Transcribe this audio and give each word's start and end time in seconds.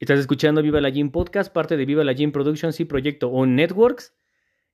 Estás 0.00 0.18
escuchando 0.18 0.62
Viva 0.62 0.80
la 0.80 0.88
Gym 0.88 1.10
Podcast, 1.10 1.52
parte 1.52 1.76
de 1.76 1.84
Viva 1.84 2.02
la 2.04 2.14
Gym 2.14 2.32
Productions 2.32 2.80
y 2.80 2.86
Proyecto 2.86 3.28
On 3.28 3.54
Networks. 3.54 4.16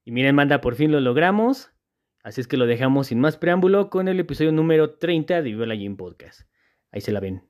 Y 0.05 0.13
miren, 0.13 0.37
manda, 0.37 0.61
por 0.61 0.77
fin 0.77 0.93
lo 0.93 1.01
logramos. 1.01 1.73
Así 2.23 2.41
es 2.41 2.47
que 2.47 2.57
lo 2.57 2.65
dejamos 2.65 3.09
sin 3.09 3.19
más 3.19 3.37
preámbulo 3.37 3.91
con 3.91 4.07
el 4.07 4.21
episodio 4.21 4.53
número 4.53 4.99
30 4.99 5.43
de 5.43 5.51
Viva 5.51 5.67
la 5.67 5.75
Gym 5.75 5.97
Podcast. 5.97 6.43
Ahí 6.93 7.01
se 7.01 7.11
la 7.11 7.19
ven. 7.19 7.43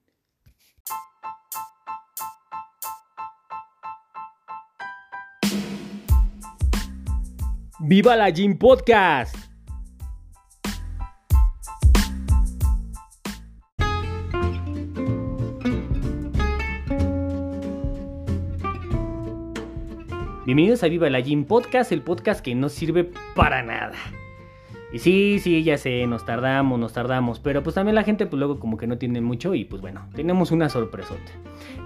¡Viva 7.81 8.17
la 8.17 8.31
Gym 8.31 8.57
Podcast! 8.57 9.46
Bienvenidos 20.47 20.85
a 20.85 20.87
Viva 20.87 21.11
la 21.11 21.21
Gym 21.21 21.45
Podcast, 21.45 21.91
el 21.91 22.03
podcast 22.03 22.41
que 22.41 22.55
no 22.55 22.69
sirve 22.69 23.11
para 23.35 23.65
nada. 23.65 23.97
Y 24.93 25.01
sí, 25.01 25.41
sí, 25.41 25.65
ya 25.65 25.77
sé, 25.77 26.07
nos 26.07 26.25
tardamos, 26.25 26.79
nos 26.79 26.93
tardamos, 26.93 27.41
pero 27.41 27.65
pues 27.65 27.75
también 27.75 27.97
la 27.97 28.05
gente 28.05 28.27
pues 28.27 28.39
luego 28.39 28.61
como 28.61 28.77
que 28.77 28.87
no 28.87 28.97
tiene 28.97 29.21
mucho 29.21 29.55
y 29.55 29.65
pues 29.65 29.83
bueno, 29.83 30.09
tenemos 30.15 30.53
una 30.53 30.69
sorpresota. 30.69 31.33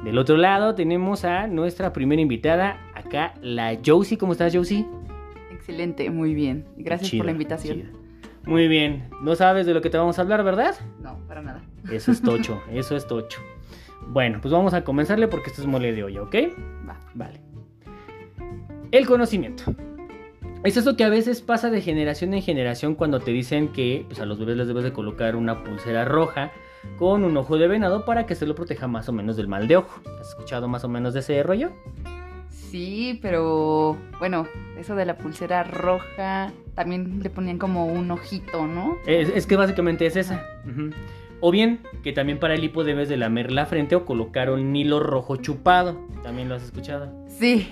Del 0.05 0.19
otro 0.19 0.37
lado 0.37 0.75
tenemos 0.75 1.25
a 1.25 1.47
nuestra 1.47 1.95
primera 1.95 2.21
invitada, 2.21 2.79
acá 2.95 3.33
la 3.41 3.79
Josie. 3.83 4.19
¿Cómo 4.19 4.33
estás, 4.33 4.55
Josie? 4.55 4.85
Excelente, 5.51 6.11
muy 6.11 6.35
bien. 6.35 6.67
Gracias 6.77 7.13
por 7.13 7.25
la 7.25 7.33
invitación. 7.33 7.85
Muy 8.45 8.69
bien, 8.69 9.09
no 9.23 9.37
sabes 9.37 9.65
de 9.65 9.73
lo 9.73 9.81
que 9.81 9.89
te 9.89 9.97
vamos 9.97 10.19
a 10.19 10.23
hablar, 10.23 10.45
¿verdad? 10.45 10.75
No, 11.03 11.19
para 11.27 11.41
nada. 11.41 11.63
Eso 11.91 12.13
es 12.13 12.21
tocho, 12.21 12.63
eso 12.71 12.95
es 12.95 13.07
tocho. 13.07 13.41
Bueno, 14.09 14.39
pues 14.43 14.53
vamos 14.53 14.75
a 14.75 14.85
comenzarle 14.85 15.29
porque 15.29 15.49
esto 15.49 15.63
es 15.63 15.67
mole 15.67 15.95
de 15.95 16.05
olla, 16.05 16.21
¿ok? 16.21 16.35
Va. 16.87 17.01
Vale. 17.15 17.50
El 18.93 19.07
conocimiento. 19.07 19.63
Es 20.65 20.77
eso 20.77 20.97
que 20.97 21.05
a 21.05 21.09
veces 21.09 21.41
pasa 21.41 21.71
de 21.71 21.81
generación 21.81 22.35
en 22.35 22.43
generación 22.43 22.95
cuando 22.97 23.21
te 23.21 23.31
dicen 23.31 23.69
que 23.69 24.05
pues, 24.09 24.21
a 24.21 24.27
los 24.27 24.39
bebés 24.39 24.57
les 24.57 24.67
debes 24.67 24.85
de 24.85 24.93
colocar 24.93 25.37
una 25.37 25.63
pulsera 25.63 26.05
roja 26.05 26.51
con 26.99 27.25
un 27.25 27.37
ojo 27.37 27.57
de 27.57 27.69
venado 27.69 28.05
para 28.05 28.27
que 28.27 28.35
se 28.35 28.47
lo 28.47 28.55
proteja 28.55 28.89
más 28.89 29.09
o 29.09 29.13
menos 29.13 29.37
del 29.37 29.47
mal 29.47 29.69
de 29.69 29.77
ojo. 29.77 30.01
¿Has 30.21 30.31
escuchado 30.31 30.67
más 30.67 30.83
o 30.83 30.89
menos 30.89 31.15
de 31.15 31.21
ese 31.21 31.43
rollo? 31.43 31.71
Sí, 32.49 33.19
pero 33.23 33.97
bueno, 34.19 34.47
eso 34.77 34.97
de 34.97 35.05
la 35.05 35.17
pulsera 35.17 35.63
roja 35.63 36.53
también 36.75 37.21
le 37.23 37.31
ponían 37.31 37.59
como 37.59 37.87
un 37.87 38.11
ojito, 38.11 38.67
¿no? 38.67 38.97
Es, 39.07 39.29
es 39.29 39.47
que 39.47 39.57
básicamente 39.57 40.05
es 40.07 40.17
esa. 40.17 40.45
O 41.41 41.51
bien 41.51 41.81
que 42.03 42.13
también 42.13 42.39
para 42.39 42.55
el 42.55 42.65
hipo 42.65 42.85
debes 42.85 43.09
de 43.09 43.17
lamer 43.17 43.51
la 43.53 43.67
frente 43.67 43.95
o 43.95 44.05
colocar 44.05 44.51
un 44.51 44.75
hilo 44.75 45.01
rojo 45.01 45.37
chupado. 45.37 45.97
También 46.23 46.49
lo 46.49 46.57
has 46.57 46.63
escuchado. 46.65 47.11
Sí. 47.29 47.69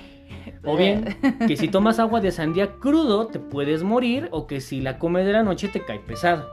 O 0.64 0.76
bien 0.76 1.16
que 1.46 1.56
si 1.56 1.68
tomas 1.68 1.98
agua 1.98 2.20
de 2.20 2.32
sandía 2.32 2.72
crudo 2.80 3.26
te 3.26 3.38
puedes 3.38 3.82
morir 3.82 4.28
o 4.30 4.46
que 4.46 4.60
si 4.60 4.80
la 4.80 4.98
comes 4.98 5.26
de 5.26 5.32
la 5.32 5.42
noche 5.42 5.68
te 5.68 5.84
cae 5.84 6.00
pesado. 6.00 6.48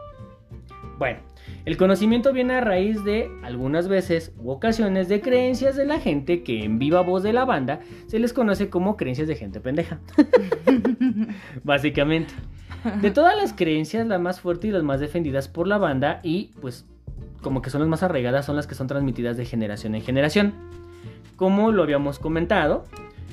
Bueno, 0.98 1.20
el 1.66 1.78
conocimiento 1.78 2.32
viene 2.32 2.54
a 2.54 2.62
raíz 2.62 3.04
de 3.04 3.30
algunas 3.44 3.88
veces 3.88 4.32
u 4.38 4.52
ocasiones 4.52 5.10
de 5.10 5.20
creencias 5.20 5.76
de 5.76 5.86
la 5.86 6.00
gente 6.00 6.44
que 6.44 6.64
en 6.64 6.80
viva 6.80 7.02
voz 7.02 7.24
de 7.24 7.34
la 7.34 7.44
banda 7.44 7.80
se 8.08 8.20
les 8.20 8.34
conoce 8.34 8.70
como 8.70 8.96
creencias 8.98 9.28
de 9.28 9.36
gente 9.36 9.60
pendeja. 9.60 10.00
Básicamente. 11.64 12.34
De 13.02 13.10
todas 13.10 13.36
las 13.36 13.54
creencias, 13.54 14.06
las 14.06 14.22
más 14.22 14.40
fuertes 14.40 14.70
y 14.70 14.72
las 14.72 14.84
más 14.84 15.00
defendidas 15.00 15.48
por 15.48 15.68
la 15.68 15.80
banda 15.80 16.20
y 16.22 16.52
pues 16.62 16.86
como 17.42 17.62
que 17.62 17.72
son 17.72 17.82
las 17.82 17.90
más 17.90 18.04
arraigadas 18.04 18.46
son 18.46 18.56
las 18.56 18.68
que 18.68 18.76
son 18.76 18.88
transmitidas 18.88 19.38
de 19.38 19.46
generación 19.46 19.96
en 19.96 20.02
generación. 20.04 20.54
Como 21.36 21.72
lo 21.72 21.84
habíamos 21.84 22.20
comentado, 22.20 22.86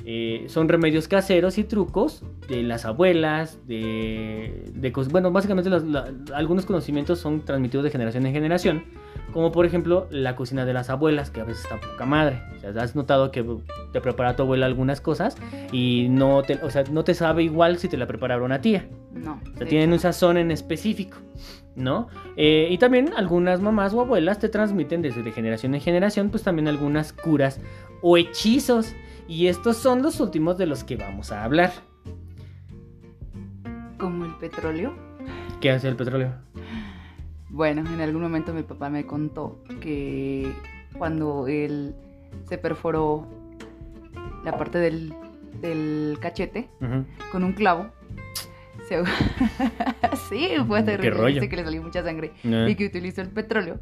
eh, 0.05 0.45
son 0.47 0.67
remedios 0.67 1.07
caseros 1.07 1.57
y 1.57 1.63
trucos 1.63 2.23
de 2.49 2.61
las 2.63 2.85
abuelas, 2.85 3.59
de, 3.67 4.65
de 4.73 4.91
bueno, 5.11 5.31
básicamente 5.31 5.69
la- 5.69 6.11
algunos 6.33 6.65
conocimientos 6.65 7.19
son 7.19 7.45
transmitidos 7.45 7.83
de 7.85 7.89
generación 7.91 8.25
en 8.25 8.33
generación, 8.33 8.83
como 9.31 9.51
por 9.51 9.65
ejemplo 9.65 10.07
la 10.11 10.35
cocina 10.35 10.65
de 10.65 10.73
las 10.73 10.89
abuelas, 10.89 11.31
que 11.31 11.41
a 11.41 11.45
veces 11.45 11.63
está 11.63 11.79
poca 11.79 12.05
madre. 12.05 12.41
O 12.57 12.59
sea, 12.59 12.83
has 12.83 12.95
notado 12.95 13.31
que 13.31 13.45
te 13.91 14.01
prepara 14.01 14.35
tu 14.35 14.43
abuela 14.43 14.65
algunas 14.65 14.99
cosas 15.01 15.37
y 15.71 16.07
no 16.09 16.43
te, 16.43 16.55
o 16.63 16.69
sea, 16.69 16.83
no 16.91 17.03
te 17.03 17.13
sabe 17.13 17.43
igual 17.43 17.77
si 17.77 17.87
te 17.87 17.97
la 17.97 18.05
preparara 18.07 18.41
una 18.43 18.61
tía. 18.61 18.87
No. 19.13 19.39
O 19.53 19.57
sea, 19.57 19.67
tienen 19.67 19.89
un 19.89 19.95
hecho, 19.95 20.01
sazón 20.03 20.37
en 20.37 20.51
específico, 20.51 21.17
¿no? 21.75 22.07
Eh, 22.35 22.67
y 22.69 22.77
también 22.77 23.11
algunas 23.15 23.61
mamás 23.61 23.93
o 23.93 24.01
abuelas 24.01 24.39
te 24.39 24.49
transmiten 24.49 25.01
desde 25.01 25.23
de 25.23 25.31
generación 25.31 25.75
en 25.75 25.81
generación, 25.81 26.29
pues 26.29 26.43
también 26.43 26.67
algunas 26.67 27.13
curas 27.13 27.61
o 28.01 28.17
hechizos. 28.17 28.93
Y 29.27 29.47
estos 29.47 29.77
son 29.77 30.01
los 30.01 30.19
últimos 30.19 30.57
de 30.57 30.65
los 30.65 30.83
que 30.83 30.95
vamos 30.95 31.31
a 31.31 31.43
hablar. 31.43 31.71
Como 33.97 34.25
el 34.25 34.35
petróleo. 34.35 34.93
¿Qué 35.61 35.71
hace 35.71 35.87
el 35.87 35.95
petróleo? 35.95 36.33
Bueno, 37.49 37.81
en 37.81 38.01
algún 38.01 38.21
momento 38.21 38.53
mi 38.53 38.63
papá 38.63 38.89
me 38.89 39.05
contó 39.05 39.63
que 39.79 40.51
cuando 40.97 41.47
él 41.47 41.95
se 42.49 42.57
perforó 42.57 43.27
la 44.43 44.57
parte 44.57 44.79
del, 44.79 45.13
del 45.61 46.17
cachete 46.19 46.69
con 47.31 47.43
un 47.43 47.53
clavo, 47.53 47.91
se... 48.87 49.01
sí, 50.29 50.49
fue 50.67 50.83
terrible. 50.83 51.33
Dice 51.33 51.47
que 51.47 51.55
le 51.55 51.63
salió 51.63 51.81
mucha 51.81 52.03
sangre. 52.03 52.33
Eh. 52.43 52.67
y 52.69 52.75
que 52.75 52.87
utilizó 52.87 53.21
el 53.21 53.29
petróleo 53.29 53.79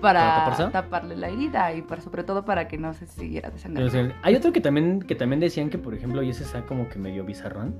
¿Para 0.00 0.70
taparle 0.70 1.16
la 1.16 1.28
herida 1.28 1.72
y 1.72 1.82
para, 1.82 2.00
sobre 2.00 2.24
todo 2.24 2.44
para 2.44 2.68
que 2.68 2.78
no 2.78 2.94
se 2.94 3.06
siguiera 3.06 3.50
desangrando. 3.50 4.14
Hay 4.22 4.34
otro 4.34 4.52
que 4.52 4.60
también, 4.60 5.00
que 5.00 5.14
también 5.14 5.40
decían 5.40 5.70
que, 5.70 5.78
por 5.78 5.94
ejemplo, 5.94 6.22
y 6.22 6.30
ese 6.30 6.44
está 6.44 6.62
como 6.66 6.88
que 6.88 6.98
medio 6.98 7.24
bizarrón. 7.24 7.74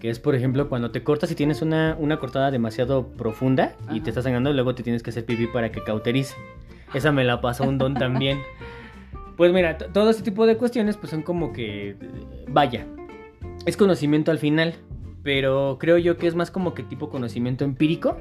Que 0.00 0.10
es, 0.10 0.18
por 0.18 0.34
ejemplo, 0.34 0.68
cuando 0.68 0.90
te 0.90 1.04
cortas 1.04 1.30
y 1.30 1.36
tienes 1.36 1.62
una, 1.62 1.96
una 1.98 2.18
cortada 2.18 2.50
demasiado 2.50 3.06
profunda 3.06 3.74
y 3.90 4.00
te 4.00 4.10
estás 4.10 4.24
sangrando, 4.24 4.52
luego 4.52 4.74
te 4.74 4.82
tienes 4.82 5.02
que 5.02 5.10
hacer 5.10 5.24
pipí 5.24 5.46
para 5.46 5.70
que 5.70 5.84
cauterice. 5.84 6.34
Esa 6.92 7.12
me 7.12 7.22
la 7.22 7.40
pasó 7.40 7.64
un 7.64 7.78
don 7.78 7.94
también. 7.94 8.40
Pues 9.34 9.50
mira, 9.50 9.78
todo 9.78 10.10
este 10.10 10.22
tipo 10.22 10.46
de 10.46 10.56
cuestiones 10.56 10.98
pues 10.98 11.10
son 11.10 11.22
como 11.22 11.52
que, 11.54 11.96
vaya, 12.48 12.86
es 13.64 13.76
conocimiento 13.76 14.30
al 14.30 14.38
final, 14.38 14.74
pero 15.22 15.78
creo 15.80 15.98
yo 15.98 16.16
que 16.16 16.26
es 16.26 16.34
más 16.34 16.50
como 16.50 16.74
que 16.74 16.82
tipo 16.82 17.08
conocimiento 17.08 17.64
empírico. 17.64 18.18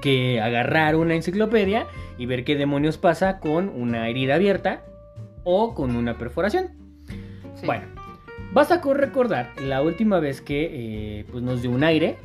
Que 0.00 0.40
agarrar 0.40 0.96
una 0.96 1.14
enciclopedia 1.14 1.86
y 2.18 2.26
ver 2.26 2.44
qué 2.44 2.56
demonios 2.56 2.98
pasa 2.98 3.38
con 3.38 3.68
una 3.68 4.08
herida 4.08 4.34
abierta 4.34 4.82
o 5.44 5.74
con 5.74 5.96
una 5.96 6.18
perforación. 6.18 6.70
Sí. 7.54 7.66
Bueno, 7.66 7.84
basta 8.52 8.80
con 8.80 8.98
recordar 8.98 9.50
la 9.60 9.82
última 9.82 10.20
vez 10.20 10.40
que 10.40 11.20
eh, 11.20 11.24
pues 11.30 11.42
nos 11.42 11.62
dio 11.62 11.70
un 11.70 11.84
aire, 11.84 12.16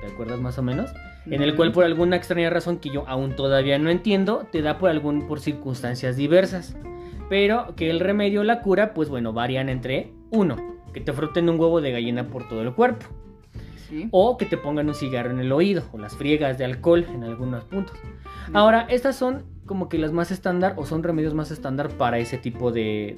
¿te 0.00 0.12
acuerdas 0.12 0.40
más 0.40 0.58
o 0.58 0.62
menos? 0.62 0.90
En 1.26 1.42
el 1.42 1.56
cual 1.56 1.72
por 1.72 1.84
alguna 1.84 2.16
extraña 2.16 2.50
razón 2.50 2.78
que 2.78 2.90
yo 2.90 3.04
aún 3.08 3.34
todavía 3.34 3.78
no 3.78 3.90
entiendo, 3.90 4.46
te 4.52 4.62
da 4.62 4.78
por 4.78 4.90
algún 4.90 5.26
por 5.26 5.40
circunstancias 5.40 6.16
diversas. 6.16 6.76
Pero 7.28 7.74
que 7.74 7.90
el 7.90 7.98
remedio 7.98 8.42
o 8.42 8.44
la 8.44 8.62
cura, 8.62 8.94
pues 8.94 9.08
bueno, 9.08 9.32
varían 9.32 9.68
entre 9.68 10.12
uno, 10.30 10.56
que 10.92 11.00
te 11.00 11.12
froten 11.12 11.48
un 11.48 11.58
huevo 11.58 11.80
de 11.80 11.90
gallina 11.90 12.28
por 12.28 12.48
todo 12.48 12.62
el 12.62 12.72
cuerpo, 12.72 13.06
Sí. 13.88 14.08
o 14.10 14.36
que 14.36 14.46
te 14.46 14.56
pongan 14.56 14.88
un 14.88 14.94
cigarro 14.94 15.30
en 15.30 15.38
el 15.38 15.52
oído, 15.52 15.84
o 15.92 15.98
las 15.98 16.16
friegas 16.16 16.58
de 16.58 16.64
alcohol 16.64 17.06
en 17.14 17.22
algunos 17.24 17.64
puntos. 17.64 17.96
Ahora, 18.52 18.86
estas 18.90 19.16
son 19.16 19.44
como 19.66 19.88
que 19.88 19.98
las 19.98 20.12
más 20.12 20.30
estándar 20.30 20.74
o 20.76 20.86
son 20.86 21.02
remedios 21.02 21.34
más 21.34 21.50
estándar 21.50 21.88
para 21.90 22.18
ese 22.18 22.38
tipo 22.38 22.70
de, 22.72 23.16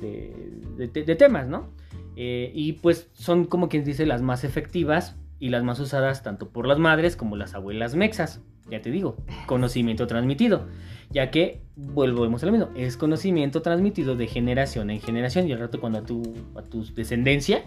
de- 0.77 0.87
de- 0.89 1.03
de 1.05 1.15
temas, 1.17 1.47
¿no? 1.49 1.69
Eh, 2.17 2.51
y 2.55 2.73
pues 2.75 3.09
son 3.12 3.45
como 3.45 3.69
quien 3.69 3.84
dice 3.84 4.05
las 4.06 4.23
más 4.23 4.43
efectivas 4.45 5.17
y 5.39 5.51
las 5.51 5.62
más 5.62 5.79
usadas 5.79 6.23
tanto 6.23 6.49
por 6.49 6.67
las 6.67 6.79
madres 6.79 7.15
como 7.17 7.37
las 7.37 7.55
abuelas 7.55 7.95
mexas. 7.95 8.41
Ya 8.71 8.83
te 8.83 8.91
digo, 8.91 9.17
conocimiento 9.47 10.06
transmitido. 10.06 10.67
Ya 11.11 11.31
que, 11.31 11.62
volvemos 11.77 12.43
a 12.43 12.47
lo 12.47 12.53
mismo, 12.53 12.69
es 12.75 12.97
conocimiento 12.99 13.62
transmitido 13.62 14.15
de 14.17 14.27
generación 14.27 14.91
en 14.91 15.00
generación 15.00 15.49
y 15.49 15.53
al 15.53 15.61
rato 15.61 15.81
cuando 15.81 16.00
a 16.00 16.03
tu, 16.03 16.23
a 16.55 16.62
tu 16.62 16.85
descendencia 16.94 17.62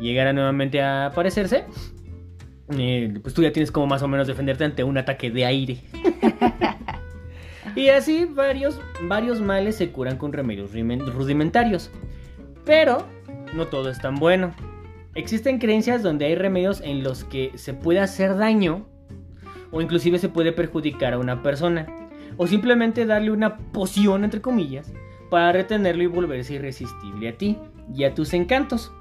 llegara 0.00 0.32
nuevamente 0.32 0.80
a 0.80 1.06
aparecerse, 1.06 1.64
eh, 2.70 3.18
pues 3.22 3.34
tú 3.34 3.42
ya 3.42 3.52
tienes 3.52 3.70
como 3.70 3.86
más 3.86 4.02
o 4.02 4.08
menos 4.08 4.26
defenderte 4.26 4.64
ante 4.64 4.84
un 4.84 4.98
ataque 4.98 5.30
de 5.30 5.44
aire. 5.44 5.78
y 7.76 7.88
así 7.88 8.24
varios, 8.24 8.80
varios 9.02 9.40
males 9.40 9.76
se 9.76 9.90
curan 9.90 10.16
con 10.18 10.32
remedios 10.32 10.72
rudimentarios. 10.72 11.90
Pero 12.64 13.06
no 13.54 13.66
todo 13.66 13.88
es 13.88 14.00
tan 14.00 14.16
bueno. 14.16 14.54
Existen 15.14 15.58
creencias 15.58 16.02
donde 16.02 16.26
hay 16.26 16.34
remedios 16.34 16.80
en 16.80 17.02
los 17.02 17.24
que 17.24 17.52
se 17.54 17.72
puede 17.72 18.00
hacer 18.00 18.36
daño 18.36 18.86
o 19.70 19.80
inclusive 19.80 20.18
se 20.18 20.28
puede 20.28 20.52
perjudicar 20.52 21.14
a 21.14 21.18
una 21.18 21.42
persona. 21.42 21.86
O 22.36 22.46
simplemente 22.46 23.06
darle 23.06 23.30
una 23.30 23.56
poción, 23.56 24.24
entre 24.24 24.42
comillas, 24.42 24.92
para 25.30 25.52
retenerlo 25.52 26.02
y 26.02 26.06
volverse 26.06 26.54
irresistible 26.54 27.28
a 27.28 27.38
ti 27.38 27.56
y 27.94 28.04
a 28.04 28.14
tus 28.14 28.34
encantos. 28.34 28.92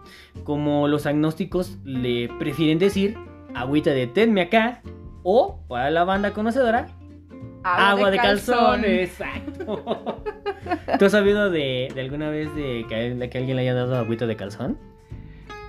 Como 0.44 0.88
los 0.88 1.06
agnósticos 1.06 1.78
le 1.84 2.30
prefieren 2.40 2.80
decir, 2.80 3.18
agüita 3.56 3.92
de 3.92 4.08
tenme 4.08 4.42
acá, 4.42 4.82
o 5.24 5.60
para 5.68 5.90
la 5.90 6.04
banda 6.04 6.32
conocedora, 6.34 6.88
agua, 7.64 8.12
de, 8.12 8.18
calzón. 8.18 8.86
Exacto. 8.86 9.84
¿Tú 11.00 11.06
has 11.06 11.12
sabido 11.12 11.50
de, 11.50 11.92
de 11.94 12.02
alguna 12.02 12.30
vez 12.30 12.54
de 12.56 12.86
que, 12.88 13.30
que 13.30 13.38
alguien 13.38 13.56
le 13.56 13.64
haya 13.64 13.74
dado 13.74 13.98
agüita 13.98 14.28
de 14.28 14.36
calzón? 14.36 14.78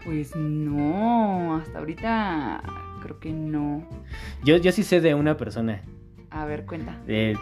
Pues 0.05 0.37
no, 0.37 1.57
hasta 1.57 1.79
ahorita 1.79 2.63
creo 3.03 3.19
que 3.19 3.33
no. 3.33 3.87
Yo, 4.45 4.57
yo 4.59 4.73
sí 4.73 4.83
sé 4.83 5.01
de 5.01 5.15
una 5.15 5.37
persona. 5.37 5.83
A 6.31 6.45
ver, 6.45 6.65
cuenta. 6.67 6.97
de- 7.07 7.37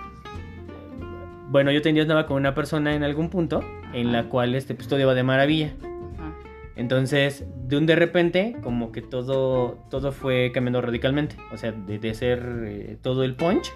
bueno, 1.50 1.70
yo 1.70 1.82
tenía 1.82 2.02
andaba 2.02 2.26
con 2.26 2.36
una 2.38 2.54
persona 2.54 2.94
en 2.94 3.04
algún 3.04 3.28
punto 3.28 3.60
en 3.92 4.12
la 4.12 4.24
cual 4.24 4.54
este, 4.54 4.74
pues, 4.74 4.88
todo 4.88 4.98
iba 4.98 5.14
de 5.14 5.22
maravilla. 5.22 5.74
Entonces, 6.76 7.44
de 7.68 7.76
un 7.76 7.86
de 7.86 7.94
repente, 7.96 8.56
como 8.62 8.90
que 8.90 9.00
todo, 9.00 9.78
todo 9.90 10.10
fue 10.12 10.50
cambiando 10.52 10.80
radicalmente. 10.80 11.36
O 11.52 11.56
sea, 11.56 11.72
de, 11.72 11.98
de 11.98 12.14
ser 12.14 12.42
eh, 12.66 12.96
todo 13.00 13.22
el 13.22 13.34
punch, 13.36 13.72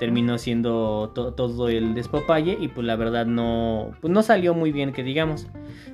terminó 0.00 0.36
siendo 0.38 1.12
to- 1.14 1.34
todo 1.34 1.68
el 1.68 1.94
despapalle 1.94 2.56
y 2.60 2.68
pues 2.68 2.86
la 2.86 2.96
verdad 2.96 3.26
no, 3.26 3.92
pues, 4.00 4.12
no 4.12 4.22
salió 4.22 4.54
muy 4.54 4.72
bien 4.72 4.92
que 4.92 5.02
digamos. 5.04 5.46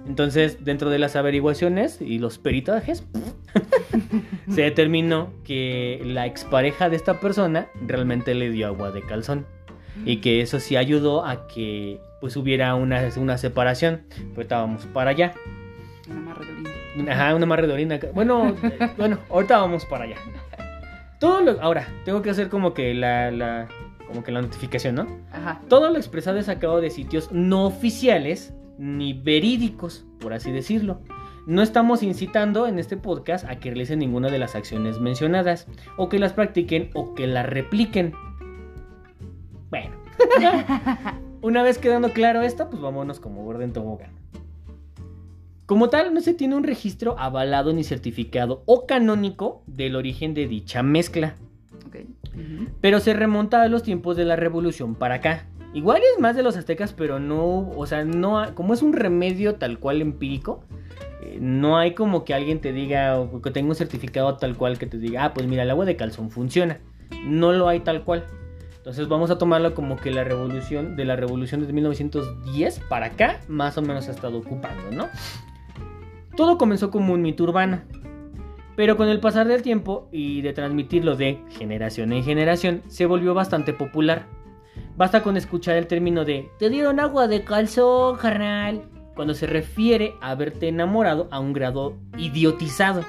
Entonces, 0.07 0.65
dentro 0.65 0.89
de 0.91 0.99
las 0.99 1.15
averiguaciones 1.17 2.01
y 2.01 2.19
los 2.19 2.39
peritajes, 2.39 3.05
se 4.49 4.63
determinó 4.63 5.33
que 5.45 6.01
la 6.05 6.27
expareja 6.27 6.89
de 6.89 6.97
esta 6.97 7.21
persona 7.21 7.69
realmente 7.87 8.35
le 8.35 8.51
dio 8.51 8.69
agua 8.69 8.93
de 8.93 9.03
calzón 9.03 9.47
y 10.05 10.19
que 10.19 10.41
eso 10.41 10.61
sí 10.61 10.77
ayudó 10.77 11.25
a 11.25 11.49
que 11.49 11.99
pues 12.21 12.37
hubiera 12.37 12.75
una, 12.77 13.09
una 13.17 13.37
separación. 13.39 14.03
Pues 14.35 14.45
estábamos 14.47 14.87
para 14.87 15.11
allá. 15.11 15.35
Una 16.09 16.21
marredorina. 16.21 16.71
Ajá, 17.13 17.35
una 17.35 17.47
marredorina. 17.47 17.99
Bueno, 18.15 18.55
bueno, 18.97 19.19
ahorita 19.31 19.59
vamos 19.59 19.85
para 19.85 20.05
allá. 20.05 20.17
Todo 21.19 21.41
lo, 21.41 21.61
ahora, 21.63 21.89
tengo 22.05 22.23
que 22.23 22.31
hacer 22.31 22.49
como 22.49 22.75
que 22.75 22.95
la, 22.95 23.31
la, 23.31 23.69
como 24.07 24.23
que 24.23 24.33
la 24.33 24.43
notificación, 24.43 24.97
¿no? 24.97 25.07
Ajá. 25.33 25.61
Todo 25.69 25.91
lo 25.91 25.97
expresado 25.97 26.39
es 26.39 26.47
sacado 26.47 26.81
de 26.81 26.91
sitios 26.91 27.33
no 27.33 27.67
oficiales 27.67 28.55
ni 28.79 29.15
verídicos, 29.15 30.07
por 30.21 30.33
así 30.33 30.53
decirlo. 30.53 31.01
No 31.47 31.63
estamos 31.63 32.03
incitando 32.03 32.67
en 32.67 32.79
este 32.79 32.97
podcast 32.97 33.49
a 33.49 33.57
que 33.57 33.71
realicen 33.71 34.01
ninguna 34.01 34.31
de 34.31 34.39
las 34.39 34.57
acciones 34.57 34.99
mencionadas, 34.99 35.69
o 35.97 36.09
que 36.09 36.19
las 36.19 36.33
practiquen 36.33 36.91
o 36.95 37.15
que 37.15 37.27
las 37.27 37.47
repliquen. 37.47 38.13
Bueno, 39.71 39.97
una 41.43 41.63
vez 41.63 41.79
quedando 41.79 42.13
claro 42.13 42.43
esto, 42.43 42.69
pues 42.69 42.83
vámonos 42.83 43.21
como 43.21 43.45
Gordon 43.45 43.73
Tobogán. 43.73 44.11
Como 45.67 45.91
tal, 45.91 46.15
no 46.15 46.21
se 46.21 46.33
tiene 46.33 46.57
un 46.57 46.65
registro 46.65 47.19
avalado 47.19 47.73
ni 47.73 47.85
certificado 47.85 48.63
o 48.67 48.87
canónico 48.87 49.63
del 49.67 49.97
origen 49.97 50.33
de 50.33 50.47
dicha 50.47 50.83
mezcla 50.83 51.37
pero 52.81 53.01
se 53.01 53.15
remonta 53.15 53.63
a 53.63 53.69
los 53.69 53.83
tiempos 53.83 54.17
de 54.17 54.25
la 54.25 54.37
revolución 54.37 54.95
para 54.95 55.17
acá. 55.17 55.47
Igual 55.75 56.03
es 56.15 56.21
más 56.21 56.37
de 56.37 56.43
los 56.43 56.57
aztecas, 56.57 56.93
pero 56.93 57.19
no, 57.19 57.71
o 57.71 57.87
sea, 57.87 58.05
no, 58.05 58.55
como 58.55 58.75
es 58.75 58.83
un 58.83 58.93
remedio 58.93 59.57
tal 59.57 59.79
cual 59.79 60.01
empírico, 60.01 60.65
eh, 61.23 61.39
no 61.41 61.77
hay 61.77 61.95
como 61.95 62.25
que 62.25 62.33
alguien 62.33 62.61
te 62.61 62.73
diga 62.73 63.19
o 63.19 63.43
que 63.43 63.51
tenga 63.51 63.69
un 63.69 63.75
certificado 63.75 64.37
tal 64.37 64.57
cual 64.57 64.79
que 64.79 64.87
te 64.87 64.99
diga, 64.99 65.25
ah, 65.25 65.35
pues 65.35 65.47
mira, 65.47 65.65
el 65.65 65.71
agua 65.71 65.85
de 65.85 65.97
calzón 65.97 66.31
funciona. 66.31 66.79
No 67.25 67.53
lo 67.53 67.69
hay 67.69 67.81
tal 67.81 68.05
cual. 68.05 68.25
Entonces 68.79 69.09
vamos 69.09 69.31
a 69.31 69.39
tomarlo 69.39 69.75
como 69.75 69.97
que 69.97 70.13
la 70.13 70.23
revolución, 70.23 70.97
de 70.97 71.05
la 71.05 71.17
revolución 71.17 71.67
de 71.67 71.73
1910 71.73 72.81
para 72.89 73.07
acá, 73.07 73.41
más 73.49 73.77
o 73.77 73.83
menos 73.83 74.09
ha 74.09 74.13
estado 74.13 74.39
ocupando, 74.39 74.93
¿no? 74.93 75.09
Todo 76.37 76.59
comenzó 76.59 76.91
como 76.91 77.15
un 77.15 77.23
mito 77.23 77.45
urbano. 77.45 77.81
Pero 78.77 78.97
con 78.99 79.09
el 79.09 79.21
pasar 79.21 79.49
del 79.49 79.63
tiempo 79.63 80.09
y 80.13 80.43
de 80.43 80.53
transmitirlo 80.53 81.17
de 81.17 81.41
generación 81.49 82.13
en 82.13 82.23
generación, 82.23 82.83
se 82.89 83.07
volvió 83.07 83.33
bastante 83.33 83.73
popular. 83.73 84.27
Basta 84.97 85.23
con 85.23 85.37
escuchar 85.39 85.77
el 85.77 85.87
término 85.87 86.25
de 86.27 86.51
te 86.59 86.69
dieron 86.69 87.01
agua 87.01 87.27
de 87.29 87.43
calzón, 87.43 88.17
carnal, 88.17 88.83
cuando 89.15 89.33
se 89.33 89.47
refiere 89.47 90.15
a 90.21 90.31
haberte 90.31 90.69
enamorado 90.69 91.27
a 91.31 91.41
un 91.41 91.55
grado 91.55 91.97
idiotizado. 92.19 93.03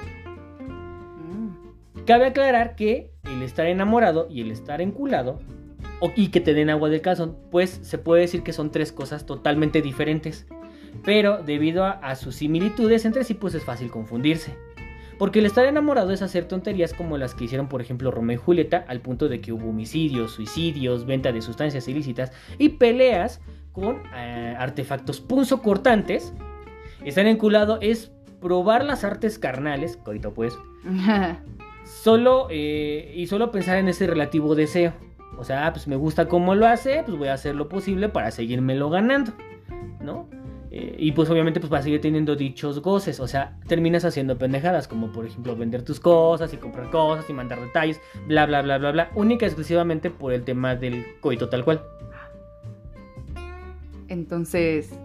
Mm. 0.62 2.04
Cabe 2.06 2.26
aclarar 2.26 2.74
que 2.76 3.12
el 3.24 3.42
estar 3.42 3.66
enamorado 3.66 4.26
y 4.30 4.40
el 4.40 4.50
estar 4.50 4.80
enculado, 4.80 5.38
o- 6.00 6.12
y 6.16 6.28
que 6.28 6.40
te 6.40 6.54
den 6.54 6.70
agua 6.70 6.88
del 6.88 7.02
calzón, 7.02 7.36
pues 7.50 7.78
se 7.82 7.98
puede 7.98 8.22
decir 8.22 8.42
que 8.42 8.54
son 8.54 8.70
tres 8.70 8.90
cosas 8.92 9.26
totalmente 9.26 9.82
diferentes. 9.82 10.46
Pero 11.08 11.42
debido 11.42 11.86
a, 11.86 11.92
a 11.92 12.16
sus 12.16 12.34
similitudes 12.34 13.06
entre 13.06 13.24
sí, 13.24 13.32
pues 13.32 13.54
es 13.54 13.64
fácil 13.64 13.90
confundirse. 13.90 14.54
Porque 15.18 15.38
el 15.38 15.46
estar 15.46 15.64
enamorado 15.64 16.12
es 16.12 16.20
hacer 16.20 16.44
tonterías 16.44 16.92
como 16.92 17.16
las 17.16 17.34
que 17.34 17.44
hicieron, 17.44 17.66
por 17.66 17.80
ejemplo, 17.80 18.10
Romeo 18.10 18.34
y 18.34 18.38
Julieta, 18.38 18.84
al 18.86 19.00
punto 19.00 19.26
de 19.30 19.40
que 19.40 19.50
hubo 19.50 19.70
homicidios, 19.70 20.32
suicidios, 20.32 21.06
venta 21.06 21.32
de 21.32 21.40
sustancias 21.40 21.88
ilícitas 21.88 22.30
y 22.58 22.68
peleas 22.68 23.40
con 23.72 24.02
eh, 24.14 24.54
artefactos 24.58 25.22
punzocortantes. 25.22 26.34
Estar 27.02 27.24
enculado 27.24 27.78
es 27.80 28.12
probar 28.42 28.84
las 28.84 29.02
artes 29.02 29.38
carnales, 29.38 29.96
coito 29.96 30.34
pues, 30.34 30.58
solo 31.84 32.48
eh, 32.50 33.14
y 33.16 33.28
solo 33.28 33.50
pensar 33.50 33.78
en 33.78 33.88
ese 33.88 34.06
relativo 34.06 34.54
deseo. 34.54 34.92
O 35.38 35.44
sea, 35.44 35.68
ah, 35.68 35.72
pues 35.72 35.88
me 35.88 35.96
gusta 35.96 36.28
cómo 36.28 36.54
lo 36.54 36.66
hace, 36.66 37.02
pues 37.02 37.16
voy 37.16 37.28
a 37.28 37.32
hacer 37.32 37.54
lo 37.54 37.70
posible 37.70 38.10
para 38.10 38.30
seguírmelo 38.30 38.90
ganando, 38.90 39.32
¿no? 40.02 40.28
Eh, 40.70 40.96
y 40.98 41.12
pues 41.12 41.30
obviamente 41.30 41.60
pues 41.60 41.70
para 41.70 41.82
seguir 41.82 42.00
teniendo 42.00 42.36
dichos 42.36 42.80
goces, 42.80 43.20
o 43.20 43.26
sea, 43.26 43.58
terminas 43.66 44.04
haciendo 44.04 44.36
pendejadas 44.36 44.86
como 44.86 45.12
por 45.12 45.26
ejemplo 45.26 45.56
vender 45.56 45.82
tus 45.82 45.98
cosas 45.98 46.52
y 46.52 46.58
comprar 46.58 46.90
cosas 46.90 47.28
y 47.30 47.32
mandar 47.32 47.60
detalles, 47.60 48.00
bla 48.26 48.44
bla 48.46 48.62
bla 48.62 48.78
bla 48.78 48.90
bla, 48.92 49.10
única 49.14 49.46
y 49.46 49.48
exclusivamente 49.48 50.10
por 50.10 50.32
el 50.32 50.44
tema 50.44 50.74
del 50.74 51.04
coito 51.20 51.48
tal 51.48 51.64
cual. 51.64 51.82
Entonces, 54.08 54.98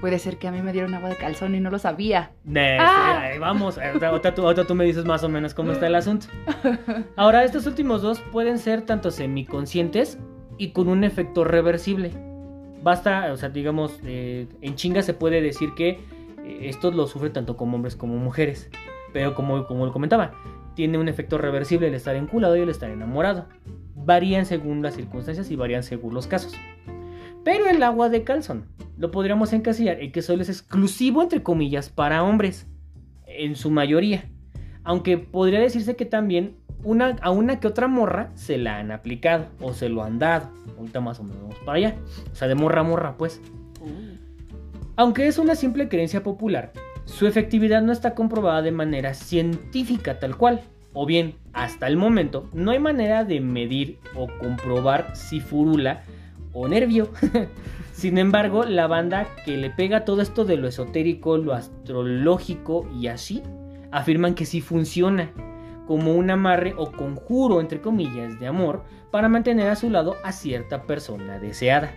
puede 0.00 0.18
ser 0.18 0.38
que 0.38 0.48
a 0.48 0.52
mí 0.52 0.60
me 0.60 0.72
dieron 0.72 0.94
agua 0.94 1.08
de 1.08 1.16
calzón 1.16 1.54
y 1.54 1.60
no 1.60 1.70
lo 1.70 1.78
sabía. 1.78 2.32
Ah. 2.78 3.20
ahí 3.22 3.38
vamos, 3.38 3.78
ahorita, 3.78 4.34
tú, 4.34 4.44
tú 4.66 4.74
me 4.74 4.84
dices 4.84 5.04
más 5.04 5.24
o 5.24 5.28
menos 5.28 5.54
cómo 5.54 5.72
está 5.72 5.86
el 5.86 5.94
asunto. 5.94 6.26
Ahora, 7.16 7.44
estos 7.44 7.66
últimos 7.66 8.02
dos 8.02 8.20
pueden 8.32 8.58
ser 8.58 8.82
tanto 8.82 9.10
semiconscientes 9.10 10.18
y 10.58 10.72
con 10.72 10.88
un 10.88 11.04
efecto 11.04 11.44
reversible. 11.44 12.12
Basta, 12.84 13.32
o 13.32 13.36
sea, 13.38 13.48
digamos, 13.48 13.98
eh, 14.04 14.46
en 14.60 14.74
chinga 14.74 15.00
se 15.00 15.14
puede 15.14 15.40
decir 15.40 15.74
que 15.74 16.00
eh, 16.44 16.68
esto 16.68 16.90
lo 16.90 17.06
sufre 17.06 17.30
tanto 17.30 17.56
como 17.56 17.76
hombres 17.76 17.96
como 17.96 18.18
mujeres. 18.18 18.68
Pero 19.14 19.34
como, 19.34 19.66
como 19.66 19.86
lo 19.86 19.92
comentaba, 19.92 20.32
tiene 20.74 20.98
un 20.98 21.08
efecto 21.08 21.38
reversible 21.38 21.88
el 21.88 21.94
estar 21.94 22.14
enculado 22.14 22.58
y 22.58 22.60
el 22.60 22.68
estar 22.68 22.90
enamorado. 22.90 23.46
Varían 23.94 24.44
según 24.44 24.82
las 24.82 24.96
circunstancias 24.96 25.50
y 25.50 25.56
varían 25.56 25.82
según 25.82 26.12
los 26.12 26.26
casos. 26.26 26.52
Pero 27.42 27.66
el 27.68 27.82
agua 27.82 28.10
de 28.10 28.22
calzón 28.22 28.66
lo 28.98 29.10
podríamos 29.10 29.54
encasillar 29.54 30.02
en 30.02 30.12
que 30.12 30.20
solo 30.20 30.42
es 30.42 30.50
exclusivo, 30.50 31.22
entre 31.22 31.42
comillas, 31.42 31.88
para 31.88 32.22
hombres. 32.22 32.66
En 33.26 33.56
su 33.56 33.70
mayoría. 33.70 34.30
Aunque 34.84 35.18
podría 35.18 35.60
decirse 35.60 35.96
que 35.96 36.04
también 36.04 36.56
una, 36.84 37.16
a 37.22 37.30
una 37.30 37.58
que 37.58 37.66
otra 37.66 37.88
morra 37.88 38.30
se 38.34 38.58
la 38.58 38.78
han 38.78 38.92
aplicado 38.92 39.46
o 39.60 39.72
se 39.72 39.88
lo 39.88 40.02
han 40.02 40.18
dado. 40.18 40.50
Ahorita 40.78 41.00
más 41.00 41.18
o 41.18 41.24
menos 41.24 41.42
vamos 41.42 41.58
para 41.64 41.78
allá. 41.78 41.96
O 42.30 42.34
sea, 42.34 42.48
de 42.48 42.54
morra 42.54 42.82
a 42.82 42.84
morra, 42.84 43.16
pues. 43.16 43.40
Aunque 44.96 45.26
es 45.26 45.38
una 45.38 45.56
simple 45.56 45.88
creencia 45.88 46.22
popular, 46.22 46.72
su 47.04 47.26
efectividad 47.26 47.82
no 47.82 47.92
está 47.92 48.14
comprobada 48.14 48.62
de 48.62 48.70
manera 48.70 49.14
científica 49.14 50.20
tal 50.20 50.36
cual. 50.36 50.60
O 50.92 51.06
bien, 51.06 51.34
hasta 51.52 51.88
el 51.88 51.96
momento, 51.96 52.48
no 52.52 52.70
hay 52.70 52.78
manera 52.78 53.24
de 53.24 53.40
medir 53.40 53.98
o 54.14 54.28
comprobar 54.38 55.16
si 55.16 55.40
furula 55.40 56.04
o 56.52 56.68
nervio. 56.68 57.10
Sin 57.92 58.18
embargo, 58.18 58.64
la 58.64 58.86
banda 58.86 59.26
que 59.44 59.56
le 59.56 59.70
pega 59.70 60.04
todo 60.04 60.22
esto 60.22 60.44
de 60.44 60.56
lo 60.56 60.68
esotérico, 60.68 61.36
lo 61.36 61.52
astrológico 61.52 62.88
y 63.00 63.08
así, 63.08 63.42
afirman 63.94 64.34
que 64.34 64.44
sí 64.44 64.60
funciona, 64.60 65.32
como 65.86 66.14
un 66.14 66.30
amarre 66.30 66.74
o 66.76 66.90
conjuro, 66.92 67.60
entre 67.60 67.80
comillas, 67.80 68.40
de 68.40 68.46
amor, 68.46 68.84
para 69.10 69.28
mantener 69.28 69.68
a 69.68 69.76
su 69.76 69.90
lado 69.90 70.16
a 70.24 70.32
cierta 70.32 70.82
persona 70.82 71.38
deseada. 71.38 71.94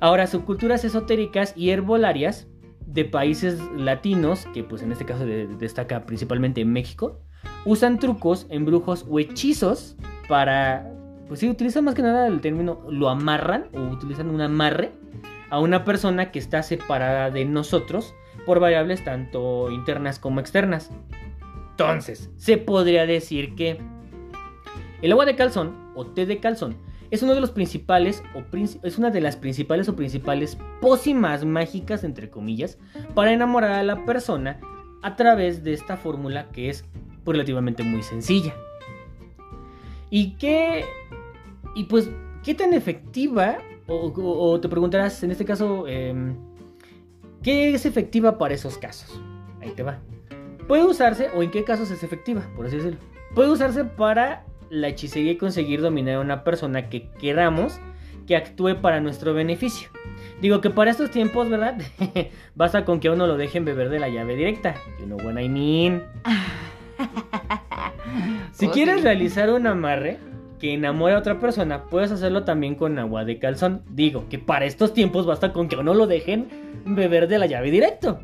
Ahora, 0.00 0.26
subculturas 0.26 0.84
esotéricas 0.84 1.54
y 1.56 1.70
herbolarias 1.70 2.46
de 2.86 3.04
países 3.04 3.60
latinos, 3.76 4.46
que 4.52 4.64
pues 4.64 4.82
en 4.82 4.92
este 4.92 5.04
caso 5.04 5.24
de- 5.24 5.46
destaca 5.46 6.04
principalmente 6.06 6.60
en 6.60 6.72
México, 6.72 7.20
usan 7.64 7.98
trucos, 7.98 8.46
embrujos 8.50 9.06
o 9.08 9.18
hechizos 9.18 9.96
para, 10.28 10.92
pues 11.28 11.40
sí, 11.40 11.48
utilizan 11.48 11.84
más 11.84 11.94
que 11.94 12.02
nada 12.02 12.26
el 12.26 12.40
término, 12.40 12.80
lo 12.90 13.08
amarran 13.08 13.68
o 13.74 13.80
utilizan 13.80 14.28
un 14.28 14.40
amarre 14.40 14.92
a 15.50 15.58
una 15.58 15.84
persona 15.84 16.30
que 16.32 16.38
está 16.38 16.62
separada 16.62 17.30
de 17.30 17.44
nosotros 17.44 18.14
por 18.46 18.60
variables 18.60 19.04
tanto 19.04 19.70
internas 19.70 20.18
como 20.18 20.40
externas. 20.40 20.90
Entonces, 21.70 22.30
se 22.36 22.58
podría 22.58 23.06
decir 23.06 23.54
que 23.54 23.78
el 25.02 25.12
agua 25.12 25.24
de 25.24 25.36
calzón 25.36 25.74
o 25.94 26.06
té 26.06 26.26
de 26.26 26.40
calzón 26.40 26.76
es 27.10 27.22
uno 27.22 27.34
de 27.34 27.40
los 27.40 27.50
principales 27.50 28.22
o 28.34 28.44
es 28.82 28.98
una 28.98 29.10
de 29.10 29.20
las 29.20 29.36
principales 29.36 29.88
o 29.88 29.96
principales 29.96 30.58
pócimas 30.80 31.44
mágicas 31.44 32.04
entre 32.04 32.30
comillas 32.30 32.78
para 33.14 33.32
enamorar 33.32 33.72
a 33.72 33.82
la 33.82 34.04
persona 34.04 34.60
a 35.02 35.16
través 35.16 35.64
de 35.64 35.72
esta 35.72 35.96
fórmula 35.96 36.48
que 36.50 36.68
es 36.68 36.84
relativamente 37.24 37.82
muy 37.82 38.02
sencilla. 38.02 38.54
¿Y 40.10 40.32
qué 40.32 40.84
y 41.74 41.84
pues 41.84 42.10
qué 42.42 42.54
tan 42.54 42.74
efectiva 42.74 43.58
o 43.86 44.60
te 44.60 44.68
preguntarás, 44.68 45.22
en 45.24 45.32
este 45.32 45.44
caso, 45.44 45.88
em, 45.88 46.36
¿qué 47.42 47.74
es 47.74 47.86
efectiva 47.86 48.38
para 48.38 48.54
esos 48.54 48.78
casos? 48.78 49.20
Ahí 49.60 49.70
te 49.70 49.82
va. 49.82 49.98
Puede 50.68 50.84
usarse, 50.84 51.30
o 51.34 51.42
en 51.42 51.50
qué 51.50 51.64
casos 51.64 51.90
es 51.90 52.02
efectiva, 52.02 52.48
por 52.54 52.66
así 52.66 52.76
decirlo. 52.76 52.98
Puede 53.34 53.50
usarse 53.50 53.84
para 53.84 54.44
la 54.70 54.88
hechicería 54.88 55.32
y 55.32 55.36
conseguir 55.36 55.80
dominar 55.80 56.16
a 56.16 56.20
una 56.20 56.44
persona 56.44 56.88
que 56.88 57.08
queramos 57.20 57.80
que 58.26 58.36
actúe 58.36 58.80
para 58.80 59.00
nuestro 59.00 59.34
beneficio. 59.34 59.88
Digo 60.40 60.60
que 60.60 60.70
para 60.70 60.90
estos 60.90 61.10
tiempos, 61.10 61.50
¿verdad? 61.50 61.80
Basta 62.54 62.84
con 62.84 63.00
que 63.00 63.08
a 63.08 63.12
uno 63.12 63.26
lo 63.26 63.36
dejen 63.36 63.64
beber 63.64 63.88
de 63.88 63.98
la 63.98 64.08
llave 64.08 64.36
directa. 64.36 64.76
You 65.00 65.06
know 65.06 65.18
what 65.18 65.40
I 65.40 65.48
mean. 65.48 66.04
Si 68.52 68.68
quieres 68.68 69.02
realizar 69.02 69.50
un 69.50 69.66
amarre 69.66 70.18
que 70.60 70.74
enamore 70.74 71.14
a 71.14 71.18
otra 71.18 71.40
persona, 71.40 71.84
puedes 71.84 72.12
hacerlo 72.12 72.44
también 72.44 72.76
con 72.76 72.98
agua 72.98 73.24
de 73.24 73.38
calzón. 73.38 73.82
Digo 73.90 74.26
que 74.28 74.38
para 74.38 74.66
estos 74.66 74.94
tiempos 74.94 75.26
basta 75.26 75.52
con 75.52 75.68
que 75.68 75.76
uno 75.76 75.94
lo 75.94 76.06
dejen 76.06 76.48
beber 76.84 77.26
de 77.26 77.38
la 77.38 77.46
llave 77.46 77.70
directo. 77.70 78.20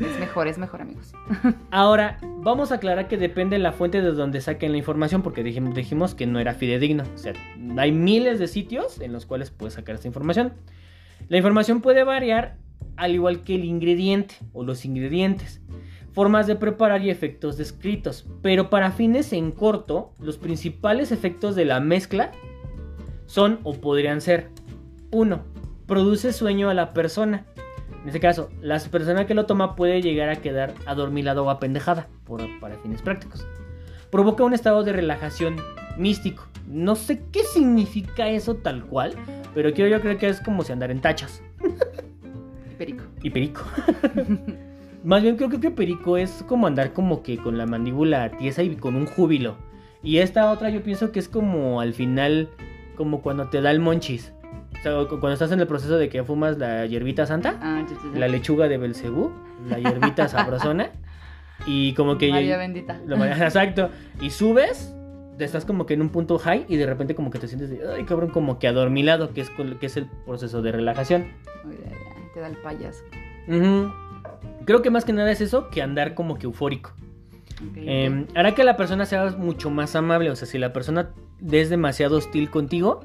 Es 0.00 0.18
mejor, 0.18 0.46
es 0.46 0.58
mejor, 0.58 0.80
amigos. 0.80 1.12
Ahora, 1.70 2.18
vamos 2.22 2.70
a 2.70 2.76
aclarar 2.76 3.08
que 3.08 3.16
depende 3.16 3.56
de 3.56 3.62
la 3.62 3.72
fuente 3.72 4.00
de 4.00 4.12
donde 4.12 4.40
saquen 4.40 4.72
la 4.72 4.78
información, 4.78 5.22
porque 5.22 5.42
dijimos, 5.42 5.74
dijimos 5.74 6.14
que 6.14 6.26
no 6.26 6.38
era 6.38 6.54
fidedigno. 6.54 7.04
O 7.14 7.18
sea, 7.18 7.32
hay 7.76 7.92
miles 7.92 8.38
de 8.38 8.46
sitios 8.46 9.00
en 9.00 9.12
los 9.12 9.26
cuales 9.26 9.50
puedes 9.50 9.74
sacar 9.74 9.96
esta 9.96 10.06
información. 10.06 10.54
La 11.28 11.36
información 11.36 11.80
puede 11.80 12.04
variar 12.04 12.56
al 12.96 13.14
igual 13.14 13.42
que 13.42 13.56
el 13.56 13.64
ingrediente 13.64 14.36
o 14.52 14.64
los 14.64 14.84
ingredientes, 14.84 15.60
formas 16.18 16.48
de 16.48 16.56
preparar 16.56 17.00
y 17.02 17.10
efectos 17.10 17.56
descritos. 17.56 18.26
Pero 18.42 18.70
para 18.70 18.90
fines 18.90 19.32
en 19.32 19.52
corto, 19.52 20.14
los 20.18 20.36
principales 20.36 21.12
efectos 21.12 21.54
de 21.54 21.64
la 21.64 21.78
mezcla 21.78 22.32
son 23.26 23.60
o 23.62 23.74
podrían 23.74 24.20
ser 24.20 24.48
1. 25.12 25.44
Produce 25.86 26.32
sueño 26.32 26.70
a 26.70 26.74
la 26.74 26.92
persona. 26.92 27.44
En 28.02 28.08
este 28.08 28.18
caso, 28.18 28.50
la 28.60 28.80
persona 28.80 29.28
que 29.28 29.34
lo 29.34 29.46
toma 29.46 29.76
puede 29.76 30.02
llegar 30.02 30.28
a 30.28 30.34
quedar 30.34 30.74
adormilada 30.86 31.40
o 31.40 31.50
apendejada 31.50 32.08
por, 32.24 32.42
para 32.58 32.78
fines 32.78 33.00
prácticos. 33.00 33.46
Provoca 34.10 34.42
un 34.42 34.54
estado 34.54 34.82
de 34.82 34.92
relajación 34.92 35.54
místico. 35.96 36.48
No 36.66 36.96
sé 36.96 37.22
qué 37.30 37.44
significa 37.44 38.28
eso 38.28 38.56
tal 38.56 38.84
cual, 38.86 39.14
pero 39.54 39.72
quiero 39.72 39.88
yo 39.88 40.00
creo 40.00 40.18
que 40.18 40.28
es 40.28 40.40
como 40.40 40.64
si 40.64 40.72
andar 40.72 40.90
en 40.90 41.00
tachas. 41.00 41.44
Perico. 42.76 43.04
Y 43.22 43.30
perico. 43.30 43.62
Más 45.04 45.22
bien 45.22 45.36
creo 45.36 45.48
que 45.48 45.70
perico 45.70 46.16
es 46.16 46.44
como 46.48 46.66
andar 46.66 46.92
como 46.92 47.22
que 47.22 47.38
con 47.38 47.56
la 47.56 47.66
mandíbula 47.66 48.30
tiesa 48.32 48.62
y 48.62 48.74
con 48.76 48.96
un 48.96 49.06
júbilo. 49.06 49.56
Y 50.02 50.18
esta 50.18 50.50
otra 50.50 50.70
yo 50.70 50.82
pienso 50.82 51.12
que 51.12 51.18
es 51.18 51.28
como 51.28 51.80
al 51.80 51.92
final, 51.94 52.48
como 52.96 53.20
cuando 53.22 53.48
te 53.48 53.60
da 53.60 53.70
el 53.70 53.80
monchis. 53.80 54.32
O 54.78 54.82
sea, 54.82 54.92
cu- 55.08 55.18
cuando 55.20 55.32
estás 55.32 55.50
en 55.52 55.60
el 55.60 55.66
proceso 55.66 55.96
de 55.98 56.08
que 56.08 56.22
fumas 56.24 56.58
la 56.58 56.86
hierbita 56.86 57.26
santa, 57.26 57.56
Ah, 57.60 57.82
ya, 57.88 57.94
ya, 57.94 58.12
ya. 58.14 58.18
la 58.18 58.28
lechuga 58.28 58.68
de 58.68 58.78
Belcebú, 58.78 59.30
la 59.68 59.78
hierbita 59.78 60.28
sabrosona. 60.28 60.90
Y 61.66 61.94
como 61.94 62.18
que... 62.18 62.30
María 62.30 62.56
bendita. 62.56 63.00
María- 63.06 63.36
exacto. 63.44 63.90
Y 64.20 64.30
subes, 64.30 64.94
estás 65.38 65.64
como 65.64 65.86
que 65.86 65.94
en 65.94 66.02
un 66.02 66.10
punto 66.10 66.38
high 66.38 66.64
y 66.68 66.76
de 66.76 66.86
repente 66.86 67.14
como 67.14 67.30
que 67.30 67.38
te 67.38 67.48
sientes 67.48 67.70
de, 67.70 67.80
ay 67.96 68.04
cabrón, 68.04 68.30
como 68.30 68.58
que 68.60 68.68
adormilado, 68.68 69.32
que 69.32 69.40
es, 69.40 69.50
que 69.80 69.86
es 69.86 69.96
el 69.96 70.06
proceso 70.26 70.62
de 70.62 70.70
relajación. 70.72 71.26
Ay, 71.64 71.76
ay, 71.86 71.92
ay, 72.16 72.22
Te 72.34 72.40
da 72.40 72.46
el 72.48 72.56
payaso. 72.58 73.02
Ujú. 73.48 73.90
Creo 74.68 74.82
que 74.82 74.90
más 74.90 75.06
que 75.06 75.14
nada 75.14 75.32
es 75.32 75.40
eso 75.40 75.70
que 75.70 75.80
andar 75.80 76.12
como 76.12 76.38
que 76.38 76.44
eufórico. 76.44 76.92
Eh, 77.74 78.26
hará 78.34 78.54
que 78.54 78.64
la 78.64 78.76
persona 78.76 79.06
sea 79.06 79.30
mucho 79.30 79.70
más 79.70 79.96
amable. 79.96 80.30
O 80.30 80.36
sea, 80.36 80.46
si 80.46 80.58
la 80.58 80.74
persona 80.74 81.08
es 81.50 81.70
demasiado 81.70 82.18
hostil 82.18 82.50
contigo, 82.50 83.00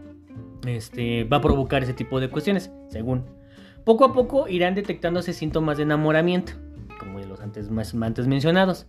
este, 0.68 1.24
va 1.24 1.38
a 1.38 1.42
provocar 1.42 1.82
ese 1.82 1.94
tipo 1.94 2.20
de 2.20 2.30
cuestiones, 2.30 2.70
según. 2.90 3.24
Poco 3.86 4.04
a 4.04 4.12
poco 4.12 4.50
irán 4.50 4.76
detectándose 4.76 5.32
síntomas 5.32 5.78
de 5.78 5.84
enamoramiento, 5.84 6.52
como 7.00 7.20
de 7.20 7.28
los 7.28 7.40
antes, 7.40 7.72
más, 7.72 7.94
antes 7.96 8.28
mencionados. 8.28 8.86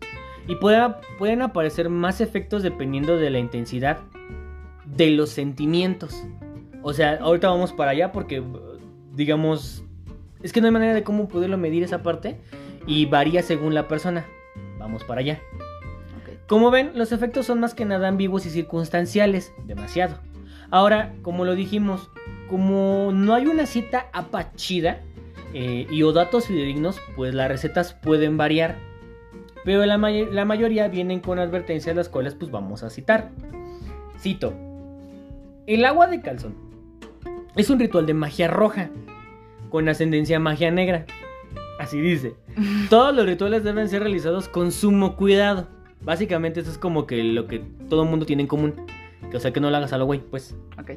Y 0.49 0.57
pueda- 0.57 1.01
pueden 1.17 1.43
aparecer 1.43 1.89
más 1.91 2.21
efectos 2.21 2.65
dependiendo 2.65 3.17
de 3.17 3.31
la 3.31 3.39
intensidad 3.39 3.99
de 4.85 5.11
los 5.13 5.31
sentimientos. 5.31 6.25
O 6.83 6.93
sea, 6.93 7.19
ahorita 7.21 7.49
vamos 7.51 7.73
para 7.73 7.93
allá 7.93 8.11
porque, 8.11 8.43
digamos, 9.15 9.85
es 10.43 10.53
que 10.53 10.61
no 10.61 10.67
hay 10.67 10.73
manera 10.73 10.93
de 10.93 11.05
cómo 11.05 11.29
poderlo 11.29 11.57
medir 11.57 11.83
esa 11.85 12.03
parte 12.03 12.37
y 12.87 13.07
varía 13.07 13.43
según 13.43 13.75
la 13.75 13.89
persona. 13.89 14.27
Vamos 14.79 15.05
para 15.05 15.21
allá. 15.21 15.41
Como 16.47 16.71
ven, 16.71 16.93
los 16.95 17.13
efectos 17.13 17.47
son 17.47 17.61
más 17.61 17.75
que 17.75 17.85
nada 17.85 18.09
ambiguos 18.09 18.45
y 18.47 18.51
circunstanciales, 18.51 19.53
demasiado. 19.65 20.19
Ahora, 20.71 21.15
como 21.23 21.45
lo 21.45 21.55
dijimos, 21.55 22.11
como 22.51 23.11
no 23.13 23.35
hay 23.35 23.47
una 23.47 23.65
cita 23.67 24.07
apachida 24.13 25.01
eh, 25.55 25.87
y 25.91 26.03
o 26.03 26.13
datos 26.13 26.47
fidedignos, 26.47 27.01
pues 27.17 27.33
las 27.35 27.49
recetas 27.49 27.95
pueden 27.95 28.37
variar. 28.37 28.77
Pero 29.65 29.87
la, 29.87 29.97
may- 29.97 30.31
la 30.31 30.45
mayoría 30.45 30.89
vienen 30.89 31.21
con 31.21 31.39
advertencias 31.39 31.97
las 31.97 32.11
cuales 32.11 32.35
pues 32.35 32.51
vamos 32.51 32.83
a 32.83 32.91
citar. 32.91 33.31
Cito. 34.19 34.53
El 35.67 35.85
agua 35.87 36.09
de 36.09 36.21
calzón 36.21 36.55
es 37.57 37.71
un 37.71 37.79
ritual 37.79 38.05
de 38.05 38.13
magia 38.13 38.49
roja 38.49 38.91
con 39.71 39.89
ascendencia 39.89 40.37
a 40.37 40.41
magia 40.41 40.71
negra. 40.71 41.07
Así 41.79 42.01
dice. 42.01 42.37
Todos 42.89 43.15
los 43.15 43.27
rituales 43.27 43.65
deben 43.65 43.89
ser 43.89 44.03
realizados 44.03 44.49
con 44.49 44.73
sumo 44.73 45.17
cuidado. 45.17 45.69
Básicamente 46.03 46.61
eso 46.61 46.71
es 46.71 46.79
como 46.79 47.07
que 47.07 47.23
lo 47.25 47.47
que 47.47 47.61
todo 47.89 48.03
el 48.03 48.11
mundo 48.11 48.27
tiene 48.27 48.43
en 48.43 48.49
común. 48.49 48.75
Que, 49.31 49.37
o 49.37 49.41
sea, 49.41 49.53
que 49.53 49.61
no 49.61 49.71
lo 49.71 49.77
hagas 49.77 49.93
a 49.93 49.99
lo 49.99 50.07
güey, 50.07 50.21
pues. 50.21 50.57
Ok. 50.79 50.93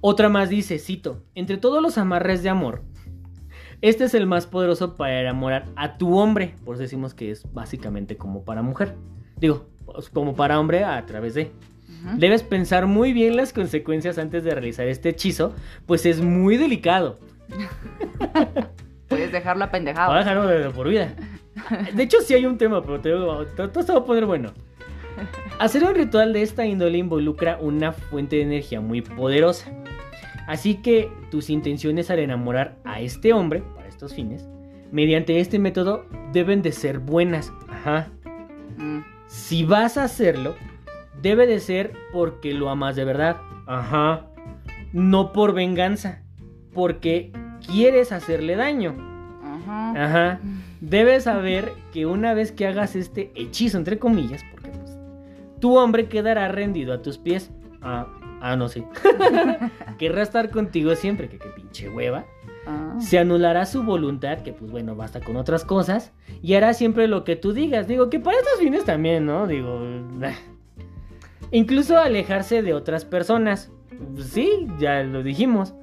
Otra 0.00 0.28
más 0.28 0.50
dice, 0.50 0.78
cito, 0.78 1.22
entre 1.34 1.56
todos 1.56 1.82
los 1.82 1.96
amarres 1.96 2.42
de 2.42 2.50
amor, 2.50 2.82
este 3.80 4.04
es 4.04 4.14
el 4.14 4.26
más 4.26 4.46
poderoso 4.46 4.96
para 4.96 5.20
enamorar 5.20 5.66
a 5.76 5.96
tu 5.96 6.16
hombre. 6.16 6.54
Por 6.64 6.74
eso 6.74 6.82
decimos 6.82 7.14
que 7.14 7.30
es 7.30 7.50
básicamente 7.52 8.16
como 8.16 8.44
para 8.44 8.62
mujer. 8.62 8.94
Digo, 9.38 9.66
pues, 9.86 10.10
como 10.10 10.34
para 10.34 10.60
hombre 10.60 10.84
a 10.84 11.04
través 11.06 11.34
de... 11.34 11.50
Debes 12.18 12.42
pensar 12.42 12.86
muy 12.86 13.14
bien 13.14 13.34
las 13.34 13.54
consecuencias 13.54 14.18
antes 14.18 14.44
de 14.44 14.50
realizar 14.50 14.86
este 14.88 15.08
hechizo, 15.08 15.54
pues 15.86 16.04
es 16.04 16.20
muy 16.20 16.58
delicado. 16.58 17.18
A 20.14 20.18
dejarlo 20.18 20.46
de 20.46 20.70
por 20.70 20.88
vida. 20.88 21.14
De 21.94 22.02
hecho, 22.02 22.20
sí 22.20 22.34
hay 22.34 22.46
un 22.46 22.58
tema, 22.58 22.82
pero 22.82 23.00
te 23.00 23.10
digo, 23.10 23.44
todo 23.56 23.70
todo 23.70 23.82
se 23.84 23.92
va 23.92 24.00
a 24.00 24.04
poner 24.04 24.26
bueno. 24.26 24.52
Hacer 25.58 25.84
un 25.84 25.94
ritual 25.94 26.32
de 26.32 26.42
esta 26.42 26.66
índole 26.66 26.98
involucra 26.98 27.58
una 27.60 27.92
fuente 27.92 28.36
de 28.36 28.42
energía 28.42 28.80
muy 28.80 29.02
poderosa. 29.02 29.70
Así 30.48 30.76
que 30.76 31.10
tus 31.30 31.48
intenciones 31.50 32.10
al 32.10 32.18
enamorar 32.18 32.76
a 32.84 33.00
este 33.00 33.32
hombre, 33.32 33.62
para 33.76 33.88
estos 33.88 34.14
fines, 34.14 34.46
mediante 34.90 35.38
este 35.40 35.58
método 35.58 36.04
deben 36.32 36.60
de 36.62 36.72
ser 36.72 36.98
buenas. 36.98 37.52
Ajá. 37.68 38.08
Mm, 38.76 39.00
Si 39.26 39.64
vas 39.64 39.96
a 39.96 40.04
hacerlo, 40.04 40.54
debe 41.22 41.46
de 41.46 41.60
ser 41.60 41.92
porque 42.12 42.52
lo 42.52 42.68
amas 42.68 42.96
de 42.96 43.04
verdad. 43.04 43.36
Ajá. 43.66 44.26
No 44.92 45.32
por 45.32 45.54
venganza. 45.54 46.22
Porque 46.74 47.32
quieres 47.66 48.12
hacerle 48.12 48.56
daño. 48.56 48.94
Ajá. 49.66 50.04
Ajá. 50.04 50.40
Debes 50.80 51.24
saber 51.24 51.72
que 51.92 52.06
una 52.06 52.34
vez 52.34 52.52
que 52.52 52.66
hagas 52.66 52.96
este 52.96 53.32
hechizo, 53.34 53.78
entre 53.78 53.98
comillas, 53.98 54.42
porque 54.50 54.70
pues, 54.70 54.96
tu 55.60 55.76
hombre 55.76 56.06
quedará 56.08 56.48
rendido 56.48 56.92
a 56.92 57.02
tus 57.02 57.18
pies. 57.18 57.50
Ah, 57.82 58.06
ah 58.40 58.56
no 58.56 58.68
sé. 58.68 58.84
Querrá 59.98 60.22
estar 60.22 60.50
contigo 60.50 60.94
siempre, 60.94 61.28
que 61.28 61.38
qué 61.38 61.48
pinche 61.48 61.88
hueva. 61.88 62.26
Ah. 62.66 62.96
Se 62.98 63.18
anulará 63.18 63.66
su 63.66 63.82
voluntad, 63.82 64.38
que 64.38 64.52
pues 64.52 64.70
bueno, 64.70 64.96
basta 64.96 65.20
con 65.20 65.36
otras 65.36 65.64
cosas. 65.64 66.12
Y 66.42 66.54
hará 66.54 66.74
siempre 66.74 67.08
lo 67.08 67.24
que 67.24 67.36
tú 67.36 67.52
digas. 67.52 67.86
Digo, 67.86 68.10
que 68.10 68.20
para 68.20 68.38
estos 68.38 68.58
fines 68.58 68.84
también, 68.84 69.26
¿no? 69.26 69.46
Digo... 69.46 69.80
Incluso 71.50 71.98
alejarse 71.98 72.62
de 72.62 72.74
otras 72.74 73.04
personas. 73.04 73.70
Sí, 74.18 74.66
ya 74.78 75.02
lo 75.02 75.22
dijimos. 75.22 75.74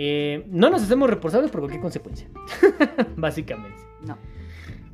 Eh, 0.00 0.46
no 0.48 0.70
nos 0.70 0.82
hacemos 0.82 1.10
responsables 1.10 1.50
por 1.50 1.60
cualquier 1.60 1.82
consecuencia. 1.82 2.28
Básicamente. 3.16 3.80
No. 4.06 4.16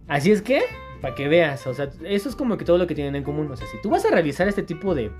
Así 0.08 0.32
es 0.32 0.40
que, 0.40 0.62
para 1.02 1.14
que 1.14 1.28
veas, 1.28 1.66
o 1.66 1.74
sea, 1.74 1.90
eso 2.04 2.30
es 2.30 2.34
como 2.34 2.56
que 2.56 2.64
todo 2.64 2.78
lo 2.78 2.86
que 2.86 2.94
tienen 2.94 3.14
en 3.14 3.22
común. 3.22 3.50
O 3.52 3.54
sea, 3.54 3.66
si 3.66 3.76
tú 3.82 3.90
vas 3.90 4.06
a 4.06 4.08
realizar 4.08 4.48
este 4.48 4.62
tipo 4.62 4.94
de, 4.94 5.10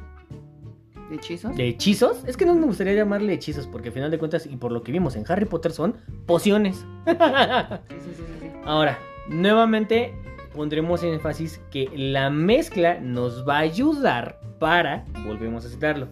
¿De 1.11 1.17
hechizos? 1.17 1.55
de 1.55 1.69
hechizos, 1.69 2.25
es 2.25 2.39
que 2.39 2.47
no 2.47 2.55
me 2.55 2.65
gustaría 2.65 2.95
llamarle 2.95 3.35
hechizos, 3.35 3.67
porque 3.67 3.89
al 3.89 3.93
final 3.93 4.11
de 4.11 4.19
cuentas, 4.19 4.47
y 4.47 4.57
por 4.57 4.73
lo 4.73 4.83
que 4.83 4.91
vimos 4.91 5.17
en 5.17 5.25
Harry 5.29 5.45
Potter, 5.45 5.71
son 5.71 5.99
pociones. 6.25 6.87
Sí, 7.07 8.11
sí, 8.17 8.23
sí. 8.41 8.51
Ahora, 8.65 8.99
nuevamente 9.29 10.15
pondremos 10.55 11.03
énfasis 11.03 11.61
que 11.71 11.91
la 11.95 12.31
mezcla 12.31 13.01
nos 13.01 13.47
va 13.47 13.57
a 13.57 13.61
ayudar 13.61 14.41
para, 14.59 15.05
volvemos 15.27 15.67
a 15.67 15.69
citarlo, 15.69 16.09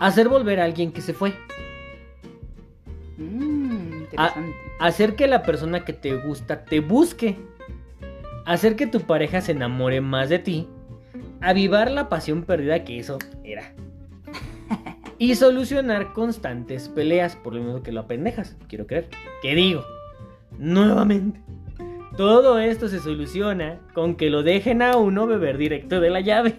hacer 0.00 0.28
volver 0.28 0.58
a 0.58 0.64
alguien 0.64 0.90
que 0.90 1.00
se 1.00 1.14
fue. 1.14 1.32
Mm, 3.20 4.00
interesante. 4.00 4.56
Hacer 4.80 5.14
que 5.14 5.28
la 5.28 5.42
persona 5.42 5.84
que 5.84 5.92
te 5.92 6.16
gusta 6.16 6.64
te 6.64 6.80
busque. 6.80 7.36
Hacer 8.46 8.74
que 8.74 8.86
tu 8.86 9.02
pareja 9.02 9.40
se 9.42 9.52
enamore 9.52 10.00
más 10.00 10.30
de 10.30 10.38
ti. 10.38 10.68
Avivar 11.40 11.90
la 11.90 12.08
pasión 12.08 12.42
perdida 12.42 12.82
que 12.82 12.98
eso 12.98 13.18
era. 13.44 13.74
Y 15.18 15.34
solucionar 15.34 16.14
constantes 16.14 16.88
peleas, 16.88 17.36
por 17.36 17.54
lo 17.54 17.62
menos 17.62 17.82
que 17.82 17.92
lo 17.92 18.00
apendejas, 18.00 18.56
quiero 18.68 18.86
creer. 18.86 19.10
¿Qué 19.42 19.54
digo? 19.54 19.84
Nuevamente. 20.58 21.40
Todo 22.16 22.58
esto 22.58 22.88
se 22.88 23.00
soluciona 23.00 23.80
con 23.92 24.14
que 24.14 24.30
lo 24.30 24.42
dejen 24.42 24.80
a 24.80 24.96
uno 24.96 25.26
beber 25.26 25.58
directo 25.58 26.00
de 26.00 26.08
la 26.08 26.20
llave. 26.20 26.56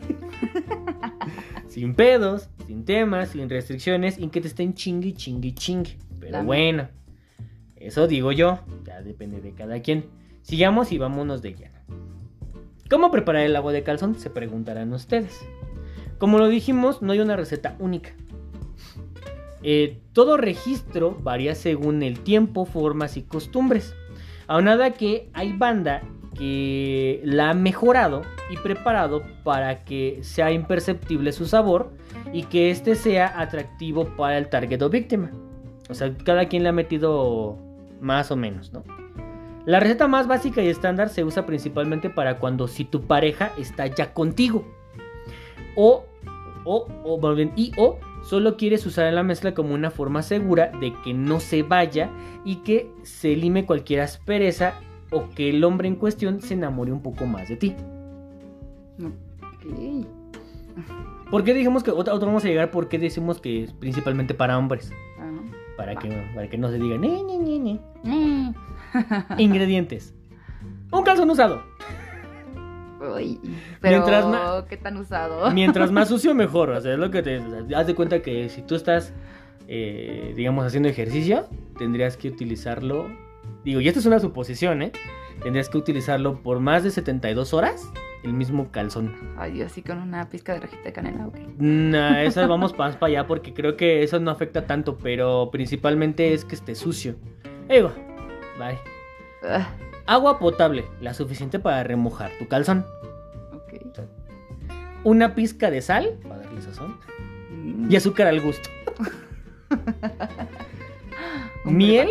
sin 1.69 1.95
pedos, 1.95 2.49
sin 2.67 2.85
temas, 2.85 3.29
sin 3.29 3.49
restricciones 3.49 4.19
y 4.19 4.27
que 4.27 4.41
te 4.41 4.47
estén 4.47 4.75
chingue, 4.75 5.13
chingue, 5.13 5.55
chingue. 5.55 5.97
Pero 6.31 6.45
bueno, 6.45 6.87
eso 7.75 8.07
digo 8.07 8.31
yo, 8.31 8.59
ya 8.85 9.01
depende 9.01 9.41
de 9.41 9.53
cada 9.53 9.81
quien. 9.81 10.05
Sigamos 10.43 10.91
y 10.91 10.97
vámonos 10.97 11.41
de 11.41 11.53
lleno. 11.53 11.77
¿Cómo 12.89 13.11
preparar 13.11 13.43
el 13.43 13.55
agua 13.55 13.73
de 13.73 13.83
calzón? 13.83 14.15
Se 14.15 14.29
preguntarán 14.29 14.93
ustedes. 14.93 15.39
Como 16.17 16.39
lo 16.39 16.47
dijimos, 16.47 17.01
no 17.01 17.11
hay 17.11 17.19
una 17.19 17.35
receta 17.35 17.75
única. 17.79 18.11
Eh, 19.61 19.99
todo 20.13 20.37
registro 20.37 21.17
varía 21.21 21.53
según 21.53 22.01
el 22.01 22.21
tiempo, 22.21 22.65
formas 22.65 23.17
y 23.17 23.23
costumbres. 23.23 23.93
Aunada 24.47 24.91
que 24.91 25.29
hay 25.33 25.53
banda 25.53 26.01
que 26.37 27.21
la 27.25 27.49
ha 27.49 27.53
mejorado 27.53 28.21
y 28.49 28.57
preparado 28.57 29.21
para 29.43 29.83
que 29.83 30.19
sea 30.23 30.51
imperceptible 30.51 31.33
su 31.33 31.45
sabor 31.45 31.91
y 32.31 32.43
que 32.43 32.71
este 32.71 32.95
sea 32.95 33.39
atractivo 33.39 34.15
para 34.15 34.37
el 34.37 34.49
target 34.49 34.81
o 34.81 34.89
víctima. 34.89 35.31
O 35.91 35.93
sea, 35.93 36.15
cada 36.17 36.45
quien 36.47 36.63
le 36.63 36.69
ha 36.69 36.73
metido 36.73 37.57
más 37.99 38.31
o 38.31 38.35
menos, 38.35 38.71
¿no? 38.71 38.83
La 39.65 39.79
receta 39.79 40.07
más 40.07 40.27
básica 40.27 40.63
y 40.63 40.67
estándar 40.67 41.09
se 41.09 41.23
usa 41.23 41.45
principalmente 41.45 42.09
para 42.09 42.39
cuando 42.39 42.67
si 42.67 42.83
tu 42.85 43.01
pareja 43.01 43.51
está 43.57 43.85
ya 43.85 44.13
contigo. 44.13 44.65
O, 45.75 46.05
o, 46.65 46.87
o, 47.03 47.19
más 47.19 47.35
bien, 47.35 47.51
y 47.55 47.71
o 47.77 47.99
solo 48.23 48.57
quieres 48.57 48.85
usar 48.85 49.11
la 49.13 49.23
mezcla 49.23 49.53
como 49.53 49.73
una 49.73 49.91
forma 49.91 50.23
segura 50.23 50.71
de 50.79 50.93
que 51.03 51.13
no 51.13 51.39
se 51.39 51.61
vaya 51.61 52.09
y 52.43 52.57
que 52.57 52.89
se 53.03 53.35
lime 53.35 53.65
cualquier 53.65 54.01
aspereza 54.01 54.73
o 55.11 55.29
que 55.29 55.49
el 55.49 55.63
hombre 55.63 55.87
en 55.87 55.95
cuestión 55.95 56.41
se 56.41 56.55
enamore 56.55 56.91
un 56.91 57.03
poco 57.03 57.25
más 57.25 57.49
de 57.49 57.57
ti. 57.57 57.75
Ok. 58.99 60.07
¿Por 61.29 61.43
qué 61.43 61.53
dijimos 61.53 61.83
que 61.83 61.91
otra 61.91 62.13
vamos 62.13 62.43
a 62.43 62.47
llegar? 62.47 62.71
¿Por 62.71 62.89
qué 62.89 62.99
decimos 62.99 63.39
que 63.39 63.63
es 63.63 63.73
principalmente 63.73 64.33
para 64.33 64.57
hombres? 64.57 64.91
Para 65.81 65.95
que, 65.95 66.09
para 66.35 66.47
que 66.47 66.57
no 66.59 66.69
se 66.69 66.77
diga 66.77 66.95
"Ni, 66.97 67.23
ni, 67.23 67.37
ni, 67.39 67.57
ni". 67.59 67.79
Mm. 68.03 68.53
Ingredientes. 69.39 70.13
Un 70.91 71.01
calzón 71.03 71.27
usado. 71.31 71.63
Uy, 73.15 73.39
pero 73.81 73.97
Mientras 73.97 74.25
ma- 74.27 74.65
¿qué 74.69 74.77
tan 74.77 74.97
usado? 74.97 75.49
Mientras 75.51 75.91
más 75.97 76.07
sucio, 76.07 76.35
mejor. 76.35 76.69
O 76.69 76.79
sea, 76.81 76.93
es 76.93 76.99
lo 76.99 77.09
que 77.09 77.23
te. 77.23 77.41
haz 77.75 77.87
de 77.87 77.95
cuenta 77.95 78.21
que 78.21 78.47
si 78.49 78.61
tú 78.61 78.75
estás, 78.75 79.11
eh, 79.67 80.33
digamos, 80.35 80.65
haciendo 80.65 80.87
ejercicio, 80.87 81.47
tendrías 81.79 82.15
que 82.15 82.29
utilizarlo. 82.29 83.07
Digo, 83.65 83.81
y 83.81 83.87
esto 83.87 83.99
es 83.99 84.05
una 84.05 84.19
suposición, 84.19 84.83
¿eh? 84.83 84.91
Tendrías 85.41 85.67
que 85.69 85.79
utilizarlo 85.79 86.43
por 86.43 86.59
más 86.59 86.83
de 86.83 86.91
72 86.91 87.55
horas, 87.55 87.91
el 88.23 88.33
mismo 88.33 88.71
calzón. 88.71 89.15
Ay, 89.37 89.61
así 89.61 89.81
con 89.81 89.97
una 89.97 90.29
pizca 90.29 90.53
de 90.53 90.61
rajita 90.61 90.83
de 90.83 90.93
canela, 90.93 91.27
ok. 91.27 91.37
Nah, 91.57 92.21
esa 92.21 92.47
vamos 92.47 92.77
más 92.77 92.95
para 92.95 93.11
allá 93.11 93.27
porque 93.27 93.53
creo 93.53 93.77
que 93.77 94.03
eso 94.03 94.19
no 94.19 94.31
afecta 94.31 94.65
tanto, 94.67 94.97
pero 94.97 95.49
principalmente 95.51 96.33
es 96.33 96.45
que 96.45 96.55
esté 96.55 96.75
sucio. 96.75 97.15
Ahí 97.69 97.81
va. 97.81 97.93
Bye. 98.59 98.79
Ah, 99.43 99.69
Agua 100.05 100.39
potable, 100.39 100.85
la 100.99 101.13
suficiente 101.13 101.59
para 101.59 101.83
remojar 101.83 102.31
tu 102.37 102.47
calzón. 102.47 102.85
ok. 103.53 104.01
Una 105.03 105.33
pizca 105.33 105.71
de 105.71 105.81
sal, 105.81 106.19
para 106.23 106.43
darle 106.43 106.61
sazón. 106.61 106.97
Mm. 107.49 107.91
Y 107.91 107.95
azúcar 107.95 108.27
al 108.27 108.39
gusto. 108.41 108.69
Miel, 111.65 112.09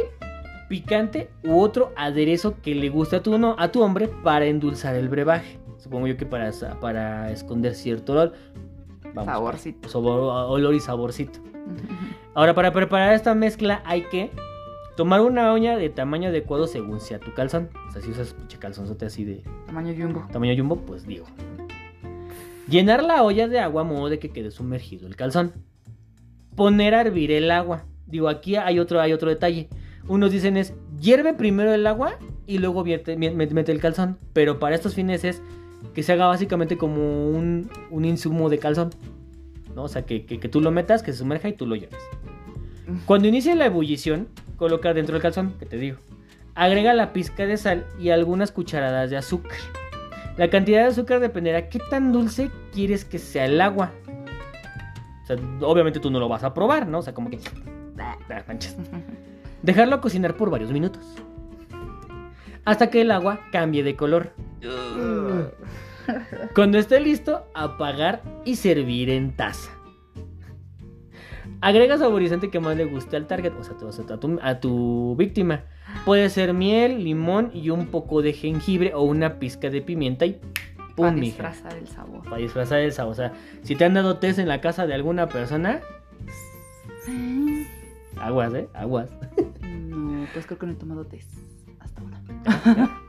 picante 0.69 1.31
u 1.45 1.61
otro 1.61 1.93
aderezo 1.97 2.57
que 2.62 2.75
le 2.75 2.88
guste 2.88 3.17
a 3.17 3.23
tu, 3.23 3.38
no, 3.38 3.55
a 3.59 3.71
tu 3.71 3.83
hombre 3.83 4.09
para 4.09 4.47
endulzar 4.47 4.95
el 4.97 5.09
brebaje. 5.09 5.60
Supongo 5.80 6.06
yo 6.06 6.16
que 6.16 6.26
para, 6.26 6.50
para 6.80 7.30
esconder 7.32 7.75
cierto 7.75 8.12
olor. 8.12 8.32
Vamos, 9.14 9.25
Saborcito. 9.26 9.88
sabor- 9.88 10.49
olor 10.50 10.75
y 10.75 10.80
saborcito. 10.80 11.40
Ahora, 12.34 12.54
para 12.54 12.73
preparar 12.73 13.14
esta 13.14 13.34
mezcla 13.34 13.82
hay 13.84 14.02
que 14.02 14.30
tomar 14.97 15.21
una 15.21 15.52
uña 15.52 15.76
de 15.76 15.88
tamaño 15.88 16.28
adecuado 16.28 16.66
según 16.66 17.00
sea 17.00 17.19
tu 17.19 17.32
calzón. 17.34 17.71
O 17.88 17.93
sea, 17.93 18.02
si 18.02 18.10
usas 18.10 18.36
calzonzote 18.60 19.06
así 19.06 19.25
de 19.25 19.43
Tamaño 19.66 19.95
jumbo. 19.97 20.26
tamaño 20.30 20.54
jumbo, 20.56 20.76
pues 20.76 21.06
digo. 21.06 21.25
Llenar 22.69 23.02
la 23.02 23.23
olla 23.25 23.49
de 23.49 23.58
agua 23.58 23.82
a 23.82 23.84
modo 23.84 24.08
de 24.08 24.19
que 24.19 24.28
quede 24.30 24.50
sumergido 24.50 25.06
el 25.08 25.16
calzón. 25.16 25.52
Poner 26.54 26.95
a 26.95 27.00
hervir 27.00 27.32
el 27.32 27.50
agua. 27.50 27.84
Digo, 28.06 28.28
aquí 28.28 28.56
hay 28.56 28.78
otro, 28.78 29.00
hay 29.00 29.12
otro 29.12 29.28
detalle. 29.28 29.69
Unos 30.08 30.30
dicen 30.30 30.56
es, 30.56 30.75
hierve 31.00 31.34
primero 31.34 31.73
el 31.73 31.86
agua 31.86 32.16
y 32.47 32.58
luego 32.58 32.82
vierte- 32.84 33.16
mete 33.16 33.73
el 33.73 33.80
calzón. 33.80 34.19
Pero 34.32 34.58
para 34.58 34.75
estos 34.75 34.95
fines 34.95 35.25
es 35.25 35.43
que 35.95 36.02
se 36.02 36.12
haga 36.12 36.26
básicamente 36.26 36.76
como 36.76 37.28
un, 37.30 37.71
un 37.90 38.04
insumo 38.04 38.49
de 38.49 38.58
calzón. 38.58 38.90
¿no? 39.75 39.84
O 39.84 39.88
sea, 39.88 40.02
que, 40.06 40.26
que- 40.26 40.38
que 40.40 40.49
tú 40.49 40.60
lo 40.60 40.71
metas, 40.71 41.02
que 41.02 41.12
se 41.12 41.19
sumerja 41.19 41.49
y 41.49 41.52
tú 41.52 41.66
lo 41.66 41.76
lleves. 41.76 41.99
Cuando 43.06 43.28
inicie 43.28 43.54
la 43.54 43.66
ebullición, 43.66 44.28
coloca 44.56 44.93
dentro 44.95 45.12
del 45.14 45.23
calzón, 45.23 45.54
que 45.58 45.66
te 45.66 45.76
digo. 45.76 45.99
Agrega 46.56 46.93
la 46.93 47.12
pizca 47.12 47.47
de 47.47 47.56
sal 47.56 47.86
y 48.00 48.10
algunas 48.10 48.50
cucharadas 48.50 49.10
de 49.10 49.16
azúcar. 49.16 49.56
La 50.36 50.50
cantidad 50.50 50.80
de 50.82 50.88
azúcar 50.88 51.21
dependerá 51.21 51.69
qué 51.69 51.78
tan 51.90 52.12
dulce 52.12 52.50
quieres 52.73 53.04
que 53.04 53.19
sea 53.19 53.45
el 53.45 53.60
agua. 53.60 53.93
O 55.23 55.26
sea, 55.26 55.36
obviamente 55.60 56.00
tú 56.00 56.10
no 56.10 56.19
lo 56.19 56.28
vas 56.28 56.43
a 56.43 56.52
probar, 56.52 56.88
¿no? 56.88 56.99
O 56.99 57.02
sea, 57.02 57.14
como 57.14 57.30
que... 57.30 57.38
Ah, 57.99 58.16
manches. 58.49 58.76
Dejarlo 59.62 60.00
cocinar 60.00 60.36
por 60.36 60.50
varios 60.50 60.73
minutos. 60.73 61.04
Hasta 62.64 62.90
que 62.90 63.02
el 63.02 63.10
agua 63.10 63.40
cambie 63.52 63.82
de 63.84 63.95
color. 63.97 64.32
Cuando 66.55 66.79
esté 66.79 67.00
listo, 67.00 67.47
apagar 67.55 68.23
y 68.45 68.57
servir 68.57 69.11
en 69.11 69.37
taza. 69.37 69.71
Agrega 71.63 71.99
saborizante 71.99 72.50
que 72.50 72.59
más 72.59 72.76
le 72.76 72.87
guste 72.87 73.17
al 73.17 73.26
target, 73.26 73.53
o 73.53 73.63
sea, 73.63 73.75
a, 74.15 74.17
tu, 74.19 74.39
a 74.43 74.61
tu 74.61 75.15
víctima. 75.17 75.65
Puede 76.07 76.31
ser 76.31 76.55
miel, 76.55 77.05
limón 77.05 77.50
y 77.53 77.69
un 77.71 77.87
poco 77.89 78.23
de 78.23 78.33
jengibre 78.33 78.95
o 78.95 79.03
una 79.03 79.39
pizca 79.39 79.69
de 79.69 79.83
pimienta 79.83 80.25
y 80.25 80.41
Para 80.76 80.95
pum, 80.95 81.15
mija. 81.15 81.25
disfrazar 81.26 81.75
el 81.76 81.87
sabor. 81.87 82.23
Para 82.25 82.37
disfrazar 82.39 82.79
el 82.79 82.93
sabor. 82.93 83.13
O 83.13 83.17
sea, 83.17 83.33
si 83.63 83.76
te 83.76 83.85
han 83.85 83.93
dado 83.93 84.17
test 84.17 84.39
en 84.39 84.49
la 84.49 84.63
casa 84.63 84.87
de 84.87 84.95
alguna 84.95 85.29
persona, 85.29 85.81
aguas, 88.19 88.55
¿eh? 88.55 88.69
Aguas. 88.73 89.11
No, 89.63 90.26
pues 90.33 90.47
creo 90.47 90.59
que 90.59 90.67
no 90.67 90.73
he 90.73 90.76
tomado 90.76 91.05
test 91.05 91.31
hasta 91.81 92.00
ahora. 92.00 92.21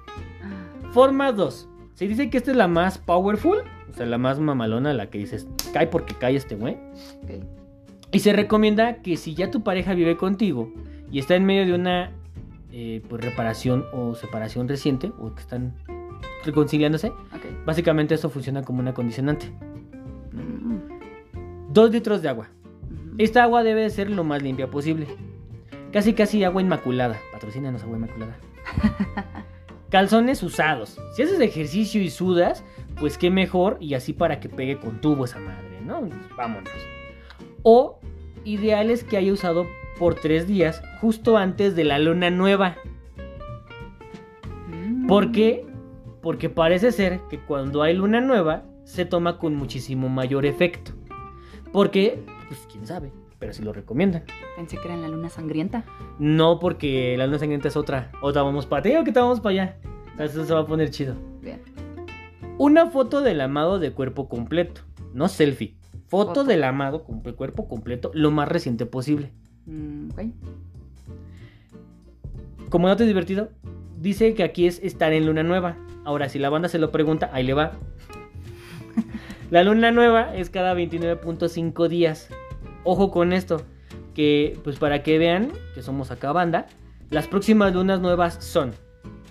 Forma 0.91 1.32
2. 1.32 1.70
Se 2.02 2.08
dice 2.08 2.32
que 2.32 2.38
esta 2.40 2.50
es 2.50 2.58
la 2.58 2.68
más 2.68 2.98
powerful, 2.98 3.60
o 3.60 3.94
sea, 3.94 4.08
la 4.08 4.18
más 4.18 4.40
mamalona, 4.40 4.92
la 4.92 5.12
que 5.12 5.20
dices, 5.20 5.48
cae 5.72 5.86
porque 5.86 6.16
cae 6.16 6.36
este 6.36 6.56
güey. 6.56 6.76
Y 8.12 8.22
se 8.22 8.34
recomienda 8.34 9.04
que 9.04 9.18
si 9.18 9.36
ya 9.36 9.52
tu 9.52 9.62
pareja 9.62 9.94
vive 9.94 10.18
contigo 10.18 10.74
y 11.12 11.20
está 11.20 11.36
en 11.36 11.46
medio 11.46 11.64
de 11.68 11.74
una 11.76 12.12
eh, 12.72 13.04
pues, 13.08 13.24
reparación 13.24 13.86
o 13.94 14.16
separación 14.16 14.68
reciente, 14.68 15.12
o 15.20 15.36
que 15.36 15.42
están 15.42 15.76
reconciliándose, 16.44 17.14
básicamente 17.68 18.16
esto 18.16 18.32
funciona 18.32 18.64
como 18.64 18.80
una 18.80 18.96
condicionante. 18.96 19.52
Mm. 20.32 21.72
2 21.72 21.92
litros 21.92 22.24
de 22.24 22.30
agua. 22.30 22.50
Esta 23.20 23.44
agua 23.44 23.62
debe 23.62 23.88
ser 23.92 24.10
lo 24.10 24.24
más 24.24 24.42
limpia 24.42 24.72
posible. 24.72 25.06
Casi 25.94 26.14
casi 26.16 26.44
agua 26.44 26.64
inmaculada. 26.64 27.20
Patrocínanos 27.32 27.84
agua 27.84 27.98
inmaculada. 27.98 28.38
Calzones 29.91 30.41
usados. 30.41 30.97
Si 31.13 31.21
haces 31.21 31.41
ejercicio 31.41 32.01
y 32.01 32.10
sudas, 32.10 32.63
pues 32.97 33.17
qué 33.17 33.30
mejor 33.30 33.77
y 33.82 33.93
así 33.93 34.13
para 34.13 34.39
que 34.39 34.47
pegue 34.47 34.80
con 34.80 35.01
tubo 35.01 35.25
esa 35.25 35.39
madre, 35.39 35.82
¿no? 35.86 36.08
Vámonos. 36.38 36.71
O 37.62 37.99
ideales 38.45 39.04
que 39.04 39.17
haya 39.17 39.34
usado 39.34 39.67
por 39.99 40.15
tres 40.15 40.47
días 40.47 40.82
justo 41.01 41.38
antes 41.38 41.75
de 41.75 41.84
la 41.84 41.99
luna 41.99 42.30
nueva. 42.30 42.77
Mm. 44.69 45.08
¿Por 45.08 45.34
qué? 45.34 45.65
Porque 46.21 46.49
parece 46.49 46.93
ser 46.93 47.19
que 47.30 47.39
cuando 47.39 47.84
hay 47.84 47.93
luna 47.93 48.21
nueva 48.21 48.63
se 48.86 49.04
toma 49.04 49.38
con 49.38 49.56
muchísimo 49.56 50.08
mayor 50.08 50.45
efecto. 50.45 50.93
Porque, 51.73 52.23
pues 52.47 52.65
quién 52.71 52.88
sabe, 52.88 53.12
pero 53.41 53.54
si 53.54 53.63
lo 53.63 53.73
recomiendan. 53.73 54.23
Pensé 54.56 54.77
que 54.77 54.86
era 54.86 54.93
en 54.93 55.01
la 55.01 55.08
luna 55.08 55.27
sangrienta. 55.30 55.84
No 56.19 56.60
porque 56.60 57.15
la 57.17 57.25
luna 57.25 57.39
sangrienta 57.39 57.69
es 57.69 57.75
otra. 57.75 58.12
Otra 58.21 58.43
vamos 58.43 58.67
para 58.67 58.84
ti 58.84 58.95
o 58.95 59.04
que 59.04 59.12
te 59.12 59.19
vamos 59.19 59.39
para 59.41 59.63
allá. 59.63 59.77
Eso 60.19 60.45
se 60.45 60.54
va 60.54 60.60
a 60.60 60.67
poner 60.67 60.91
chido. 60.91 61.15
Bien. 61.41 61.60
Una 62.60 62.91
foto 62.91 63.21
del 63.21 63.41
amado 63.41 63.80
de 63.80 63.93
cuerpo 63.93 64.30
completo. 64.30 64.82
No 65.15 65.27
selfie. 65.27 65.73
Foto, 66.08 66.27
Foto. 66.27 66.43
del 66.43 66.63
amado 66.63 67.04
con 67.04 67.23
el 67.25 67.34
cuerpo 67.34 67.67
completo 67.67 68.12
lo 68.13 68.30
más 68.30 68.47
reciente 68.47 68.86
posible. 68.86 69.32
Mm, 69.65 70.12
ok. 70.12 70.21
Como 72.69 72.89
dato 72.89 73.06
divertido, 73.06 73.49
dice 73.97 74.36
que 74.36 74.43
aquí 74.43 74.67
es 74.67 74.80
estar 74.84 75.13
en 75.13 75.25
luna 75.25 75.41
nueva. 75.41 75.77
Ahora, 76.06 76.30
si 76.30 76.38
la 76.38 76.49
banda 76.49 76.69
se 76.69 76.77
lo 76.77 76.91
pregunta, 76.91 77.32
ahí 77.34 77.43
le 77.43 77.56
va. 77.56 77.71
La 79.49 79.63
luna 79.63 79.91
nueva 79.91 80.36
es 80.36 80.49
cada 80.49 80.75
29.5 80.75 81.88
días. 81.88 82.30
Ojo 82.84 83.12
con 83.12 83.34
esto, 83.34 83.62
que 84.13 84.60
pues 84.63 84.78
para 84.78 85.04
que 85.04 85.17
vean 85.17 85.52
que 85.76 85.82
somos 85.82 86.12
acá 86.12 86.32
banda, 86.32 86.67
las 87.10 87.28
próximas 87.28 87.74
lunas 87.74 88.00
nuevas 88.00 88.36
son, 88.44 88.74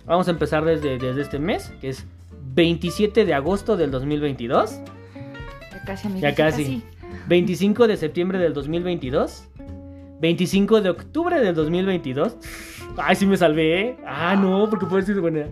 vamos 0.06 0.28
a 0.28 0.30
empezar 0.30 0.64
desde, 0.64 0.98
desde 0.98 1.22
este 1.22 1.38
mes, 1.38 1.72
que 1.80 1.88
es 1.88 2.06
27 2.54 3.24
de 3.24 3.34
agosto 3.34 3.76
del 3.76 3.90
2022. 3.90 4.80
Ya 5.72 5.82
casi, 5.84 6.06
amigos, 6.06 6.22
Ya 6.22 6.34
casi. 6.34 6.82
25 7.28 7.86
de 7.86 7.96
septiembre 7.96 8.38
del 8.38 8.52
2022. 8.52 9.44
25 10.20 10.82
de 10.82 10.90
octubre 10.90 11.40
del 11.40 11.54
2022. 11.54 12.36
Ay, 12.98 13.16
sí 13.16 13.24
me 13.24 13.36
salvé, 13.36 13.80
¿eh? 13.80 13.96
Ah, 14.06 14.36
no, 14.36 14.68
porque 14.68 14.84
puede 14.84 15.04
ser 15.04 15.20
buena. 15.20 15.46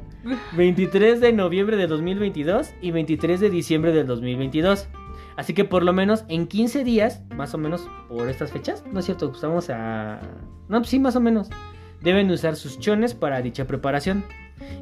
23 0.57 1.21
de 1.21 1.33
noviembre 1.33 1.77
de 1.77 1.87
2022 1.87 2.75
y 2.83 2.91
23 2.91 3.41
de 3.41 3.51
diciembre 3.51 3.93
del 3.93 4.07
2022. 4.07 4.89
Así 5.39 5.55
que 5.55 5.65
por 5.65 5.85
lo 5.85 5.93
menos 5.93 6.25
en 6.27 6.49
15 6.49 6.83
días, 6.83 7.23
más 7.37 7.55
o 7.55 7.59
menos 7.59 7.89
por 8.09 8.29
estas 8.29 8.51
fechas, 8.51 8.83
no 8.91 8.99
es 8.99 9.07
cierto, 9.07 9.31
estamos 9.33 9.71
a... 9.71 10.19
No, 10.69 10.79
pues 10.79 10.89
sí, 10.89 10.99
más 10.99 11.15
o 11.15 11.21
menos. 11.21 11.49
Deben 12.03 12.29
usar 12.29 12.57
sus 12.57 12.81
chones 12.81 13.15
para 13.15 13.41
dicha 13.41 13.65
preparación. 13.65 14.25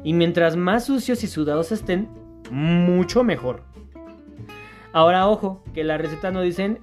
Y 0.03 0.13
mientras 0.13 0.55
más 0.55 0.85
sucios 0.85 1.23
y 1.23 1.27
sudados 1.27 1.71
estén, 1.71 2.09
mucho 2.49 3.23
mejor. 3.23 3.61
Ahora 4.93 5.27
ojo, 5.27 5.63
que 5.75 5.83
la 5.83 5.99
receta 5.99 6.31
no 6.31 6.41
dicen 6.41 6.79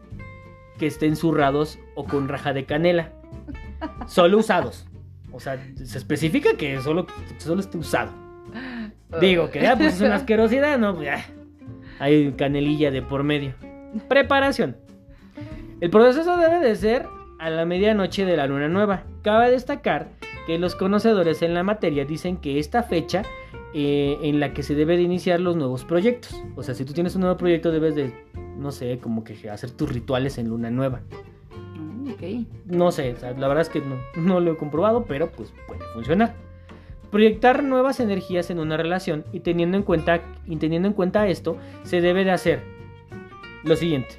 que 0.79 0.87
estén 0.87 1.17
zurrados 1.17 1.81
o 1.97 2.05
con 2.05 2.29
raja 2.29 2.53
de 2.53 2.67
canela. 2.67 3.11
Solo 4.07 4.39
usados. 4.39 4.87
O 5.33 5.41
sea, 5.41 5.61
se 5.75 5.99
especifica 5.99 6.57
que 6.57 6.81
solo, 6.81 7.09
solo 7.39 7.61
esté 7.61 7.77
usado. 7.77 8.13
Digo 9.21 9.51
que 9.51 9.63
ya 9.63 9.77
pues 9.77 9.95
es 9.95 10.01
una 10.01 10.15
asquerosidad, 10.15 10.79
¿no? 10.79 10.95
Pues, 10.95 11.07
ya. 11.07 11.27
Hay 11.99 12.33
canelilla 12.33 12.91
de 12.91 13.03
por 13.03 13.23
medio. 13.23 13.55
Preparación. 14.09 14.77
El 15.81 15.91
proceso 15.91 16.37
debe 16.37 16.61
de 16.61 16.75
ser 16.77 17.07
a 17.39 17.51
la 17.51 17.65
medianoche 17.65 18.25
de 18.25 18.37
la 18.37 18.47
luna 18.47 18.69
nueva. 18.69 19.05
Cabe 19.23 19.51
destacar 19.51 20.09
que 20.47 20.59
los 20.59 20.75
conocedores 20.75 21.43
en 21.43 21.55
la 21.55 21.63
materia 21.63 22.05
dicen 22.05 22.37
que 22.37 22.59
esta 22.59 22.83
fecha 22.83 23.23
eh, 23.75 24.19
en 24.23 24.41
la 24.41 24.53
que 24.53 24.63
se 24.63 24.75
debe 24.75 24.97
de 24.97 25.03
iniciar 25.03 25.41
los 25.41 25.57
nuevos 25.57 25.85
proyectos. 25.85 26.43
O 26.57 26.63
sea, 26.63 26.75
si 26.75 26.85
tú 26.85 26.93
tienes 26.93 27.15
un 27.15 27.23
nuevo 27.23 27.37
proyecto 27.37 27.73
debes 27.73 27.95
de, 27.95 28.15
no 28.57 28.73
sé, 28.73 28.99
como 28.99 29.25
que 29.25 29.51
hacer 29.51 29.71
tus 29.73 29.91
rituales 29.91 30.39
en 30.39 30.49
luna 30.49 30.71
nueva. 30.71 31.01
Mm, 31.77 32.11
ok. 32.11 32.47
No 32.67 32.93
sé, 32.93 33.15
o 33.15 33.17
sea, 33.17 33.33
la 33.33 33.49
verdad 33.49 33.63
es 33.63 33.69
que 33.69 33.81
no, 33.81 33.97
no 34.17 34.41
lo 34.41 34.53
he 34.53 34.57
comprobado, 34.57 35.05
pero 35.07 35.31
pues 35.33 35.53
puede 35.67 35.81
funcionar. 35.93 36.35
Proyectar 37.15 37.63
nuevas 37.63 38.01
energías 38.01 38.51
en 38.51 38.59
una 38.59 38.77
relación 38.77 39.25
y 39.31 39.39
teniendo 39.39 39.77
en 39.77 39.85
cuenta, 39.85 40.21
en 40.49 40.93
cuenta 40.95 41.29
esto, 41.29 41.57
se 41.85 42.01
debe 42.01 42.25
de 42.25 42.33
hacer 42.33 42.65
lo 43.63 43.77
siguiente. 43.77 44.17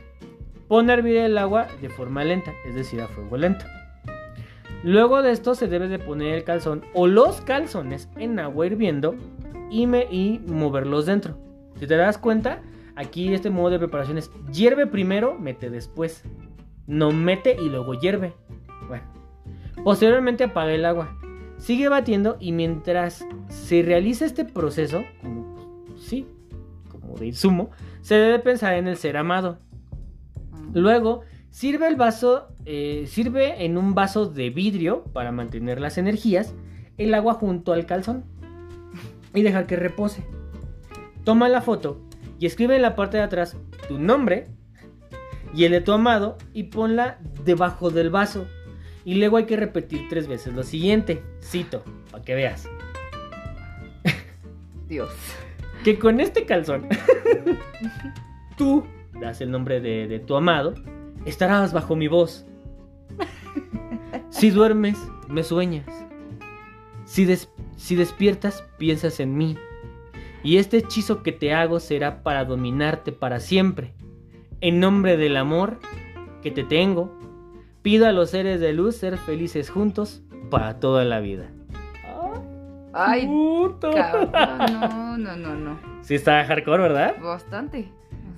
Pon 0.70 0.90
a 0.90 0.94
hervir 0.94 1.18
el 1.18 1.38
agua 1.38 1.68
de 1.82 1.90
forma 1.90 2.24
lenta, 2.24 2.54
es 2.66 2.74
decir, 2.74 3.02
a 3.02 3.10
fuego 3.10 3.36
lento. 3.36 3.66
Luego 4.82 5.22
de 5.24 5.32
esto 5.32 5.56
se 5.56 5.68
debe 5.68 5.90
de 5.90 6.00
poner 6.00 6.36
el 6.36 6.46
calzón 6.46 6.84
o 6.94 7.06
los 7.06 7.42
calzones 7.42 8.08
en 8.16 8.40
agua 8.40 8.66
hirviendo 8.66 9.14
y, 9.70 9.84
y 9.84 10.40
moverlos 10.48 11.06
dentro. 11.06 11.38
Si 11.78 11.88
te 11.88 11.98
das 11.98 12.18
cuenta, 12.18 12.62
aquí 12.96 13.34
este 13.34 13.50
modo 13.50 13.72
de 13.72 13.80
preparación 13.80 14.18
es 14.18 14.32
hierve 14.54 14.88
primero, 14.88 15.38
mete 15.38 15.70
después. 15.70 16.24
No 16.88 17.12
mete 17.12 17.58
y 17.62 17.68
luego 17.68 17.94
hierve. 17.96 18.32
Bueno. 18.88 19.04
Posteriormente 19.84 20.46
apaga 20.46 20.72
el 20.72 20.86
agua. 20.86 21.18
Sigue 21.66 21.90
batiendo 21.90 22.38
y 22.40 22.52
mientras 22.52 23.26
se 23.50 23.82
realiza 23.82 24.26
este 24.26 24.46
proceso, 24.46 25.04
como 25.20 25.88
sí, 25.98 26.28
como 26.90 27.16
de 27.16 27.26
insumo, 27.26 27.72
se 28.02 28.14
debe 28.14 28.38
pensar 28.38 28.76
en 28.76 28.88
el 28.88 28.98
ser 28.98 29.18
amado. 29.18 29.58
Mm. 30.52 30.78
Luego, 30.78 31.22
sirve 31.50 31.88
el 31.88 31.96
vaso, 31.96 32.50
eh, 32.66 33.06
sirve 33.08 33.66
en 33.66 33.80
un 33.80 33.96
vaso 33.96 34.28
de 34.28 34.52
vidrio 34.52 35.06
para 35.06 35.32
mantener 35.32 35.82
las 35.82 35.98
energías, 35.98 36.54
el 37.00 37.16
agua 37.16 37.34
junto 37.34 37.74
al 37.74 37.88
calzón 37.88 38.26
y 39.34 39.42
dejar 39.42 39.66
que 39.66 39.76
repose. 39.76 40.24
Toma 41.24 41.50
la 41.50 41.64
foto 41.64 42.00
y 42.38 42.46
escribe 42.46 42.76
en 42.76 42.84
la 42.84 42.96
parte 42.96 43.18
de 43.18 43.24
atrás 43.24 43.58
tu 43.88 43.98
nombre 43.98 44.50
y 45.56 45.64
el 45.64 45.72
de 45.72 45.82
tu 45.82 45.94
amado 45.94 46.38
y 46.54 46.66
ponla 46.66 47.18
debajo 47.44 47.90
del 47.90 48.12
vaso. 48.12 48.46
Y 49.06 49.16
luego 49.16 49.38
hay 49.38 49.46
que 49.46 49.56
repetir 49.56 50.08
tres 50.10 50.28
veces 50.28 50.54
lo 50.54 50.64
siguiente. 50.64 51.24
Cito, 51.42 51.84
para 52.12 52.24
que 52.24 52.36
veas. 52.36 52.68
Dios. 54.88 55.16
Que 55.84 55.98
con 56.00 56.20
este 56.20 56.46
calzón, 56.46 56.88
tú 58.58 58.84
das 59.20 59.40
el 59.42 59.52
nombre 59.52 59.80
de, 59.82 60.08
de 60.08 60.20
tu 60.20 60.36
amado, 60.36 60.74
estarás 61.26 61.74
bajo 61.74 61.96
mi 61.96 62.08
voz. 62.08 62.46
Si 64.30 64.50
duermes, 64.50 64.98
me 65.30 65.44
sueñas. 65.44 65.86
Si, 67.06 67.26
des- 67.26 67.50
si 67.78 67.96
despiertas, 67.96 68.64
piensas 68.78 69.20
en 69.20 69.38
mí. 69.38 69.58
Y 70.44 70.58
este 70.58 70.78
hechizo 70.78 71.24
que 71.24 71.32
te 71.32 71.54
hago 71.54 71.80
será 71.80 72.24
para 72.24 72.46
dominarte 72.46 73.12
para 73.12 73.40
siempre. 73.40 73.94
En 74.62 74.80
nombre 74.80 75.18
del 75.18 75.38
amor 75.38 75.80
que 76.42 76.52
te 76.52 76.64
tengo, 76.64 77.15
pido 77.86 78.08
a 78.08 78.12
los 78.12 78.32
seres 78.32 78.60
de 78.60 78.74
luz 78.74 78.96
ser 78.96 79.16
felices 79.16 79.70
juntos 79.70 80.24
para 80.50 80.80
toda 80.80 81.06
la 81.06 81.20
vida. 81.20 81.52
Ay, 82.94 83.28
puto. 83.28 83.92
cabrón. 83.92 84.32
No, 84.72 85.18
no, 85.20 85.36
no, 85.36 85.56
no. 85.56 85.80
Sí 86.02 86.16
está 86.16 86.44
hardcore, 86.46 86.82
¿verdad? 86.82 87.16
Bastante. 87.22 87.88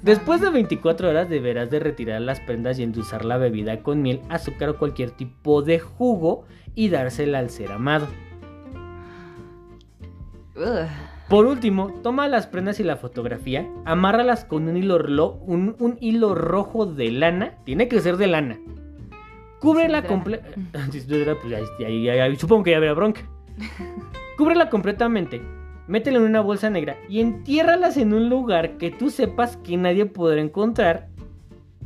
Después 0.01 0.41
de 0.41 0.49
24 0.49 1.07
horas 1.09 1.29
deberás 1.29 1.69
de 1.69 1.79
retirar 1.79 2.19
las 2.19 2.41
prendas 2.41 2.77
y 2.77 2.83
endulzar 2.83 3.23
la 3.23 3.37
bebida 3.37 3.83
con 3.83 4.01
miel, 4.01 4.19
azúcar 4.27 4.67
o 4.67 4.77
cualquier 4.77 5.11
tipo 5.11 5.61
de 5.61 5.79
jugo 5.79 6.43
y 6.75 6.89
dársela 6.89 7.39
al 7.39 7.49
ser 7.49 7.71
amado. 7.71 8.07
ugh. 10.57 10.89
Por 11.29 11.45
último, 11.45 11.93
toma 12.03 12.27
las 12.27 12.47
prendas 12.47 12.81
y 12.81 12.83
la 12.83 12.97
fotografía, 12.97 13.65
amárralas 13.85 14.43
con 14.43 14.67
un 14.67 14.75
hilo, 14.75 15.35
un, 15.45 15.77
un 15.79 15.97
hilo 16.01 16.35
rojo 16.35 16.85
de 16.85 17.11
lana, 17.11 17.59
tiene 17.63 17.87
que 17.87 18.01
ser 18.01 18.17
de 18.17 18.27
lana. 18.27 18.59
Cúbrela 19.59 20.03
completa. 20.03 20.47
pues, 21.35 22.39
supongo 22.39 22.63
que 22.63 22.71
ya 22.71 22.77
habrá 22.77 22.93
bronca. 22.93 23.21
Cúbrela 24.37 24.69
completamente, 24.69 25.41
métela 25.87 26.19
en 26.19 26.25
una 26.25 26.41
bolsa 26.41 26.69
negra 26.69 26.97
y 27.09 27.21
entiérralas 27.21 27.97
en 27.97 28.13
un 28.13 28.29
lugar 28.29 28.77
que 28.77 28.91
tú 28.91 29.09
sepas 29.09 29.57
que 29.57 29.77
nadie 29.77 30.05
podrá 30.05 30.41
encontrar, 30.41 31.07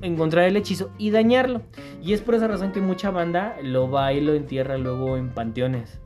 encontrar 0.02 0.46
el 0.46 0.58
hechizo 0.58 0.92
y 0.98 1.12
dañarlo. 1.12 1.62
Y 2.04 2.14
es 2.14 2.22
por 2.22 2.36
esa 2.36 2.48
razón 2.48 2.74
que 2.74 2.82
mucha 2.82 3.10
banda 3.10 3.56
lo 3.64 3.90
va 3.90 4.12
y 4.12 4.20
lo 4.20 4.34
entierra 4.34 4.78
luego 4.78 5.16
en 5.16 5.30
panteones. 5.30 6.00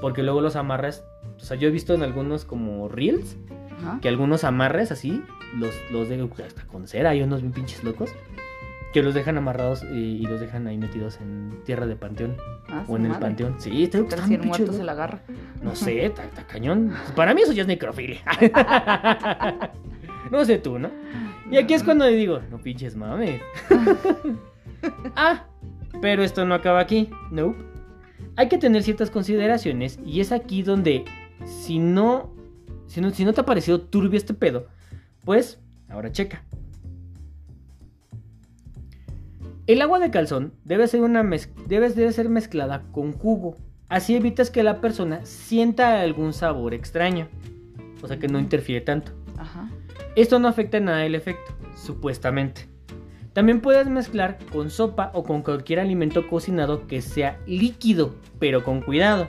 Porque 0.00 0.22
luego 0.22 0.40
los 0.40 0.56
amarras. 0.56 1.04
O 1.36 1.40
sea, 1.40 1.56
yo 1.58 1.68
he 1.68 1.70
visto 1.70 1.94
en 1.94 2.02
algunos 2.02 2.44
como 2.44 2.88
reels 2.88 3.36
que 4.00 4.08
algunos 4.08 4.44
amarres 4.44 4.90
así, 4.90 5.22
los, 5.56 5.74
los 5.90 6.08
de 6.08 6.28
hasta 6.44 6.66
con 6.66 6.86
cera, 6.86 7.10
hay 7.10 7.22
unos 7.22 7.42
bien 7.42 7.52
pinches 7.52 7.84
locos, 7.84 8.14
que 8.94 9.02
los 9.02 9.12
dejan 9.12 9.36
amarrados 9.36 9.84
y, 9.84 9.96
y 9.96 10.26
los 10.26 10.40
dejan 10.40 10.66
ahí 10.66 10.78
metidos 10.78 11.20
en 11.20 11.60
tierra 11.64 11.86
de 11.86 11.96
panteón 11.96 12.36
Ah, 12.68 12.84
o 12.88 12.96
en 12.96 13.06
el 13.06 13.12
panteón. 13.18 13.56
Sí, 13.58 13.84
está, 13.84 13.98
¿Qué 13.98 14.04
tal 14.04 14.18
está 14.20 14.28
si 14.28 14.34
el 14.34 14.42
muerto 14.42 14.72
se 14.72 14.84
la 14.84 14.92
agarra? 14.92 15.22
No 15.62 15.74
sé, 15.76 16.06
está, 16.06 16.24
está 16.24 16.46
cañón. 16.46 16.94
Para 17.14 17.34
mí 17.34 17.42
eso 17.42 17.52
ya 17.52 17.62
es 17.62 17.68
necrofilia. 17.68 18.20
no 20.30 20.44
sé 20.44 20.58
tú, 20.58 20.78
¿no? 20.78 20.90
Y 21.50 21.56
aquí 21.58 21.74
es 21.74 21.82
cuando 21.82 22.06
digo, 22.06 22.40
no 22.50 22.58
pinches 22.58 22.96
mames. 22.96 23.42
ah, 25.16 25.44
pero 26.00 26.22
esto 26.22 26.44
no 26.44 26.54
acaba 26.54 26.80
aquí. 26.80 27.10
Nope. 27.30 27.58
Hay 28.36 28.48
que 28.48 28.58
tener 28.58 28.82
ciertas 28.82 29.10
consideraciones 29.10 29.98
y 30.04 30.20
es 30.20 30.32
aquí 30.32 30.62
donde 30.62 31.04
si 31.44 31.78
no 31.78 32.32
si 32.86 33.00
no, 33.00 33.10
si 33.10 33.24
no 33.24 33.32
te 33.32 33.40
ha 33.40 33.44
parecido 33.44 33.80
turbio 33.80 34.16
este 34.16 34.34
pedo, 34.34 34.68
pues 35.24 35.60
ahora 35.88 36.12
checa. 36.12 36.44
El 39.66 39.80
agua 39.80 39.98
de 39.98 40.10
calzón 40.10 40.52
debe 40.64 40.86
ser, 40.88 41.00
una 41.00 41.22
mez- 41.22 41.50
debe, 41.66 41.88
debe 41.90 42.12
ser 42.12 42.28
mezclada 42.28 42.82
con 42.92 43.12
jugo. 43.12 43.56
Así 43.88 44.14
evitas 44.16 44.50
que 44.50 44.62
la 44.62 44.80
persona 44.80 45.20
sienta 45.24 46.00
algún 46.00 46.32
sabor 46.32 46.74
extraño. 46.74 47.28
O 48.02 48.06
sea 48.08 48.18
que 48.18 48.28
no 48.28 48.38
interfiere 48.38 48.80
tanto. 48.82 49.12
Ajá. 49.38 49.70
Esto 50.16 50.38
no 50.38 50.48
afecta 50.48 50.80
nada 50.80 51.06
el 51.06 51.14
efecto, 51.14 51.52
supuestamente. 51.76 52.68
También 53.32 53.60
puedes 53.60 53.88
mezclar 53.88 54.38
con 54.52 54.70
sopa 54.70 55.10
o 55.14 55.24
con 55.24 55.42
cualquier 55.42 55.80
alimento 55.80 56.28
cocinado 56.28 56.86
que 56.86 57.00
sea 57.00 57.40
líquido, 57.46 58.14
pero 58.38 58.62
con 58.64 58.80
cuidado. 58.80 59.26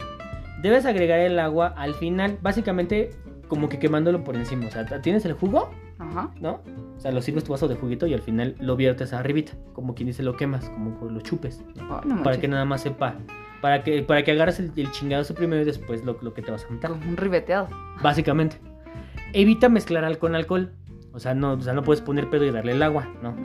Debes 0.62 0.86
agregar 0.86 1.19
el 1.21 1.39
agua 1.39 1.74
al 1.78 1.95
final, 1.95 2.38
básicamente 2.41 3.12
como 3.48 3.69
que 3.69 3.80
quemándolo 3.80 4.24
por 4.24 4.36
encima. 4.36 4.67
O 4.67 4.71
sea, 4.71 4.86
tienes 5.02 5.26
el 5.26 5.34
jugo, 5.34 5.71
Ajá. 5.97 6.31
¿no? 6.41 6.62
O 6.97 6.99
sea, 6.99 7.12
lo 7.12 7.21
sirves 7.21 7.43
tu 7.43 7.51
vaso 7.51 7.67
de 7.67 7.75
juguito 7.75 8.08
y 8.08 8.13
al 8.13 8.21
final 8.21 8.55
lo 8.60 8.75
viertes 8.75 9.13
arribita, 9.13 9.53
como 9.73 9.95
quien 9.95 10.08
dice 10.08 10.23
lo 10.23 10.36
quemas, 10.36 10.69
como 10.69 11.10
lo 11.10 11.21
chupes, 11.21 11.63
no 11.75 12.23
para 12.23 12.39
que 12.39 12.47
nada 12.47 12.65
más 12.65 12.81
sepa, 12.81 13.15
para 13.62 13.84
que, 13.84 14.03
para 14.03 14.23
que 14.23 14.31
agarres 14.31 14.60
el, 14.60 14.71
el 14.75 14.91
chingadazo 14.91 15.34
primero 15.34 15.62
y 15.62 15.65
después 15.65 16.03
lo, 16.03 16.17
lo 16.21 16.34
que 16.34 16.41
te 16.41 16.51
vas 16.51 16.63
a 16.65 16.67
juntar. 16.67 16.91
Como 16.91 17.08
un 17.08 17.17
ribeteado. 17.17 17.67
Básicamente. 18.01 18.58
Evita 19.34 19.69
mezclar 19.69 20.17
con 20.17 20.36
alcohol. 20.36 20.71
O 21.13 21.19
sea, 21.19 21.34
no, 21.34 21.53
o 21.53 21.62
sea, 21.62 21.73
no 21.73 21.84
puedes 21.84 22.01
poner 22.01 22.29
pedo 22.29 22.45
y 22.45 22.51
darle 22.51 22.73
el 22.73 22.84
agua, 22.84 23.08
¿no? 23.23 23.36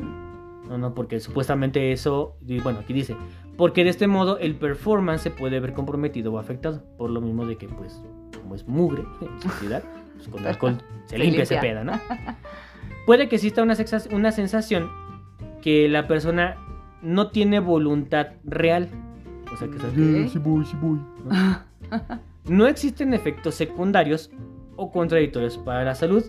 No, 0.68 0.78
no, 0.78 0.94
porque 0.94 1.20
supuestamente 1.20 1.92
eso, 1.92 2.36
y 2.46 2.60
bueno, 2.60 2.80
aquí 2.80 2.92
dice, 2.92 3.16
porque 3.56 3.82
de 3.82 3.90
este 3.90 4.06
modo 4.06 4.38
el 4.38 4.56
performance 4.56 5.22
se 5.22 5.30
puede 5.30 5.58
ver 5.58 5.72
comprometido 5.72 6.32
o 6.32 6.38
afectado, 6.38 6.84
por 6.96 7.10
lo 7.10 7.20
mismo 7.20 7.44
de 7.46 7.56
que, 7.56 7.68
pues, 7.68 8.02
como 8.40 8.54
es 8.54 8.66
mugre 8.66 9.04
en 9.20 9.40
sociedad, 9.40 9.82
pues 10.28 10.42
con 10.42 10.46
alcohol 10.46 10.78
se, 11.06 11.16
Se 11.16 11.18
limpia 11.18 11.42
ese 11.42 11.56
pedo, 11.58 11.84
¿no? 11.84 11.92
Puede 13.06 13.28
que 13.28 13.36
exista 13.36 13.62
una, 13.62 14.32
sensación 14.32 14.90
que 15.62 15.88
la 15.88 16.06
persona 16.06 16.56
no 17.02 17.30
tiene 17.30 17.60
voluntad 17.60 18.28
real. 18.44 18.88
O 19.52 19.56
sea, 19.56 19.68
que 19.68 19.76
está, 19.76 19.88
Ok. 19.88 19.96
"Eh, 19.98 20.28
sí 20.30 20.38
voy, 20.38 20.64
sí 20.64 20.76
voy", 20.80 21.00
¿no? 21.24 22.20
No 22.48 22.66
existen 22.66 23.14
efectos 23.14 23.54
secundarios 23.54 24.30
o 24.76 24.90
contradictorios 24.90 25.58
para 25.58 25.84
la 25.84 25.94
salud 25.94 26.24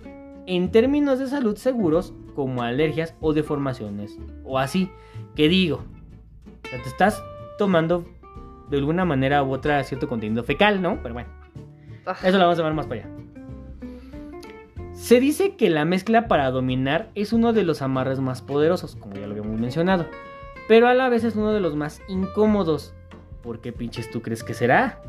en 0.45 0.71
términos 0.71 1.19
de 1.19 1.27
salud 1.27 1.56
seguros 1.56 2.13
como 2.36 2.63
alergias 2.63 3.15
o 3.21 3.34
deformaciones 3.34 4.17
o 4.43 4.60
así. 4.60 4.89
Que 5.36 5.47
digo, 5.47 5.84
o 6.65 6.67
sea, 6.67 6.82
te 6.82 6.89
estás 6.89 7.23
tomando 7.58 8.06
de 8.69 8.77
alguna 8.77 9.06
manera 9.06 9.43
u 9.43 9.51
otra 9.51 9.84
cierto 9.84 10.08
contenido 10.08 10.43
fecal, 10.43 10.82
¿no? 10.82 10.99
Pero 11.01 11.13
bueno, 11.13 11.30
eso 12.23 12.38
lo 12.38 12.43
vamos 12.45 12.60
a 12.60 12.63
ver 12.63 12.73
más 12.73 12.88
para 12.88 13.01
allá. 13.01 13.10
Se 15.02 15.20
dice 15.20 15.56
que 15.56 15.72
la 15.72 15.84
mezcla 15.84 16.28
para 16.28 16.52
dominar 16.52 17.10
es 17.16 17.34
uno 17.34 17.54
de 17.54 17.64
los 17.64 17.82
amarres 17.82 18.20
más 18.20 18.44
poderosos, 18.44 18.96
como 18.96 19.16
ya 19.16 19.26
lo 19.26 19.32
habíamos 19.32 19.60
mencionado, 19.60 20.06
pero 20.68 20.88
a 20.88 20.94
la 20.94 21.10
vez 21.10 21.24
es 21.24 21.36
uno 21.36 21.52
de 21.52 21.60
los 21.60 21.76
más 21.76 22.04
incómodos. 22.08 22.94
¿Por 23.42 23.62
qué 23.62 23.74
pinches 23.74 24.12
tú 24.12 24.22
crees 24.22 24.44
que 24.44 24.54
será? 24.54 25.02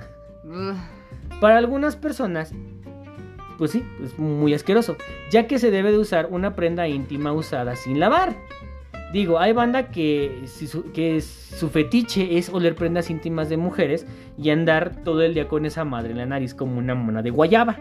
Para 1.43 1.59
algunas 1.59 1.97
personas, 1.97 2.55
pues 3.59 3.73
sí, 3.73 3.85
es 4.03 4.19
muy 4.19 4.55
asqueroso, 4.55 4.97
ya 5.31 5.47
que 5.47 5.59
se 5.59 5.71
debe 5.71 5.93
de 5.93 5.99
usar 5.99 6.29
una 6.31 6.57
prenda 6.57 6.89
íntima 6.89 7.33
usada 7.35 7.77
sin 7.77 8.01
lavar. 8.01 8.35
Digo, 9.13 9.39
hay 9.39 9.53
banda 9.53 9.91
que, 9.91 10.45
si 10.47 10.69
su, 10.69 10.91
que 10.93 11.21
su 11.21 11.69
fetiche 11.69 12.39
es 12.39 12.49
oler 12.49 12.75
prendas 12.75 13.11
íntimas 13.11 13.51
de 13.51 13.59
mujeres 13.59 14.07
y 14.39 14.49
andar 14.49 15.05
todo 15.05 15.21
el 15.21 15.35
día 15.35 15.49
con 15.49 15.67
esa 15.67 15.85
madre 15.85 16.13
en 16.13 16.19
la 16.19 16.27
nariz 16.27 16.55
como 16.55 16.79
una 16.79 16.95
mona 16.95 17.21
de 17.21 17.29
guayaba, 17.29 17.79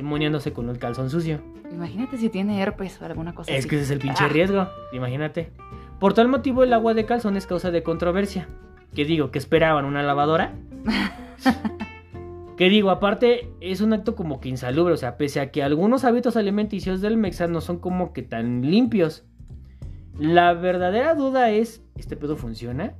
emoniándose 0.00 0.52
con 0.52 0.68
el 0.68 0.78
calzón 0.78 1.10
sucio. 1.10 1.40
Imagínate 1.72 2.16
si 2.16 2.28
tiene 2.28 2.60
herpes 2.60 3.00
o 3.00 3.04
alguna 3.04 3.34
cosa 3.34 3.52
Es 3.52 3.60
así. 3.60 3.68
que 3.68 3.76
ese 3.76 3.84
es 3.84 3.90
el 3.92 3.98
pinche 4.00 4.24
Ah. 4.24 4.28
riesgo, 4.28 4.66
imagínate. 4.92 5.52
Por 6.00 6.14
tal 6.14 6.28
motivo 6.28 6.64
el 6.64 6.72
agua 6.72 6.94
de 6.94 7.04
calzón 7.04 7.36
es 7.36 7.46
causa 7.46 7.70
de 7.70 7.82
controversia. 7.82 8.48
Que 8.94 9.04
digo, 9.04 9.30
que 9.30 9.38
esperaban 9.38 9.84
una 9.84 10.02
lavadora. 10.02 10.54
que 12.56 12.68
digo, 12.68 12.90
aparte 12.90 13.48
es 13.60 13.80
un 13.80 13.92
acto 13.92 14.14
como 14.16 14.40
que 14.40 14.48
insalubre, 14.48 14.92
o 14.94 14.96
sea, 14.96 15.16
pese 15.16 15.40
a 15.40 15.50
que 15.50 15.62
algunos 15.62 16.04
hábitos 16.04 16.36
alimenticios 16.36 17.00
del 17.00 17.16
Mexa 17.16 17.46
no 17.46 17.60
son 17.60 17.78
como 17.78 18.12
que 18.12 18.22
tan 18.22 18.62
limpios. 18.62 19.24
La 20.18 20.52
verdadera 20.54 21.14
duda 21.14 21.50
es, 21.50 21.82
¿este 21.96 22.16
pedo 22.16 22.36
funciona? 22.36 22.94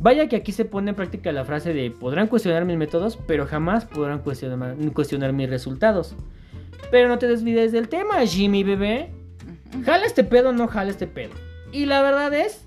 Vaya 0.00 0.28
que 0.28 0.36
aquí 0.36 0.52
se 0.52 0.64
pone 0.64 0.90
en 0.90 0.96
práctica 0.96 1.30
la 1.30 1.44
frase 1.44 1.74
de 1.74 1.90
podrán 1.90 2.26
cuestionar 2.26 2.64
mis 2.64 2.78
métodos, 2.78 3.18
pero 3.26 3.46
jamás 3.46 3.84
podrán 3.84 4.20
cuestionar, 4.20 4.74
cuestionar 4.94 5.34
mis 5.34 5.50
resultados. 5.50 6.16
Pero 6.90 7.08
no 7.08 7.18
te 7.18 7.28
desvides 7.28 7.70
del 7.72 7.88
tema, 7.88 8.24
Jimmy 8.26 8.64
bebé. 8.64 9.12
Jala 9.84 10.06
este 10.06 10.24
pedo 10.24 10.48
o 10.48 10.52
no 10.52 10.68
jala 10.68 10.90
este 10.90 11.06
pedo. 11.06 11.32
Y 11.70 11.84
la 11.84 12.02
verdad 12.02 12.32
es 12.32 12.66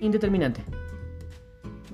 indeterminante. 0.00 0.62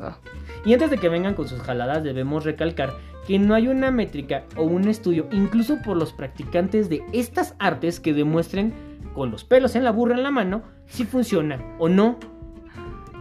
Ah, 0.01 0.18
Y 0.66 0.75
antes 0.75 0.90
de 0.90 0.99
que 0.99 1.09
vengan 1.09 1.35
con 1.35 1.49
sus 1.49 1.61
jaladas 1.62 2.05
debemos 2.05 2.44
recalcar 2.44 2.92
que 3.27 3.38
no 3.38 3.55
hay 3.55 3.68
una 3.68 3.90
métrica 3.90 4.44
o 4.57 4.64
un 4.64 4.87
estudio, 4.87 5.29
incluso 5.33 5.79
por 5.83 5.97
los 5.97 6.12
practicantes 6.12 6.90
de 6.90 7.03
estas 7.12 7.55
artes, 7.59 8.01
que 8.01 8.12
demuestren 8.12 8.75
con 9.14 9.31
los 9.31 9.44
pelos 9.44 9.77
en 9.77 9.85
la 9.85 9.92
burra 9.92 10.14
en 10.14 10.23
la 10.23 10.31
mano 10.31 10.62
si 10.87 11.05
funciona 11.05 11.59
o 11.79 11.88
no. 11.88 12.18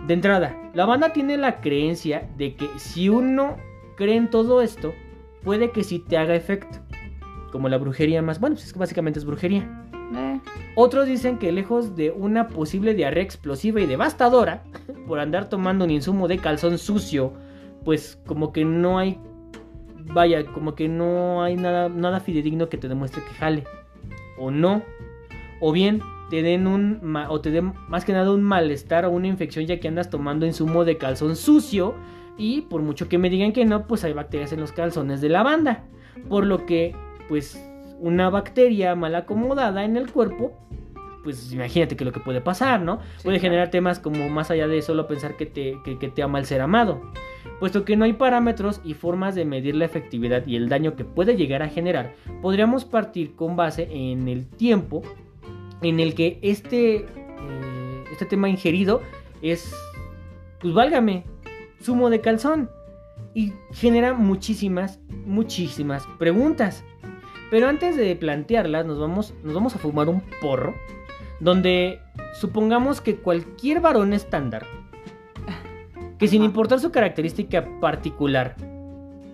De 0.07 0.13
entrada, 0.13 0.53
la 0.73 0.85
banda 0.85 1.13
tiene 1.13 1.37
la 1.37 1.61
creencia 1.61 2.29
de 2.37 2.55
que 2.55 2.67
si 2.77 3.07
uno 3.07 3.55
cree 3.95 4.17
en 4.17 4.29
todo 4.29 4.61
esto, 4.61 4.93
puede 5.43 5.71
que 5.71 5.83
sí 5.83 5.99
te 5.99 6.17
haga 6.17 6.35
efecto. 6.35 6.79
Como 7.51 7.69
la 7.69 7.77
brujería 7.77 8.21
más, 8.21 8.39
bueno, 8.39 8.55
pues 8.55 8.65
es 8.65 8.73
que 8.73 8.79
básicamente 8.79 9.19
es 9.19 9.25
brujería. 9.25 9.87
eh, 10.15 10.39
Otros 10.75 11.07
dicen 11.07 11.37
que 11.37 11.51
lejos 11.51 11.95
de 11.95 12.11
una 12.11 12.49
posible 12.49 12.95
diarrea 12.95 13.23
explosiva 13.23 13.79
y 13.79 13.85
devastadora 13.85 14.63
por 15.07 15.19
andar 15.19 15.47
tomando 15.47 15.85
un 15.85 15.91
insumo 15.91 16.27
de 16.27 16.39
calzón 16.39 16.77
sucio, 16.79 17.33
pues 17.85 18.19
como 18.25 18.51
que 18.51 18.65
no 18.65 18.97
hay, 18.97 19.19
vaya, 20.13 20.45
como 20.47 20.75
que 20.75 20.89
no 20.89 21.43
hay 21.43 21.55
nada, 21.55 21.87
nada 21.89 22.19
fidedigno 22.19 22.67
que 22.67 22.77
te 22.77 22.89
demuestre 22.89 23.23
que 23.23 23.33
jale. 23.35 23.63
O 24.37 24.51
no. 24.51 24.81
O 25.61 25.71
bien 25.71 26.01
te 26.33 26.41
den 26.41 26.65
un, 26.65 27.15
o 27.29 27.41
te 27.41 27.51
den 27.51 27.73
más 27.89 28.05
que 28.05 28.11
nada 28.11 28.31
un 28.31 28.41
malestar 28.41 29.05
o 29.05 29.11
una 29.11 29.27
infección 29.27 29.67
ya 29.67 29.79
que 29.79 29.87
andas 29.87 30.09
tomando 30.09 30.47
insumo 30.47 30.83
de 30.83 30.97
calzón 30.97 31.35
sucio 31.35 31.93
y 32.39 32.61
por 32.61 32.81
mucho 32.81 33.07
que 33.07 33.19
me 33.19 33.29
digan 33.29 33.53
que 33.53 33.65
no, 33.65 33.85
pues 33.85 34.03
hay 34.03 34.13
bacterias 34.13 34.51
en 34.51 34.59
los 34.59 34.71
calzones 34.71 35.21
de 35.21 35.29
la 35.29 35.43
banda. 35.43 35.83
Por 36.29 36.47
lo 36.47 36.65
que, 36.65 36.95
pues, 37.29 37.63
una 37.99 38.31
bacteria 38.31 38.95
mal 38.95 39.13
acomodada 39.13 39.85
en 39.85 39.95
el 39.95 40.11
cuerpo, 40.11 40.53
pues 41.23 41.53
imagínate 41.53 41.95
que 41.95 42.03
lo 42.03 42.11
que 42.11 42.19
puede 42.19 42.41
pasar, 42.41 42.81
¿no? 42.81 42.95
Sí, 43.17 43.25
puede 43.25 43.37
claro. 43.37 43.51
generar 43.51 43.69
temas 43.69 43.99
como 43.99 44.27
más 44.27 44.49
allá 44.49 44.67
de 44.67 44.81
solo 44.81 45.05
pensar 45.05 45.37
que 45.37 45.45
te, 45.45 45.77
que, 45.85 45.99
que 45.99 46.07
te 46.07 46.23
ama 46.23 46.39
el 46.39 46.47
ser 46.47 46.61
amado. 46.61 46.99
Puesto 47.59 47.85
que 47.85 47.95
no 47.95 48.05
hay 48.05 48.13
parámetros 48.13 48.81
y 48.83 48.95
formas 48.95 49.35
de 49.35 49.45
medir 49.45 49.75
la 49.75 49.85
efectividad 49.85 50.47
y 50.47 50.55
el 50.55 50.67
daño 50.67 50.95
que 50.95 51.05
puede 51.05 51.35
llegar 51.37 51.61
a 51.61 51.69
generar, 51.69 52.15
podríamos 52.41 52.85
partir 52.85 53.35
con 53.35 53.55
base 53.55 53.87
en 53.91 54.27
el 54.27 54.47
tiempo 54.47 55.03
en 55.83 55.99
el 55.99 56.15
que 56.15 56.39
este, 56.41 56.95
eh, 56.95 58.03
este 58.11 58.25
tema 58.25 58.49
ingerido 58.49 59.01
es, 59.41 59.73
pues 60.59 60.73
válgame, 60.73 61.23
zumo 61.81 62.09
de 62.09 62.21
calzón. 62.21 62.69
Y 63.35 63.53
genera 63.71 64.13
muchísimas, 64.13 64.99
muchísimas 65.25 66.05
preguntas. 66.19 66.83
Pero 67.49 67.67
antes 67.67 67.95
de 67.95 68.15
plantearlas, 68.15 68.85
nos 68.85 68.99
vamos, 68.99 69.33
nos 69.43 69.53
vamos 69.53 69.75
a 69.75 69.79
fumar 69.79 70.07
un 70.09 70.21
porro. 70.41 70.75
Donde 71.39 71.99
supongamos 72.39 73.01
que 73.01 73.17
cualquier 73.17 73.81
varón 73.81 74.13
estándar, 74.13 74.65
que 76.19 76.27
sin 76.27 76.43
importar 76.43 76.79
su 76.79 76.91
característica 76.91 77.67
particular, 77.79 78.55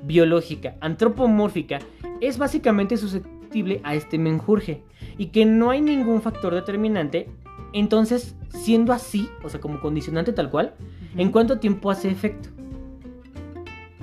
biológica, 0.03 0.75
antropomórfica, 0.79 1.79
es 2.21 2.37
básicamente 2.37 2.97
susceptible 2.97 3.38
a 3.83 3.95
este 3.95 4.17
menjurje. 4.17 4.83
Y 5.17 5.27
que 5.27 5.45
no 5.45 5.69
hay 5.69 5.81
ningún 5.81 6.21
factor 6.21 6.53
determinante. 6.53 7.27
Entonces, 7.73 8.35
siendo 8.49 8.93
así, 8.93 9.29
o 9.43 9.49
sea, 9.49 9.59
como 9.59 9.79
condicionante 9.79 10.33
tal 10.33 10.49
cual, 10.49 10.73
ujú. 11.13 11.21
¿en 11.21 11.31
cuánto 11.31 11.59
tiempo 11.59 11.91
hace 11.91 12.09
efecto? 12.09 12.49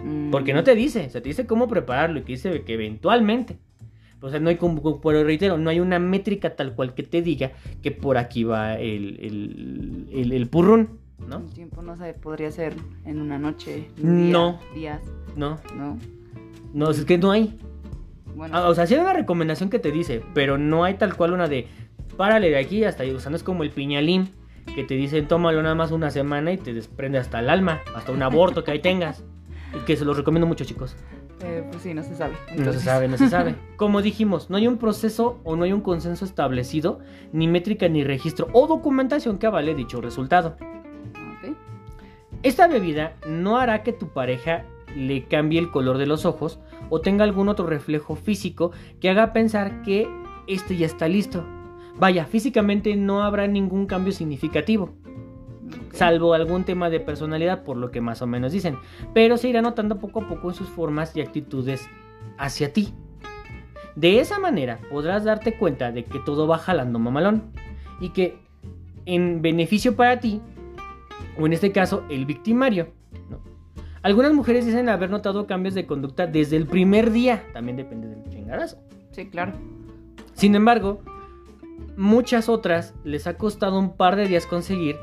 Mm, 0.05 0.31
Porque 0.31 0.53
no 0.55 0.63
te 0.63 0.75
dice, 0.75 1.07
o 1.07 1.11
sea, 1.11 1.23
te 1.23 1.29
dice 1.29 1.47
cómo 1.47 1.69
prepararlo 1.69 2.19
y 2.21 2.23
que 2.23 2.33
dice 2.33 2.63
que 2.63 2.75
eventualmente. 2.75 3.59
O 4.21 4.31
sea, 4.31 4.41
no 4.41 4.49
hay 4.49 4.57
como, 4.57 5.01
pero 5.01 5.25
reitero, 5.25 5.59
no 5.59 5.69
hay 5.71 5.79
una 5.81 5.99
métrica 5.99 6.57
tal 6.57 6.75
cual 6.75 6.95
que 6.95 7.03
te 7.03 7.23
diga 7.23 7.53
que 7.83 7.91
por 7.91 8.17
aquí 8.19 8.45
va 8.45 8.75
el, 8.79 9.19
el, 9.21 10.09
el, 10.13 10.33
el 10.33 10.49
purrún, 10.49 10.99
¿no? 11.29 11.39
El 11.41 11.53
tiempo 11.53 11.83
no 11.83 11.97
sé, 11.97 12.15
podría 12.15 12.51
ser 12.51 12.73
en 13.05 13.21
una 13.21 13.39
noche, 13.39 13.89
un 14.03 14.17
día, 14.25 14.33
No. 14.33 14.61
días, 14.75 15.03
No, 15.37 15.59
¿no? 15.77 15.99
no, 16.73 16.91
es 16.91 17.05
que 17.05 17.19
no 17.19 17.31
hay. 17.31 17.59
Bueno, 18.37 18.57
Ah, 18.57 18.69
O 18.69 18.75
sea, 18.75 18.87
sí 18.87 18.95
hay 18.95 19.01
una 19.01 19.13
recomendación 19.15 19.71
que 19.71 19.79
te 19.79 19.91
dice, 19.91 20.23
pero 20.35 20.59
no 20.59 20.85
hay 20.85 20.95
tal 20.95 21.17
cual 21.17 21.33
una 21.33 21.49
de 21.49 21.67
párale 22.17 22.51
de 22.51 22.59
aquí 22.59 22.85
hasta 22.85 23.03
ahí. 23.03 23.11
O 23.11 23.19
sea, 23.21 23.31
no 23.31 23.37
es 23.37 23.43
como 23.43 23.63
el 23.63 23.71
piñalín 23.71 24.31
que 24.75 24.85
te 24.85 24.95
dicen 24.95 25.27
tómalo 25.29 25.63
nada 25.63 25.75
más 25.75 25.91
una 25.93 26.11
semana 26.11 26.53
y 26.53 26.57
te 26.59 26.73
desprende 26.75 27.19
hasta 27.19 27.39
el 27.41 27.49
alma, 27.51 27.81
hasta 27.95 28.13
un 28.13 28.23
aborto 28.23 28.63
que 28.63 28.71
ahí 28.73 28.81
tengas. 28.81 29.25
Y 29.75 29.81
que 29.85 29.97
se 29.97 30.05
los 30.05 30.17
recomiendo 30.17 30.47
mucho, 30.47 30.65
chicos. 30.65 30.97
eh, 31.43 31.65
pues 31.71 31.83
sí, 31.83 31.93
no 31.95 32.03
se 32.03 32.15
sabe. 32.15 32.35
No 32.57 32.73
se 32.73 32.81
sabe, 32.81 33.09
no 33.09 33.17
se 33.17 33.29
sabe. 33.29 33.55
Como 33.77 34.01
dijimos, 34.03 34.49
no 34.51 34.57
hay 34.57 34.67
un 34.69 34.79
proceso 34.79 35.41
o 35.45 35.57
no 35.57 35.65
hay 35.65 35.73
un 35.73 35.81
consenso 35.81 36.25
establecido, 36.25 36.99
ni 37.33 37.49
métrica, 37.49 37.89
ni 37.89 38.05
registro 38.05 38.49
o 38.53 38.67
documentación 38.67 39.39
que 39.39 39.47
avale 39.47 39.75
dicho 39.75 40.01
resultado. 40.01 40.57
ok. 41.11 41.55
Esta 42.43 42.69
bebida 42.69 43.15
no 43.29 43.59
hará 43.59 43.83
que 43.83 43.93
tu 43.93 44.09
pareja 44.09 44.65
le 44.97 45.25
cambie 45.25 45.59
el 45.59 45.71
color 45.71 45.99
de 45.99 46.07
los 46.07 46.25
ojos 46.25 46.59
o 46.91 47.01
tenga 47.01 47.25
algún 47.25 47.49
otro 47.49 47.67
reflejo 47.67 48.17
físico 48.17 48.73
que 49.01 49.11
haga 49.11 49.33
pensar 49.33 49.83
que 49.83 50.09
este 50.47 50.77
ya 50.77 50.87
está 50.87 51.09
listo. 51.09 51.45
Vaya, 51.99 52.27
físicamente 52.27 52.95
no 52.97 53.23
habrá 53.23 53.47
ningún 53.47 53.87
cambio 53.87 54.13
significativo, 54.13 54.91
salvo 55.93 56.35
algún 56.35 56.65
tema 56.65 56.91
de 56.91 57.01
personalidad, 57.01 57.65
por 57.65 57.77
lo 57.77 57.91
que 57.91 58.01
más 58.01 58.23
o 58.23 58.27
menos 58.27 58.53
dicen, 58.53 58.79
pero 59.15 59.37
se 59.37 59.49
irá 59.49 59.63
notando 59.63 59.99
poco 59.99 60.21
a 60.21 60.29
poco 60.29 60.51
en 60.51 60.55
sus 60.55 60.69
formas 60.69 61.17
y 61.17 61.21
actitudes 61.21 61.89
hacia 62.39 62.73
ti. 62.73 62.93
De 63.95 64.21
esa 64.21 64.39
manera 64.39 64.79
podrás 64.91 65.25
darte 65.25 65.57
cuenta 65.57 65.91
de 65.91 66.05
que 66.05 66.19
todo 66.19 66.47
va 66.47 66.59
jalando 66.59 66.99
mamalón 66.99 67.45
y 67.99 68.11
que 68.11 68.39
en 69.07 69.41
beneficio 69.41 69.97
para 69.97 70.21
ti, 70.21 70.43
o 71.41 71.47
en 71.47 71.55
este 71.55 71.73
caso 71.73 72.05
el 72.11 72.27
victimario, 72.27 72.89
¿no? 73.31 73.41
Algunas 74.07 74.33
mujeres 74.33 74.65
dicen 74.65 74.89
haber 74.89 75.11
notado 75.11 75.49
cambios 75.49 75.75
de 75.75 75.85
conducta 75.85 76.29
desde 76.29 76.57
el 76.57 76.67
primer 76.67 77.11
día, 77.11 77.43
también 77.53 77.77
depende 77.77 78.07
del 78.07 78.23
chingadazo. 78.31 78.79
Sí, 79.11 79.29
claro. 79.29 79.55
Sin 80.33 80.55
embargo, 80.55 81.03
muchas 81.97 82.49
otras 82.49 82.95
les 83.03 83.27
ha 83.27 83.37
costado 83.37 83.81
un 83.81 83.97
par 83.97 84.15
de 84.15 84.29
días 84.29 84.47
conseguir 84.47 84.95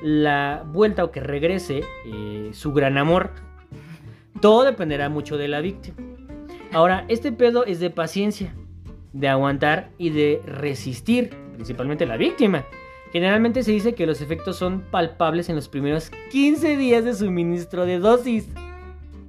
la 0.00 0.64
vuelta 0.64 1.02
o 1.02 1.10
que 1.10 1.18
regrese 1.18 1.80
eh, 2.06 2.50
su 2.52 2.72
gran 2.72 2.98
amor. 2.98 3.30
Todo 4.40 4.62
dependerá 4.62 5.08
mucho 5.08 5.36
de 5.36 5.48
la 5.48 5.60
víctima. 5.60 5.96
Ahora, 6.72 7.04
este 7.08 7.32
pedo 7.32 7.64
es 7.64 7.80
de 7.80 7.90
paciencia, 7.90 8.54
de 9.12 9.26
aguantar 9.26 9.90
y 9.98 10.10
de 10.10 10.40
resistir, 10.46 11.30
principalmente 11.54 12.06
la 12.06 12.16
víctima. 12.16 12.64
Generalmente 13.12 13.62
se 13.62 13.72
dice 13.72 13.94
que 13.94 14.06
los 14.06 14.22
efectos 14.22 14.56
son 14.56 14.80
palpables 14.90 15.50
en 15.50 15.56
los 15.56 15.68
primeros 15.68 16.10
15 16.30 16.78
días 16.78 17.04
de 17.04 17.14
suministro 17.14 17.84
de 17.84 17.98
dosis. 17.98 18.48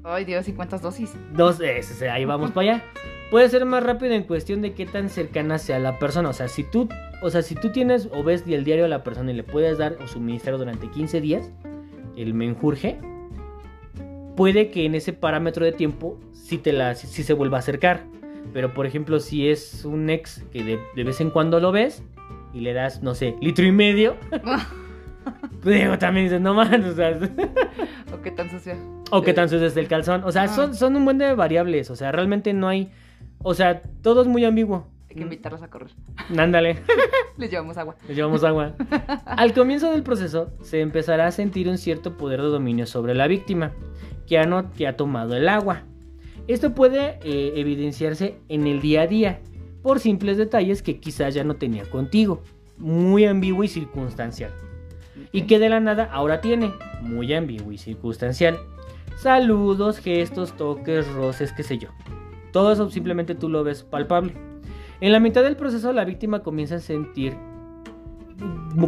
Ay 0.05 0.23
Dios, 0.23 0.47
¿y 0.47 0.53
cuántas 0.53 0.81
dosis? 0.81 1.13
Dos, 1.33 1.59
ese, 1.59 2.09
ahí 2.09 2.23
vamos 2.23 2.51
para 2.51 2.75
allá. 2.75 2.83
Puede 3.29 3.49
ser 3.49 3.65
más 3.65 3.83
rápido 3.83 4.13
en 4.13 4.23
cuestión 4.23 4.61
de 4.61 4.73
qué 4.73 4.85
tan 4.85 5.09
cercana 5.09 5.57
sea 5.57 5.79
la 5.79 5.99
persona. 5.99 6.29
O 6.29 6.33
sea, 6.33 6.47
si 6.47 6.63
tú, 6.63 6.87
o 7.21 7.29
sea, 7.29 7.41
si 7.41 7.55
tú 7.55 7.71
tienes 7.71 8.07
o 8.13 8.23
ves 8.23 8.45
el 8.47 8.63
diario 8.63 8.85
a 8.85 8.87
la 8.87 9.03
persona 9.03 9.31
y 9.31 9.35
le 9.35 9.43
puedes 9.43 9.77
dar 9.77 9.97
o 10.01 10.07
suministrar 10.07 10.57
durante 10.57 10.89
15 10.89 11.19
días 11.19 11.51
el 12.15 12.33
menjurje, 12.33 12.99
puede 14.37 14.71
que 14.71 14.85
en 14.85 14.95
ese 14.95 15.11
parámetro 15.11 15.65
de 15.65 15.73
tiempo 15.73 16.17
sí, 16.31 16.57
te 16.57 16.71
la, 16.71 16.95
sí, 16.95 17.23
se 17.23 17.33
vuelva 17.33 17.57
a 17.57 17.59
acercar. 17.59 18.03
Pero 18.53 18.73
por 18.73 18.85
ejemplo, 18.85 19.19
si 19.19 19.49
es 19.49 19.83
un 19.83 20.09
ex 20.09 20.43
que 20.53 20.63
de, 20.63 20.79
de 20.95 21.03
vez 21.03 21.19
en 21.19 21.31
cuando 21.31 21.59
lo 21.59 21.71
ves, 21.71 22.03
y 22.53 22.59
le 22.59 22.73
das, 22.73 23.01
no 23.01 23.15
sé, 23.15 23.35
litro 23.41 23.65
y 23.65 23.71
medio. 23.71 24.15
digo, 25.63 25.97
también 25.97 26.25
dices, 26.27 26.41
no 26.41 26.53
mames, 26.53 26.85
o 26.85 26.95
sea. 26.95 27.09
o 28.13 28.21
qué 28.21 28.31
tan 28.31 28.49
sucio. 28.49 28.75
O 29.11 29.21
qué 29.21 29.33
tan 29.33 29.49
sucio 29.49 29.67
es 29.67 29.77
el 29.77 29.87
calzón. 29.87 30.23
O 30.23 30.31
sea, 30.31 30.47
son, 30.47 30.75
son 30.75 30.95
un 30.95 31.05
buen 31.05 31.17
de 31.17 31.33
variables. 31.35 31.89
O 31.89 31.95
sea, 31.95 32.11
realmente 32.11 32.53
no 32.53 32.67
hay. 32.67 32.91
O 33.39 33.53
sea, 33.53 33.81
todo 34.01 34.21
es 34.21 34.27
muy 34.27 34.45
ambiguo. 34.45 34.87
Hay 35.09 35.15
que 35.17 35.21
invitarlos 35.21 35.61
a 35.61 35.69
correr. 35.69 35.91
Ándale. 36.37 36.79
Les 37.37 37.51
llevamos 37.51 37.77
agua. 37.77 37.95
Les 38.07 38.15
llevamos 38.15 38.43
agua. 38.43 38.73
Al 39.25 39.53
comienzo 39.53 39.91
del 39.91 40.03
proceso, 40.03 40.51
se 40.61 40.81
empezará 40.81 41.27
a 41.27 41.31
sentir 41.31 41.67
un 41.67 41.77
cierto 41.77 42.17
poder 42.17 42.41
de 42.41 42.47
dominio 42.47 42.85
sobre 42.85 43.13
la 43.13 43.27
víctima, 43.27 43.73
que 44.27 44.37
ha, 44.37 44.45
no, 44.45 44.71
que 44.71 44.87
ha 44.87 44.95
tomado 44.95 45.35
el 45.35 45.49
agua. 45.49 45.83
Esto 46.47 46.73
puede 46.75 47.19
eh, 47.23 47.53
evidenciarse 47.55 48.39
en 48.49 48.67
el 48.67 48.81
día 48.81 49.03
a 49.03 49.07
día, 49.07 49.39
por 49.83 49.99
simples 49.99 50.37
detalles 50.37 50.81
que 50.81 50.99
quizás 50.99 51.35
ya 51.35 51.43
no 51.43 51.55
tenía 51.55 51.83
contigo. 51.83 52.41
Muy 52.77 53.25
ambiguo 53.25 53.63
y 53.63 53.67
circunstancial. 53.67 54.51
Y 55.31 55.43
que 55.43 55.59
de 55.59 55.69
la 55.69 55.79
nada 55.79 56.09
ahora 56.11 56.41
tiene. 56.41 56.73
Muy 57.01 57.33
ambiguo 57.33 57.71
y 57.71 57.77
circunstancial. 57.77 58.57
Saludos, 59.17 59.99
gestos, 59.99 60.57
toques, 60.57 61.07
roces, 61.13 61.51
qué 61.51 61.63
sé 61.63 61.77
yo. 61.77 61.89
Todo 62.51 62.71
eso 62.71 62.89
simplemente 62.89 63.35
tú 63.35 63.49
lo 63.49 63.63
ves 63.63 63.83
palpable. 63.83 64.33
En 65.01 65.11
la 65.11 65.19
mitad 65.19 65.43
del 65.43 65.57
proceso 65.57 65.91
la 65.91 66.05
víctima 66.05 66.41
comienza 66.41 66.75
a 66.75 66.79
sentir 66.79 67.35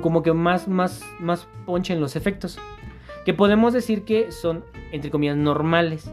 como 0.01 0.23
que 0.23 0.33
más, 0.33 0.67
más, 0.67 1.03
más 1.19 1.47
ponche 1.65 1.93
en 1.93 1.99
los 1.99 2.15
efectos. 2.15 2.57
Que 3.25 3.33
podemos 3.33 3.73
decir 3.73 4.03
que 4.03 4.31
son, 4.31 4.63
entre 4.91 5.11
comillas, 5.11 5.35
normales. 5.35 6.11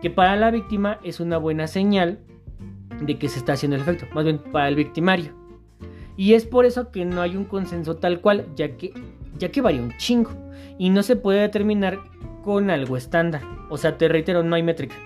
Que 0.00 0.10
para 0.10 0.36
la 0.36 0.50
víctima 0.50 0.98
es 1.02 1.20
una 1.20 1.36
buena 1.36 1.66
señal 1.66 2.20
de 3.00 3.18
que 3.18 3.28
se 3.28 3.38
está 3.38 3.54
haciendo 3.54 3.76
el 3.76 3.82
efecto, 3.82 4.06
más 4.14 4.24
bien 4.24 4.38
para 4.38 4.68
el 4.68 4.76
victimario. 4.76 5.32
Y 6.16 6.34
es 6.34 6.44
por 6.44 6.66
eso 6.66 6.90
que 6.90 7.04
no 7.04 7.22
hay 7.22 7.36
un 7.36 7.44
consenso 7.44 7.96
tal 7.96 8.20
cual, 8.20 8.46
ya 8.54 8.76
que, 8.76 8.92
ya 9.38 9.50
que 9.50 9.60
varía 9.60 9.82
un 9.82 9.96
chingo. 9.96 10.30
Y 10.78 10.90
no 10.90 11.02
se 11.02 11.16
puede 11.16 11.40
determinar 11.40 11.98
con 12.42 12.70
algo 12.70 12.96
estándar. 12.96 13.42
O 13.70 13.78
sea, 13.78 13.96
te 13.96 14.08
reitero, 14.08 14.42
no 14.42 14.54
hay 14.54 14.62
métrica. 14.62 14.96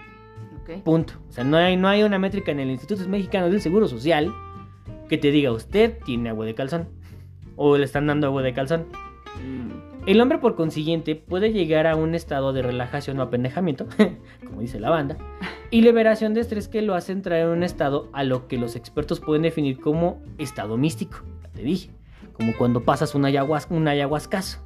Punto. 0.84 1.14
O 1.28 1.32
sea, 1.32 1.44
no 1.44 1.56
hay, 1.56 1.76
no 1.76 1.88
hay 1.88 2.02
una 2.02 2.18
métrica 2.18 2.50
en 2.50 2.60
el 2.60 2.70
Instituto 2.70 3.06
Mexicano 3.08 3.50
del 3.50 3.60
Seguro 3.60 3.86
Social 3.86 4.32
que 5.08 5.18
te 5.18 5.30
diga 5.30 5.52
usted 5.52 5.98
tiene 6.04 6.30
agua 6.30 6.46
de 6.46 6.54
calzón. 6.54 6.88
O 7.56 7.76
le 7.76 7.84
están 7.84 8.06
dando 8.06 8.26
agua 8.26 8.42
de 8.42 8.52
calzón. 8.52 8.86
Mm. 9.40 9.93
El 10.06 10.20
hombre, 10.20 10.36
por 10.36 10.54
consiguiente, 10.54 11.16
puede 11.16 11.50
llegar 11.50 11.86
a 11.86 11.96
un 11.96 12.14
estado 12.14 12.52
de 12.52 12.60
relajación 12.60 13.18
o 13.18 13.22
apendejamiento, 13.22 13.86
como 14.46 14.60
dice 14.60 14.78
la 14.78 14.90
banda, 14.90 15.16
y 15.70 15.80
liberación 15.80 16.34
de 16.34 16.42
estrés 16.42 16.68
que 16.68 16.82
lo 16.82 16.94
hace 16.94 17.12
entrar 17.12 17.40
en 17.40 17.48
un 17.48 17.62
estado 17.62 18.10
a 18.12 18.22
lo 18.22 18.46
que 18.46 18.58
los 18.58 18.76
expertos 18.76 19.20
pueden 19.20 19.42
definir 19.42 19.80
como 19.80 20.20
estado 20.36 20.76
místico. 20.76 21.22
Ya 21.42 21.48
te 21.48 21.62
dije, 21.62 21.90
como 22.34 22.52
cuando 22.58 22.84
pasas 22.84 23.14
un, 23.14 23.24
ayahuasca, 23.24 23.74
un 23.74 23.88
ayahuascazo. 23.88 24.58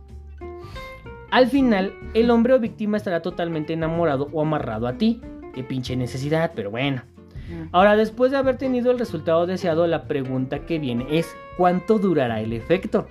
Al 1.31 1.47
final, 1.47 1.95
el 2.15 2.31
hombre 2.31 2.55
o 2.55 2.59
víctima 2.59 2.97
estará 2.97 3.23
totalmente 3.23 3.75
enamorado 3.75 4.29
o 4.33 4.43
amarrado 4.43 4.89
a 4.89 4.95
ti. 4.95 5.21
Qué 5.55 5.63
pinche 5.63 5.95
necesidad, 5.95 6.51
pero 6.57 6.73
bueno. 6.73 7.03
Mm. 7.49 7.69
Ahora, 7.71 7.95
después 7.95 8.33
de 8.33 8.39
haber 8.39 8.57
tenido 8.57 8.91
el 8.91 8.99
resultado 8.99 9.47
deseado, 9.47 9.87
la 9.87 10.09
pregunta 10.09 10.67
que 10.67 10.81
viene 10.81 11.07
es, 11.11 11.37
¿cuánto 11.57 11.99
durará 11.99 12.41
el 12.41 12.53
efecto? 12.53 13.07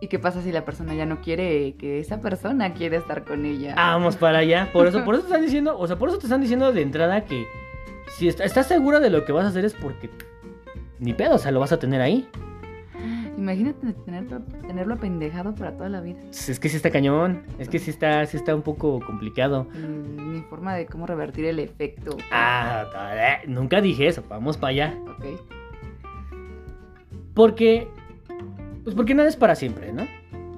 ¿Y 0.00 0.08
qué 0.08 0.18
pasa 0.18 0.42
si 0.42 0.52
la 0.52 0.64
persona 0.64 0.94
ya 0.94 1.06
no 1.06 1.20
quiere 1.22 1.74
que 1.76 2.00
esa 2.00 2.20
persona 2.20 2.74
quiere 2.74 2.98
estar 2.98 3.24
con 3.24 3.46
ella? 3.46 3.74
Vamos 3.74 4.16
para 4.16 4.38
allá. 4.38 4.70
Por 4.72 4.86
eso, 4.86 5.04
por 5.04 5.14
eso 5.14 5.24
te 5.24 5.28
están 5.32 5.42
diciendo, 5.42 5.78
o 5.78 5.86
sea, 5.86 5.96
por 5.96 6.10
eso 6.10 6.18
te 6.18 6.26
están 6.26 6.40
diciendo 6.40 6.72
de 6.72 6.82
entrada 6.82 7.24
que 7.24 7.46
si 8.18 8.28
estás 8.28 8.66
segura 8.66 9.00
de 9.00 9.10
lo 9.10 9.24
que 9.24 9.32
vas 9.32 9.46
a 9.46 9.48
hacer 9.48 9.64
es 9.64 9.74
porque 9.74 10.10
ni 10.98 11.14
pedo, 11.14 11.36
o 11.36 11.38
sea, 11.38 11.50
lo 11.50 11.60
vas 11.60 11.72
a 11.72 11.78
tener 11.78 12.00
ahí. 12.00 12.28
Imagínate 13.36 13.94
tenerlo 14.66 14.94
apendejado 14.94 15.54
para 15.54 15.72
toda 15.76 15.90
la 15.90 16.00
vida. 16.00 16.18
Es 16.30 16.58
que 16.58 16.68
sí 16.70 16.76
está 16.76 16.90
cañón, 16.90 17.42
es 17.58 17.68
que 17.68 17.78
sí 17.78 17.90
está, 17.90 18.24
sí 18.24 18.38
está 18.38 18.54
un 18.54 18.62
poco 18.62 19.00
complicado. 19.00 19.64
Mi 19.64 20.40
forma 20.42 20.74
de 20.74 20.86
cómo 20.86 21.06
revertir 21.06 21.44
el 21.44 21.58
efecto. 21.58 22.16
Ah, 22.30 22.86
nunca 23.46 23.80
dije 23.82 24.06
eso, 24.06 24.24
vamos 24.28 24.56
para 24.56 24.70
allá. 24.70 24.98
Ok. 25.06 25.24
Porque 27.34 27.88
pues 28.86 28.94
porque 28.94 29.16
nada 29.16 29.28
es 29.28 29.34
para 29.34 29.56
siempre, 29.56 29.92
¿no? 29.92 30.06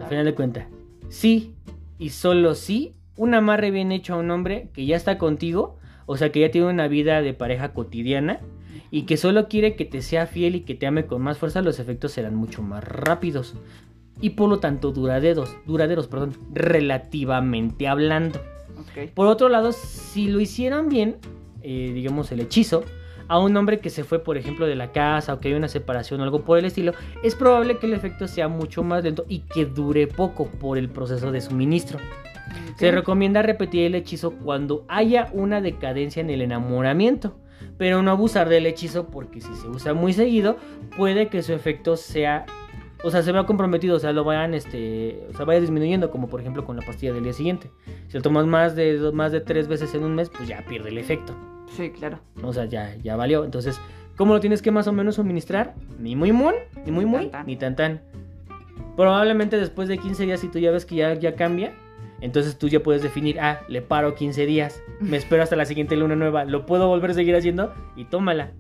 Al 0.03 0.07
final 0.07 0.27
de 0.27 0.35
cuentas. 0.35 0.67
Sí, 1.09 1.55
y 1.99 2.11
solo 2.11 2.55
sí, 2.55 2.93
un 3.17 3.33
amarre 3.33 3.71
bien 3.71 3.91
hecho 3.91 4.13
a 4.13 4.17
un 4.19 4.31
hombre 4.31 4.69
que 4.75 4.85
ya 4.85 4.97
está 4.97 5.17
contigo, 5.17 5.79
o 6.05 6.19
sea, 6.19 6.31
que 6.31 6.41
ya 6.41 6.51
tiene 6.51 6.67
una 6.67 6.89
vida 6.89 7.23
de 7.23 7.33
pareja 7.33 7.73
cotidiana 7.73 8.41
y 8.91 9.05
que 9.05 9.17
solo 9.17 9.49
quiere 9.49 9.77
que 9.77 9.87
te 9.87 10.03
sea 10.03 10.27
fiel 10.27 10.57
y 10.57 10.61
que 10.61 10.75
te 10.75 10.87
ame 10.87 11.07
con 11.07 11.23
más 11.23 11.39
fuerza, 11.39 11.63
los 11.63 11.79
efectos 11.79 12.13
serán 12.13 12.35
mucho 12.35 12.61
más 12.61 12.85
rápidos. 12.85 13.55
Y 14.21 14.31
por 14.31 14.51
lo 14.51 14.59
tanto 14.59 14.93
duraderos, 14.93 15.57
duraderos, 15.65 16.07
perdón, 16.07 16.37
relativamente 16.53 17.89
hablando. 17.89 18.43
Por 19.15 19.29
otro 19.29 19.49
lado, 19.49 19.73
si 19.73 20.29
lo 20.29 20.39
hicieron 20.39 20.91
bien, 20.91 21.17
eh, 21.63 21.93
digamos 21.95 22.31
el 22.31 22.41
hechizo, 22.41 22.85
a 23.29 23.39
un 23.39 23.57
hombre 23.57 23.79
que 23.79 23.91
se 23.91 24.05
fue, 24.05 24.19
por 24.19 24.37
ejemplo, 24.37 24.67
de 24.67 24.75
la 24.75 24.93
casa 24.93 25.35
o 25.35 25.41
que 25.41 25.49
hay 25.49 25.55
una 25.55 25.69
separación 25.69 26.21
o 26.21 26.25
algo 26.25 26.45
por 26.45 26.59
el 26.59 26.65
estilo, 26.65 26.93
es 27.23 27.35
probable 27.35 27.79
que 27.79 27.87
el 27.87 27.93
efecto 27.93 28.27
sea 28.27 28.49
mucho 28.49 28.83
más 28.83 29.05
lento 29.05 29.25
y 29.29 29.41
que 29.41 29.67
dure 29.67 30.07
poco 30.07 30.47
por 30.47 30.79
el 30.79 30.89
proceso 30.89 31.31
de 31.31 31.41
suministro. 31.41 31.99
Se 32.77 32.91
recomienda 32.91 33.43
repetir 33.43 33.85
el 33.85 33.95
hechizo 33.95 34.33
cuando 34.33 34.85
haya 34.89 35.31
una 35.33 35.61
decadencia 35.61 36.21
en 36.21 36.31
el 36.31 36.43
enamoramiento, 36.43 37.37
pero 37.77 38.03
no 38.03 38.11
abusar 38.11 38.49
del 38.49 38.67
hechizo 38.67 39.09
porque 39.09 39.41
si 39.41 39.55
se 39.57 39.69
usa 39.69 39.95
muy 39.95 40.13
seguido 40.13 40.57
puede 40.97 41.29
que 41.29 41.43
su 41.43 41.53
efecto 41.53 41.97
sea 41.97 42.47
o 43.05 43.11
sea, 43.11 43.23
se 43.23 43.31
vea 43.31 43.47
comprometido, 43.47 43.97
o 43.97 44.01
sea, 44.01 44.13
lo 44.13 44.25
vayan, 44.25 44.55
este, 44.55 45.25
o 45.31 45.37
sea, 45.37 45.45
vaya 45.45 45.61
disminuyendo, 45.61 46.11
como 46.11 46.29
por 46.29 46.41
ejemplo 46.41 46.65
con 46.65 46.77
la 46.77 46.85
pastilla 46.85 47.13
del 47.13 47.23
día 47.23 47.33
siguiente. 47.33 47.71
Si 48.09 48.17
lo 48.17 48.23
tomas 48.23 48.47
más 48.47 48.75
de, 48.75 49.13
más 49.13 49.31
de 49.31 49.41
tres 49.41 49.69
veces 49.69 49.95
en 49.95 50.03
un 50.03 50.17
mes, 50.17 50.31
pues 50.31 50.49
ya 50.49 50.65
pierde 50.69 50.89
el 50.89 50.99
efecto. 50.99 51.33
Sí, 51.77 51.91
claro. 51.91 52.19
O 52.43 52.53
sea, 52.53 52.65
ya, 52.65 52.97
ya 53.03 53.17
valió. 53.17 53.45
Entonces, 53.45 53.81
¿cómo 54.17 54.35
lo 54.35 54.41
tienes 54.41 54.63
que 54.63 54.71
más 54.71 54.87
o 54.89 54.93
menos 54.93 55.17
suministrar? 55.17 55.75
Ni 55.99 56.17
muy 56.17 56.33
muy, 56.33 56.55
ni 56.85 56.93
muy 56.93 57.07
muy, 57.07 57.31
ni 57.47 57.57
tan 57.57 57.77
tan. 57.77 58.01
Probablemente 58.97 59.57
después 59.57 59.89
de 59.89 59.99
15 59.99 60.25
días, 60.25 60.41
si 60.41 60.49
tú 60.49 60.59
ya 60.59 60.71
ves 60.71 60.85
que 60.85 60.97
ya, 60.97 61.15
ya 61.15 61.35
cambia, 61.35 61.73
entonces 62.21 62.59
tú 62.59 62.69
ya 62.69 62.81
puedes 62.81 63.03
definir, 63.03 63.39
ah, 63.41 63.61
le 63.69 63.81
paro 63.81 64.15
15 64.15 64.47
días, 64.47 64.83
me 65.01 65.17
espero 65.19 65.43
hasta 65.43 65.57
la 65.57 65.67
siguiente 65.67 65.97
luna 65.97 66.17
nueva, 66.17 66.45
lo 66.45 66.67
puedo 66.67 66.89
volver 66.89 67.13
a 67.13 67.15
seguir 67.15 67.37
haciendo 67.37 67.73
y 67.97 68.07
tómala, 68.07 68.51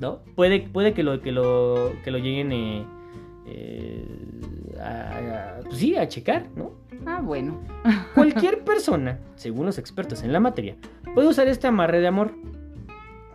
¿no? 0.00 0.20
Puede, 0.34 0.60
puede 0.60 0.92
que 0.92 1.02
lo, 1.02 1.20
que 1.20 1.30
lo, 1.32 1.92
que 2.02 2.10
lo 2.10 2.18
lleguen 2.18 2.50
eh, 2.52 2.84
eh, 3.46 4.04
a, 4.80 5.60
pues 5.64 5.78
sí, 5.78 5.96
a 5.96 6.08
checar, 6.08 6.48
¿no? 6.56 6.72
Ah, 7.06 7.20
bueno. 7.22 7.60
Cualquier 8.14 8.64
persona, 8.64 9.18
según 9.36 9.66
los 9.66 9.78
expertos 9.78 10.22
en 10.22 10.32
la 10.32 10.40
materia, 10.40 10.76
puede 11.14 11.28
usar 11.28 11.48
este 11.48 11.66
amarre 11.66 12.00
de 12.00 12.08
amor. 12.08 12.34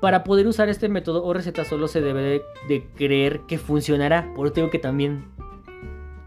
Para 0.01 0.23
poder 0.23 0.47
usar 0.47 0.67
este 0.67 0.89
método 0.89 1.23
o 1.23 1.31
receta 1.31 1.63
solo 1.63 1.87
se 1.87 2.01
debe 2.01 2.41
de, 2.67 2.87
creer 2.95 3.41
que 3.47 3.57
funcionará. 3.57 4.33
Por 4.35 4.47
eso 4.47 4.53
tengo 4.53 4.69
que 4.71 4.79
también 4.79 5.25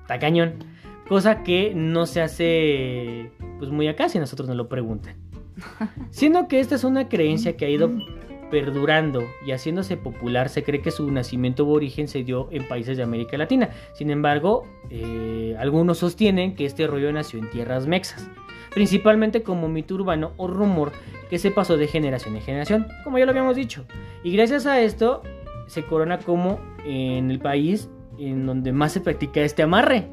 está 0.02 0.18
cañón. 0.18 0.54
Cosa 1.08 1.42
que 1.42 1.74
no 1.74 2.06
se 2.06 2.22
hace 2.22 3.32
pues 3.58 3.70
muy 3.70 3.88
acá 3.88 4.08
si 4.08 4.18
nosotros 4.18 4.48
nos 4.48 4.56
lo 4.56 4.68
preguntan. 4.68 5.16
Siendo 6.10 6.46
que 6.48 6.60
esta 6.60 6.76
es 6.76 6.84
una 6.84 7.08
creencia 7.08 7.56
que 7.56 7.66
ha 7.66 7.68
ido 7.68 7.90
perdurando 8.50 9.24
y 9.46 9.52
haciéndose 9.52 9.96
popular, 9.96 10.48
se 10.48 10.62
cree 10.62 10.80
que 10.80 10.90
su 10.90 11.10
nacimiento 11.10 11.66
o 11.66 11.70
origen 11.70 12.08
se 12.08 12.24
dio 12.24 12.48
en 12.50 12.66
países 12.66 12.96
de 12.96 13.02
América 13.02 13.36
Latina. 13.36 13.70
Sin 13.92 14.10
embargo, 14.10 14.66
eh, 14.90 15.56
algunos 15.58 15.98
sostienen 15.98 16.54
que 16.54 16.66
este 16.66 16.86
rollo 16.86 17.12
nació 17.12 17.38
en 17.38 17.50
tierras 17.50 17.86
mexas, 17.86 18.28
principalmente 18.72 19.42
como 19.42 19.68
mito 19.68 19.94
urbano 19.94 20.32
o 20.36 20.46
rumor 20.46 20.92
que 21.30 21.38
se 21.38 21.50
pasó 21.50 21.76
de 21.76 21.86
generación 21.86 22.36
en 22.36 22.42
generación, 22.42 22.86
como 23.02 23.18
ya 23.18 23.24
lo 23.24 23.30
habíamos 23.30 23.56
dicho. 23.56 23.84
Y 24.22 24.32
gracias 24.32 24.66
a 24.66 24.80
esto, 24.80 25.22
se 25.66 25.84
corona 25.84 26.18
como 26.18 26.60
en 26.84 27.30
el 27.30 27.38
país 27.38 27.88
en 28.18 28.46
donde 28.46 28.72
más 28.72 28.92
se 28.92 29.00
practica 29.00 29.40
este 29.40 29.62
amarre. 29.62 30.06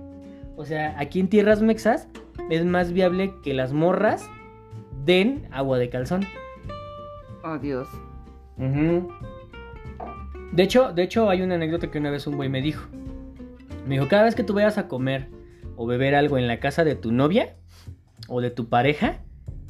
O 0.55 0.65
sea, 0.65 0.95
aquí 0.99 1.19
en 1.19 1.27
tierras 1.27 1.61
mexas 1.61 2.07
es 2.49 2.65
más 2.65 2.93
viable 2.93 3.33
que 3.43 3.53
las 3.53 3.73
morras 3.73 4.29
den 5.05 5.47
agua 5.51 5.77
de 5.77 5.89
calzón. 5.89 6.25
Oh. 7.43 8.10
De 10.53 10.63
hecho, 10.63 10.91
de 10.93 11.03
hecho, 11.03 11.29
hay 11.29 11.41
una 11.41 11.55
anécdota 11.55 11.89
que 11.89 11.97
una 11.97 12.11
vez 12.11 12.27
un 12.27 12.35
güey 12.35 12.49
me 12.49 12.61
dijo. 12.61 12.87
Me 13.87 13.95
dijo, 13.95 14.07
cada 14.07 14.23
vez 14.23 14.35
que 14.35 14.43
tú 14.43 14.53
vayas 14.53 14.77
a 14.77 14.87
comer 14.87 15.27
o 15.75 15.85
beber 15.87 16.13
algo 16.15 16.37
en 16.37 16.47
la 16.47 16.59
casa 16.59 16.83
de 16.83 16.95
tu 16.95 17.11
novia 17.11 17.55
o 18.27 18.41
de 18.41 18.51
tu 18.51 18.69
pareja, 18.69 19.19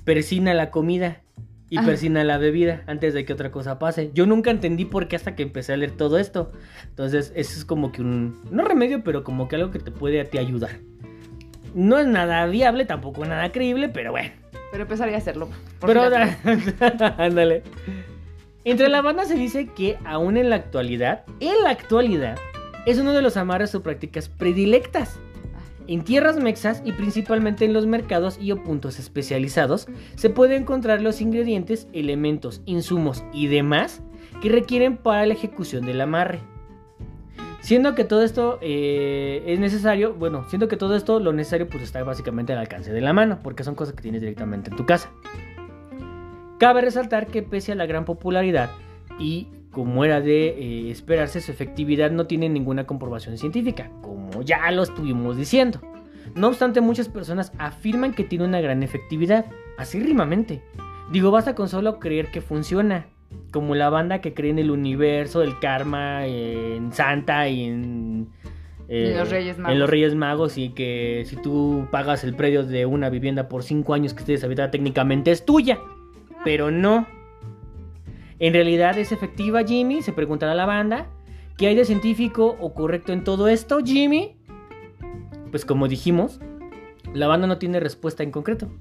persina 0.04 0.54
la 0.54 0.72
comida 0.72 1.22
y 1.70 1.78
Ah. 1.78 1.84
persina 1.86 2.24
la 2.26 2.38
bebida 2.38 2.84
antes 2.88 3.14
de 3.14 3.24
que 3.24 3.32
otra 3.32 3.52
cosa 3.52 3.80
pase. 3.80 4.12
Yo 4.14 4.26
nunca 4.26 4.52
entendí 4.52 4.84
por 4.84 5.08
qué 5.08 5.16
hasta 5.16 5.36
que 5.36 5.44
empecé 5.44 5.72
a 5.74 5.78
leer 5.78 5.92
todo 5.92 6.18
esto. 6.18 6.52
Entonces, 6.90 7.32
eso 7.36 7.58
es 7.58 7.64
como 7.64 7.92
que 7.94 8.02
un 8.02 8.42
no 8.52 8.66
remedio, 8.66 9.04
pero 9.04 9.24
como 9.24 9.48
que 9.48 9.56
algo 9.56 9.72
que 9.72 9.80
te 9.80 9.92
puede 9.92 10.20
a 10.20 10.26
ti 10.26 10.38
ayudar. 10.38 10.72
No 11.74 11.98
es 11.98 12.08
nada 12.08 12.46
viable, 12.48 12.84
tampoco 12.86 13.24
nada 13.24 13.52
creíble, 13.54 13.88
pero 13.88 14.12
bueno. 14.12 14.32
Pero 14.72 14.84
empezaría 14.84 15.16
a 15.16 15.20
hacerlo. 15.20 15.48
Pero 15.86 16.02
ándale. 17.18 17.64
Entre 18.64 18.90
la 18.90 19.02
banda 19.02 19.26
se 19.26 19.36
dice 19.36 19.68
que 19.68 19.98
aún 20.06 20.38
en 20.38 20.52
la 20.52 20.56
actualidad, 20.58 21.24
en 21.40 21.64
la 21.64 21.72
actualidad, 21.72 22.38
es 22.86 23.00
uno 23.00 23.14
de 23.14 23.24
los 23.24 23.36
amarres 23.36 23.74
o 23.74 23.82
prácticas 23.82 24.30
predilectas. 24.30 25.20
En 25.88 26.04
tierras 26.04 26.38
mexas 26.38 26.84
y 26.86 26.92
principalmente 26.92 27.66
en 27.66 27.74
los 27.74 27.88
mercados 27.88 28.38
y 28.40 28.52
o 28.52 28.64
puntos 28.64 29.00
especializados 29.00 29.88
se 30.16 30.30
pueden 30.30 30.62
encontrar 30.62 31.02
los 31.02 31.22
ingredientes, 31.22 31.88
elementos, 31.92 32.62
insumos 32.66 33.24
y 33.34 33.48
demás 33.48 34.04
que 34.44 34.50
requieren 34.50 34.96
para 34.96 35.26
la 35.26 35.34
ejecución 35.34 35.86
del 35.86 36.00
amarre. 36.00 36.40
Siendo 37.62 37.94
que 37.94 38.04
todo 38.04 38.24
esto 38.24 38.60
eh, 38.62 39.44
es 39.46 39.60
necesario, 39.60 40.14
bueno, 40.14 40.46
siendo 40.50 40.68
que 40.68 40.78
todo 40.78 40.96
esto 40.96 41.20
lo 41.20 41.34
necesario 41.34 41.68
pues 41.68 41.84
está 41.84 42.04
básicamente 42.04 42.54
al 42.54 42.60
alcance 42.60 42.92
de 42.92 43.02
la 43.02 43.14
mano, 43.14 43.40
porque 43.44 43.64
son 43.64 43.76
cosas 43.76 43.96
que 43.96 44.02
tienes 44.02 44.22
directamente 44.22 44.70
en 44.72 44.78
tu 44.78 44.86
casa. 44.86 45.12
Cabe 46.62 46.82
resaltar 46.82 47.26
que 47.26 47.42
pese 47.42 47.72
a 47.72 47.76
la 47.76 47.88
gran 47.88 48.06
popularidad 48.06 48.70
y 49.18 49.48
como 49.72 50.06
era 50.06 50.22
de 50.22 50.50
eh, 50.50 50.92
esperarse, 50.92 51.42
su 51.42 51.52
efectividad 51.52 52.12
no 52.12 52.28
tiene 52.28 52.50
ninguna 52.50 52.86
comprobación 52.86 53.40
científica, 53.40 53.90
como 54.04 54.44
ya 54.44 54.70
lo 54.70 54.84
estuvimos 54.84 55.38
diciendo. 55.38 55.82
No 56.36 56.50
obstante, 56.50 56.80
muchas 56.80 57.10
personas 57.10 57.52
afirman 57.58 58.14
que 58.14 58.24
tiene 58.24 58.46
una 58.46 58.62
gran 58.62 58.84
efectividad, 58.84 59.48
así 59.80 60.00
rimamente. 60.00 60.62
Digo, 61.12 61.32
basta 61.32 61.56
con 61.56 61.68
solo 61.68 61.98
creer 61.98 62.30
que 62.30 62.42
funciona, 62.42 63.08
como 63.52 63.74
la 63.74 63.90
banda 63.90 64.22
que 64.22 64.36
cree 64.36 64.52
en 64.52 64.60
el 64.60 64.70
universo, 64.70 65.42
el 65.42 65.58
karma, 65.58 66.28
en 66.28 66.94
Santa 66.94 67.50
y 67.50 67.64
en... 67.64 68.28
En 68.88 69.18
los 69.18 69.32
Reyes 69.32 69.58
Magos. 69.58 69.74
En 69.74 69.80
los 69.80 69.90
Reyes 69.90 70.14
Magos 70.14 70.58
y 70.60 70.70
que 70.70 71.24
si 71.26 71.38
tú 71.38 71.88
pagas 71.90 72.24
el 72.24 72.36
predio 72.36 72.64
de 72.64 72.86
una 72.86 73.10
vivienda 73.10 73.50
por 73.50 73.64
5 73.64 73.96
años 73.96 74.14
que 74.14 74.20
esté 74.20 74.34
deshabitada 74.34 74.70
técnicamente 74.70 75.32
es 75.32 75.44
tuya, 75.44 75.80
pero 76.44 76.72
no. 76.72 77.08
En 78.40 78.54
realidad 78.54 78.98
es 78.98 79.12
efectiva, 79.12 79.64
Jimmy, 79.64 80.02
se 80.02 80.14
preguntará 80.14 80.56
la 80.56 80.66
banda. 80.66 81.08
¿Qué 81.58 81.68
hay 81.68 81.76
de 81.76 81.86
científico 81.86 82.58
o 82.60 82.74
correcto 82.74 83.14
en 83.14 83.24
todo 83.24 83.48
esto, 83.48 83.80
Jimmy? 83.84 84.36
Pues 85.52 85.66
como 85.66 85.88
dijimos, 85.88 86.40
la 87.14 87.28
banda 87.28 87.46
no 87.46 87.58
tiene 87.58 87.80
respuesta 87.80 88.24
en 88.24 88.32
concreto. 88.32 88.72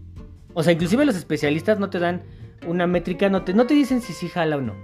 O 0.54 0.62
sea, 0.62 0.72
inclusive 0.72 1.04
los 1.04 1.16
especialistas 1.16 1.78
no 1.78 1.90
te 1.90 1.98
dan 1.98 2.22
una 2.66 2.86
métrica, 2.86 3.28
no 3.28 3.42
te, 3.42 3.54
no 3.54 3.66
te 3.66 3.74
dicen 3.74 4.00
si 4.00 4.12
sí 4.12 4.28
jala 4.28 4.56
o 4.56 4.60
no. 4.60 4.74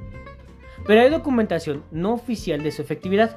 Pero 0.86 1.00
hay 1.00 1.10
documentación 1.10 1.82
no 1.90 2.12
oficial 2.12 2.62
de 2.62 2.70
su 2.70 2.82
efectividad. 2.82 3.34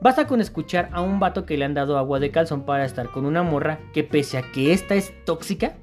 Basta 0.00 0.26
con 0.26 0.40
escuchar 0.40 0.88
a 0.92 1.02
un 1.02 1.20
vato 1.20 1.44
que 1.44 1.58
le 1.58 1.64
han 1.64 1.74
dado 1.74 1.98
agua 1.98 2.20
de 2.20 2.30
calzón 2.30 2.64
para 2.64 2.84
estar 2.84 3.10
con 3.10 3.26
una 3.26 3.42
morra 3.42 3.80
que 3.92 4.04
pese 4.04 4.38
a 4.38 4.52
que 4.52 4.72
esta 4.72 4.94
es 4.94 5.12
tóxica, 5.24 5.76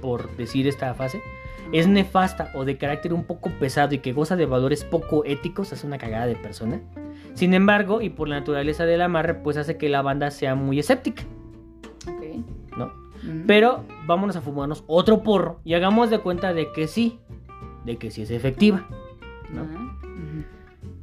por 0.00 0.36
decir 0.36 0.66
esta 0.66 0.94
fase, 0.94 1.20
es 1.72 1.88
nefasta 1.88 2.50
o 2.54 2.64
de 2.64 2.76
carácter 2.76 3.12
un 3.12 3.24
poco 3.24 3.50
pesado 3.58 3.94
y 3.94 3.98
que 3.98 4.12
goza 4.12 4.36
de 4.36 4.46
valores 4.46 4.84
poco 4.84 5.24
éticos, 5.24 5.72
es 5.72 5.84
una 5.84 5.98
cagada 5.98 6.26
de 6.26 6.36
persona. 6.36 6.80
Sin 7.34 7.54
embargo, 7.54 8.02
y 8.02 8.10
por 8.10 8.28
la 8.28 8.38
naturaleza 8.38 8.84
del 8.84 9.00
amarre, 9.00 9.34
pues 9.34 9.56
hace 9.56 9.78
que 9.78 9.88
la 9.88 10.02
banda 10.02 10.30
sea 10.30 10.54
muy 10.54 10.78
escéptica, 10.78 11.22
Ok. 12.06 12.76
¿no? 12.76 12.86
Mm. 13.22 13.46
Pero 13.46 13.84
vámonos 14.06 14.36
a 14.36 14.40
fumarnos 14.40 14.84
otro 14.86 15.22
porro 15.22 15.60
y 15.64 15.74
hagamos 15.74 16.10
de 16.10 16.18
cuenta 16.18 16.52
de 16.52 16.72
que 16.72 16.88
sí, 16.88 17.18
de 17.84 17.96
que 17.96 18.10
sí 18.10 18.22
es 18.22 18.30
efectiva. 18.30 18.86
¿no? 19.50 19.62
Ah. 19.62 19.92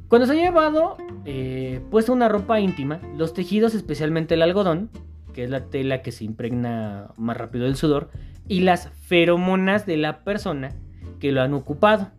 Cuando 0.08 0.26
se 0.26 0.32
ha 0.32 0.34
llevado 0.34 0.96
eh, 1.24 1.80
puesta 1.88 2.10
una 2.10 2.28
ropa 2.28 2.58
íntima, 2.58 3.00
los 3.16 3.32
tejidos, 3.32 3.74
especialmente 3.74 4.34
el 4.34 4.42
algodón, 4.42 4.90
que 5.32 5.44
es 5.44 5.50
la 5.50 5.66
tela 5.66 6.02
que 6.02 6.10
se 6.10 6.24
impregna 6.24 7.12
más 7.16 7.36
rápido 7.36 7.64
del 7.64 7.76
sudor, 7.76 8.10
y 8.50 8.62
las 8.62 8.88
feromonas 9.06 9.86
de 9.86 9.96
la 9.96 10.24
persona 10.24 10.72
que 11.20 11.30
lo 11.30 11.40
han 11.40 11.54
ocupado. 11.54 12.10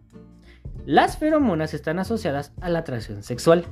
Las 0.86 1.18
feromonas 1.18 1.74
están 1.74 2.00
asociadas 2.00 2.54
a 2.62 2.70
la 2.70 2.80
atracción 2.80 3.22
sexual. 3.22 3.66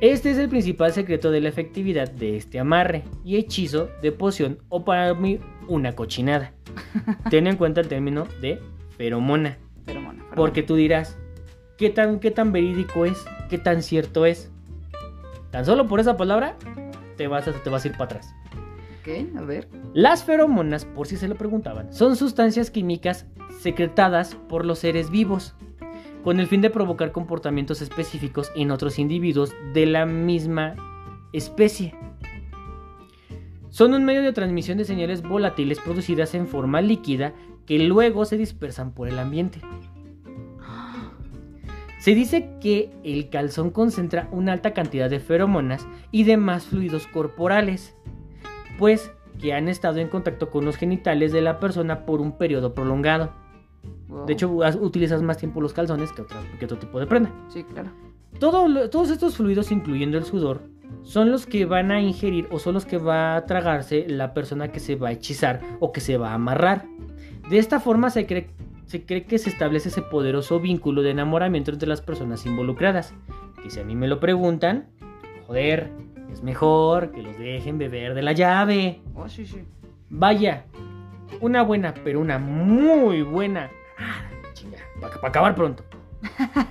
Este 0.00 0.32
es 0.32 0.38
el 0.38 0.48
principal 0.48 0.92
secreto 0.92 1.30
de 1.30 1.40
la 1.40 1.50
efectividad 1.50 2.10
de 2.10 2.36
este 2.36 2.58
amarre 2.58 3.04
y 3.24 3.36
hechizo 3.36 3.88
de 4.02 4.10
poción 4.10 4.58
o 4.68 4.84
para 4.84 5.14
mí 5.14 5.38
una 5.68 5.92
cochinada. 5.92 6.52
Ten 7.30 7.46
en 7.46 7.56
cuenta 7.56 7.80
el 7.80 7.86
término 7.86 8.26
de 8.40 8.60
feromona. 8.96 9.58
Porque 10.34 10.64
tú 10.64 10.74
dirás, 10.74 11.16
¿qué 11.78 11.90
tan, 11.90 12.18
¿qué 12.18 12.32
tan 12.32 12.50
verídico 12.50 13.06
es? 13.06 13.24
¿Qué 13.48 13.58
tan 13.58 13.82
cierto 13.82 14.26
es? 14.26 14.50
Tan 15.52 15.64
solo 15.64 15.86
por 15.86 16.00
esa 16.00 16.16
palabra 16.16 16.56
te 17.16 17.28
vas 17.28 17.46
a, 17.46 17.52
te 17.52 17.70
vas 17.70 17.84
a 17.84 17.88
ir 17.88 17.92
para 17.92 18.04
atrás. 18.06 18.34
Las 19.94 20.24
feromonas, 20.24 20.84
por 20.84 21.06
si 21.06 21.16
se 21.16 21.28
lo 21.28 21.36
preguntaban, 21.36 21.92
son 21.92 22.16
sustancias 22.16 22.70
químicas 22.70 23.26
secretadas 23.60 24.34
por 24.48 24.64
los 24.64 24.80
seres 24.80 25.10
vivos 25.10 25.54
con 26.24 26.40
el 26.40 26.48
fin 26.48 26.60
de 26.60 26.70
provocar 26.70 27.12
comportamientos 27.12 27.80
específicos 27.82 28.50
en 28.56 28.72
otros 28.72 28.98
individuos 28.98 29.54
de 29.72 29.86
la 29.86 30.06
misma 30.06 30.74
especie. 31.32 31.94
Son 33.70 33.94
un 33.94 34.04
medio 34.04 34.22
de 34.22 34.32
transmisión 34.32 34.78
de 34.78 34.84
señales 34.84 35.22
volátiles 35.22 35.78
producidas 35.78 36.34
en 36.34 36.48
forma 36.48 36.80
líquida 36.80 37.32
que 37.64 37.78
luego 37.78 38.24
se 38.24 38.38
dispersan 38.38 38.92
por 38.92 39.06
el 39.08 39.18
ambiente. 39.18 39.60
Se 42.00 42.14
dice 42.14 42.50
que 42.60 42.90
el 43.04 43.28
calzón 43.30 43.70
concentra 43.70 44.28
una 44.32 44.52
alta 44.52 44.72
cantidad 44.72 45.10
de 45.10 45.20
feromonas 45.20 45.86
y 46.10 46.24
demás 46.24 46.64
fluidos 46.66 47.06
corporales, 47.06 47.94
pues 48.78 49.10
que 49.40 49.52
han 49.52 49.68
estado 49.68 49.98
en 49.98 50.08
contacto 50.08 50.50
con 50.50 50.64
los 50.64 50.76
genitales 50.76 51.32
de 51.32 51.42
la 51.42 51.60
persona 51.60 52.06
por 52.06 52.20
un 52.20 52.38
periodo 52.38 52.74
prolongado. 52.74 53.32
Wow. 54.08 54.26
De 54.26 54.32
hecho, 54.32 54.48
utilizas 54.80 55.22
más 55.22 55.36
tiempo 55.38 55.60
los 55.60 55.72
calzones 55.72 56.12
que, 56.12 56.22
otra- 56.22 56.40
que 56.58 56.64
otro 56.64 56.78
tipo 56.78 56.98
de 56.98 57.06
prenda. 57.06 57.30
Sí, 57.48 57.64
claro. 57.64 57.90
Todo 58.38 58.88
todos 58.90 59.10
estos 59.10 59.36
fluidos, 59.36 59.70
incluyendo 59.72 60.18
el 60.18 60.24
sudor, 60.24 60.62
son 61.02 61.30
los 61.30 61.46
que 61.46 61.64
van 61.66 61.90
a 61.90 62.00
ingerir 62.00 62.48
o 62.50 62.58
son 62.58 62.74
los 62.74 62.84
que 62.86 62.98
va 62.98 63.36
a 63.36 63.46
tragarse 63.46 64.06
la 64.08 64.34
persona 64.34 64.72
que 64.72 64.80
se 64.80 64.96
va 64.96 65.08
a 65.08 65.12
hechizar 65.12 65.60
o 65.80 65.92
que 65.92 66.00
se 66.00 66.16
va 66.18 66.30
a 66.30 66.34
amarrar. 66.34 66.86
De 67.48 67.58
esta 67.58 67.78
forma 67.80 68.10
se 68.10 68.26
cree, 68.26 68.48
se 68.86 69.04
cree 69.04 69.24
que 69.24 69.38
se 69.38 69.50
establece 69.50 69.88
ese 69.88 70.02
poderoso 70.02 70.60
vínculo 70.60 71.02
de 71.02 71.10
enamoramiento 71.10 71.70
entre 71.70 71.88
las 71.88 72.00
personas 72.00 72.44
involucradas. 72.46 73.14
Que 73.62 73.70
si 73.70 73.80
a 73.80 73.84
mí 73.84 73.94
me 73.96 74.08
lo 74.08 74.20
preguntan, 74.20 74.86
joder, 75.46 75.90
es 76.32 76.42
mejor 76.42 77.12
que 77.12 77.22
los 77.22 77.38
dejen 77.38 77.78
beber 77.78 78.14
de 78.14 78.22
la 78.22 78.32
llave. 78.32 79.00
Oh, 79.14 79.28
sí, 79.28 79.46
sí. 79.46 79.64
Vaya, 80.08 80.64
una 81.40 81.62
buena, 81.62 81.94
pero 82.04 82.20
una 82.20 82.38
muy 82.38 83.22
buena. 83.22 83.70
Ah, 83.98 84.22
chinga, 84.52 84.78
para 85.00 85.28
acabar 85.28 85.54
pronto. 85.54 85.84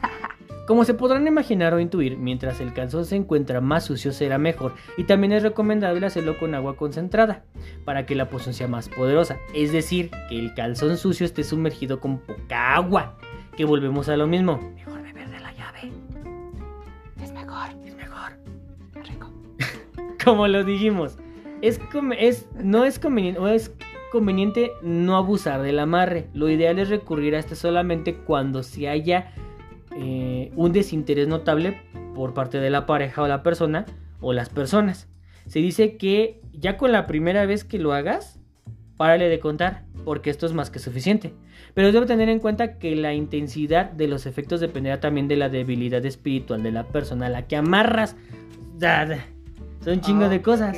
Como 0.67 0.83
se 0.83 0.95
podrán 0.95 1.27
imaginar 1.27 1.75
o 1.75 1.79
intuir, 1.79 2.17
mientras 2.17 2.59
el 2.59 2.73
calzón 2.73 3.05
se 3.05 3.15
encuentra 3.15 3.61
más 3.61 3.85
sucio 3.85 4.11
será 4.11 4.39
mejor 4.39 4.73
y 4.97 5.03
también 5.03 5.31
es 5.31 5.43
recomendable 5.43 6.07
hacerlo 6.07 6.39
con 6.39 6.55
agua 6.55 6.75
concentrada 6.75 7.43
para 7.83 8.07
que 8.07 8.15
la 8.15 8.29
poción 8.31 8.55
sea 8.55 8.67
más 8.67 8.89
poderosa, 8.89 9.37
es 9.53 9.71
decir, 9.71 10.09
que 10.27 10.39
el 10.39 10.55
calzón 10.55 10.97
sucio 10.97 11.23
esté 11.23 11.43
sumergido 11.43 11.99
con 11.99 12.17
poca 12.17 12.73
agua, 12.73 13.15
que 13.55 13.63
volvemos 13.63 14.09
a 14.09 14.17
lo 14.17 14.25
mismo, 14.25 14.57
mejor 14.73 14.94
como 20.25 20.47
lo 20.47 20.63
dijimos, 20.63 21.17
es, 21.61 21.79
no 22.61 22.83
es 22.83 22.99
conveniente 22.99 24.71
no 24.81 25.15
abusar 25.15 25.61
del 25.61 25.79
amarre. 25.79 26.27
Lo 26.33 26.49
ideal 26.49 26.79
es 26.79 26.89
recurrir 26.89 27.35
a 27.35 27.39
este 27.39 27.55
solamente 27.55 28.15
cuando 28.15 28.63
se 28.63 28.89
haya 28.89 29.31
eh, 29.95 30.51
un 30.55 30.73
desinterés 30.73 31.27
notable 31.27 31.81
por 32.13 32.33
parte 32.33 32.59
de 32.59 32.69
la 32.69 32.85
pareja 32.85 33.21
o 33.21 33.27
la 33.27 33.43
persona 33.43 33.85
o 34.21 34.33
las 34.33 34.49
personas. 34.49 35.07
Se 35.47 35.59
dice 35.59 35.97
que 35.97 36.41
ya 36.53 36.77
con 36.77 36.91
la 36.91 37.07
primera 37.07 37.45
vez 37.45 37.63
que 37.63 37.79
lo 37.79 37.93
hagas, 37.93 38.39
párale 38.97 39.29
de 39.29 39.39
contar. 39.39 39.85
porque 40.03 40.29
esto 40.29 40.45
es 40.45 40.53
más 40.53 40.69
que 40.69 40.77
suficiente. 40.77 41.33
Pero 41.73 41.91
debe 41.91 42.05
tener 42.05 42.29
en 42.29 42.39
cuenta 42.39 42.77
que 42.77 42.95
la 42.95 43.15
intensidad 43.15 43.89
de 43.89 44.07
los 44.07 44.27
efectos 44.27 44.59
dependerá 44.59 44.99
también 44.99 45.27
de 45.27 45.35
la 45.35 45.49
debilidad 45.49 46.05
espiritual 46.05 46.61
de 46.61 46.71
la 46.71 46.83
persona 46.83 47.25
a 47.25 47.29
la 47.29 47.47
que 47.47 47.55
amarras. 47.55 48.15
Son 49.85 49.93
un 49.93 50.01
chingo 50.01 50.27
de 50.29 50.41
cosas. 50.41 50.75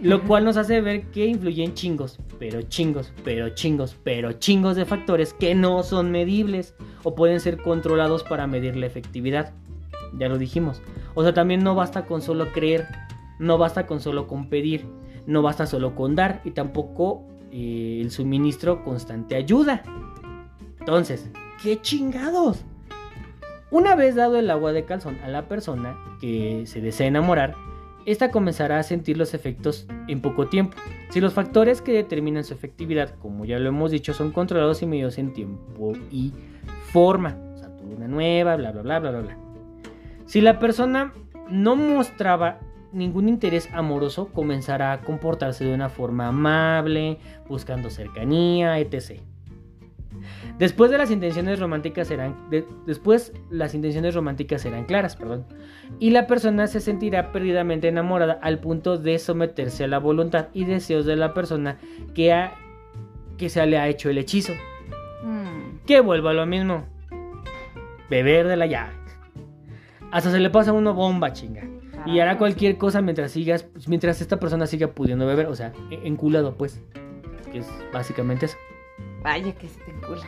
Lo 0.00 0.22
cual 0.24 0.46
nos 0.46 0.56
hace 0.56 0.80
ver 0.80 1.08
que 1.08 1.26
influyen 1.26 1.74
chingos, 1.74 2.18
pero 2.38 2.62
chingos, 2.62 3.12
pero 3.22 3.50
chingos, 3.50 3.98
pero 4.02 4.32
chingos 4.32 4.76
de 4.76 4.86
factores 4.86 5.34
que 5.34 5.54
no 5.54 5.82
son 5.82 6.10
medibles 6.10 6.74
o 7.02 7.14
pueden 7.14 7.38
ser 7.38 7.58
controlados 7.58 8.24
para 8.24 8.46
medir 8.46 8.76
la 8.76 8.86
efectividad. 8.86 9.52
Ya 10.18 10.30
lo 10.30 10.38
dijimos. 10.38 10.80
O 11.14 11.22
sea, 11.22 11.34
también 11.34 11.62
no 11.62 11.74
basta 11.74 12.06
con 12.06 12.22
solo 12.22 12.50
creer, 12.50 12.86
no 13.38 13.58
basta 13.58 13.86
con 13.86 14.00
solo 14.00 14.26
con 14.26 14.48
pedir, 14.48 14.86
no 15.26 15.42
basta 15.42 15.66
solo 15.66 15.94
con 15.94 16.14
dar 16.14 16.40
y 16.46 16.52
tampoco 16.52 17.26
eh, 17.52 17.98
el 18.00 18.10
suministro 18.10 18.84
constante 18.84 19.36
ayuda. 19.36 19.82
Entonces, 20.80 21.28
¿qué 21.62 21.78
chingados? 21.82 22.64
Una 23.70 23.94
vez 23.96 24.14
dado 24.14 24.38
el 24.38 24.50
agua 24.50 24.72
de 24.72 24.86
calzón 24.86 25.18
a 25.22 25.28
la 25.28 25.46
persona 25.46 25.94
que 26.22 26.62
se 26.64 26.80
desea 26.80 27.06
enamorar, 27.06 27.54
esta 28.10 28.30
comenzará 28.30 28.78
a 28.78 28.82
sentir 28.82 29.18
los 29.18 29.34
efectos 29.34 29.86
en 30.08 30.22
poco 30.22 30.48
tiempo. 30.48 30.78
Si 31.10 31.20
los 31.20 31.34
factores 31.34 31.82
que 31.82 31.92
determinan 31.92 32.42
su 32.42 32.54
efectividad, 32.54 33.14
como 33.16 33.44
ya 33.44 33.58
lo 33.58 33.68
hemos 33.68 33.90
dicho, 33.90 34.14
son 34.14 34.32
controlados 34.32 34.80
y 34.82 34.86
medidos 34.86 35.18
en 35.18 35.34
tiempo 35.34 35.92
y 36.10 36.32
forma, 36.90 37.36
o 37.54 37.58
sea, 37.58 37.68
nueva, 38.08 38.56
bla, 38.56 38.72
bla, 38.72 38.80
bla, 38.82 38.98
bla, 38.98 39.10
bla. 39.20 39.38
Si 40.24 40.40
la 40.40 40.58
persona 40.58 41.12
no 41.50 41.76
mostraba 41.76 42.60
ningún 42.92 43.28
interés 43.28 43.68
amoroso, 43.74 44.28
comenzará 44.32 44.92
a 44.92 45.00
comportarse 45.02 45.66
de 45.66 45.74
una 45.74 45.90
forma 45.90 46.28
amable, 46.28 47.18
buscando 47.46 47.90
cercanía, 47.90 48.78
etc. 48.78 49.20
Después 50.58 50.90
de 50.90 50.98
las 50.98 51.10
intenciones 51.12 51.60
románticas 51.60 52.08
serán 52.08 52.36
después 52.84 53.32
las 53.48 53.74
intenciones 53.74 54.14
románticas 54.14 54.62
serán 54.62 54.86
claras, 54.86 55.14
perdón, 55.14 55.46
y 56.00 56.10
la 56.10 56.26
persona 56.26 56.66
se 56.66 56.80
sentirá 56.80 57.30
perdidamente 57.30 57.86
enamorada 57.86 58.38
al 58.42 58.58
punto 58.58 58.98
de 58.98 59.18
someterse 59.20 59.84
a 59.84 59.88
la 59.88 59.98
voluntad 59.98 60.48
y 60.52 60.64
deseos 60.64 61.06
de 61.06 61.14
la 61.14 61.32
persona 61.32 61.78
que 62.14 62.32
ha 62.32 62.54
que 63.36 63.48
se 63.48 63.64
le 63.66 63.78
ha 63.78 63.88
hecho 63.88 64.10
el 64.10 64.18
hechizo. 64.18 64.52
Hmm. 65.22 65.78
Que 65.86 66.00
vuelva 66.00 66.32
a 66.32 66.34
lo 66.34 66.44
mismo. 66.44 66.84
Beber 68.10 68.48
de 68.48 68.56
la 68.56 68.66
llave. 68.66 68.92
Hasta 70.10 70.30
se 70.30 70.40
le 70.40 70.50
pasa 70.50 70.70
a 70.70 70.74
uno 70.74 70.92
bomba, 70.92 71.32
chinga. 71.32 71.62
y 72.06 72.20
hará 72.20 72.38
cualquier 72.38 72.78
cosa 72.78 73.02
mientras 73.02 73.32
sigas, 73.32 73.66
mientras 73.86 74.20
esta 74.20 74.38
persona 74.40 74.66
siga 74.66 74.88
pudiendo 74.88 75.26
beber, 75.26 75.46
o 75.46 75.54
sea, 75.54 75.72
enculado, 75.90 76.56
pues. 76.56 76.82
Que 77.52 77.58
es 77.58 77.68
básicamente 77.92 78.46
eso. 78.46 78.56
Vaya 79.22 79.52
que 79.52 79.68
se 79.68 79.80
te 79.80 79.90
enculan. 79.90 80.26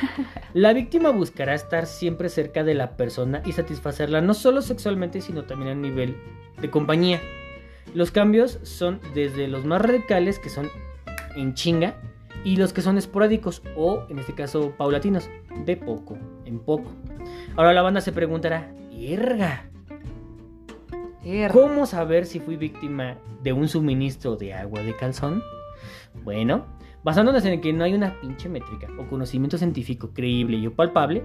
La 0.54 0.72
víctima 0.72 1.10
buscará 1.10 1.54
estar 1.54 1.86
siempre 1.86 2.28
cerca 2.28 2.64
de 2.64 2.74
la 2.74 2.96
persona 2.96 3.42
y 3.44 3.52
satisfacerla 3.52 4.20
no 4.20 4.34
solo 4.34 4.62
sexualmente, 4.62 5.20
sino 5.20 5.44
también 5.44 5.70
a 5.70 5.74
nivel 5.74 6.16
de 6.60 6.70
compañía. 6.70 7.20
Los 7.94 8.10
cambios 8.10 8.58
son 8.62 9.00
desde 9.14 9.48
los 9.48 9.64
más 9.64 9.82
radicales, 9.82 10.38
que 10.38 10.48
son 10.48 10.70
en 11.36 11.54
chinga, 11.54 11.94
y 12.44 12.56
los 12.56 12.72
que 12.72 12.82
son 12.82 12.98
esporádicos 12.98 13.62
o, 13.76 14.04
en 14.08 14.18
este 14.18 14.34
caso, 14.34 14.72
paulatinos, 14.76 15.30
de 15.64 15.76
poco 15.76 16.18
en 16.44 16.58
poco. 16.58 16.90
Ahora 17.56 17.72
la 17.72 17.82
banda 17.82 18.00
se 18.00 18.12
preguntará, 18.12 18.72
¡Erga! 18.92 19.68
¿Cómo 21.52 21.86
saber 21.86 22.26
si 22.26 22.40
fui 22.40 22.56
víctima 22.56 23.16
de 23.42 23.52
un 23.52 23.68
suministro 23.68 24.34
de 24.34 24.54
agua 24.54 24.82
de 24.82 24.96
calzón? 24.96 25.42
Bueno, 26.24 26.66
Basándonos 27.04 27.44
en 27.44 27.60
que 27.60 27.72
no 27.72 27.84
hay 27.84 27.94
una 27.94 28.20
pinche 28.20 28.48
métrica 28.48 28.88
o 28.98 29.06
conocimiento 29.08 29.58
científico 29.58 30.10
creíble 30.14 30.56
y 30.56 30.68
palpable, 30.68 31.22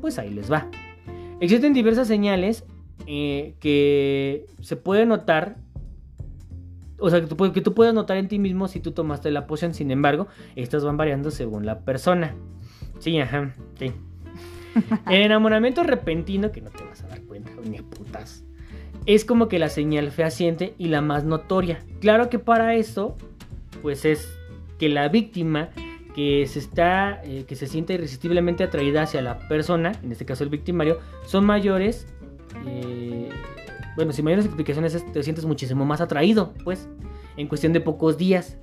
pues 0.00 0.18
ahí 0.18 0.30
les 0.30 0.50
va. 0.50 0.68
Existen 1.40 1.72
diversas 1.72 2.08
señales 2.08 2.64
eh, 3.06 3.54
que 3.60 4.46
se 4.60 4.76
puede 4.76 5.06
notar, 5.06 5.56
o 6.98 7.10
sea, 7.10 7.20
que 7.20 7.26
tú, 7.26 7.52
que 7.52 7.60
tú 7.60 7.74
puedes 7.74 7.92
notar 7.94 8.16
en 8.16 8.28
ti 8.28 8.38
mismo 8.38 8.68
si 8.68 8.80
tú 8.80 8.92
tomaste 8.92 9.30
la 9.30 9.46
poción, 9.46 9.74
sin 9.74 9.90
embargo, 9.90 10.28
estas 10.56 10.84
van 10.84 10.96
variando 10.96 11.30
según 11.30 11.66
la 11.66 11.80
persona. 11.80 12.34
Sí, 12.98 13.18
ajá, 13.18 13.54
sí. 13.78 13.92
El 15.10 15.22
enamoramiento 15.22 15.82
repentino, 15.82 16.52
que 16.52 16.60
no 16.60 16.70
te 16.70 16.84
vas 16.84 17.02
a 17.02 17.08
dar 17.08 17.22
cuenta, 17.22 17.50
ni 17.68 17.80
putas, 17.80 18.44
es 19.06 19.24
como 19.24 19.48
que 19.48 19.58
la 19.58 19.68
señal 19.68 20.10
fehaciente 20.10 20.74
y 20.78 20.88
la 20.88 21.00
más 21.00 21.24
notoria. 21.24 21.80
Claro 22.00 22.28
que 22.28 22.38
para 22.38 22.74
eso, 22.74 23.16
pues 23.82 24.04
es 24.04 24.39
que 24.80 24.88
la 24.88 25.08
víctima 25.08 25.68
que 26.14 26.44
se 26.48 26.58
está 26.58 27.22
eh, 27.22 27.44
que 27.46 27.54
se 27.54 27.68
siente 27.68 27.94
irresistiblemente 27.94 28.64
atraída 28.64 29.02
hacia 29.02 29.22
la 29.22 29.38
persona, 29.46 29.92
en 30.02 30.10
este 30.10 30.24
caso 30.24 30.42
el 30.42 30.50
victimario, 30.50 30.98
son 31.24 31.44
mayores 31.46 32.08
eh, 32.66 33.28
bueno, 33.96 34.12
sin 34.12 34.24
mayores 34.24 34.46
explicaciones 34.46 35.04
te 35.12 35.22
sientes 35.22 35.44
muchísimo 35.44 35.84
más 35.84 36.00
atraído, 36.00 36.54
pues, 36.64 36.88
en 37.36 37.48
cuestión 37.48 37.72
de 37.72 37.80
pocos 37.80 38.16
días. 38.16 38.56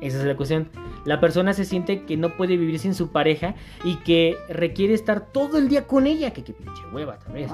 Esa 0.00 0.18
es 0.20 0.24
la 0.24 0.34
cuestión. 0.36 0.70
La 1.04 1.20
persona 1.20 1.52
se 1.52 1.66
siente 1.66 2.04
que 2.04 2.16
no 2.16 2.36
puede 2.36 2.56
vivir 2.56 2.78
sin 2.78 2.94
su 2.94 3.10
pareja 3.10 3.54
y 3.84 3.96
que 3.96 4.38
requiere 4.48 4.94
estar 4.94 5.30
todo 5.30 5.58
el 5.58 5.68
día 5.68 5.86
con 5.86 6.06
ella. 6.06 6.32
Que 6.32 6.42
pinche 6.42 6.82
hueva 6.92 7.18
también. 7.18 7.48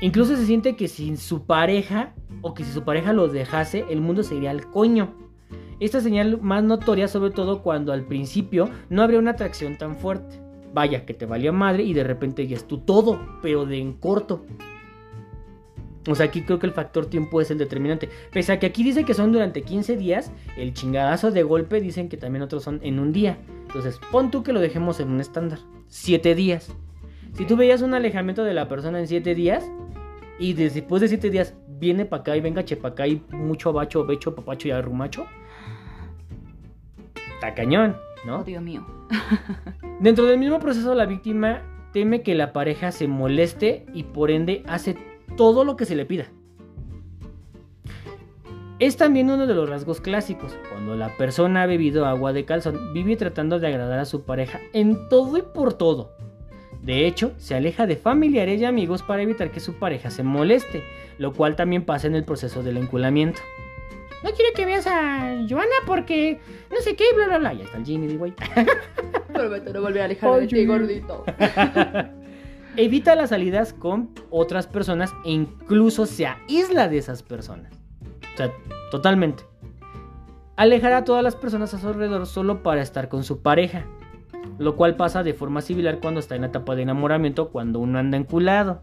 Incluso 0.00 0.36
se 0.36 0.46
siente 0.46 0.76
que 0.76 0.86
sin 0.86 1.16
su 1.16 1.44
pareja 1.44 2.14
o 2.40 2.54
que 2.54 2.64
si 2.64 2.72
su 2.72 2.84
pareja 2.84 3.12
lo 3.12 3.26
dejase, 3.26 3.84
el 3.90 4.00
mundo 4.00 4.22
se 4.22 4.36
iría 4.36 4.52
al 4.52 4.70
coño. 4.70 5.12
Esta 5.80 6.00
señal 6.00 6.40
más 6.40 6.62
notoria 6.62 7.08
sobre 7.08 7.30
todo 7.30 7.62
cuando 7.62 7.92
al 7.92 8.04
principio 8.04 8.68
no 8.88 9.02
habría 9.02 9.18
una 9.18 9.32
atracción 9.32 9.76
tan 9.76 9.96
fuerte. 9.96 10.40
Vaya, 10.72 11.04
que 11.04 11.14
te 11.14 11.26
valía 11.26 11.52
madre 11.52 11.82
y 11.82 11.92
de 11.92 12.04
repente 12.04 12.46
ya 12.46 12.56
es 12.56 12.66
tu 12.66 12.78
todo, 12.78 13.20
pero 13.42 13.66
de 13.66 13.78
en 13.78 13.92
corto. 13.92 14.44
O 16.08 16.14
sea, 16.14 16.26
aquí 16.26 16.42
creo 16.42 16.58
que 16.58 16.66
el 16.66 16.72
factor 16.72 17.06
tiempo 17.06 17.40
es 17.40 17.50
el 17.50 17.58
determinante. 17.58 18.08
Pese 18.32 18.52
a 18.52 18.58
que 18.58 18.66
aquí 18.66 18.82
dice 18.82 19.04
que 19.04 19.14
son 19.14 19.32
durante 19.32 19.62
15 19.62 19.96
días, 19.96 20.32
el 20.56 20.74
chingadazo 20.74 21.30
de 21.30 21.42
golpe 21.42 21.80
dicen 21.80 22.08
que 22.08 22.16
también 22.16 22.42
otros 22.42 22.64
son 22.64 22.80
en 22.82 22.98
un 22.98 23.12
día. 23.12 23.38
Entonces, 23.66 24.00
pon 24.10 24.30
tú 24.30 24.42
que 24.42 24.52
lo 24.52 24.60
dejemos 24.60 24.98
en 25.00 25.10
un 25.10 25.20
estándar. 25.20 25.60
7 25.88 26.34
días. 26.34 26.74
Si 27.34 27.44
tú 27.44 27.56
veías 27.56 27.82
un 27.82 27.94
alejamiento 27.94 28.42
de 28.44 28.54
la 28.54 28.68
persona 28.68 28.98
en 28.98 29.06
7 29.06 29.34
días, 29.34 29.70
y 30.38 30.54
después 30.54 31.00
de 31.02 31.08
7 31.08 31.30
días 31.30 31.54
viene 31.78 32.04
para 32.04 32.22
acá 32.22 32.36
y 32.36 32.40
venga 32.40 32.64
chepa 32.64 32.88
acá 32.88 33.06
y 33.06 33.22
mucho 33.30 33.72
bacho, 33.72 34.04
becho, 34.04 34.34
papacho 34.34 34.68
y 34.68 34.72
arrumacho, 34.72 35.26
está 37.42 37.54
cañón, 37.54 37.96
¿no? 38.24 38.38
Oh, 38.38 38.44
Dios 38.44 38.62
mío. 38.62 38.86
Dentro 40.00 40.26
del 40.26 40.38
mismo 40.38 40.60
proceso, 40.60 40.94
la 40.94 41.06
víctima 41.06 41.62
teme 41.92 42.22
que 42.22 42.36
la 42.36 42.52
pareja 42.52 42.92
se 42.92 43.08
moleste 43.08 43.84
y 43.92 44.04
por 44.04 44.30
ende 44.30 44.62
hace 44.68 44.96
todo 45.36 45.64
lo 45.64 45.76
que 45.76 45.84
se 45.84 45.96
le 45.96 46.06
pida. 46.06 46.26
Es 48.78 48.96
también 48.96 49.28
uno 49.30 49.46
de 49.46 49.54
los 49.54 49.68
rasgos 49.68 50.00
clásicos. 50.00 50.56
Cuando 50.70 50.94
la 50.94 51.16
persona 51.16 51.62
ha 51.62 51.66
bebido 51.66 52.06
agua 52.06 52.32
de 52.32 52.44
calzón, 52.44 52.92
vive 52.92 53.16
tratando 53.16 53.58
de 53.58 53.66
agradar 53.66 53.98
a 53.98 54.04
su 54.04 54.22
pareja 54.22 54.60
en 54.72 55.08
todo 55.08 55.36
y 55.36 55.42
por 55.42 55.74
todo. 55.74 56.12
De 56.80 57.06
hecho, 57.06 57.32
se 57.38 57.54
aleja 57.56 57.86
de 57.86 57.96
familiares 57.96 58.60
y 58.60 58.64
amigos 58.64 59.02
para 59.02 59.22
evitar 59.22 59.50
que 59.50 59.60
su 59.60 59.74
pareja 59.74 60.10
se 60.10 60.22
moleste, 60.22 60.82
lo 61.18 61.32
cual 61.32 61.56
también 61.56 61.84
pasa 61.84 62.06
en 62.06 62.14
el 62.14 62.24
proceso 62.24 62.62
del 62.62 62.76
enculamiento. 62.76 63.40
No 64.22 64.30
quiero 64.30 64.52
que 64.54 64.64
veas 64.64 64.86
a 64.86 65.44
Joana 65.48 65.74
porque 65.86 66.40
no 66.70 66.80
sé 66.80 66.94
qué, 66.94 67.04
bla, 67.14 67.26
bla, 67.26 67.38
bla. 67.38 67.52
Ya 67.54 67.64
está 67.64 67.78
el 67.78 67.84
Jimmy, 67.84 68.16
güey. 68.16 68.32
Prometo 69.32 69.72
no 69.72 69.82
volver 69.82 70.02
a 70.02 70.04
alejar 70.04 70.40
de 70.40 70.46
ti, 70.46 70.66
gordito. 70.66 71.24
Evita 72.76 73.14
las 73.14 73.30
salidas 73.30 73.72
con 73.72 74.10
otras 74.30 74.66
personas 74.66 75.12
e 75.24 75.32
incluso 75.32 76.06
se 76.06 76.26
aísla 76.26 76.88
de 76.88 76.98
esas 76.98 77.22
personas. 77.22 77.72
O 78.34 78.36
sea, 78.36 78.50
totalmente. 78.90 79.44
Alejará 80.56 80.98
a 80.98 81.04
todas 81.04 81.22
las 81.22 81.36
personas 81.36 81.74
a 81.74 81.78
su 81.78 81.88
alrededor 81.88 82.26
solo 82.26 82.62
para 82.62 82.82
estar 82.82 83.08
con 83.08 83.24
su 83.24 83.42
pareja. 83.42 83.86
Lo 84.58 84.76
cual 84.76 84.96
pasa 84.96 85.22
de 85.22 85.34
forma 85.34 85.60
similar 85.60 85.98
cuando 86.00 86.20
está 86.20 86.34
en 86.34 86.42
la 86.42 86.46
etapa 86.48 86.74
de 86.74 86.82
enamoramiento, 86.82 87.50
cuando 87.50 87.78
uno 87.80 87.98
anda 87.98 88.16
enculado. 88.16 88.82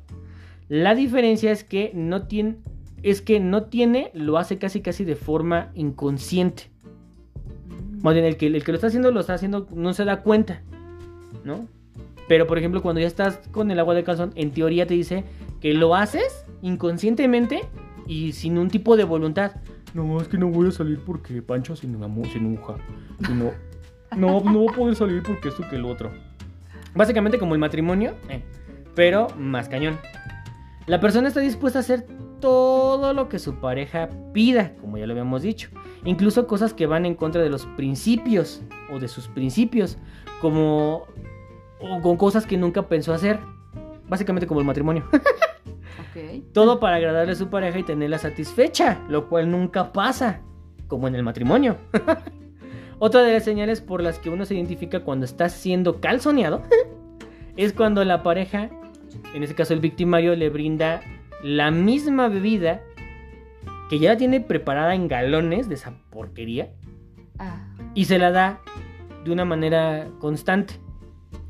La 0.68 0.94
diferencia 0.94 1.52
es 1.52 1.64
que 1.64 1.92
no 1.96 2.28
tiene, 2.28 2.58
es 3.04 3.22
que 3.22 3.40
no 3.40 3.64
tiene, 3.64 4.12
lo 4.14 4.38
hace 4.38 4.58
casi 4.58 4.82
casi 4.82 5.06
de 5.06 5.16
forma 5.16 5.72
inconsciente. 5.74 6.70
Más 8.02 8.14
bien, 8.14 8.26
el 8.26 8.38
que, 8.38 8.48
el 8.48 8.64
que 8.64 8.72
lo 8.72 8.76
está 8.76 8.88
haciendo, 8.88 9.12
lo 9.12 9.20
está 9.20 9.34
haciendo, 9.34 9.68
no 9.74 9.94
se 9.94 10.06
da 10.06 10.22
cuenta, 10.22 10.62
¿no? 11.44 11.68
Pero, 12.28 12.48
por 12.48 12.58
ejemplo, 12.58 12.82
cuando 12.82 13.02
ya 13.02 13.08
estás 13.08 13.40
con 13.52 13.72
el 13.72 13.80
agua 13.80 13.96
de 13.96 14.04
calzón, 14.04 14.32
en 14.36 14.52
teoría 14.52 14.86
te 14.86 14.94
dice 14.94 15.24
que 15.60 15.74
lo 15.74 15.96
haces 15.96 16.46
inconscientemente 16.62 17.62
y 18.08 18.34
sin 18.34 18.58
un 18.58 18.70
tipo 18.70 18.96
de 18.96 19.04
voluntad. 19.04 19.54
No, 19.94 20.22
es 20.22 20.28
que 20.28 20.38
no 20.38 20.50
voy 20.50 20.68
a 20.68 20.72
salir 20.72 21.00
porque 21.06 21.42
Pancho 21.42 21.76
se, 21.76 21.88
se 21.88 22.38
enoja. 22.38 22.76
no, 23.36 23.52
no, 24.16 24.42
no 24.44 24.60
voy 24.60 24.68
a 24.70 24.76
poder 24.76 24.96
salir 24.96 25.24
porque 25.24 25.50
esto 25.50 25.64
que 25.70 25.76
el 25.76 25.86
otro. 25.86 26.12
Básicamente 26.96 27.40
como 27.40 27.54
el 27.54 27.60
matrimonio, 27.60 28.14
eh, 28.30 28.44
pero 28.96 29.28
más 29.38 29.70
cañón. 29.70 29.98
La 30.86 31.00
persona 31.00 31.28
está 31.28 31.40
dispuesta 31.40 31.80
a 31.80 31.82
hacer 31.82 32.06
todo 32.40 33.14
lo 33.14 33.30
que 33.30 33.40
su 33.40 33.56
pareja 33.56 34.10
pida, 34.34 34.74
como 34.82 34.98
ya 34.98 35.06
lo 35.06 35.14
habíamos 35.14 35.42
dicho. 35.42 35.70
Incluso 36.06 36.48
cosas 36.48 36.74
que 36.74 36.88
van 36.88 37.06
en 37.06 37.16
contra 37.16 37.42
de 37.42 37.50
los 37.50 37.66
principios 37.66 38.62
o 38.92 39.00
de 39.00 39.08
sus 39.08 39.28
principios, 39.28 39.98
como 40.42 41.06
o 41.80 42.02
con 42.02 42.18
cosas 42.18 42.46
que 42.46 42.58
nunca 42.58 42.88
pensó 42.88 43.14
hacer. 43.14 43.40
Básicamente 44.08 44.48
como 44.48 44.60
el 44.60 44.66
matrimonio. 44.66 45.04
Todo 46.54 46.80
para 46.80 46.98
agradarle 46.98 47.34
a 47.34 47.36
su 47.36 47.50
pareja 47.50 47.80
y 47.80 47.84
tenerla 47.84 48.18
satisfecha, 48.18 49.00
lo 49.08 49.30
cual 49.30 49.52
nunca 49.52 49.92
pasa, 49.92 50.42
como 50.88 51.08
en 51.08 51.16
el 51.16 51.24
matrimonio. 51.24 51.78
Otra 53.00 53.22
de 53.22 53.34
las 53.34 53.44
señales 53.44 53.80
por 53.80 54.02
las 54.02 54.20
que 54.20 54.30
uno 54.30 54.46
se 54.46 54.56
identifica 54.56 55.02
cuando 55.02 55.26
está 55.26 55.48
siendo 55.48 56.02
calzoneado 56.02 56.64
es 57.56 57.72
cuando 57.72 58.04
la 58.04 58.24
pareja, 58.24 58.70
en 59.34 59.44
este 59.44 59.56
caso 59.56 59.74
el 59.74 59.80
victimario, 59.80 60.36
le 60.36 60.50
brinda 60.50 61.02
la 61.44 61.72
misma 61.72 62.28
bebida 62.28 62.82
que 63.90 64.00
ya 64.00 64.12
la 64.12 64.18
tiene 64.18 64.40
preparada 64.42 64.94
en 64.96 65.08
galones 65.08 65.68
de 65.70 65.76
esa 65.76 65.94
porquería 66.10 66.70
Ah, 67.40 67.66
y 67.96 68.06
se 68.06 68.20
la 68.20 68.32
da 68.32 68.60
de 69.24 69.32
una 69.32 69.46
manera 69.46 70.08
constante. 70.20 70.74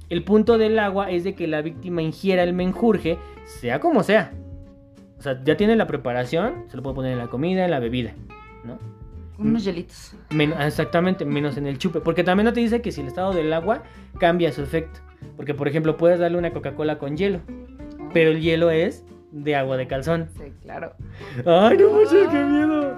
El 0.10 0.24
punto 0.24 0.58
del 0.58 0.78
agua 0.80 1.10
es 1.12 1.24
de 1.24 1.34
que 1.36 1.48
la 1.48 1.62
víctima 1.62 2.02
ingiera 2.02 2.44
el 2.44 2.54
menjurje, 2.54 3.18
sea 3.46 3.80
como 3.80 4.04
sea. 4.04 4.32
O 5.18 5.22
sea, 5.22 5.44
ya 5.44 5.58
tiene 5.58 5.76
la 5.76 5.88
preparación, 5.88 6.66
se 6.68 6.78
lo 6.78 6.84
puede 6.84 6.96
poner 6.96 7.12
en 7.14 7.18
la 7.18 7.28
comida, 7.28 7.66
en 7.66 7.72
la 7.72 7.80
bebida, 7.80 8.14
¿no? 8.64 8.78
unos 9.40 9.64
hielitos. 9.64 10.16
Men- 10.32 10.54
ah, 10.58 10.68
exactamente, 10.68 11.24
menos 11.26 11.56
en 11.58 11.66
el 11.66 11.78
chupe. 11.78 12.02
Porque 12.02 12.24
también 12.26 12.46
no 12.46 12.52
te 12.54 12.60
dice 12.60 12.82
que 12.82 12.92
si 12.92 13.00
el 13.02 13.08
estado 13.08 13.32
del 13.34 13.52
agua 13.54 13.84
cambia 14.20 14.52
su 14.52 14.62
efecto. 14.62 15.00
Porque, 15.38 15.54
por 15.54 15.68
ejemplo, 15.70 15.96
puedes 15.98 16.20
darle 16.20 16.38
una 16.38 16.52
Coca-Cola 16.52 16.98
con 17.00 17.16
hielo, 17.16 17.40
pero 18.14 18.32
el 18.32 18.42
hielo 18.42 18.70
es 18.70 19.06
de 19.32 19.56
agua 19.56 19.78
de 19.78 19.88
calzón. 19.88 20.30
Sí, 20.38 20.52
claro. 20.64 20.94
¡Ay, 21.46 21.78
no 21.78 21.92
manches, 21.92 22.28
qué 22.30 22.44
miedo! 22.44 22.96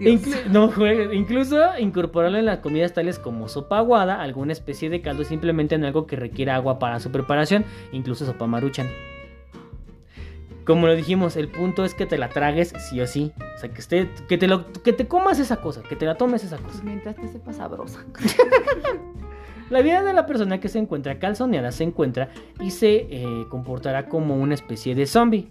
Inclu- 0.00 0.44
no 0.46 0.68
juegues. 0.72 1.12
Incluso 1.12 1.78
incorporarlo 1.78 2.38
en 2.38 2.46
las 2.46 2.58
comidas 2.58 2.92
tales 2.92 3.18
como 3.20 3.48
sopa 3.48 3.78
aguada, 3.78 4.20
alguna 4.20 4.52
especie 4.52 4.90
de 4.90 5.00
caldo, 5.00 5.22
simplemente 5.24 5.76
en 5.76 5.84
algo 5.84 6.06
que 6.06 6.16
requiera 6.16 6.56
agua 6.56 6.78
para 6.80 6.98
su 6.98 7.12
preparación, 7.12 7.64
incluso 7.92 8.26
sopa 8.26 8.46
maruchan. 8.48 8.88
Como 10.66 10.86
lo 10.86 10.96
dijimos, 10.96 11.36
el 11.36 11.48
punto 11.48 11.84
es 11.84 11.94
que 11.94 12.06
te 12.06 12.16
la 12.18 12.30
tragues 12.30 12.72
sí 12.88 13.00
o 13.00 13.06
sí. 13.06 13.32
O 13.54 13.58
sea, 13.58 13.68
que, 13.70 13.80
esté, 13.80 14.08
que, 14.28 14.38
te, 14.38 14.48
lo, 14.48 14.72
que 14.72 14.92
te 14.94 15.06
comas 15.06 15.38
esa 15.38 15.58
cosa, 15.60 15.82
que 15.82 15.94
te 15.94 16.06
la 16.06 16.16
tomes 16.16 16.42
esa 16.42 16.56
Pues 16.56 16.72
cosa. 16.72 16.84
mientras 16.84 17.14
te 17.16 17.28
sepa 17.28 17.52
sabrosa. 17.52 18.04
La 19.74 19.82
vida 19.82 20.04
de 20.04 20.12
la 20.12 20.24
persona 20.24 20.60
que 20.60 20.68
se 20.68 20.78
encuentra 20.78 21.18
calzoneada 21.18 21.72
se 21.72 21.82
encuentra 21.82 22.28
y 22.60 22.70
se 22.70 23.08
eh, 23.10 23.26
comportará 23.48 24.08
como 24.08 24.36
una 24.36 24.54
especie 24.54 24.94
de 24.94 25.04
zombie. 25.04 25.50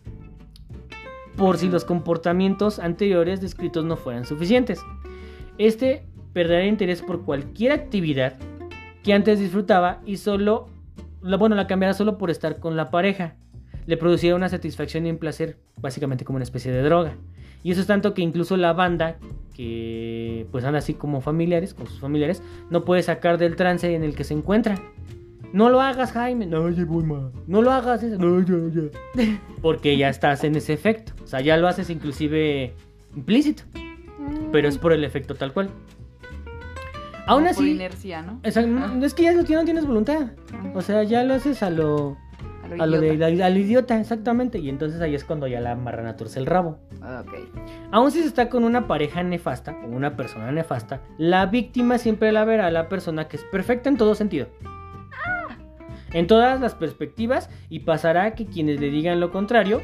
Por 1.36 1.58
si 1.58 1.68
los 1.68 1.84
comportamientos 1.84 2.80
anteriores 2.80 3.42
descritos 3.42 3.84
no 3.84 3.98
fueran 3.98 4.24
suficientes. 4.24 4.80
Este 5.58 6.06
perderá 6.32 6.66
interés 6.66 7.02
por 7.02 7.26
cualquier 7.26 7.74
actividad 7.74 8.38
que 9.04 9.12
antes 9.12 9.42
disfrutaba 9.42 10.00
y 10.06 10.16
solo, 10.16 10.70
bueno, 11.38 11.58
la 11.58 11.68
cambiará 11.68 11.94
solo 11.94 12.18
por 12.18 12.32
estar 12.32 12.62
con 12.62 12.78
la 12.78 12.92
pareja. 12.92 13.36
Le 13.88 13.98
producirá 13.98 14.38
una 14.38 14.48
satisfacción 14.48 15.06
y 15.06 15.12
un 15.12 15.18
placer, 15.18 15.60
básicamente 15.76 16.24
como 16.24 16.38
una 16.38 16.44
especie 16.44 16.72
de 16.72 16.82
droga. 16.82 17.18
Y 17.64 17.72
eso 17.72 17.82
es 17.82 17.88
tanto 17.88 18.14
que 18.14 18.22
incluso 18.22 18.58
la 18.58 18.74
banda, 18.74 19.18
que 19.56 20.46
pues 20.52 20.66
anda 20.66 20.80
así 20.80 20.94
como 20.94 21.22
familiares, 21.22 21.74
con 21.74 21.88
sus 21.88 22.00
familiares, 22.00 22.44
no 22.70 22.84
puede 22.84 23.04
sacar 23.04 23.38
del 23.38 23.56
trance 23.56 23.94
en 23.96 24.04
el 24.04 24.16
que 24.16 24.24
se 24.24 24.34
encuentra. 24.34 24.76
No 25.54 25.70
lo 25.70 25.82
hagas, 25.82 26.12
Jaime. 26.14 26.46
No, 26.48 26.68
ya 26.70 26.84
voy 26.86 27.04
mal. 27.04 27.32
No 27.48 27.62
lo 27.62 27.72
hagas. 27.72 28.02
eso. 28.04 28.18
No, 28.18 28.40
ya, 28.42 28.82
ya. 29.16 29.40
Porque 29.62 29.96
ya 29.98 30.10
estás 30.10 30.44
en 30.44 30.56
ese 30.56 30.74
efecto. 30.74 31.14
O 31.24 31.28
sea, 31.28 31.42
ya 31.42 31.58
lo 31.58 31.68
haces 31.68 31.90
inclusive 31.90 32.74
implícito. 33.16 33.64
Pero 34.52 34.68
es 34.68 34.78
por 34.78 34.94
el 34.94 35.04
efecto 35.04 35.36
tal 35.36 35.54
cual. 35.54 35.70
Aún 37.26 37.44
Como 37.44 37.56
Por 37.56 37.64
así, 37.64 37.72
inercia, 37.72 38.22
¿no? 38.22 38.42
o 38.46 38.52
sea, 38.52 38.64
no- 38.66 39.06
es 39.06 39.14
que 39.14 39.24
ya 39.24 39.32
no 39.32 39.44
tienes- 39.44 39.60
no 39.62 39.66
tienes 39.66 39.86
voluntad. 39.86 40.32
O 40.74 40.82
sea, 40.82 41.04
ya 41.04 41.24
lo 41.24 41.36
haces 41.36 41.64
a 41.64 41.70
lo, 41.70 42.18
A 42.64 42.84
a 42.84 42.86
lo 42.88 43.00
de, 43.00 43.14
idiota. 43.14 43.46
al 43.46 43.58
idiota, 43.58 44.00
exactamente. 44.00 44.60
Y 44.60 44.70
entonces 44.70 45.02
ahí 45.02 45.16
es 45.16 45.24
cuando 45.24 45.48
ya 45.48 45.60
la 45.60 45.76
marrana 45.76 46.16
torce 46.16 46.40
el 46.40 46.46
rabo. 46.46 46.80
Ah, 47.02 47.24
Ok. 47.26 47.34
Aún 47.92 48.12
si 48.12 48.22
se 48.22 48.28
está 48.28 48.50
con 48.50 48.64
una 48.64 48.88
pareja 48.88 49.22
nefasta 49.24 49.76
o 49.84 49.88
una 49.88 50.16
persona 50.16 50.52
nefasta, 50.52 51.02
la 51.18 51.46
víctima 51.46 51.98
siempre 51.98 52.32
la 52.32 52.46
verá 52.46 52.68
a 52.68 52.72
la 52.72 52.90
persona 52.90 53.28
que 53.28 53.38
es 53.38 53.44
perfecta 53.44 53.90
en 53.90 53.98
todo 53.98 54.16
sentido. 54.16 54.48
En 56.14 56.28
todas 56.28 56.62
las 56.62 56.76
perspectivas 56.76 57.50
y 57.70 57.80
pasará 57.80 58.36
que 58.36 58.46
quienes 58.46 58.80
le 58.80 58.90
digan 58.92 59.20
lo 59.20 59.32
contrario, 59.32 59.82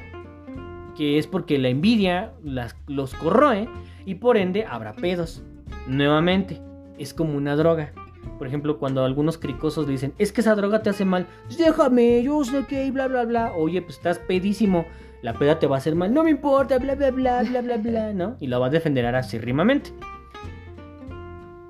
que 0.95 1.17
es 1.17 1.25
porque 1.25 1.57
la 1.57 1.69
envidia 1.69 2.34
las, 2.43 2.75
los 2.88 3.15
corroe 3.15 3.67
y 4.05 4.15
por 4.15 4.38
ende 4.38 4.65
habrá 4.65 4.93
pedos. 4.93 5.41
Nuevamente, 5.88 6.61
es 6.99 7.13
como 7.15 7.36
una 7.36 7.55
droga. 7.55 7.93
Por 8.38 8.47
ejemplo, 8.47 8.78
cuando 8.80 9.03
algunos 9.03 9.38
cricosos 9.38 9.86
le 9.86 9.93
dicen, 9.93 10.13
es 10.17 10.32
que 10.32 10.41
esa 10.41 10.55
droga 10.55 10.82
te 10.82 10.89
hace 10.89 11.05
mal, 11.05 11.28
"Pues 11.45 11.57
déjame, 11.57 12.24
yo 12.24 12.43
sé 12.43 12.65
que, 12.67 12.86
y 12.86 12.91
bla, 12.91 13.07
bla, 13.07 13.26
bla. 13.26 13.53
Oye, 13.53 13.82
pues 13.82 13.97
estás 13.97 14.20
pedísimo, 14.20 14.86
la 15.22 15.34
peda 15.34 15.59
te 15.59 15.67
va 15.67 15.76
a 15.76 15.80
hacer 15.80 15.95
mal, 15.95 16.13
no 16.13 16.24
me 16.24 16.30
importa, 16.30 16.78
bla, 16.80 16.95
bla, 16.95 17.11
bla, 17.11 17.43
bla, 17.43 17.61
bla, 17.61 17.78
bla, 17.78 18.13
¿no? 18.13 18.38
Y 18.39 18.47
la 18.47 18.59
va 18.59 18.67
a 18.67 18.70
defender 18.70 19.05
acérrimamente. 19.05 19.91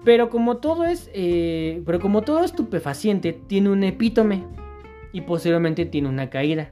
Pero 0.04 0.30
como 0.30 0.58
todo 0.58 0.86
es, 0.86 1.10
eh, 1.14 1.82
pero 1.86 2.00
como 2.00 2.22
todo 2.22 2.44
estupefaciente, 2.44 3.34
tiene 3.34 3.70
un 3.70 3.84
epítome 3.84 4.44
y 5.12 5.22
posteriormente 5.22 5.86
tiene 5.86 6.08
una 6.08 6.30
caída. 6.30 6.72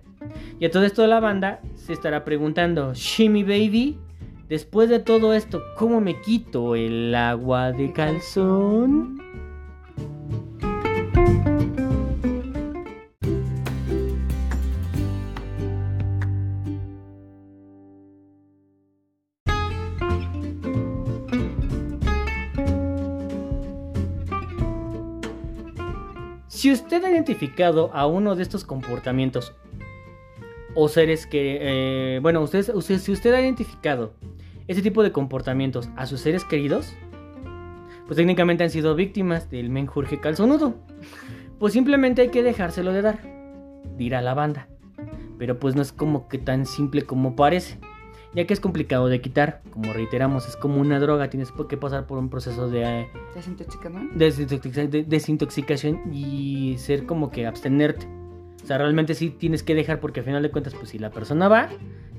Y 0.60 0.66
a 0.66 0.72
todo 0.72 0.84
esto 0.84 1.06
la 1.08 1.20
banda 1.20 1.60
se 1.76 1.94
estará 1.94 2.24
preguntando, 2.24 2.94
Shimmy 2.94 3.44
Baby, 3.44 4.00
después 4.48 4.90
de 4.90 5.00
todo 5.00 5.34
esto, 5.34 5.62
¿cómo 5.78 6.00
me 6.02 6.22
quito 6.22 6.76
el 6.76 7.14
agua 7.16 7.72
de 7.72 7.92
calzón? 7.92 9.22
Si 26.68 26.74
usted 26.74 27.02
ha 27.06 27.10
identificado 27.10 27.92
a 27.94 28.08
uno 28.08 28.36
de 28.36 28.44
estos 28.44 28.66
comportamientos 28.66 29.54
o 30.76 30.90
seres 30.90 31.26
que, 31.26 31.60
eh, 31.62 32.20
bueno, 32.22 32.42
usted, 32.42 32.76
usted, 32.76 33.00
si 33.00 33.14
usted 33.14 33.34
ha 33.34 33.40
identificado 33.40 34.16
ese 34.68 34.82
tipo 34.82 35.02
de 35.02 35.14
comportamientos 35.14 35.90
a 35.96 36.06
sus 36.06 36.20
seres 36.20 36.44
queridos, 36.44 36.94
pues 38.06 38.18
técnicamente 38.18 38.66
han 38.66 38.70
sido 38.70 38.96
víctimas 38.96 39.50
del 39.50 39.70
menjurje 39.70 40.20
calzonudo. 40.20 40.76
Pues 41.58 41.72
simplemente 41.72 42.24
hay 42.24 42.32
que 42.32 42.44
dejárselo 42.44 42.92
de 42.92 43.02
dar, 43.02 43.22
dirá 43.96 44.22
la 44.22 44.34
banda. 44.34 44.68
Pero 45.38 45.60
pues 45.60 45.74
no 45.74 45.82
es 45.82 45.94
como 45.94 46.28
que 46.28 46.38
tan 46.38 46.66
simple 46.66 47.04
como 47.04 47.38
parece, 47.38 47.80
ya 48.38 48.46
que 48.48 48.54
es 48.54 48.60
complicado 48.62 49.08
de 49.10 49.20
quitar, 49.20 49.62
como 49.72 49.92
reiteramos, 49.92 50.48
es 50.48 50.56
como 50.56 50.80
una 50.80 51.00
droga, 51.00 51.30
tienes 51.30 51.52
que 51.68 51.76
pasar 51.76 52.06
por 52.06 52.18
un 52.20 52.30
proceso 52.30 52.70
de... 52.70 52.84
eh, 53.02 53.10
de- 54.16 55.04
desintoxicación 55.04 56.14
y 56.14 56.76
ser 56.78 57.06
como 57.06 57.32
que 57.32 57.48
abstenerte. 57.48 58.08
O 58.64 58.68
sea, 58.68 58.78
realmente 58.78 59.14
sí 59.16 59.30
tienes 59.32 59.64
que 59.64 59.74
dejar 59.76 60.00
porque 60.00 60.20
al 60.20 60.26
final 60.26 60.44
de 60.44 60.52
cuentas, 60.52 60.74
pues 60.76 60.90
si 60.90 61.00
la 61.00 61.10
persona 61.10 61.48
va, 61.48 61.70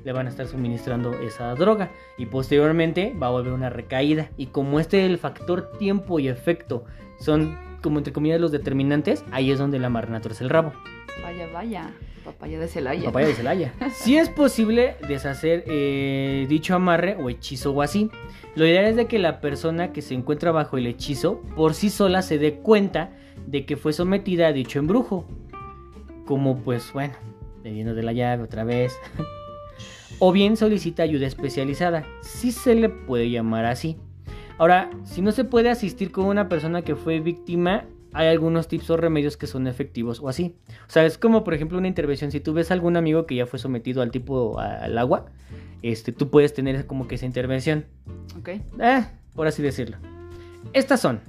le 0.05 0.13
van 0.13 0.27
a 0.27 0.31
estar 0.31 0.47
suministrando 0.47 1.13
esa 1.15 1.55
droga 1.55 1.91
y 2.17 2.27
posteriormente 2.27 3.15
va 3.21 3.27
a 3.29 3.31
volver 3.31 3.53
una 3.53 3.71
recaída. 3.71 4.31
Y 4.37 4.47
como 4.47 4.81
este 4.81 5.05
el 5.07 5.19
factor 5.19 5.73
tiempo 5.79 6.19
y 6.19 6.29
efecto 6.29 6.85
son 7.21 7.57
como 7.83 7.99
entre 7.99 8.13
comillas 8.13 8.41
los 8.41 8.51
determinantes, 8.51 9.25
ahí 9.31 9.51
es 9.53 9.59
donde 9.59 9.79
la 9.79 9.89
marrana 9.89 10.21
torce 10.21 10.43
el 10.43 10.51
rabo. 10.51 10.73
Vaya, 11.23 11.47
vaya. 11.53 11.91
Papaya 12.29 12.61
de 12.61 12.69
Celaya. 12.69 13.05
Papaya 13.05 13.29
de 13.29 13.35
Celaya. 13.35 13.75
Si 13.95 14.19
es 14.19 14.29
posible 14.29 14.97
deshacer 15.09 15.65
eh, 15.67 16.45
dicho 16.47 16.75
amarre 16.75 17.17
o 17.19 17.31
hechizo 17.31 17.73
o 17.73 17.81
así. 17.81 18.11
Lo 18.55 18.67
ideal 18.67 18.85
es 18.85 18.97
de 18.97 19.07
que 19.07 19.19
la 19.19 19.41
persona 19.41 19.95
que 19.95 20.03
se 20.03 20.13
encuentra 20.13 20.53
bajo 20.53 20.77
el 20.77 20.87
hechizo 20.87 21.41
por 21.57 21.73
sí 21.73 21.89
sola 21.89 22.21
se 22.21 22.39
dé 22.39 22.57
cuenta 22.57 23.13
de 23.47 23.65
que 23.65 23.79
fue 23.79 23.95
sometida 23.95 24.49
a 24.49 24.53
dicho 24.53 24.79
embrujo. 24.79 25.27
Como 26.27 26.59
pues 26.59 26.93
bueno, 26.93 27.15
bebiendo 27.63 27.95
de 27.95 28.03
la 28.03 28.13
llave 28.13 28.43
otra 28.43 28.63
vez. 28.63 28.95
o 30.19 30.31
bien 30.31 30.59
solicita 30.59 31.05
ayuda 31.05 31.27
especializada, 31.27 32.05
si 32.21 32.53
se 32.53 32.75
le 32.75 32.91
puede 32.91 33.31
llamar 33.31 33.65
así. 33.65 33.97
Ahora, 34.59 34.91
si 35.05 35.23
no 35.23 35.33
se 35.33 35.45
puede 35.45 35.71
asistir 35.71 36.11
con 36.11 36.27
una 36.27 36.51
persona 36.51 36.83
que 36.83 36.95
fue 36.95 37.21
víctima, 37.21 37.87
hay 38.19 38.29
algunos 38.29 38.67
tips 38.69 38.91
o 38.91 38.97
remedios 38.97 39.37
que 39.37 39.47
son 39.47 39.67
efectivos 39.67 40.21
o 40.21 40.29
así. 40.29 40.57
O 40.89 40.91
sea, 40.91 41.07
es 41.07 41.19
como 41.19 41.45
por 41.45 41.55
ejemplo 41.55 41.79
una 41.79 41.89
intervención. 41.89 42.31
Si 42.33 42.41
tú 42.41 42.53
ves 42.53 42.71
a 42.71 42.75
algún 42.75 42.97
amigo 42.97 43.27
que 43.27 43.37
ya 43.37 43.47
fue 43.47 43.59
sometido 43.59 44.03
al 44.03 44.11
tipo 44.11 44.59
a- 44.59 44.75
al 44.85 44.99
agua, 44.99 45.27
este, 45.83 46.11
tú 46.13 46.29
puedes 46.29 46.53
tener 46.53 46.87
como 46.87 47.07
que 47.07 47.15
esa 47.15 47.27
intervención. 47.27 47.85
Ok. 48.39 48.49
Eh, 48.81 49.05
por 49.35 49.47
así 49.47 49.63
decirlo. 49.63 49.97
Estas 50.73 51.01
son 51.01 51.21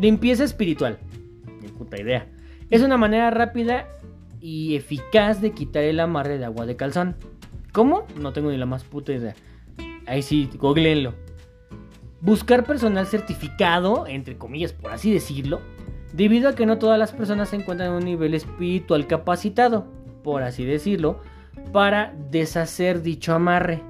limpieza 0.00 0.42
espiritual. 0.44 0.98
Puta 1.78 2.00
idea. 2.00 2.26
Es 2.70 2.82
una 2.82 2.96
manera 2.96 3.30
rápida 3.30 3.86
y 4.40 4.74
eficaz 4.74 5.40
de 5.40 5.52
quitar 5.52 5.84
el 5.84 6.00
amarre 6.00 6.38
de 6.38 6.44
agua 6.44 6.66
de 6.66 6.74
calzón. 6.74 7.14
¿Cómo? 7.72 8.06
No 8.20 8.32
tengo 8.32 8.50
ni 8.50 8.56
la 8.56 8.66
más 8.66 8.82
puta 8.84 9.12
idea. 9.12 9.34
Ahí 10.06 10.22
sí, 10.22 10.50
googleenlo. 10.58 11.14
Buscar 12.20 12.64
personal 12.64 13.06
certificado, 13.06 14.06
entre 14.06 14.36
comillas, 14.36 14.72
por 14.72 14.92
así 14.92 15.12
decirlo, 15.12 15.60
debido 16.12 16.48
a 16.48 16.54
que 16.54 16.66
no 16.66 16.78
todas 16.78 16.98
las 16.98 17.12
personas 17.12 17.48
se 17.48 17.56
encuentran 17.56 17.90
en 17.90 17.96
un 17.96 18.04
nivel 18.04 18.34
espiritual 18.34 19.06
capacitado, 19.06 19.86
por 20.22 20.42
así 20.42 20.64
decirlo, 20.64 21.20
para 21.72 22.14
deshacer 22.30 23.02
dicho 23.02 23.34
amarre. 23.34 23.82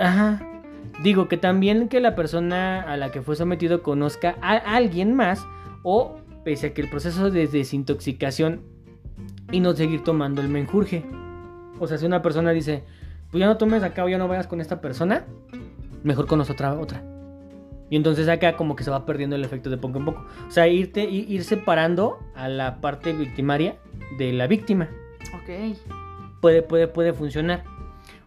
Ajá. 0.00 0.46
Digo 1.02 1.28
que 1.28 1.36
también 1.36 1.88
que 1.88 2.00
la 2.00 2.14
persona 2.14 2.82
a 2.82 2.96
la 2.96 3.10
que 3.10 3.22
fue 3.22 3.36
sometido 3.36 3.82
conozca 3.82 4.36
a 4.42 4.56
alguien 4.56 5.14
más 5.14 5.46
o 5.82 6.16
pese 6.44 6.68
a 6.68 6.74
que 6.74 6.82
el 6.82 6.90
proceso 6.90 7.30
de 7.30 7.46
desintoxicación 7.46 8.60
y 9.50 9.60
no 9.60 9.72
seguir 9.72 10.04
tomando 10.04 10.42
el 10.42 10.48
menjurje. 10.48 11.04
O 11.78 11.86
sea, 11.86 11.96
si 11.96 12.04
una 12.04 12.20
persona 12.20 12.50
dice, 12.50 12.84
pues 13.30 13.40
ya 13.40 13.46
no 13.46 13.56
tomes 13.56 13.82
acá 13.82 14.04
o 14.04 14.08
ya 14.08 14.18
no 14.18 14.28
vayas 14.28 14.46
con 14.46 14.60
esta 14.60 14.80
persona, 14.80 15.24
mejor 16.02 16.26
conoce 16.26 16.52
otra, 16.52 16.78
otra. 16.78 17.02
Y 17.90 17.96
entonces 17.96 18.28
acá 18.28 18.56
como 18.56 18.76
que 18.76 18.84
se 18.84 18.90
va 18.90 19.04
perdiendo 19.04 19.36
el 19.36 19.44
efecto 19.44 19.68
de 19.68 19.76
poco 19.76 19.98
en 19.98 20.04
poco. 20.04 20.24
O 20.46 20.50
sea, 20.50 20.68
irte, 20.68 21.02
ir 21.02 21.44
separando 21.44 22.20
a 22.34 22.48
la 22.48 22.80
parte 22.80 23.12
victimaria 23.12 23.78
de 24.16 24.32
la 24.32 24.46
víctima. 24.46 24.88
Ok. 25.34 25.76
Puede, 26.40 26.62
puede, 26.62 26.86
puede 26.88 27.12
funcionar. 27.12 27.64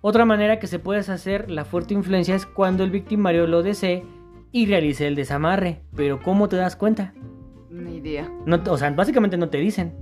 Otra 0.01 0.25
manera 0.25 0.59
que 0.59 0.67
se 0.67 0.79
puede 0.79 0.99
hacer 0.99 1.49
la 1.49 1.63
fuerte 1.63 1.93
influencia 1.93 2.35
es 2.35 2.45
cuando 2.45 2.83
el 2.83 2.91
victimario 2.91 3.47
lo 3.47 3.63
desee 3.63 4.03
y 4.51 4.65
realice 4.65 5.07
el 5.07 5.15
desamarre. 5.15 5.81
Pero 5.95 6.21
¿cómo 6.21 6.49
te 6.49 6.57
das 6.57 6.75
cuenta? 6.75 7.13
Ni 7.69 7.97
idea. 7.97 8.29
No, 8.45 8.61
o 8.67 8.77
sea, 8.77 8.91
básicamente 8.91 9.37
no 9.37 9.49
te 9.49 9.59
dicen. 9.59 9.95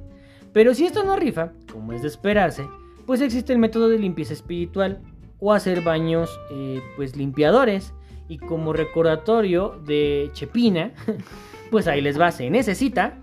Pero 0.53 0.74
si 0.74 0.86
esto 0.86 1.03
no 1.03 1.16
rifa, 1.16 1.53
como 1.72 1.93
es 1.93 2.01
de 2.01 2.07
esperarse, 2.07 2.68
pues 3.05 3.22
existe 3.22 3.53
el 3.53 3.59
método 3.59 3.89
de 3.89 3.99
limpieza 3.99 4.34
espiritual 4.34 5.01
o 5.39 5.53
hacer 5.53 5.82
baños 5.82 6.30
eh, 6.51 6.82
pues 6.95 7.16
limpiadores. 7.16 7.93
Y 8.32 8.38
como 8.38 8.71
recordatorio 8.71 9.77
de 9.86 10.29
Chepina, 10.32 10.91
pues 11.69 11.86
ahí 11.88 11.99
les 11.99 12.17
va, 12.17 12.32
se 12.32 12.49
necesita, 12.49 13.17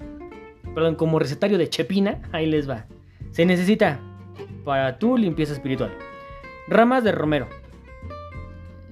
perdón, 0.74 0.96
como 0.96 1.18
recetario 1.18 1.56
de 1.56 1.70
Chepina, 1.70 2.20
ahí 2.30 2.44
les 2.44 2.68
va. 2.68 2.84
Se 3.30 3.46
necesita 3.46 4.00
para 4.66 4.98
tu 4.98 5.16
limpieza 5.16 5.54
espiritual 5.54 5.96
Ramas 6.68 7.04
de 7.04 7.12
romero. 7.12 7.48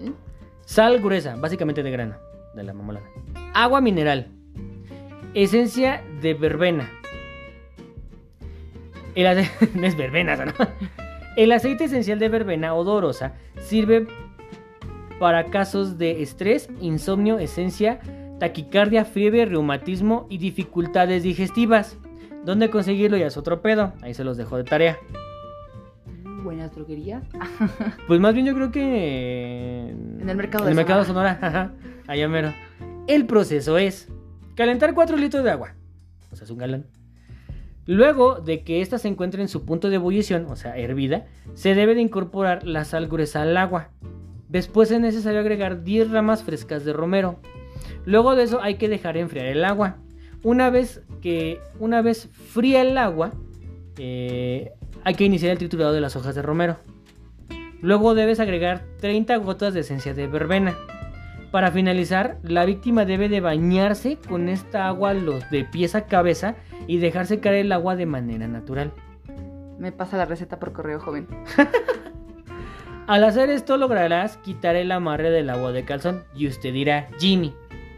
¿Eh? 0.01 0.11
Sal 0.65 1.03
gruesa, 1.03 1.37
básicamente 1.37 1.83
de 1.83 1.91
grano, 1.91 2.17
de 2.55 2.63
la 2.63 2.73
mamolada. 2.73 3.05
Agua 3.53 3.83
mineral. 3.83 4.29
Esencia 5.35 6.03
de 6.23 6.33
verbena. 6.33 6.91
El 9.15 9.47
no 9.75 9.87
es 9.87 9.95
verbena, 9.99 10.47
¿no? 10.47 10.55
El 11.37 11.53
aceite 11.53 11.85
esencial 11.85 12.19
de 12.19 12.31
verbena 12.31 12.73
odorosa 12.73 13.35
sirve 13.61 14.07
para 15.19 15.47
casos 15.47 15.99
de 15.99 16.23
estrés, 16.23 16.69
insomnio, 16.81 17.39
esencia, 17.39 18.01
taquicardia, 18.39 19.05
fiebre, 19.05 19.47
reumatismo 19.47 20.27
y 20.29 20.39
dificultades 20.39 21.23
digestivas. 21.23 21.99
¿Dónde 22.45 22.71
conseguirlo? 22.71 23.17
Ya 23.17 23.27
es 23.27 23.37
otro 23.37 23.63
pedo. 23.63 23.93
Ahí 24.03 24.15
se 24.15 24.25
los 24.25 24.37
dejo 24.37 24.57
de 24.57 24.65
tarea 24.65 24.99
buenas 26.47 26.73
droguerías. 26.73 27.25
pues 28.07 28.21
más 28.21 28.33
bien 28.33 28.47
yo 28.47 28.55
creo 28.55 28.71
que... 28.71 29.91
En 29.91 30.31
el 30.31 30.37
mercado 30.37 30.65
en 30.65 30.71
el 30.71 30.77
mercado 30.77 31.05
Sonora, 31.05 31.75
allá 32.07 32.29
mero. 32.29 32.55
El 33.09 33.27
proceso 33.27 33.77
es 33.77 34.09
calentar 34.55 34.95
4 34.95 35.17
litros 35.17 35.45
de 35.45 35.51
agua, 35.51 35.75
o 36.33 36.37
sea, 36.37 36.45
es 36.45 36.51
un 36.51 36.59
galón. 36.59 36.87
Luego 37.85 38.41
de 38.41 38.63
que 38.63 38.81
ésta 38.81 38.99
se 38.99 39.09
encuentre 39.09 39.43
en 39.43 39.49
su 39.49 39.65
punto 39.65 39.91
de 39.91 39.97
ebullición, 39.97 40.47
o 40.47 40.57
sea, 40.57 40.77
hervida, 40.77 41.27
se 41.55 41.75
debe 41.75 41.95
de 41.95 42.01
incorporar 42.01 42.65
la 42.65 42.85
sal 42.85 43.09
gruesa 43.09 43.43
al 43.43 43.57
agua. 43.57 43.91
Después 44.49 44.91
es 44.91 45.01
necesario 45.01 45.41
agregar 45.41 45.83
10 45.83 46.11
ramas 46.11 46.43
frescas 46.43 46.85
de 46.85 46.93
romero. 46.93 47.41
Luego 48.05 48.37
de 48.37 48.45
eso 48.45 48.63
hay 48.63 48.77
que 48.77 48.89
dejar 48.89 49.17
enfriar 49.17 49.47
el 49.47 49.65
agua. 49.65 49.97
Una 50.43 50.71
vez 50.71 51.03
que 51.21 51.61
una 51.81 52.03
vez 52.03 52.29
fría 52.29 52.83
el 52.83 52.97
agua, 52.99 53.33
eh, 53.99 54.73
hay 55.03 55.15
que 55.15 55.25
iniciar 55.25 55.53
el 55.53 55.59
triturado 55.59 55.93
de 55.93 56.01
las 56.01 56.15
hojas 56.15 56.35
de 56.35 56.43
romero. 56.43 56.77
Luego 57.83 58.15
debes 58.15 58.41
agregar 58.41 58.85
30 59.01 59.37
gotas 59.37 59.75
de 59.75 59.81
esencia 59.81 60.15
de 60.15 60.27
verbena. 60.29 60.77
Para 61.51 61.71
finalizar, 61.71 62.39
la 62.43 62.65
víctima 62.65 63.05
debe 63.05 63.29
de 63.29 63.41
bañarse 63.41 64.19
con 64.29 64.49
esta 64.49 64.89
agua 64.89 65.15
los 65.15 65.49
de 65.51 65.65
pies 65.65 65.95
a 65.95 66.07
cabeza 66.07 66.57
y 66.87 66.99
dejarse 66.99 67.41
caer 67.41 67.67
el 67.67 67.73
agua 67.73 67.97
de 67.97 68.07
manera 68.07 68.47
natural. 68.49 68.93
Me 69.79 69.93
pasa 69.93 70.17
la 70.17 70.25
receta 70.25 70.59
por 70.59 70.73
correo, 70.73 71.01
joven. 71.01 71.27
Al 73.07 73.23
hacer 73.23 73.51
esto 73.51 73.77
lograrás 73.77 74.37
quitar 74.39 74.75
el 74.75 74.91
amarre 74.91 75.31
del 75.31 75.49
agua 75.51 75.71
de 75.71 75.85
calzón 75.85 76.25
y 76.35 76.49
usted 76.49 76.73
dirá, 76.73 77.09
Jimmy, 77.21 77.55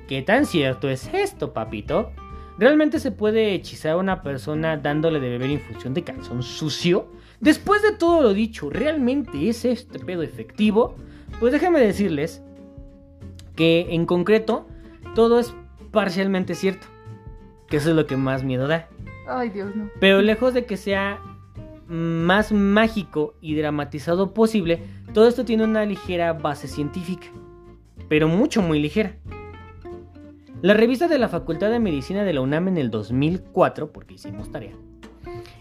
¿qué 0.07 0.21
tan 0.21 0.45
cierto 0.45 0.91
es 0.91 1.09
esto, 1.15 1.55
papito? 1.55 2.13
¿Realmente 2.59 3.01
se 3.01 3.11
puede 3.11 3.55
hechizar 3.55 3.93
a 3.93 3.97
una 3.97 4.21
persona 4.21 4.77
dándole 4.77 5.19
de 5.19 5.31
beber 5.31 5.49
infusión 5.49 5.95
de 5.95 6.05
calzón 6.05 6.43
sucio? 6.43 7.09
Después 7.41 7.81
de 7.81 7.93
todo 7.93 8.21
lo 8.21 8.35
dicho, 8.35 8.69
¿realmente 8.69 9.49
es 9.49 9.65
este 9.65 9.99
pedo 9.99 10.23
efectivo? 10.23 10.97
Pues 11.41 11.53
déjenme 11.53 11.81
decirles 11.81 12.43
que 13.57 13.87
en 13.95 14.05
concreto 14.05 14.69
todo 15.15 15.39
es 15.39 15.55
parcialmente 15.91 16.55
cierto. 16.55 16.87
Que 17.67 17.79
eso 17.79 17.91
es 17.91 17.97
lo 17.97 18.07
que 18.07 18.19
más 18.19 18.45
miedo 18.45 18.69
da. 18.69 18.89
Ay, 19.27 19.49
Dios, 19.49 19.75
no. 19.75 19.89
Pero 20.01 20.21
lejos 20.21 20.53
de 20.53 20.67
que 20.67 20.77
sea 20.77 21.19
más 21.89 22.53
mágico 22.53 23.35
y 23.41 23.55
dramatizado 23.55 24.35
posible, 24.35 24.83
todo 25.19 25.27
esto 25.27 25.45
tiene 25.45 25.65
una 25.65 25.85
ligera 25.85 26.33
base 26.33 26.69
científica. 26.69 27.27
Pero 28.09 28.29
mucho, 28.29 28.63
muy 28.63 28.79
ligera. 28.79 29.17
La 30.63 30.75
revista 30.75 31.09
de 31.09 31.19
la 31.19 31.27
Facultad 31.27 31.71
de 31.71 31.81
Medicina 31.81 32.23
de 32.23 32.33
la 32.33 32.41
UNAM 32.41 32.69
en 32.69 32.79
el 32.79 32.89
2004, 32.89 33.91
porque 33.91 34.15
hicimos 34.15 34.53
tarea, 34.53 34.77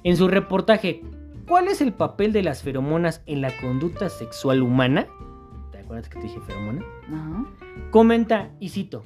en 0.03 0.15
su 0.15 0.27
reportaje 0.27 1.01
¿Cuál 1.47 1.69
es 1.69 1.81
el 1.81 1.91
papel 1.91 2.33
de 2.33 2.43
las 2.43 2.61
feromonas 2.61 3.23
en 3.25 3.41
la 3.41 3.49
conducta 3.59 4.09
sexual 4.09 4.61
humana? 4.61 5.07
¿Te 5.71 5.79
acuerdas 5.79 6.07
que 6.07 6.19
te 6.19 6.27
dije 6.27 6.39
feromona? 6.41 6.85
Comenta, 7.89 8.51
y 8.59 8.69
cito, 8.69 9.01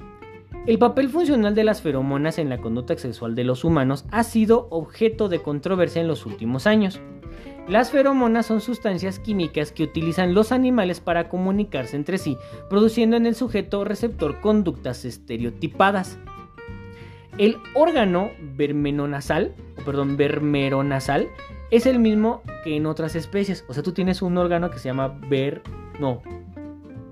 el 0.66 0.78
papel 0.78 1.08
funcional 1.08 1.54
de 1.54 1.64
las 1.64 1.80
feromonas 1.80 2.38
en 2.38 2.50
la 2.50 2.60
conducta 2.60 2.94
sexual 2.98 3.34
de 3.34 3.44
los 3.44 3.64
humanos 3.64 4.04
ha 4.10 4.22
sido 4.22 4.68
objeto 4.68 5.30
de 5.30 5.40
controversia 5.40 6.02
en 6.02 6.08
los 6.08 6.26
últimos 6.26 6.66
años. 6.66 7.00
Las 7.68 7.92
feromonas 7.92 8.46
son 8.46 8.60
sustancias 8.60 9.20
químicas 9.20 9.70
que 9.70 9.84
utilizan 9.84 10.34
los 10.34 10.50
animales 10.50 11.00
para 11.00 11.28
comunicarse 11.28 11.96
entre 11.96 12.18
sí, 12.18 12.36
produciendo 12.68 13.16
en 13.16 13.26
el 13.26 13.36
sujeto 13.36 13.84
receptor 13.84 14.40
conductas 14.40 15.04
estereotipadas. 15.04 16.18
El 17.38 17.58
órgano 17.74 18.30
vermenonasal, 18.56 19.54
o 19.80 19.84
perdón, 19.84 20.16
vermeronasal, 20.16 21.28
es 21.70 21.86
el 21.86 21.98
mismo 21.98 22.42
que 22.64 22.76
en 22.76 22.86
otras 22.86 23.14
especies. 23.14 23.64
O 23.68 23.74
sea, 23.74 23.82
tú 23.82 23.92
tienes 23.92 24.22
un 24.22 24.36
órgano 24.36 24.70
que 24.70 24.78
se 24.78 24.88
llama 24.88 25.18
ver, 25.28 25.62
no, 26.00 26.20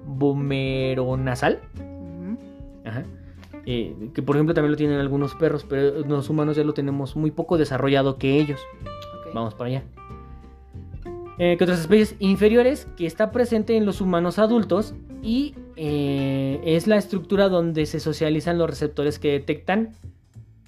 vomeronasal. 0.04 1.60
Ajá. 2.84 3.04
Eh, 3.66 3.94
que 4.14 4.22
por 4.22 4.36
ejemplo 4.36 4.54
también 4.54 4.72
lo 4.72 4.76
tienen 4.76 4.98
algunos 4.98 5.34
perros, 5.34 5.64
pero 5.68 6.00
los 6.00 6.28
humanos 6.28 6.56
ya 6.56 6.64
lo 6.64 6.74
tenemos 6.74 7.14
muy 7.14 7.30
poco 7.30 7.56
desarrollado 7.56 8.18
que 8.18 8.38
ellos. 8.38 8.60
Vamos 9.32 9.54
para 9.54 9.68
allá. 9.68 9.84
Eh, 11.42 11.56
que 11.56 11.64
otras 11.64 11.80
especies 11.80 12.16
inferiores 12.18 12.86
que 12.98 13.06
está 13.06 13.32
presente 13.32 13.78
en 13.78 13.86
los 13.86 14.02
humanos 14.02 14.38
adultos 14.38 14.92
y 15.22 15.54
eh, 15.74 16.60
es 16.66 16.86
la 16.86 16.98
estructura 16.98 17.48
donde 17.48 17.86
se 17.86 17.98
socializan 17.98 18.58
los 18.58 18.68
receptores 18.68 19.18
que 19.18 19.32
detectan 19.32 19.94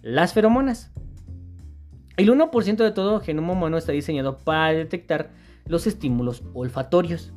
las 0.00 0.32
feromonas. 0.32 0.90
El 2.16 2.30
1% 2.30 2.76
de 2.76 2.90
todo 2.90 3.20
genoma 3.20 3.52
humano 3.52 3.76
está 3.76 3.92
diseñado 3.92 4.38
para 4.38 4.72
detectar 4.72 5.32
los 5.66 5.86
estímulos 5.86 6.42
olfatorios. 6.54 7.34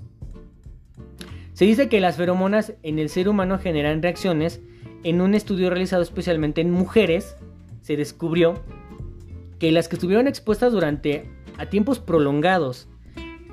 Se 1.52 1.66
dice 1.66 1.90
que 1.90 2.00
las 2.00 2.16
feromonas 2.16 2.72
en 2.84 3.00
el 3.00 3.10
ser 3.10 3.28
humano 3.28 3.60
generan 3.60 4.02
reacciones. 4.02 4.62
En 5.04 5.20
un 5.20 5.36
estudio 5.36 5.70
realizado 5.70 6.04
especialmente 6.04 6.62
en 6.62 6.72
mujeres, 6.72 7.36
se 7.82 7.98
descubrió 7.98 8.64
que 9.60 9.74
las 9.74 9.90
que 9.90 9.98
estuvieron 9.98 10.30
expuestas 10.30 10.72
durante 10.72 11.30
a 11.58 11.66
tiempos 11.66 12.00
prolongados 12.00 12.88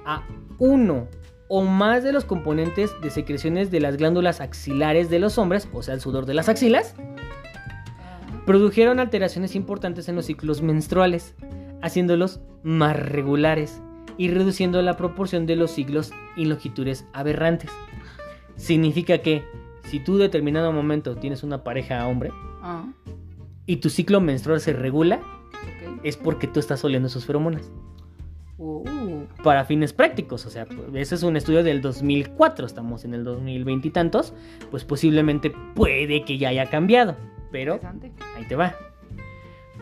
a 0.05 0.27
uno 0.59 1.09
o 1.49 1.63
más 1.63 2.03
de 2.03 2.13
los 2.13 2.25
componentes 2.25 2.91
de 3.03 3.11
secreciones 3.11 3.71
de 3.71 3.81
las 3.81 3.97
glándulas 3.99 4.41
axilares 4.41 5.11
de 5.11 5.19
los 5.19 5.37
hombres, 5.37 5.69
o 5.73 5.83
sea, 5.83 5.95
el 5.95 6.01
sudor 6.01 6.25
de 6.25 6.35
las 6.35 6.49
axilas, 6.49 6.95
produjeron 8.47 9.01
alteraciones 9.01 9.55
importantes 9.55 10.09
en 10.09 10.17
los 10.17 10.27
ciclos 10.27 10.63
menstruales, 10.63 11.35
haciéndolos 11.83 12.41
más 12.63 12.97
regulares 12.97 13.83
y 14.17 14.29
reduciendo 14.29 14.81
la 14.83 14.97
proporción 14.97 15.47
de 15.47 15.57
los 15.57 15.73
ciclos 15.73 16.13
y 16.37 16.47
longitudes 16.47 17.05
aberrantes. 17.13 17.71
Significa 18.57 19.19
que 19.19 19.45
si 19.85 20.01
tú 20.01 20.15
en 20.15 20.21
determinado 20.21 20.73
momento 20.73 21.17
tienes 21.17 21.43
una 21.43 21.65
pareja 21.65 22.07
hombre 22.07 22.31
ah. 22.63 22.87
y 23.67 23.77
tu 23.77 23.91
ciclo 23.91 24.21
menstrual 24.21 24.61
se 24.61 24.73
regula, 24.73 25.21
es 26.03 26.17
porque 26.17 26.47
tú 26.47 26.61
estás 26.61 26.85
oliendo 26.85 27.09
sus 27.09 27.27
feromonas. 27.27 27.71
Uh. 28.59 29.25
para 29.43 29.65
fines 29.65 29.93
prácticos. 29.93 30.47
O 30.47 30.51
sea, 30.51 30.67
ese 30.95 31.15
es 31.15 31.23
un 31.23 31.37
estudio 31.37 31.63
del 31.63 31.81
2004, 31.81 32.67
estamos 32.67 33.05
en 33.05 33.15
el 33.15 33.25
2020 33.25 33.89
y 33.89 33.91
tantos, 33.91 34.35
pues 34.71 34.85
posiblemente 34.85 35.53
puede 35.75 36.25
que 36.25 36.39
ya 36.39 36.51
haya 36.51 36.71
cambiado. 36.71 37.17
Pero 37.51 37.81
ahí 38.37 38.47
te 38.49 38.57
va. 38.57 38.75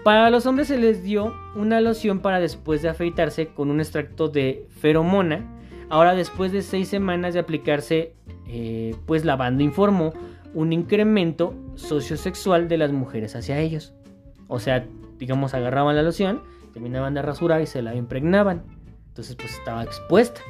Para 0.03 0.31
los 0.31 0.47
hombres 0.47 0.68
se 0.68 0.79
les 0.79 1.03
dio 1.03 1.35
una 1.55 1.81
loción 1.81 2.21
para 2.21 2.41
después 2.41 2.81
de 2.81 2.89
afeitarse 2.89 3.49
con 3.49 3.71
un 3.71 3.81
extracto 3.81 4.29
de 4.29 4.66
feromona. 4.81 5.47
Ahora 5.91 6.14
después 6.14 6.53
de 6.53 6.62
seis 6.62 6.89
semanas 6.89 7.35
de 7.35 7.41
aplicarse, 7.41 8.14
eh, 8.49 8.95
pues 9.07 9.25
la 9.25 9.37
banda 9.37 9.62
informó 9.62 10.14
un 10.55 10.73
incremento 10.73 11.55
sociosexual 11.75 12.68
de 12.68 12.79
las 12.79 12.93
mujeres 12.93 13.37
hacia 13.37 13.59
ellos. 13.59 13.93
O 14.49 14.59
sea, 14.59 14.87
digamos, 15.18 15.55
agarraban 15.55 15.97
la 15.97 16.03
loción, 16.03 16.43
terminaban 16.73 17.14
de 17.14 17.23
rasurar 17.23 17.61
y 17.61 17.66
se 17.66 17.83
la 17.83 17.95
impregnaban. 17.95 18.64
Entonces, 19.09 19.37
pues 19.37 19.53
estaba 19.55 19.83
expuesta. 19.83 20.41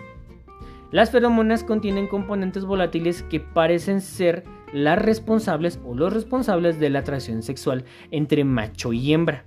Las 0.90 1.10
feromonas 1.10 1.62
contienen 1.62 2.08
componentes 2.08 2.64
volátiles 2.64 3.22
que 3.22 3.40
parecen 3.40 4.00
ser 4.00 4.44
las 4.72 4.98
responsables 4.98 5.80
o 5.84 5.94
los 5.94 6.12
responsables 6.12 6.80
de 6.80 6.90
la 6.90 7.00
atracción 7.00 7.42
sexual 7.42 7.84
entre 8.10 8.44
macho 8.44 8.92
y 8.92 9.12
hembra. 9.12 9.44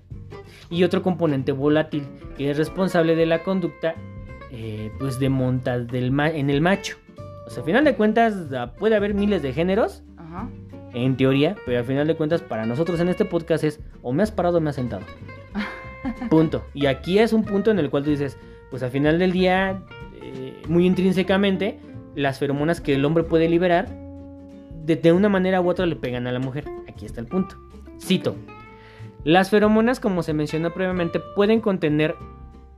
Y 0.70 0.84
otro 0.84 1.02
componente 1.02 1.52
volátil 1.52 2.08
que 2.38 2.50
es 2.50 2.58
responsable 2.58 3.16
de 3.16 3.26
la 3.26 3.44
conducta 3.44 3.96
eh, 4.52 4.92
pues 5.00 5.20
de 5.20 5.30
monta 5.30 5.80
del 5.80 6.18
en 6.20 6.50
el 6.50 6.62
macho. 6.62 6.98
O 7.46 7.50
sea, 7.50 7.62
a 7.64 7.66
final 7.66 7.84
de 7.84 7.96
cuentas 7.96 8.36
puede 8.78 8.96
haber 8.96 9.14
miles 9.14 9.42
de 9.42 9.52
géneros, 9.52 10.04
Ajá. 10.16 10.50
en 10.94 11.18
teoría, 11.18 11.56
pero 11.66 11.80
al 11.80 11.86
final 11.86 12.08
de 12.08 12.16
cuentas 12.16 12.42
para 12.42 12.66
nosotros 12.66 13.00
en 13.00 13.10
este 13.10 13.26
podcast 13.26 13.64
es 13.64 13.80
o 14.02 14.14
me 14.14 14.24
has 14.24 14.32
parado 14.32 14.60
o 14.60 14.62
me 14.62 14.70
has 14.70 14.76
sentado. 14.76 15.04
punto. 16.30 16.66
Y 16.74 16.86
aquí 16.88 17.20
es 17.20 17.34
un 17.34 17.44
punto 17.44 17.72
en 17.72 17.80
el 17.80 17.90
cual 17.90 18.04
tú 18.04 18.10
dices, 18.10 18.38
pues 18.70 18.84
al 18.84 18.92
final 18.92 19.20
del 19.20 19.32
día, 19.32 19.82
eh, 20.22 20.62
muy 20.68 20.86
intrínsecamente, 20.86 21.80
las 22.16 22.40
feromonas 22.40 22.82
que 22.82 22.94
el 22.94 23.06
hombre 23.06 23.24
puede 23.24 23.50
liberar, 23.50 23.88
de, 24.86 24.96
de 24.96 25.12
una 25.12 25.30
manera 25.30 25.62
u 25.62 25.70
otra 25.70 25.86
le 25.86 25.96
pegan 25.96 26.28
a 26.28 26.32
la 26.32 26.40
mujer. 26.40 26.66
Aquí 26.88 27.06
está 27.06 27.22
el 27.22 27.28
punto. 27.28 27.56
Cito. 28.02 28.36
Las 29.24 29.50
feromonas, 29.50 30.00
como 30.00 30.22
se 30.24 30.34
mencionó 30.34 30.74
previamente, 30.74 31.22
pueden 31.36 31.62
contener 31.62 32.16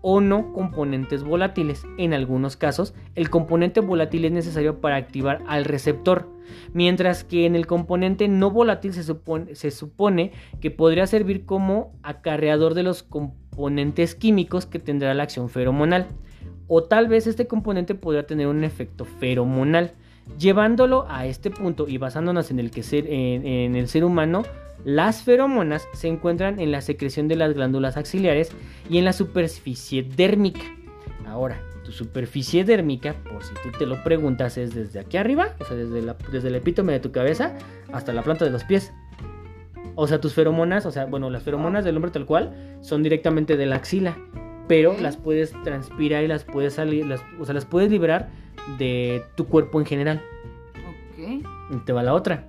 o 0.07 0.21
no 0.21 0.53
componentes 0.53 1.23
volátiles. 1.23 1.83
En 1.97 2.13
algunos 2.13 2.55
casos, 2.57 2.93
el 3.15 3.31
componente 3.31 3.79
volátil 3.79 4.25
es 4.25 4.31
necesario 4.31 4.79
para 4.79 4.97
activar 4.97 5.41
al 5.47 5.65
receptor, 5.65 6.29
mientras 6.73 7.23
que 7.23 7.47
en 7.47 7.55
el 7.55 7.65
componente 7.65 8.27
no 8.27 8.51
volátil 8.51 8.93
se 8.93 9.71
supone, 9.71 10.31
que 10.61 10.69
podría 10.69 11.07
servir 11.07 11.45
como 11.45 11.91
acarreador 12.03 12.75
de 12.75 12.83
los 12.83 13.01
componentes 13.01 14.13
químicos 14.13 14.67
que 14.67 14.77
tendrá 14.77 15.15
la 15.15 15.23
acción 15.23 15.49
feromonal. 15.49 16.05
O 16.67 16.83
tal 16.83 17.07
vez 17.07 17.25
este 17.25 17.47
componente 17.47 17.95
podría 17.95 18.27
tener 18.27 18.45
un 18.45 18.63
efecto 18.63 19.05
feromonal. 19.05 19.93
Llevándolo 20.39 21.05
a 21.07 21.25
este 21.25 21.49
punto 21.51 21.87
y 21.87 21.97
basándonos 21.97 22.51
en 22.51 22.59
el, 22.59 22.71
que 22.71 22.83
ser, 22.83 23.05
en, 23.07 23.45
en 23.45 23.75
el 23.75 23.87
ser 23.87 24.03
humano, 24.03 24.43
las 24.83 25.23
feromonas 25.23 25.87
se 25.93 26.07
encuentran 26.07 26.59
en 26.59 26.71
la 26.71 26.81
secreción 26.81 27.27
de 27.27 27.35
las 27.35 27.53
glándulas 27.53 27.95
axilares 27.95 28.51
y 28.89 28.97
en 28.97 29.05
la 29.05 29.13
superficie 29.13 30.03
dérmica. 30.03 30.61
Ahora, 31.27 31.61
tu 31.83 31.91
superficie 31.91 32.63
dérmica, 32.63 33.13
por 33.31 33.43
si 33.43 33.53
tú 33.63 33.77
te 33.77 33.85
lo 33.85 34.03
preguntas, 34.03 34.57
es 34.57 34.73
desde 34.75 34.99
aquí 34.99 35.17
arriba, 35.17 35.55
o 35.59 35.65
sea, 35.65 35.77
desde, 35.77 36.01
la- 36.01 36.17
desde 36.31 36.49
el 36.49 36.55
epítome 36.55 36.93
de 36.93 36.99
tu 36.99 37.11
cabeza 37.11 37.53
hasta 37.93 38.11
la 38.13 38.21
planta 38.23 38.45
de 38.45 38.51
los 38.51 38.63
pies. 38.63 38.91
O 39.95 40.07
sea, 40.07 40.19
tus 40.19 40.33
feromonas, 40.33 40.85
o 40.85 40.91
sea, 40.91 41.05
bueno, 41.05 41.29
las 41.29 41.43
feromonas 41.43 41.85
del 41.85 41.95
hombre 41.95 42.11
tal 42.11 42.25
cual 42.25 42.77
son 42.81 43.01
directamente 43.03 43.55
de 43.55 43.65
la 43.65 43.77
axila, 43.77 44.17
pero 44.67 44.95
las 44.99 45.15
puedes 45.15 45.53
transpirar 45.63 46.23
y 46.23 46.27
las 46.27 46.43
puedes 46.43 46.73
salir, 46.73 47.05
las, 47.05 47.21
o 47.39 47.45
sea, 47.45 47.53
las 47.53 47.65
puedes 47.65 47.89
liberar 47.89 48.29
de 48.77 49.23
tu 49.35 49.47
cuerpo 49.47 49.79
en 49.79 49.85
general. 49.85 50.21
Ok. 50.73 51.43
Y 51.71 51.77
te 51.85 51.93
va 51.93 52.03
la 52.03 52.13
otra. 52.13 52.47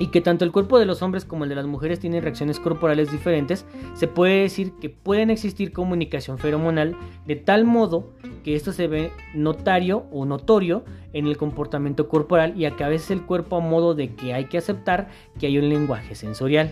Y 0.00 0.08
que 0.08 0.20
tanto 0.20 0.44
el 0.44 0.52
cuerpo 0.52 0.78
de 0.78 0.86
los 0.86 1.02
hombres 1.02 1.24
como 1.24 1.42
el 1.42 1.50
de 1.50 1.56
las 1.56 1.66
mujeres 1.66 1.98
tienen 1.98 2.22
reacciones 2.22 2.60
corporales 2.60 3.10
diferentes, 3.10 3.66
se 3.94 4.06
puede 4.06 4.42
decir 4.42 4.72
que 4.80 4.90
pueden 4.90 5.28
existir 5.28 5.72
comunicación 5.72 6.38
feromonal 6.38 6.96
de 7.26 7.34
tal 7.34 7.64
modo 7.64 8.12
que 8.44 8.54
esto 8.54 8.72
se 8.72 8.86
ve 8.86 9.10
notario 9.34 10.04
o 10.12 10.24
notorio 10.24 10.84
en 11.12 11.26
el 11.26 11.36
comportamiento 11.36 12.08
corporal 12.08 12.54
y 12.56 12.64
a 12.64 12.76
que 12.76 12.84
a 12.84 12.88
veces 12.88 13.10
el 13.10 13.22
cuerpo 13.22 13.56
a 13.56 13.60
modo 13.60 13.94
de 13.94 14.14
que 14.14 14.34
hay 14.34 14.44
que 14.44 14.58
aceptar 14.58 15.08
que 15.40 15.46
hay 15.46 15.58
un 15.58 15.68
lenguaje 15.68 16.14
sensorial. 16.14 16.70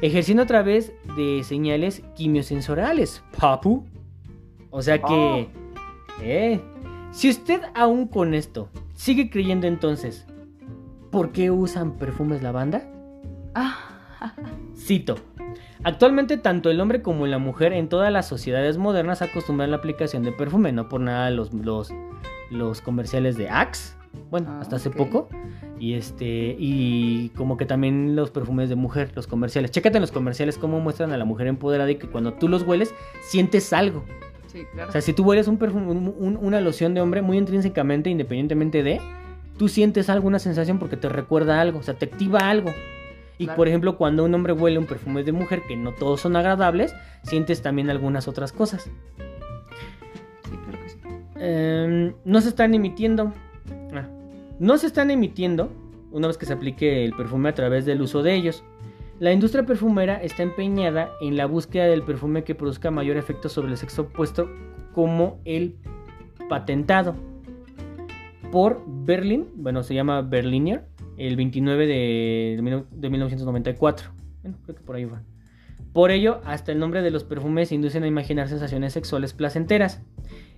Ejerciendo 0.00 0.44
a 0.44 0.46
través 0.46 0.92
de 1.16 1.42
señales 1.42 2.02
quimiosensoriales, 2.14 3.24
papu. 3.40 3.84
O 4.70 4.82
sea 4.82 5.00
que... 5.00 5.48
Eh, 6.22 6.60
si 7.10 7.30
usted 7.30 7.60
aún 7.74 8.08
con 8.08 8.34
esto 8.34 8.68
sigue 8.94 9.30
creyendo 9.30 9.66
entonces, 9.66 10.26
¿por 11.10 11.32
qué 11.32 11.50
usan 11.50 11.92
perfumes 11.92 12.42
lavanda? 12.42 12.88
Ah, 13.54 14.34
Cito. 14.76 15.16
Actualmente 15.84 16.36
tanto 16.36 16.70
el 16.70 16.80
hombre 16.80 17.02
como 17.02 17.26
la 17.26 17.38
mujer 17.38 17.72
en 17.72 17.88
todas 17.88 18.12
las 18.12 18.26
sociedades 18.26 18.76
modernas 18.76 19.22
acostumbran 19.22 19.70
la 19.70 19.76
aplicación 19.76 20.22
de 20.22 20.32
perfume, 20.32 20.72
no 20.72 20.88
por 20.88 21.00
nada 21.00 21.30
los, 21.30 21.52
los, 21.52 21.92
los 22.50 22.80
comerciales 22.80 23.36
de 23.36 23.48
Axe, 23.48 23.94
bueno, 24.30 24.48
Ah, 24.50 24.60
hasta 24.60 24.76
hace 24.76 24.90
poco, 24.90 25.28
y 25.78 25.94
este, 25.94 26.56
y 26.58 27.28
como 27.30 27.56
que 27.56 27.66
también 27.66 28.16
los 28.16 28.30
perfumes 28.30 28.68
de 28.68 28.74
mujer, 28.76 29.12
los 29.14 29.26
comerciales. 29.26 29.70
Chécate 29.70 29.98
en 29.98 30.00
los 30.00 30.12
comerciales 30.12 30.58
cómo 30.58 30.80
muestran 30.80 31.12
a 31.12 31.16
la 31.16 31.24
mujer 31.24 31.46
empoderada 31.46 31.90
y 31.90 31.96
que 31.96 32.08
cuando 32.08 32.34
tú 32.34 32.48
los 32.48 32.62
hueles 32.62 32.94
sientes 33.22 33.72
algo. 33.72 34.04
Sí, 34.60 34.64
claro. 34.72 34.88
O 34.88 34.92
sea, 34.92 35.00
si 35.00 35.12
tú 35.12 35.24
hueles 35.24 35.48
un 35.48 35.58
perfume, 35.58 35.86
un- 35.90 36.14
un- 36.18 36.36
una 36.40 36.60
loción 36.60 36.94
de 36.94 37.00
hombre 37.00 37.22
muy 37.22 37.36
intrínsecamente, 37.38 38.10
independientemente 38.10 38.82
de, 38.82 39.00
tú 39.58 39.68
sientes 39.68 40.08
alguna 40.10 40.38
sensación 40.38 40.78
porque 40.78 40.96
te 40.96 41.08
recuerda 41.08 41.60
algo, 41.60 41.78
o 41.78 41.82
sea, 41.82 41.94
te 41.94 42.06
activa 42.06 42.40
algo. 42.50 42.70
Y 43.38 43.44
Claro. 43.44 43.56
por 43.56 43.68
ejemplo, 43.68 43.96
cuando 43.98 44.24
un 44.24 44.34
hombre 44.34 44.52
huele 44.54 44.78
un 44.78 44.86
perfume 44.86 45.22
de 45.22 45.32
mujer, 45.32 45.62
que 45.68 45.76
no 45.76 45.92
todos 45.92 46.22
son 46.22 46.36
agradables, 46.36 46.94
sientes 47.22 47.60
también 47.60 47.90
algunas 47.90 48.28
otras 48.28 48.50
cosas. 48.52 48.84
Sí, 48.84 48.90
claro 50.64 50.82
que 50.82 50.88
sí. 50.88 50.98
Em, 51.38 52.14
no 52.24 52.40
se 52.40 52.48
están 52.48 52.74
emitiendo. 52.74 53.32
ah, 53.94 54.06
no 54.58 54.78
se 54.78 54.86
están 54.86 55.10
emitiendo 55.10 55.70
una 56.12 56.28
vez 56.28 56.38
que 56.38 56.46
se 56.46 56.54
aplique 56.54 57.04
el 57.04 57.12
perfume 57.12 57.50
a 57.50 57.54
través 57.54 57.84
del 57.84 58.00
uso 58.00 58.22
de 58.22 58.34
ellos. 58.34 58.64
La 59.18 59.32
industria 59.32 59.64
perfumera 59.64 60.22
está 60.22 60.42
empeñada 60.42 61.10
en 61.20 61.36
la 61.36 61.46
búsqueda 61.46 61.84
del 61.86 62.02
perfume 62.02 62.44
que 62.44 62.54
produzca 62.54 62.90
mayor 62.90 63.16
efecto 63.16 63.48
sobre 63.48 63.70
el 63.70 63.76
sexo 63.78 64.02
opuesto 64.02 64.50
como 64.92 65.40
el 65.44 65.76
patentado 66.48 67.14
por 68.52 68.82
Berlin, 68.86 69.46
bueno, 69.56 69.82
se 69.82 69.94
llama 69.94 70.22
Berliner, 70.22 70.84
el 71.16 71.36
29 71.36 71.86
de, 71.86 72.52
de 72.56 72.62
mil- 72.62 72.84
de 72.90 73.10
1994. 73.10 74.10
Bueno, 74.42 74.58
creo 74.64 74.76
que 74.76 74.82
por 74.82 74.96
ahí 74.96 75.04
va. 75.04 75.22
Por 75.92 76.10
ello, 76.10 76.40
hasta 76.44 76.72
el 76.72 76.78
nombre 76.78 77.02
de 77.02 77.10
los 77.10 77.24
perfumes 77.24 77.72
inducen 77.72 78.04
a 78.04 78.06
imaginar 78.06 78.48
sensaciones 78.48 78.92
sexuales 78.92 79.32
placenteras. 79.32 80.02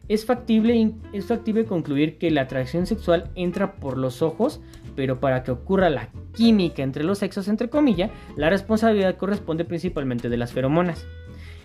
Es 0.08 0.24
factible, 0.24 0.92
es 1.12 1.26
factible 1.26 1.66
concluir 1.66 2.16
que 2.18 2.30
la 2.30 2.42
atracción 2.42 2.86
sexual 2.86 3.30
entra 3.34 3.74
por 3.74 3.98
los 3.98 4.22
ojos, 4.22 4.60
pero 4.96 5.20
para 5.20 5.42
que 5.42 5.50
ocurra 5.50 5.90
la 5.90 6.08
química 6.32 6.82
entre 6.82 7.04
los 7.04 7.18
sexos, 7.18 7.46
entre 7.48 7.68
comillas, 7.68 8.10
la 8.36 8.48
responsabilidad 8.48 9.16
corresponde 9.16 9.64
principalmente 9.66 10.28
de 10.30 10.36
las 10.38 10.52
feromonas. 10.52 11.06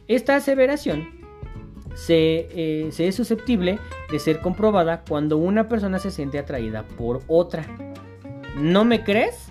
Esta 0.10 0.36
aseveración 0.36 1.08
se, 1.96 2.48
eh, 2.52 2.92
se 2.92 3.08
es 3.08 3.16
susceptible 3.16 3.80
de 4.12 4.20
ser 4.20 4.42
comprobada 4.42 5.04
cuando 5.08 5.38
una 5.38 5.70
persona 5.70 5.98
se 6.00 6.12
siente 6.12 6.38
atraída 6.38 6.84
por 6.98 7.22
otra. 7.28 7.66
¿No 8.60 8.84
me 8.84 9.04
crees? 9.04 9.50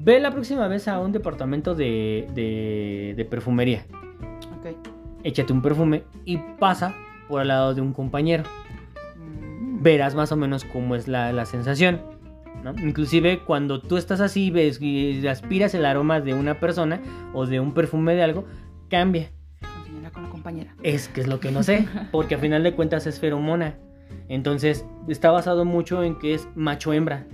Ve 0.00 0.18
la 0.20 0.32
próxima 0.32 0.66
vez 0.68 0.88
a 0.88 0.98
un 0.98 1.12
departamento 1.12 1.74
de, 1.74 2.26
de- 2.34 3.14
de 3.16 3.24
perfumería. 3.24 3.86
Échate 5.22 5.52
un 5.52 5.62
perfume 5.62 6.02
y 6.24 6.36
pasa 6.58 6.94
por 7.28 7.40
al 7.40 7.48
lado 7.48 7.74
de 7.74 7.80
un 7.80 7.92
compañero. 7.92 8.44
Mm, 9.16 9.82
Verás 9.82 10.14
más 10.14 10.32
o 10.32 10.36
menos 10.36 10.64
cómo 10.64 10.94
es 10.94 11.08
la, 11.08 11.32
la 11.32 11.46
sensación. 11.46 12.00
¿no? 12.62 12.72
Inclusive 12.82 13.40
cuando 13.40 13.80
tú 13.80 13.96
estás 13.96 14.20
así 14.20 14.50
ves 14.50 14.80
y 14.80 15.26
aspiras 15.26 15.74
el 15.74 15.84
aroma 15.84 16.20
de 16.20 16.34
una 16.34 16.60
persona 16.60 17.00
o 17.32 17.46
de 17.46 17.60
un 17.60 17.74
perfume 17.74 18.14
de 18.14 18.22
algo, 18.22 18.44
cambia. 18.88 19.30
Con 19.84 20.02
la 20.02 20.10
compañera. 20.30 20.74
Es 20.82 21.08
que 21.08 21.20
es 21.20 21.26
lo 21.26 21.40
que 21.40 21.50
no 21.50 21.62
sé, 21.62 21.86
porque 22.12 22.36
a 22.36 22.38
final 22.38 22.62
de 22.62 22.74
cuentas 22.74 23.06
es 23.06 23.20
feromona. 23.20 23.76
Entonces 24.28 24.86
está 25.08 25.30
basado 25.30 25.64
mucho 25.64 26.02
en 26.02 26.18
que 26.18 26.34
es 26.34 26.48
macho-hembra. 26.54 27.26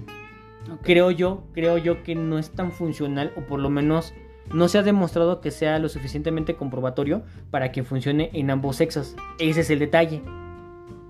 Creo 0.82 1.10
yo, 1.10 1.44
creo 1.52 1.78
yo 1.78 2.02
que 2.02 2.14
no 2.14 2.38
es 2.38 2.50
tan 2.50 2.72
funcional, 2.72 3.32
o 3.36 3.40
por 3.42 3.60
lo 3.60 3.70
menos 3.70 4.14
no 4.52 4.68
se 4.68 4.78
ha 4.78 4.82
demostrado 4.82 5.40
que 5.40 5.50
sea 5.50 5.78
lo 5.78 5.88
suficientemente 5.88 6.56
comprobatorio 6.56 7.22
para 7.50 7.72
que 7.72 7.82
funcione 7.82 8.30
en 8.32 8.50
ambos 8.50 8.76
sexos. 8.76 9.16
Ese 9.38 9.60
es 9.60 9.70
el 9.70 9.78
detalle. 9.78 10.22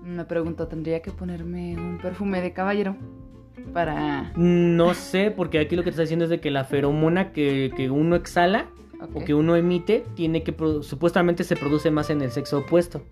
Me 0.03 0.25
pregunto, 0.25 0.67
¿tendría 0.67 1.01
que 1.01 1.11
ponerme 1.11 1.75
un 1.77 1.97
perfume 2.01 2.41
de 2.41 2.53
caballero? 2.53 2.95
Para... 3.73 4.31
No 4.35 4.93
sé, 4.93 5.31
porque 5.31 5.59
aquí 5.59 5.75
lo 5.75 5.83
que 5.83 5.89
te 5.89 5.91
está 5.91 6.01
diciendo 6.01 6.25
es 6.25 6.29
de 6.29 6.39
que 6.39 6.51
la 6.51 6.65
feromona 6.65 7.31
que, 7.31 7.71
que 7.75 7.89
uno 7.89 8.15
exhala 8.15 8.67
ok. 8.99 9.15
o 9.15 9.25
que 9.25 9.33
uno 9.33 9.55
emite 9.55 10.03
tiene 10.15 10.43
que 10.43 10.55
supuestamente 10.81 11.43
se 11.43 11.55
produce 11.55 11.91
más 11.91 12.09
en 12.09 12.21
el 12.21 12.31
sexo 12.31 12.59
opuesto. 12.59 13.03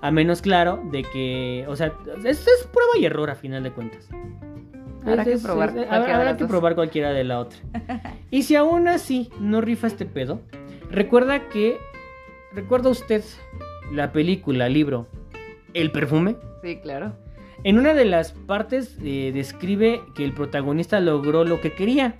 A 0.00 0.10
menos 0.10 0.42
claro 0.42 0.80
de 0.92 1.02
que, 1.02 1.64
o 1.68 1.76
sea, 1.76 1.92
es, 2.24 2.46
es 2.46 2.68
prueba 2.72 2.92
y 2.98 3.04
error 3.04 3.30
a 3.30 3.34
final 3.34 3.62
de 3.62 3.72
cuentas. 3.72 4.08
Habrá 5.10 5.22
Es- 5.22 5.28
que 5.28 5.38
probar 5.46 5.68
es- 5.68 5.74
cualquiera 5.74 5.96
habrá, 5.96 6.06
de 6.08 6.12
habrá 6.14 6.24
las 6.30 6.36
que 6.36 6.42
dos. 6.44 6.50
probar 6.50 6.74
cualquiera 6.74 7.10
de 7.10 7.24
la 7.24 7.38
otra. 7.40 7.58
y 8.30 8.42
si 8.42 8.56
aún 8.56 8.88
así 8.88 9.30
no 9.40 9.60
rifa 9.60 9.86
este 9.86 10.06
pedo, 10.06 10.40
recuerda 10.90 11.48
que, 11.48 11.78
recuerda 12.54 12.90
usted 12.90 13.22
la 13.92 14.12
película, 14.12 14.68
libro, 14.68 15.06
El 15.74 15.90
perfume. 15.92 16.36
Sí, 16.62 16.76
claro. 16.82 17.12
En 17.64 17.78
una 17.78 17.92
de 17.94 18.04
las 18.04 18.32
partes 18.32 18.96
eh, 19.02 19.32
describe 19.34 20.00
que 20.14 20.24
el 20.24 20.32
protagonista 20.32 21.00
logró 21.00 21.44
lo 21.44 21.60
que 21.60 21.72
quería. 21.72 22.14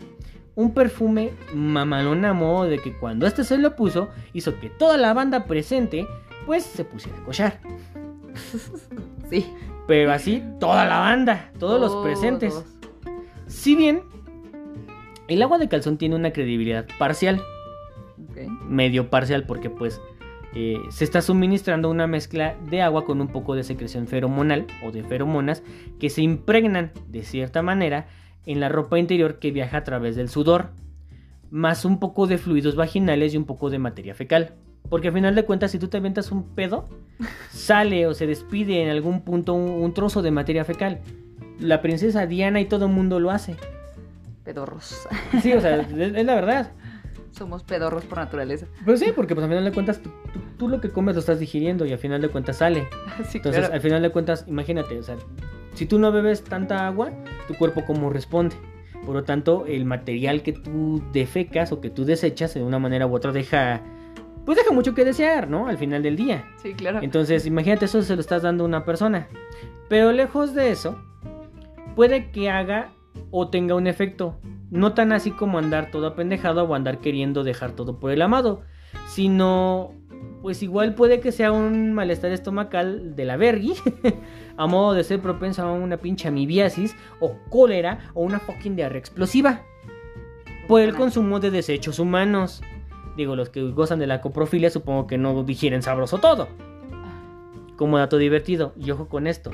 Un 0.55 0.74
perfume 0.74 1.30
mamalón 1.55 2.24
a 2.24 2.32
modo 2.32 2.64
de 2.64 2.78
que 2.80 2.93
cuando 2.93 3.26
este 3.26 3.45
se 3.45 3.57
lo 3.59 3.76
puso, 3.76 4.09
hizo 4.32 4.59
que 4.59 4.68
toda 4.70 4.97
la 4.97 5.14
banda 5.14 5.45
presente, 5.45 6.07
pues 6.47 6.64
se 6.64 6.84
pusiera 6.84 7.18
a 7.18 7.24
cochar. 7.24 7.61
Sí. 9.30 9.47
Pero 9.86 10.12
así, 10.12 10.43
toda 10.61 10.84
la 10.86 10.99
banda, 10.99 11.51
todos 11.59 11.80
los 11.80 11.97
presentes. 12.05 12.62
Si 13.49 13.74
bien, 13.74 14.03
el 15.26 15.42
agua 15.42 15.59
de 15.59 15.68
calzón 15.68 15.96
tiene 15.96 16.14
una 16.14 16.32
credibilidad 16.32 16.86
parcial, 16.99 17.42
medio 18.68 19.11
parcial, 19.11 19.44
porque 19.44 19.70
pues 19.70 20.01
eh, 20.55 20.78
se 20.90 21.05
está 21.05 21.22
suministrando 21.22 21.90
una 21.90 22.07
mezcla 22.07 22.57
de 22.70 22.82
agua 22.82 23.05
con 23.05 23.20
un 23.20 23.28
poco 23.28 23.55
de 23.55 23.64
secreción 23.64 24.07
feromonal 24.07 24.66
o 24.84 24.92
de 24.92 25.03
feromonas 25.03 25.62
que 25.99 26.11
se 26.11 26.22
impregnan 26.22 26.92
de 27.09 27.22
cierta 27.22 27.62
manera 27.62 28.07
en 28.46 28.61
la 28.61 28.68
ropa 28.68 28.99
interior 28.99 29.38
que 29.38 29.51
viaja 29.51 29.78
a 29.78 29.84
través 29.84 30.14
del 30.14 30.28
sudor, 30.28 30.70
más 31.51 31.84
un 31.84 31.99
poco 31.99 32.26
de 32.26 32.38
fluidos 32.38 32.76
vaginales 32.76 33.34
y 33.34 33.38
un 33.38 33.44
poco 33.44 33.70
de 33.70 33.78
materia 33.78 34.14
fecal. 34.14 34.55
Porque 34.90 35.09
al 35.09 35.14
final 35.14 35.34
de 35.34 35.44
cuentas, 35.44 35.70
si 35.70 35.78
tú 35.78 35.88
te 35.88 35.99
aventas 35.99 36.32
un 36.32 36.55
pedo, 36.55 36.86
sale 37.51 38.07
o 38.07 38.14
se 38.14 38.26
despide 38.26 38.82
en 38.82 38.90
algún 38.90 39.22
punto 39.22 39.55
un, 39.55 39.82
un 39.82 39.94
trozo 39.94 40.20
de 40.20 40.30
materia 40.30 40.64
fecal. 40.64 41.01
La 41.61 41.82
princesa 41.82 42.26
Diana 42.26 42.61
y 42.61 42.64
todo 42.66 42.86
el 42.86 42.92
mundo 42.92 43.20
lo 43.20 43.30
hace. 43.30 43.56
Pedorros. 44.44 45.06
Sí, 45.42 45.52
o 45.52 45.61
sea, 45.61 45.76
es, 45.80 45.90
es 45.92 46.24
la 46.24 46.34
verdad. 46.34 46.72
Somos 47.32 47.62
pedorros 47.62 48.04
por 48.04 48.18
naturaleza. 48.18 48.66
Pues 48.84 49.00
sí, 49.00 49.12
porque 49.14 49.34
pues 49.34 49.44
al 49.44 49.50
final 49.50 49.64
de 49.64 49.72
cuentas 49.72 50.00
tú, 50.00 50.11
tú- 50.32 50.40
tú 50.59 50.68
lo 50.68 50.80
que 50.80 50.90
comes 50.90 51.14
lo 51.14 51.20
estás 51.20 51.38
digiriendo 51.38 51.84
y 51.86 51.92
al 51.92 51.98
final 51.98 52.20
de 52.20 52.28
cuentas 52.28 52.56
sale. 52.59 52.88
Sí, 53.28 53.38
Entonces 53.38 53.61
claro. 53.62 53.74
al 53.74 53.80
final 53.80 54.02
de 54.02 54.11
cuentas, 54.11 54.44
imagínate, 54.48 54.98
o 54.98 55.02
sea, 55.02 55.16
si 55.74 55.86
tú 55.86 55.98
no 55.98 56.11
bebes 56.12 56.42
tanta 56.42 56.86
agua, 56.86 57.11
tu 57.46 57.54
cuerpo 57.54 57.84
cómo 57.84 58.11
responde. 58.11 58.56
Por 59.04 59.14
lo 59.14 59.24
tanto, 59.24 59.64
el 59.66 59.84
material 59.84 60.42
que 60.42 60.52
tú 60.52 61.02
defecas 61.12 61.72
o 61.72 61.80
que 61.80 61.90
tú 61.90 62.04
desechas 62.04 62.54
de 62.54 62.62
una 62.62 62.78
manera 62.78 63.06
u 63.06 63.14
otra 63.14 63.32
deja, 63.32 63.80
pues 64.44 64.59
deja 64.59 64.72
mucho 64.72 64.94
que 64.94 65.04
desear, 65.04 65.48
¿no? 65.48 65.66
Al 65.68 65.78
final 65.78 66.02
del 66.02 66.16
día. 66.16 66.44
Sí, 66.62 66.74
claro. 66.74 67.00
Entonces, 67.02 67.46
imagínate, 67.46 67.84
eso 67.86 68.02
se 68.02 68.14
lo 68.14 68.20
estás 68.20 68.42
dando 68.42 68.64
a 68.64 68.66
una 68.66 68.84
persona. 68.84 69.28
Pero 69.88 70.12
lejos 70.12 70.54
de 70.54 70.70
eso, 70.72 71.00
puede 71.99 72.30
que 72.30 72.49
haga 72.49 72.92
o 73.32 73.49
tenga 73.49 73.74
un 73.74 73.88
efecto. 73.88 74.38
No 74.70 74.94
tan 74.94 75.11
así 75.11 75.32
como 75.32 75.59
andar 75.59 75.90
todo 75.90 76.07
apendejado 76.07 76.62
o 76.62 76.76
andar 76.76 76.99
queriendo 77.01 77.42
dejar 77.42 77.72
todo 77.72 77.99
por 77.99 78.12
el 78.12 78.22
amado. 78.22 78.61
Sino, 79.09 79.94
pues 80.40 80.62
igual 80.62 80.94
puede 80.94 81.18
que 81.18 81.32
sea 81.32 81.51
un 81.51 81.92
malestar 81.94 82.30
estomacal 82.30 83.16
de 83.16 83.24
la 83.24 83.36
vergui. 83.36 83.74
a 84.57 84.66
modo 84.68 84.94
de 84.94 85.03
ser 85.03 85.20
propenso 85.20 85.62
a 85.62 85.72
una 85.72 85.96
pinche 85.96 86.28
amibiasis 86.28 86.94
o 87.18 87.36
cólera 87.51 88.12
o 88.14 88.22
una 88.22 88.38
fucking 88.38 88.76
diarrea 88.76 89.01
explosiva. 89.01 89.62
Por 90.68 90.82
el 90.82 90.94
consumo 90.94 91.40
de 91.40 91.51
desechos 91.51 91.99
humanos. 91.99 92.62
Digo, 93.16 93.34
los 93.34 93.49
que 93.49 93.72
gozan 93.72 93.99
de 93.99 94.07
la 94.07 94.20
coprofilia 94.20 94.70
supongo 94.70 95.09
que 95.09 95.18
no 95.18 95.42
digieren 95.42 95.82
sabroso 95.82 96.18
todo. 96.18 96.46
Como 97.74 97.99
dato 97.99 98.18
divertido, 98.18 98.72
y 98.78 98.88
ojo 98.92 99.09
con 99.09 99.26
esto, 99.26 99.51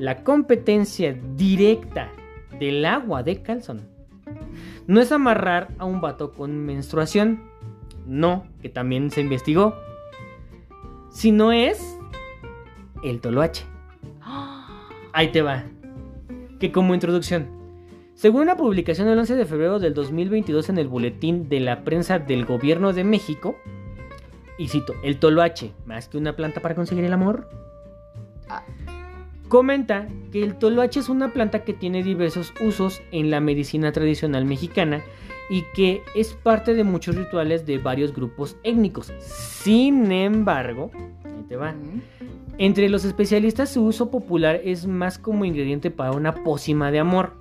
la 0.00 0.24
competencia 0.24 1.14
directa 1.36 2.10
del 2.58 2.86
agua 2.86 3.22
de 3.22 3.42
calzón 3.42 3.82
no 4.86 5.00
es 5.00 5.12
amarrar 5.12 5.68
a 5.78 5.84
un 5.84 6.00
vato 6.00 6.32
con 6.32 6.56
menstruación, 6.64 7.42
no, 8.06 8.46
que 8.62 8.70
también 8.70 9.10
se 9.10 9.20
investigó, 9.20 9.76
sino 11.10 11.52
es 11.52 11.98
el 13.04 13.20
toloache. 13.20 13.66
Ahí 15.12 15.30
te 15.32 15.42
va. 15.42 15.64
Que 16.58 16.72
como 16.72 16.94
introducción, 16.94 17.48
según 18.14 18.42
una 18.42 18.56
publicación 18.56 19.06
el 19.08 19.18
11 19.18 19.36
de 19.36 19.44
febrero 19.44 19.78
del 19.78 19.92
2022 19.92 20.70
en 20.70 20.78
el 20.78 20.88
boletín 20.88 21.48
de 21.50 21.60
la 21.60 21.84
prensa 21.84 22.18
del 22.18 22.46
gobierno 22.46 22.94
de 22.94 23.04
México, 23.04 23.54
y 24.58 24.68
cito, 24.68 24.94
el 25.04 25.18
toloache, 25.18 25.72
más 25.84 26.08
que 26.08 26.16
una 26.16 26.36
planta 26.36 26.60
para 26.60 26.74
conseguir 26.74 27.04
el 27.04 27.12
amor, 27.12 27.48
Ah. 28.50 28.64
Comenta 29.50 30.06
que 30.30 30.44
el 30.44 30.54
toloache 30.54 31.00
es 31.00 31.08
una 31.08 31.32
planta 31.32 31.64
que 31.64 31.74
tiene 31.74 32.04
diversos 32.04 32.54
usos 32.60 33.02
en 33.10 33.30
la 33.30 33.40
medicina 33.40 33.90
tradicional 33.90 34.44
mexicana 34.44 35.02
y 35.50 35.64
que 35.74 36.02
es 36.14 36.34
parte 36.34 36.72
de 36.72 36.84
muchos 36.84 37.16
rituales 37.16 37.66
de 37.66 37.78
varios 37.78 38.14
grupos 38.14 38.56
étnicos. 38.62 39.12
Sin 39.18 40.12
embargo, 40.12 40.92
ahí 41.24 41.44
te 41.48 41.56
va. 41.56 41.74
Entre 42.58 42.88
los 42.88 43.04
especialistas 43.04 43.70
su 43.70 43.84
uso 43.84 44.08
popular 44.08 44.60
es 44.62 44.86
más 44.86 45.18
como 45.18 45.44
ingrediente 45.44 45.90
para 45.90 46.12
una 46.12 46.32
pócima 46.44 46.92
de 46.92 47.00
amor. 47.00 47.32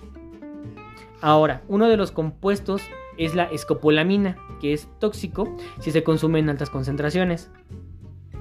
Ahora, 1.22 1.62
uno 1.68 1.88
de 1.88 1.98
los 1.98 2.12
compuestos 2.12 2.82
es 3.18 3.36
la 3.36 3.44
escopolamina, 3.44 4.36
que 4.60 4.74
es 4.74 4.88
tóxico 4.98 5.56
si 5.80 5.92
se 5.92 6.04
consume 6.04 6.40
en 6.40 6.50
altas 6.50 6.72
concentraciones. 6.72 7.52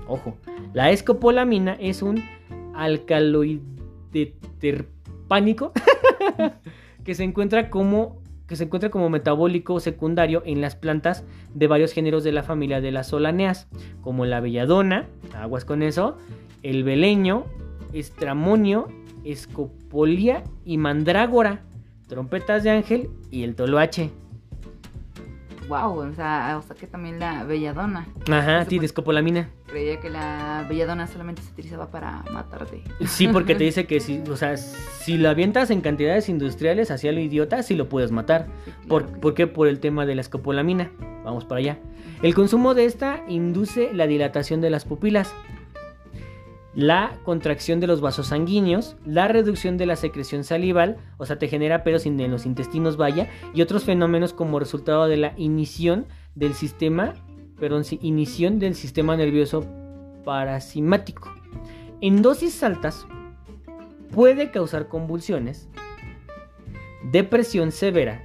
Ojo, 0.07 0.39
la 0.73 0.91
escopolamina 0.91 1.77
es 1.79 2.01
un 2.01 2.25
alcaloide 2.79 3.61
terpánico 4.59 5.73
que 7.05 7.15
se 7.15 7.25
encuentra 7.25 7.71
como 7.71 8.23
que 8.47 8.57
se 8.57 8.65
encuentra 8.65 8.89
como 8.89 9.11
metabólico 9.11 9.79
secundario 9.79 10.43
en 10.47 10.63
las 10.63 10.75
plantas 10.75 11.23
de 11.53 11.67
varios 11.67 11.93
géneros 11.93 12.25
de 12.25 12.33
la 12.33 12.43
familia 12.43 12.81
de 12.81 12.91
las 12.91 13.09
solaneas, 13.09 13.69
como 14.01 14.25
la 14.25 14.41
belladona, 14.41 15.07
aguas 15.35 15.67
con 15.67 15.83
eso, 15.83 16.17
el 16.63 16.83
beleño, 16.83 17.45
estramonio, 17.93 18.89
escopolia 19.23 20.45
y 20.65 20.79
mandrágora, 20.79 21.61
trompetas 22.07 22.65
de 22.65 22.71
ángel 22.71 23.11
y 23.31 23.43
el 23.43 23.55
toloache. 23.55 24.13
Wow, 25.69 25.99
o 26.11 26.13
sea, 26.15 26.57
o 26.59 26.63
sea 26.67 26.75
que 26.75 26.87
también 26.87 27.19
la 27.19 27.45
belladona. 27.45 28.07
Ajá, 28.31 28.65
sí, 28.65 28.71
fue- 28.77 28.81
de 28.81 28.87
escopolamina. 28.87 29.51
Creía 29.67 30.01
que 30.01 30.09
la 30.09 30.65
belladona 30.69 31.07
solamente 31.07 31.43
se 31.43 31.51
utilizaba 31.53 31.91
para 31.91 32.25
matarte. 32.33 32.83
Sí, 33.07 33.29
porque 33.29 33.55
te 33.55 33.65
dice 33.65 33.87
que 33.87 34.01
si, 34.01 34.23
o 34.31 34.37
sea, 34.37 34.57
si 34.57 35.19
lo 35.19 35.29
avientas 35.29 35.71
en 35.71 35.81
cantidades 35.83 36.29
industriales 36.29 36.91
hacia 36.91 37.13
lo 37.13 37.21
idiota, 37.21 37.63
sí 37.63 37.75
lo 37.77 37.89
puedes 37.89 38.11
matar. 38.11 38.47
Sí, 38.65 38.71
claro 38.71 38.89
¿Por, 38.89 39.21
¿por 39.21 39.35
qué? 39.35 39.47
Por 39.47 39.69
el 39.69 39.79
tema 39.81 40.07
de 40.07 40.15
la 40.15 40.23
escopolamina. 40.23 40.91
Vamos 41.25 41.45
para 41.45 41.59
allá. 41.59 41.79
El 42.23 42.35
consumo 42.35 42.75
de 42.75 42.87
esta 42.87 43.23
induce 43.29 43.93
la 43.93 44.07
dilatación 44.07 44.61
de 44.63 44.71
las 44.71 44.85
pupilas, 44.87 45.35
la 46.79 47.19
contracción 47.25 47.81
de 47.81 47.89
los 47.89 48.01
vasos 48.01 48.29
sanguíneos, 48.29 48.97
la 49.05 49.27
reducción 49.27 49.79
de 49.79 49.87
la 49.87 49.97
secreción 49.97 50.45
salival, 50.45 50.97
o 51.17 51.27
sea, 51.27 51.37
te 51.37 51.49
genera 51.49 51.83
pelos 51.83 52.07
en 52.07 52.31
los 52.31 52.47
intestinos, 52.47 52.97
vaya, 52.97 53.29
y 53.53 53.63
otros 53.63 53.83
fenómenos 53.83 54.33
como 54.33 54.61
resultado 54.61 55.09
de 55.09 55.17
la 55.17 55.35
inición 55.37 56.07
del 56.37 56.55
sistema, 56.55 57.15
perdón, 57.59 57.83
inición 58.01 58.61
del 58.61 58.77
sistema 58.77 59.17
nervioso 59.17 59.67
parasimático. 60.25 61.35
En 62.01 62.23
dosis 62.23 62.63
altas 62.63 63.09
puede 64.15 64.53
causar 64.53 64.87
convulsiones, 64.87 65.69
depresión 67.11 67.73
severa, 67.73 68.23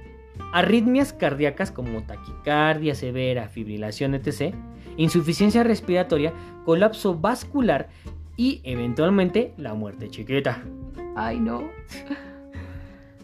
arritmias 0.52 1.12
cardíacas 1.12 1.72
como 1.72 2.04
taquicardia 2.04 2.94
severa, 2.94 3.48
fibrilación, 3.48 4.14
etc., 4.14 4.54
insuficiencia 4.96 5.64
respiratoria, 5.64 6.32
colapso 6.64 7.18
vascular 7.18 7.88
y 8.36 8.60
eventualmente 8.64 9.54
la 9.56 9.74
muerte 9.74 10.08
chiquita. 10.08 10.62
Ay, 11.16 11.40
no. 11.40 11.68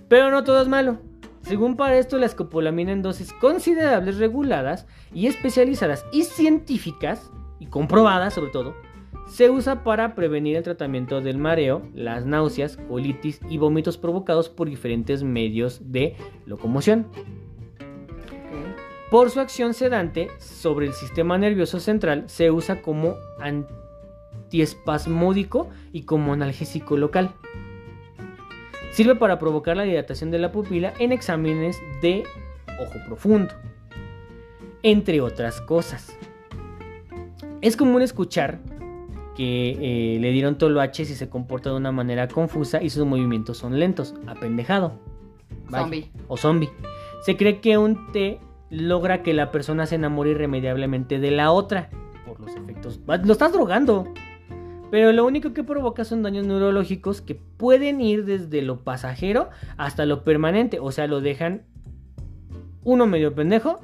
Pero 0.08 0.30
no 0.30 0.44
todo 0.44 0.60
es 0.60 0.68
malo. 0.68 0.98
Según 1.42 1.76
para 1.76 1.98
esto, 1.98 2.18
la 2.18 2.26
escopolamina 2.26 2.92
en 2.92 3.02
dosis 3.02 3.32
considerables, 3.32 4.18
reguladas 4.18 4.86
y 5.12 5.26
especializadas 5.26 6.04
y 6.12 6.24
científicas, 6.24 7.30
y 7.58 7.66
comprobadas 7.66 8.34
sobre 8.34 8.50
todo, 8.50 8.74
se 9.28 9.48
usa 9.48 9.84
para 9.84 10.14
prevenir 10.14 10.56
el 10.56 10.64
tratamiento 10.64 11.20
del 11.20 11.38
mareo, 11.38 11.82
las 11.94 12.26
náuseas, 12.26 12.76
colitis 12.88 13.40
y 13.48 13.58
vómitos 13.58 13.96
provocados 13.96 14.48
por 14.48 14.68
diferentes 14.68 15.22
medios 15.22 15.92
de 15.92 16.16
locomoción. 16.46 17.06
Por 19.10 19.30
su 19.30 19.40
acción 19.40 19.74
sedante 19.74 20.28
sobre 20.38 20.86
el 20.86 20.92
sistema 20.92 21.38
nervioso 21.38 21.80
central, 21.80 22.24
se 22.26 22.50
usa 22.50 22.82
como 22.82 23.16
antiespasmódico 24.50 25.68
y 25.92 26.02
como 26.02 26.32
analgésico 26.32 26.96
local. 26.96 27.30
Sirve 28.90 29.14
para 29.14 29.38
provocar 29.38 29.76
la 29.76 29.84
dilatación 29.84 30.32
de 30.32 30.40
la 30.40 30.50
pupila 30.50 30.92
en 30.98 31.12
exámenes 31.12 31.78
de 32.02 32.24
ojo 32.80 32.98
profundo, 33.06 33.54
entre 34.82 35.20
otras 35.20 35.60
cosas. 35.60 36.18
Es 37.60 37.76
común 37.76 38.02
escuchar 38.02 38.58
que 39.36 39.76
eh, 39.80 40.18
le 40.18 40.32
dieron 40.32 40.58
toloache 40.58 41.04
si 41.04 41.14
se 41.14 41.28
comporta 41.28 41.70
de 41.70 41.76
una 41.76 41.92
manera 41.92 42.26
confusa 42.26 42.82
y 42.82 42.90
sus 42.90 43.06
movimientos 43.06 43.58
son 43.58 43.78
lentos, 43.78 44.16
apendejado. 44.26 44.98
Vaya, 45.68 45.84
Zombie. 45.84 46.10
O 46.26 46.36
zombie. 46.36 46.70
Se 47.22 47.36
cree 47.36 47.60
que 47.60 47.78
un 47.78 48.10
té 48.12 48.40
logra 48.70 49.22
que 49.22 49.32
la 49.32 49.52
persona 49.52 49.86
se 49.86 49.94
enamore 49.94 50.30
irremediablemente 50.30 51.20
de 51.20 51.30
la 51.30 51.52
otra 51.52 51.90
por 52.26 52.40
los 52.40 52.56
efectos. 52.56 52.98
Lo 53.06 53.32
estás 53.32 53.52
drogando. 53.52 54.12
Pero 54.90 55.12
lo 55.12 55.24
único 55.24 55.52
que 55.52 55.62
provoca 55.62 56.04
son 56.04 56.22
daños 56.22 56.46
neurológicos 56.46 57.20
que 57.20 57.34
pueden 57.36 58.00
ir 58.00 58.24
desde 58.24 58.62
lo 58.62 58.80
pasajero 58.82 59.50
hasta 59.76 60.04
lo 60.06 60.24
permanente. 60.24 60.78
O 60.80 60.90
sea, 60.90 61.06
lo 61.06 61.20
dejan 61.20 61.62
uno 62.82 63.06
medio 63.06 63.34
pendejo 63.34 63.80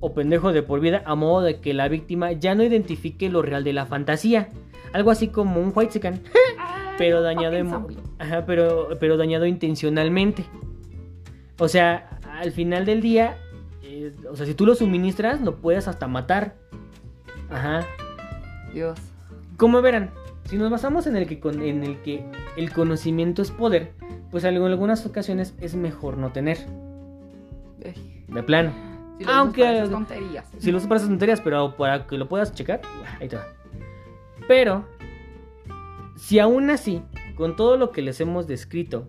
o 0.00 0.12
pendejo 0.14 0.52
de 0.52 0.62
por 0.62 0.80
vida 0.80 1.02
a 1.04 1.14
modo 1.14 1.42
de 1.42 1.60
que 1.60 1.74
la 1.74 1.88
víctima 1.88 2.32
ya 2.32 2.54
no 2.54 2.62
identifique 2.64 3.28
lo 3.30 3.42
real 3.42 3.62
de 3.64 3.72
la 3.72 3.86
fantasía. 3.86 4.48
Algo 4.92 5.10
así 5.10 5.28
como 5.28 5.60
un 5.60 5.72
white 5.74 6.00
pero 6.98 7.22
dañado, 7.22 7.52
fucking 7.56 7.66
emo- 7.66 7.70
zombie. 7.70 7.96
Ajá, 8.18 8.44
pero, 8.44 8.88
pero 8.98 9.16
dañado 9.16 9.46
intencionalmente. 9.46 10.44
O 11.58 11.68
sea, 11.68 12.18
al 12.40 12.50
final 12.50 12.86
del 12.86 13.00
día, 13.02 13.36
eh, 13.82 14.14
o 14.30 14.34
sea, 14.34 14.46
si 14.46 14.54
tú 14.54 14.66
lo 14.66 14.74
suministras, 14.74 15.40
lo 15.42 15.56
puedes 15.56 15.86
hasta 15.86 16.08
matar. 16.08 16.56
Ajá. 17.50 17.86
Dios. 18.72 18.98
Como 19.56 19.82
verán, 19.82 20.10
si 20.44 20.56
nos 20.56 20.70
basamos 20.70 21.06
en 21.06 21.16
el 21.16 21.26
que, 21.26 21.38
con- 21.40 21.62
en 21.62 21.84
el, 21.84 22.00
que 22.02 22.24
el 22.56 22.72
conocimiento 22.72 23.42
es 23.42 23.50
poder, 23.50 23.92
pues 24.30 24.44
en 24.44 24.56
algunas 24.56 25.04
ocasiones 25.06 25.54
es 25.60 25.74
mejor 25.74 26.16
no 26.18 26.32
tener. 26.32 26.58
De 28.28 28.42
plano. 28.42 28.72
Si 29.18 29.24
lo 29.24 29.32
Aunque- 29.32 29.76
esas 29.76 29.90
tonterías. 29.90 30.46
Si 30.58 30.70
lo 30.70 30.78
usas 30.78 30.88
para 30.88 30.98
esas 30.98 31.08
tonterías, 31.10 31.40
pero 31.40 31.76
para 31.76 32.06
que 32.06 32.16
lo 32.16 32.28
puedas 32.28 32.54
checar, 32.54 32.80
ahí 33.20 33.28
te 33.28 33.36
va. 33.36 33.46
Pero, 34.48 34.84
si 36.16 36.38
aún 36.38 36.70
así, 36.70 37.02
con 37.36 37.56
todo 37.56 37.76
lo 37.76 37.90
que 37.90 38.02
les 38.02 38.20
hemos 38.20 38.46
descrito 38.46 39.06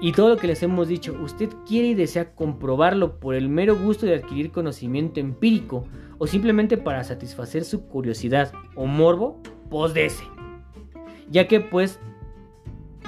y 0.00 0.12
todo 0.12 0.28
lo 0.30 0.36
que 0.36 0.46
les 0.46 0.62
hemos 0.62 0.88
dicho, 0.88 1.16
usted 1.22 1.48
quiere 1.66 1.88
y 1.88 1.94
desea 1.94 2.34
comprobarlo 2.34 3.18
por 3.18 3.34
el 3.34 3.48
mero 3.48 3.76
gusto 3.76 4.06
de 4.06 4.14
adquirir 4.14 4.52
conocimiento 4.52 5.18
empírico 5.20 5.84
o 6.18 6.26
simplemente 6.26 6.76
para 6.78 7.04
satisfacer 7.04 7.64
su 7.64 7.86
curiosidad 7.86 8.52
o 8.74 8.86
morbo, 8.86 9.40
pues 9.70 9.94
dese. 9.94 10.24
Ya 11.30 11.46
que 11.46 11.60
pues 11.60 11.98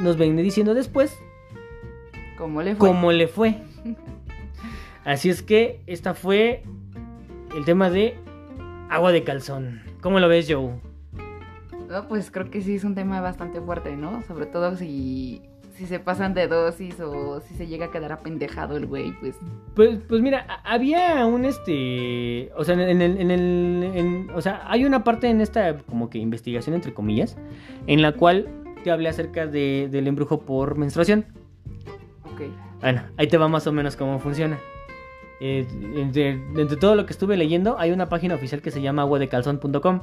nos 0.00 0.16
viene 0.16 0.42
diciendo 0.42 0.74
después 0.74 1.18
¿Cómo 2.36 2.62
le 2.62 2.74
fue? 2.74 2.88
cómo 2.88 3.12
le 3.12 3.28
fue. 3.28 3.56
Así 5.04 5.30
es 5.30 5.42
que 5.42 5.82
esta 5.86 6.14
fue 6.14 6.62
el 7.56 7.64
tema 7.64 7.90
de 7.90 8.16
agua 8.88 9.12
de 9.12 9.24
calzón. 9.24 9.82
¿Cómo 10.00 10.20
lo 10.20 10.28
ves, 10.28 10.46
Joe? 10.48 10.80
No, 11.88 12.08
pues 12.08 12.30
creo 12.30 12.50
que 12.50 12.62
sí 12.62 12.76
es 12.76 12.84
un 12.84 12.94
tema 12.94 13.20
bastante 13.20 13.61
fuerte, 13.61 13.96
¿no? 13.96 14.22
Sobre 14.22 14.46
todo 14.46 14.76
si, 14.76 15.42
si 15.80 15.86
se 15.86 15.98
pasan 15.98 16.34
de 16.34 16.46
dosis 16.46 17.00
o 17.00 17.40
si 17.40 17.54
se 17.54 17.66
llega 17.66 17.86
a 17.86 17.90
quedar 17.90 18.12
apendejado 18.12 18.76
el 18.76 18.86
güey, 18.86 19.12
pues 19.20 19.34
Pues, 19.74 19.98
pues 20.08 20.20
mira, 20.20 20.46
había 20.64 21.24
un 21.26 21.44
este. 21.44 22.50
O 22.56 22.64
sea, 22.64 22.74
en 22.74 23.00
el. 23.02 23.18
En 23.18 23.30
el 23.30 23.90
en- 23.94 24.30
o 24.34 24.40
sea, 24.40 24.62
hay 24.66 24.84
una 24.84 25.02
parte 25.04 25.28
en 25.28 25.40
esta 25.40 25.78
como 25.78 26.10
que 26.10 26.18
investigación, 26.18 26.74
entre 26.74 26.92
comillas, 26.92 27.36
en 27.86 28.02
la 28.02 28.12
cual 28.12 28.46
te 28.84 28.90
hablé 28.90 29.08
acerca 29.08 29.46
de, 29.46 29.88
del 29.90 30.06
embrujo 30.06 30.40
por 30.42 30.76
menstruación. 30.78 31.24
ok. 32.24 32.42
Bueno, 32.80 33.02
ahí 33.16 33.26
te 33.26 33.36
va 33.38 33.48
más 33.48 33.66
o 33.66 33.72
menos 33.72 33.96
cómo 33.96 34.18
funciona. 34.20 34.58
Eh, 35.40 35.66
entre, 35.96 36.30
entre 36.32 36.76
todo 36.76 36.94
lo 36.94 37.06
que 37.06 37.12
estuve 37.12 37.36
leyendo, 37.38 37.78
hay 37.78 37.90
una 37.92 38.08
página 38.10 38.34
oficial 38.34 38.60
que 38.60 38.70
se 38.70 38.82
llama 38.82 39.02
aguadecalzón.com. 39.02 40.00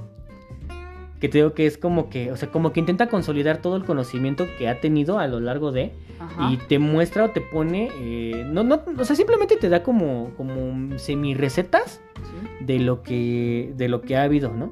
Que 1.20 1.30
te 1.30 1.40
digo 1.40 1.54
que 1.54 1.66
es 1.66 1.78
como 1.80 2.10
que, 2.10 2.32
o 2.32 2.38
sea, 2.38 2.50
como 2.52 2.72
que 2.74 2.80
intenta 2.80 3.08
consolidar 3.10 3.58
todo 3.62 3.76
el 3.76 3.86
conocimiento 3.86 4.46
que 4.60 4.68
ha 4.70 4.80
tenido 4.80 5.18
a 5.18 5.28
lo 5.28 5.40
largo 5.40 5.72
de. 5.72 5.94
Ajá. 6.20 6.52
Y 6.52 6.58
te 6.58 6.78
muestra 6.80 7.24
o 7.26 7.30
te 7.32 7.42
pone. 7.42 7.90
eh, 8.00 8.44
no, 8.48 8.64
no, 8.64 8.82
o 9.00 9.04
sea, 9.04 9.16
simplemente 9.16 9.56
te 9.58 9.70
da 9.70 9.82
como, 9.84 10.32
como 10.38 10.98
semi 11.00 11.34
recetas 11.34 12.02
Sí. 12.18 12.66
de 12.66 12.80
lo 12.80 13.02
que 13.04 13.74
de 13.78 13.88
lo 13.90 14.02
que 14.02 14.16
ha 14.18 14.24
habido, 14.24 14.52
¿no? 14.54 14.72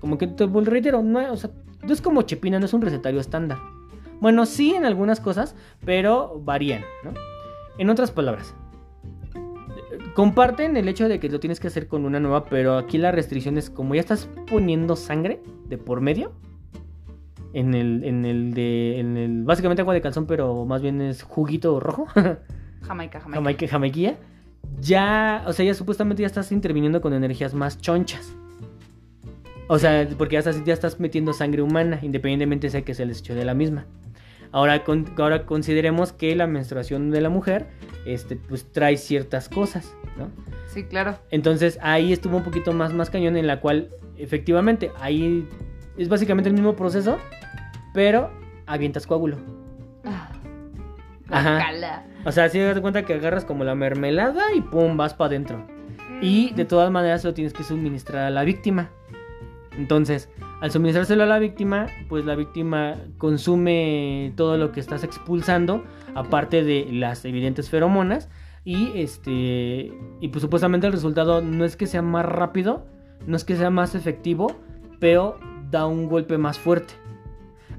Como 0.00 0.16
que 0.18 0.26
te 0.26 0.46
reitero, 0.46 1.02
no, 1.02 1.32
o 1.32 1.36
sea, 1.36 1.50
no 1.82 1.92
es 1.92 2.00
como 2.02 2.22
Chepina, 2.22 2.58
no 2.58 2.66
es 2.66 2.72
un 2.74 2.82
recetario 2.82 3.20
estándar. 3.20 3.58
Bueno, 4.20 4.46
sí 4.46 4.74
en 4.74 4.84
algunas 4.86 5.18
cosas, 5.20 5.54
pero 5.84 6.40
varían, 6.44 6.82
¿no? 7.02 7.12
En 7.78 7.90
otras 7.90 8.10
palabras, 8.10 8.54
comparten 10.14 10.76
el 10.76 10.88
hecho 10.88 11.08
de 11.08 11.20
que 11.20 11.28
lo 11.28 11.40
tienes 11.40 11.60
que 11.60 11.68
hacer 11.68 11.88
con 11.88 12.04
una 12.04 12.20
nueva, 12.20 12.44
pero 12.44 12.78
aquí 12.78 12.98
la 12.98 13.12
restricción 13.12 13.58
es 13.58 13.70
como 13.70 13.94
ya 13.94 14.00
estás 14.00 14.28
poniendo 14.50 14.96
sangre 14.96 15.40
de 15.68 15.78
por 15.78 16.00
medio 16.00 16.32
en 17.52 17.74
el 17.74 18.04
en 18.04 18.24
el 18.24 18.52
de 18.52 18.98
en 18.98 19.16
el 19.16 19.44
básicamente 19.44 19.82
agua 19.82 19.94
de 19.94 20.00
calzón, 20.00 20.26
pero 20.26 20.64
más 20.66 20.82
bien 20.82 21.00
es 21.00 21.22
juguito 21.22 21.80
rojo. 21.80 22.06
Jamaica, 22.82 23.20
Jamaica. 23.20 23.36
Jamaica, 23.36 23.68
jamaiquilla, 23.68 24.16
ya, 24.80 25.44
o 25.46 25.52
sea, 25.52 25.64
ya 25.64 25.74
supuestamente 25.74 26.22
ya 26.22 26.26
estás 26.26 26.52
interviniendo 26.52 27.00
con 27.00 27.14
energías 27.14 27.54
más 27.54 27.80
chonchas. 27.80 28.34
O 29.66 29.78
sea, 29.78 30.06
porque 30.18 30.34
ya 30.34 30.40
estás, 30.40 30.62
ya 30.64 30.74
estás 30.74 31.00
metiendo 31.00 31.32
sangre 31.32 31.62
humana, 31.62 31.98
independientemente 32.02 32.68
sea 32.68 32.82
que 32.82 32.94
se 32.94 33.06
les 33.06 33.20
echó 33.20 33.34
de 33.34 33.46
la 33.46 33.54
misma. 33.54 33.86
Ahora, 34.54 34.84
con- 34.84 35.04
ahora 35.18 35.46
consideremos 35.46 36.12
que 36.12 36.36
la 36.36 36.46
menstruación 36.46 37.10
de 37.10 37.20
la 37.20 37.28
mujer, 37.28 37.66
este, 38.06 38.36
pues 38.36 38.70
trae 38.70 38.96
ciertas 38.96 39.48
cosas, 39.48 39.96
¿no? 40.16 40.30
Sí, 40.68 40.84
claro. 40.84 41.18
Entonces 41.32 41.76
ahí 41.82 42.12
estuvo 42.12 42.36
un 42.36 42.44
poquito 42.44 42.72
más, 42.72 42.92
más 42.92 43.10
cañón 43.10 43.36
en 43.36 43.48
la 43.48 43.58
cual, 43.58 43.90
efectivamente, 44.16 44.92
ahí 45.00 45.44
es 45.98 46.08
básicamente 46.08 46.48
el 46.50 46.54
mismo 46.54 46.76
proceso, 46.76 47.18
pero 47.94 48.30
avientas 48.66 49.08
coágulo. 49.08 49.38
Ah. 50.04 50.30
Ajá. 51.30 52.04
O 52.24 52.30
sea, 52.30 52.48
si 52.48 52.60
das 52.60 52.78
cuenta 52.78 53.02
que 53.04 53.14
agarras 53.14 53.44
como 53.44 53.64
la 53.64 53.74
mermelada 53.74 54.52
y 54.54 54.60
pum, 54.60 54.96
vas 54.96 55.14
para 55.14 55.26
adentro. 55.30 55.66
Y 56.20 56.54
de 56.54 56.64
todas 56.64 56.92
maneras 56.92 57.24
lo 57.24 57.34
tienes 57.34 57.52
que 57.52 57.64
suministrar 57.64 58.22
a 58.22 58.30
la 58.30 58.44
víctima. 58.44 58.90
Entonces, 59.76 60.28
al 60.60 60.70
suministrárselo 60.70 61.24
a 61.24 61.26
la 61.26 61.38
víctima, 61.38 61.86
pues 62.08 62.24
la 62.24 62.36
víctima 62.36 62.96
consume 63.18 64.32
todo 64.36 64.56
lo 64.56 64.70
que 64.72 64.80
estás 64.80 65.02
expulsando, 65.04 65.84
aparte 66.14 66.62
de 66.62 66.86
las 66.92 67.24
evidentes 67.24 67.70
feromonas. 67.70 68.28
Y 68.64 68.92
este. 68.94 69.92
Y 70.20 70.28
pues 70.28 70.42
supuestamente 70.42 70.86
el 70.86 70.92
resultado 70.92 71.42
no 71.42 71.64
es 71.64 71.76
que 71.76 71.86
sea 71.86 72.02
más 72.02 72.24
rápido, 72.24 72.86
no 73.26 73.36
es 73.36 73.44
que 73.44 73.56
sea 73.56 73.70
más 73.70 73.94
efectivo, 73.94 74.56
pero 75.00 75.38
da 75.70 75.86
un 75.86 76.08
golpe 76.08 76.38
más 76.38 76.58
fuerte. 76.58 76.94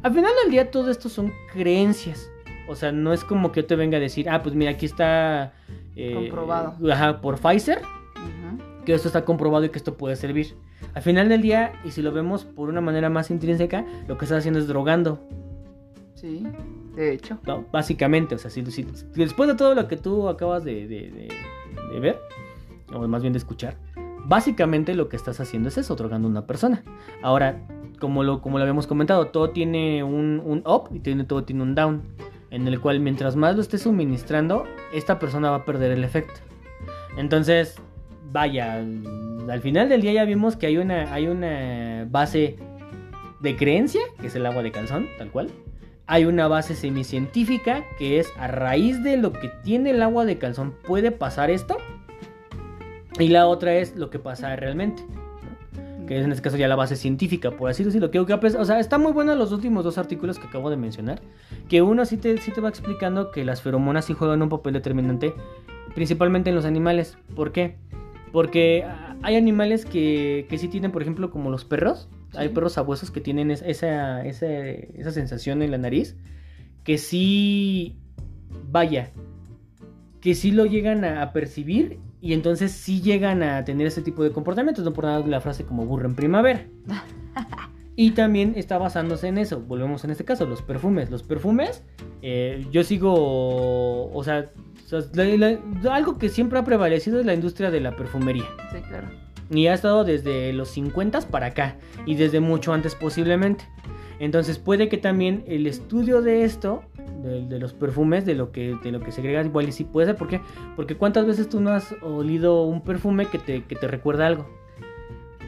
Al 0.03 0.13
final 0.13 0.31
del 0.43 0.51
día, 0.51 0.69
todo 0.69 0.91
esto 0.91 1.09
son 1.09 1.33
creencias. 1.53 2.29
O 2.67 2.75
sea, 2.75 2.91
no 2.91 3.13
es 3.13 3.23
como 3.23 3.51
que 3.51 3.61
yo 3.61 3.67
te 3.67 3.75
venga 3.75 3.97
a 3.97 4.01
decir, 4.01 4.29
ah, 4.29 4.43
pues 4.43 4.53
mira, 4.53 4.71
aquí 4.71 4.85
está. 4.85 5.53
eh, 5.95 6.13
Comprobado. 6.13 6.75
Ajá, 6.91 7.21
por 7.21 7.39
Pfizer, 7.39 7.81
que 8.85 8.93
esto 8.93 9.07
está 9.07 9.25
comprobado 9.25 9.65
y 9.65 9.69
que 9.69 9.77
esto 9.77 9.97
puede 9.97 10.15
servir. 10.15 10.55
Al 10.93 11.01
final 11.01 11.29
del 11.29 11.41
día, 11.41 11.73
y 11.83 11.91
si 11.91 12.01
lo 12.01 12.11
vemos 12.11 12.45
por 12.45 12.69
una 12.69 12.81
manera 12.81 13.09
más 13.09 13.31
intrínseca, 13.31 13.85
lo 14.07 14.17
que 14.17 14.25
estás 14.25 14.39
haciendo 14.39 14.59
es 14.59 14.67
drogando, 14.67 15.19
Sí, 16.13 16.45
de 16.95 17.11
hecho. 17.13 17.37
¿no? 17.45 17.65
Básicamente, 17.71 18.35
o 18.35 18.37
sea, 18.37 18.49
si, 18.49 18.65
si- 18.71 18.87
después 19.15 19.49
de 19.49 19.55
todo 19.55 19.75
lo 19.75 19.87
que 19.87 19.97
tú 19.97 20.29
acabas 20.29 20.63
de, 20.63 20.87
de- 20.87 21.11
de- 21.11 21.33
de 21.93 21.99
ver, 21.99 22.19
o 22.93 23.05
más 23.07 23.21
bien 23.21 23.33
de 23.33 23.39
escuchar, 23.39 23.75
básicamente 24.25 24.95
lo 24.95 25.09
que 25.09 25.17
estás 25.17 25.39
haciendo 25.41 25.67
es 25.69 25.77
eso, 25.77 25.95
drogando 25.95 26.27
a 26.27 26.31
una 26.31 26.47
persona. 26.47 26.83
Ahora, 27.21 27.61
como 27.99 28.23
lo, 28.23 28.41
como 28.41 28.57
lo 28.57 28.63
habíamos 28.63 28.87
comentado, 28.87 29.27
todo 29.27 29.49
tiene 29.51 30.03
un, 30.03 30.41
un 30.43 30.63
up 30.65 30.89
y 30.93 30.99
tiene, 30.99 31.25
todo 31.25 31.43
tiene 31.43 31.63
un 31.63 31.75
down, 31.75 32.01
en 32.49 32.67
el 32.67 32.79
cual 32.79 33.01
mientras 33.01 33.35
más 33.35 33.55
lo 33.55 33.61
estés 33.61 33.81
suministrando, 33.81 34.63
esta 34.93 35.19
persona 35.19 35.49
va 35.51 35.57
a 35.57 35.65
perder 35.65 35.91
el 35.91 36.03
efecto. 36.05 36.39
Entonces, 37.17 37.75
vaya, 38.35 38.73
al 38.73 39.25
al 39.49 39.61
final 39.61 39.89
del 39.89 40.01
día 40.01 40.13
ya 40.13 40.25
vimos 40.25 40.55
que 40.55 40.67
hay 40.67 40.77
una, 40.77 41.13
hay 41.13 41.27
una 41.27 42.07
base 42.09 42.55
de 43.41 43.55
creencia, 43.55 44.01
que 44.19 44.27
es 44.27 44.35
el 44.35 44.45
agua 44.45 44.63
de 44.63 44.71
calzón, 44.71 45.07
tal 45.17 45.29
cual. 45.29 45.49
Hay 46.07 46.25
una 46.25 46.47
base 46.47 46.75
semicientífica, 46.75 47.83
que 47.97 48.19
es 48.19 48.31
a 48.37 48.47
raíz 48.47 49.03
de 49.03 49.17
lo 49.17 49.33
que 49.33 49.49
tiene 49.63 49.91
el 49.91 50.01
agua 50.01 50.25
de 50.25 50.37
calzón, 50.37 50.73
puede 50.85 51.11
pasar 51.11 51.49
esto. 51.49 51.77
Y 53.19 53.29
la 53.29 53.47
otra 53.47 53.75
es 53.75 53.95
lo 53.95 54.09
que 54.09 54.19
pasa 54.19 54.55
realmente. 54.55 55.03
Que 56.07 56.19
es 56.19 56.25
en 56.25 56.31
este 56.31 56.43
caso 56.43 56.57
ya 56.57 56.67
la 56.67 56.75
base 56.75 56.95
científica, 56.95 57.51
por 57.51 57.69
así 57.69 57.83
decirlo. 57.83 58.11
Que, 58.11 58.19
o 58.19 58.65
sea, 58.65 58.79
está 58.79 58.99
muy 58.99 59.11
bueno 59.13 59.33
los 59.33 59.51
últimos 59.51 59.83
dos 59.83 59.97
artículos 59.97 60.37
que 60.37 60.47
acabo 60.47 60.69
de 60.69 60.77
mencionar. 60.77 61.21
Que 61.67 61.81
uno 61.81 62.05
sí 62.05 62.17
te, 62.17 62.37
sí 62.37 62.51
te 62.51 62.61
va 62.61 62.69
explicando 62.69 63.31
que 63.31 63.43
las 63.43 63.61
feromonas 63.61 64.05
sí 64.05 64.13
juegan 64.13 64.43
un 64.43 64.49
papel 64.49 64.73
determinante, 64.73 65.33
principalmente 65.95 66.51
en 66.51 66.55
los 66.55 66.65
animales. 66.65 67.17
¿Por 67.35 67.51
qué? 67.51 67.77
Porque 68.35 68.83
hay 69.23 69.37
animales 69.37 69.85
que, 69.85 70.45
que 70.49 70.57
sí 70.57 70.67
tienen, 70.67 70.91
por 70.91 71.01
ejemplo, 71.01 71.31
como 71.31 71.49
los 71.49 71.63
perros. 71.63 72.09
Hay 72.35 72.49
Sí. 72.49 72.53
perros 72.53 72.73
sabuesos 72.73 73.09
que 73.09 73.21
tienen 73.21 73.49
es- 73.49 73.61
esa, 73.61 74.25
esa, 74.25 74.45
esa 74.53 75.11
sensación 75.11 75.61
en 75.61 75.71
la 75.71 75.77
nariz. 75.77 76.17
Que 76.83 76.97
sí, 76.97 77.95
vaya, 78.69 79.11
que 80.19 80.35
sí 80.35 80.51
lo 80.51 80.65
llegan 80.65 81.05
a, 81.05 81.21
a 81.21 81.31
percibir 81.31 81.99
y 82.19 82.33
entonces 82.33 82.73
sí 82.73 82.99
llegan 83.01 83.41
a 83.41 83.63
tener 83.63 83.87
ese 83.87 84.01
tipo 84.01 84.21
de 84.21 84.31
comportamientos. 84.31 84.83
No 84.83 84.91
por 84.91 85.05
nada 85.05 85.25
la 85.25 85.39
frase 85.39 85.63
como 85.63 85.85
burro 85.85 86.05
en 86.09 86.15
primavera. 86.15 86.65
Y 87.95 88.11
también 88.11 88.53
está 88.57 88.77
basándose 88.77 89.27
en 89.29 89.37
eso. 89.37 89.61
Volvemos 89.61 90.03
en 90.03 90.11
este 90.11 90.25
caso, 90.25 90.45
los 90.45 90.61
perfumes. 90.61 91.09
Los 91.09 91.23
perfumes, 91.23 91.83
eh, 92.21 92.65
yo 92.71 92.83
sigo, 92.83 94.11
o 94.13 94.23
sea, 94.23 94.51
la- 95.13 95.23
la- 95.81 95.95
algo 95.95 96.17
que 96.17 96.29
siempre 96.29 96.59
ha 96.59 96.63
prevalecido 96.63 97.19
es 97.19 97.25
la 97.25 97.33
industria 97.33 97.71
de 97.71 97.79
la 97.79 97.95
perfumería. 97.95 98.45
Sí, 98.71 98.79
claro. 98.87 99.07
Y 99.49 99.67
ha 99.67 99.73
estado 99.73 100.03
desde 100.03 100.51
los 100.53 100.69
50 100.69 101.21
para 101.21 101.47
acá. 101.47 101.77
Y 102.05 102.15
desde 102.15 102.39
mucho 102.39 102.73
antes 102.73 102.95
posiblemente. 102.95 103.63
Entonces 104.19 104.57
puede 104.59 104.89
que 104.89 104.97
también 104.97 105.43
el 105.47 105.67
estudio 105.67 106.21
de 106.21 106.43
esto, 106.43 106.83
de, 107.23 107.45
de 107.47 107.59
los 107.59 107.73
perfumes, 107.73 108.25
de 108.25 108.33
lo 108.35 108.51
que 108.51 108.75
de 108.83 108.91
lo 108.91 108.99
que 109.01 109.11
segrega 109.11 109.43
igual 109.43 109.67
y 109.69 109.71
sí 109.71 109.83
puede 109.83 110.07
ser. 110.07 110.15
¿Por 110.15 110.27
qué? 110.29 110.41
Porque 110.75 110.95
cuántas 110.95 111.25
veces 111.27 111.47
tú 111.49 111.59
no 111.61 111.71
has 111.71 111.93
olido 112.01 112.63
un 112.63 112.81
perfume 112.81 113.25
que 113.27 113.39
te, 113.39 113.63
que 113.63 113.75
te 113.75 113.87
recuerda 113.87 114.25
algo. 114.27 114.49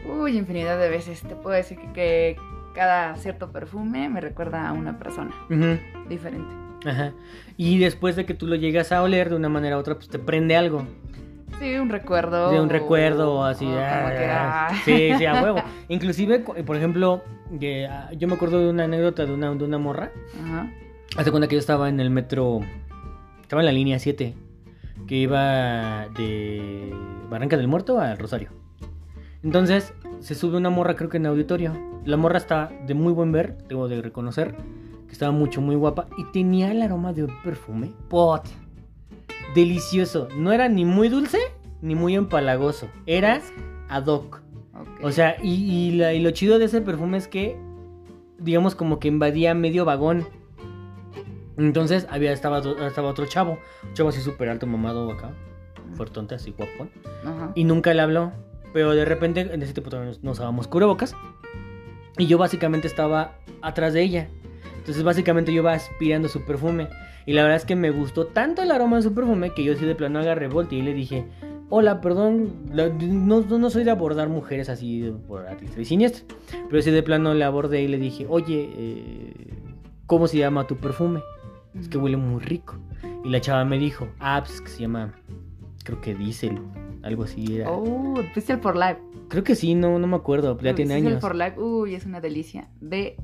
Uy, 0.08 0.38
infinidad 0.38 0.80
de 0.80 0.90
veces. 0.90 1.22
Te 1.22 1.36
puedo 1.36 1.56
decir 1.56 1.78
que, 1.78 1.92
que 1.94 2.38
cada 2.74 3.16
cierto 3.16 3.52
perfume 3.52 4.08
me 4.10 4.22
recuerda 4.22 4.70
a 4.70 4.74
una 4.74 5.00
persona 5.00 5.34
diferente. 6.08 6.54
Ajá. 6.86 7.14
Y 7.58 7.80
después 7.80 8.16
de 8.16 8.26
que 8.26 8.34
tú 8.34 8.46
lo 8.46 8.56
llegas 8.56 8.92
a 8.92 9.02
oler 9.02 9.30
de 9.30 9.36
una 9.36 9.50
manera 9.50 9.78
u 9.78 9.80
otra, 9.80 9.96
pues 9.96 10.10
te 10.10 10.20
prende 10.20 10.56
algo. 10.56 10.86
Sí, 11.60 11.76
un 11.76 11.90
recuerdo. 11.90 12.52
De 12.52 12.62
un 12.62 12.70
recuerdo 12.70 13.44
así. 13.44 13.66
o 13.66 13.70
como 13.70 13.82
ah. 13.82 14.70
Sí, 14.86 15.10
sí, 15.18 15.26
a 15.26 15.42
huevo. 15.42 15.60
Inclusive, 15.88 16.40
por 16.40 16.76
ejemplo, 16.76 17.24
ah, 17.90 18.12
yo 18.16 18.28
me 18.28 18.36
acuerdo 18.36 18.60
de 18.60 18.70
una 18.70 18.84
anécdota 18.84 19.26
de 19.26 19.34
una, 19.34 19.54
de 19.56 19.64
una 19.64 19.78
morra. 19.80 20.12
Ajá. 20.44 20.72
Hace 21.18 21.32
cuenta 21.32 21.48
que 21.48 21.56
yo 21.56 21.60
estaba 21.60 21.90
en 21.90 22.00
el 22.00 22.12
metro. 22.12 22.60
Estaba 23.42 23.64
en 23.64 23.66
la 23.66 23.72
línea 23.72 23.98
7. 23.98 24.36
Que 25.08 25.16
iba 25.16 26.08
de 26.10 26.94
Barranca 27.30 27.58
del 27.58 27.68
Muerto 27.68 28.00
al 28.00 28.18
Rosario. 28.18 28.52
Entonces 29.48 29.94
se 30.20 30.36
sube 30.36 30.58
una 30.58 30.70
morra, 30.70 30.98
creo 30.98 31.10
que 31.10 31.16
en 31.16 31.26
auditorio. 31.26 31.72
La 32.04 32.18
morra 32.18 32.38
está 32.38 32.70
de 32.86 32.94
muy 32.94 33.14
buen 33.14 33.32
ver, 33.32 33.58
tengo 33.70 33.88
de 33.88 34.02
reconocer. 34.02 34.54
Que 35.08 35.14
estaba 35.14 35.32
mucho, 35.32 35.62
muy 35.62 35.78
guapa. 35.78 36.08
Y 36.18 36.26
tenía 36.34 36.70
el 36.70 36.82
aroma 36.82 37.14
de 37.14 37.24
un 37.24 37.32
perfume. 37.46 37.94
Pot. 38.10 38.44
Delicioso. 39.56 40.28
No 40.38 40.52
era 40.52 40.68
ni 40.68 40.84
muy 40.84 41.08
dulce 41.08 41.38
ni 41.82 41.96
muy 41.96 42.16
empalagoso. 42.16 42.90
Era 43.06 43.40
ad 43.88 44.06
hoc. 44.08 44.42
O 45.02 45.12
sea, 45.14 45.38
y, 45.42 45.54
y 45.54 45.92
la- 45.94 46.14
y 46.14 46.20
lo 46.22 46.32
chido 46.32 46.60
de 46.60 46.66
ese 46.66 46.82
perfume 46.82 47.18
es 47.18 47.30
que, 47.30 47.58
digamos, 48.40 48.76
como 48.76 49.00
que 49.00 49.08
invadía 49.08 49.54
medio 49.54 49.86
vagón. 49.86 50.28
Entonces, 51.58 52.06
había, 52.10 52.34
estaba, 52.34 52.60
estaba 52.86 53.10
otro 53.10 53.26
chavo, 53.28 53.60
un 53.88 53.94
chavo 53.94 54.10
así 54.10 54.20
súper 54.20 54.50
alto, 54.50 54.68
mamado 54.68 55.10
acá, 55.10 55.32
fuertonte, 55.94 56.36
así 56.36 56.52
guapón. 56.52 56.92
Ajá. 57.24 57.52
Y 57.56 57.64
nunca 57.64 57.94
le 57.94 58.02
habló, 58.02 58.34
pero 58.74 58.94
de 58.94 59.06
repente, 59.06 59.42
en 59.42 59.62
ese 59.62 59.74
tiempo 59.74 59.90
también 59.90 60.18
nos, 60.22 60.38
usábamos 60.38 60.68
cubrebocas. 60.68 61.16
Y 62.18 62.28
yo 62.28 62.38
básicamente 62.38 62.88
estaba 62.88 63.36
atrás 63.62 63.94
de 63.94 64.02
ella. 64.02 64.28
Entonces, 64.78 65.04
básicamente 65.04 65.54
yo 65.54 65.62
iba 65.62 65.74
aspirando 65.74 66.28
su 66.28 66.44
perfume. 66.46 66.88
Y 67.26 67.34
la 67.34 67.44
verdad 67.44 67.58
es 67.58 67.66
que 67.66 67.76
me 67.76 67.92
gustó 67.92 68.28
tanto 68.28 68.62
el 68.62 68.72
aroma 68.72 68.98
de 68.98 69.04
su 69.04 69.14
perfume 69.14 69.54
que 69.54 69.64
yo 69.64 69.76
sí 69.76 69.86
de 69.86 69.96
plano 69.96 70.20
agarré, 70.20 70.48
volteé 70.48 70.80
y 70.80 70.82
le 70.82 70.94
dije, 70.94 71.26
hola, 71.70 72.00
perdón, 72.02 72.54
no, 72.72 73.42
no, 73.42 73.70
soy 73.70 73.84
de 73.84 73.92
abordar 73.92 74.30
mujeres 74.30 74.70
así 74.70 75.12
por 75.28 75.46
a 75.46 75.56
diestra 75.56 75.82
y 75.82 75.86
siniestra. 75.86 76.24
Pero 76.70 76.82
sí 76.82 76.92
de 76.92 77.04
plano 77.04 77.34
le 77.34 77.44
abordé 77.44 77.82
y 77.82 77.88
le 77.88 77.98
dije, 77.98 78.26
oye, 78.30 78.70
eh, 78.76 79.34
¿cómo 80.06 80.28
se 80.28 80.38
llama 80.38 80.68
tu 80.68 80.78
perfume? 80.78 81.22
Es 81.78 81.90
que 81.90 81.98
huele 81.98 82.18
muy 82.18 82.42
rico. 82.42 82.76
Y 83.24 83.30
la 83.30 83.42
chava 83.42 83.66
me 83.66 83.78
dijo, 83.78 84.08
ah, 84.20 84.42
pues 84.44 84.56
es 84.56 84.62
que 84.62 84.70
se 84.70 84.80
llama, 84.82 85.14
creo 85.84 86.00
que 86.00 86.16
Diesel, 86.16 86.60
algo 87.08 87.24
así 87.24 87.58
era. 87.58 87.72
Oh, 87.72 88.22
Pistol 88.34 88.60
for 88.60 88.76
Life. 88.76 89.00
Creo 89.30 89.44
que 89.44 89.56
sí, 89.56 89.76
no, 89.76 90.00
no 90.00 90.08
me 90.08 90.16
acuerdo, 90.16 90.58
ya 90.60 90.76
tiene 90.76 90.96
Pistol 90.96 91.12
años. 91.12 91.22
for 91.22 91.36
Life. 91.36 91.60
Uy, 91.60 91.96
es 91.96 92.06
una 92.06 92.22
delicia 92.22 92.70
de 92.80 93.18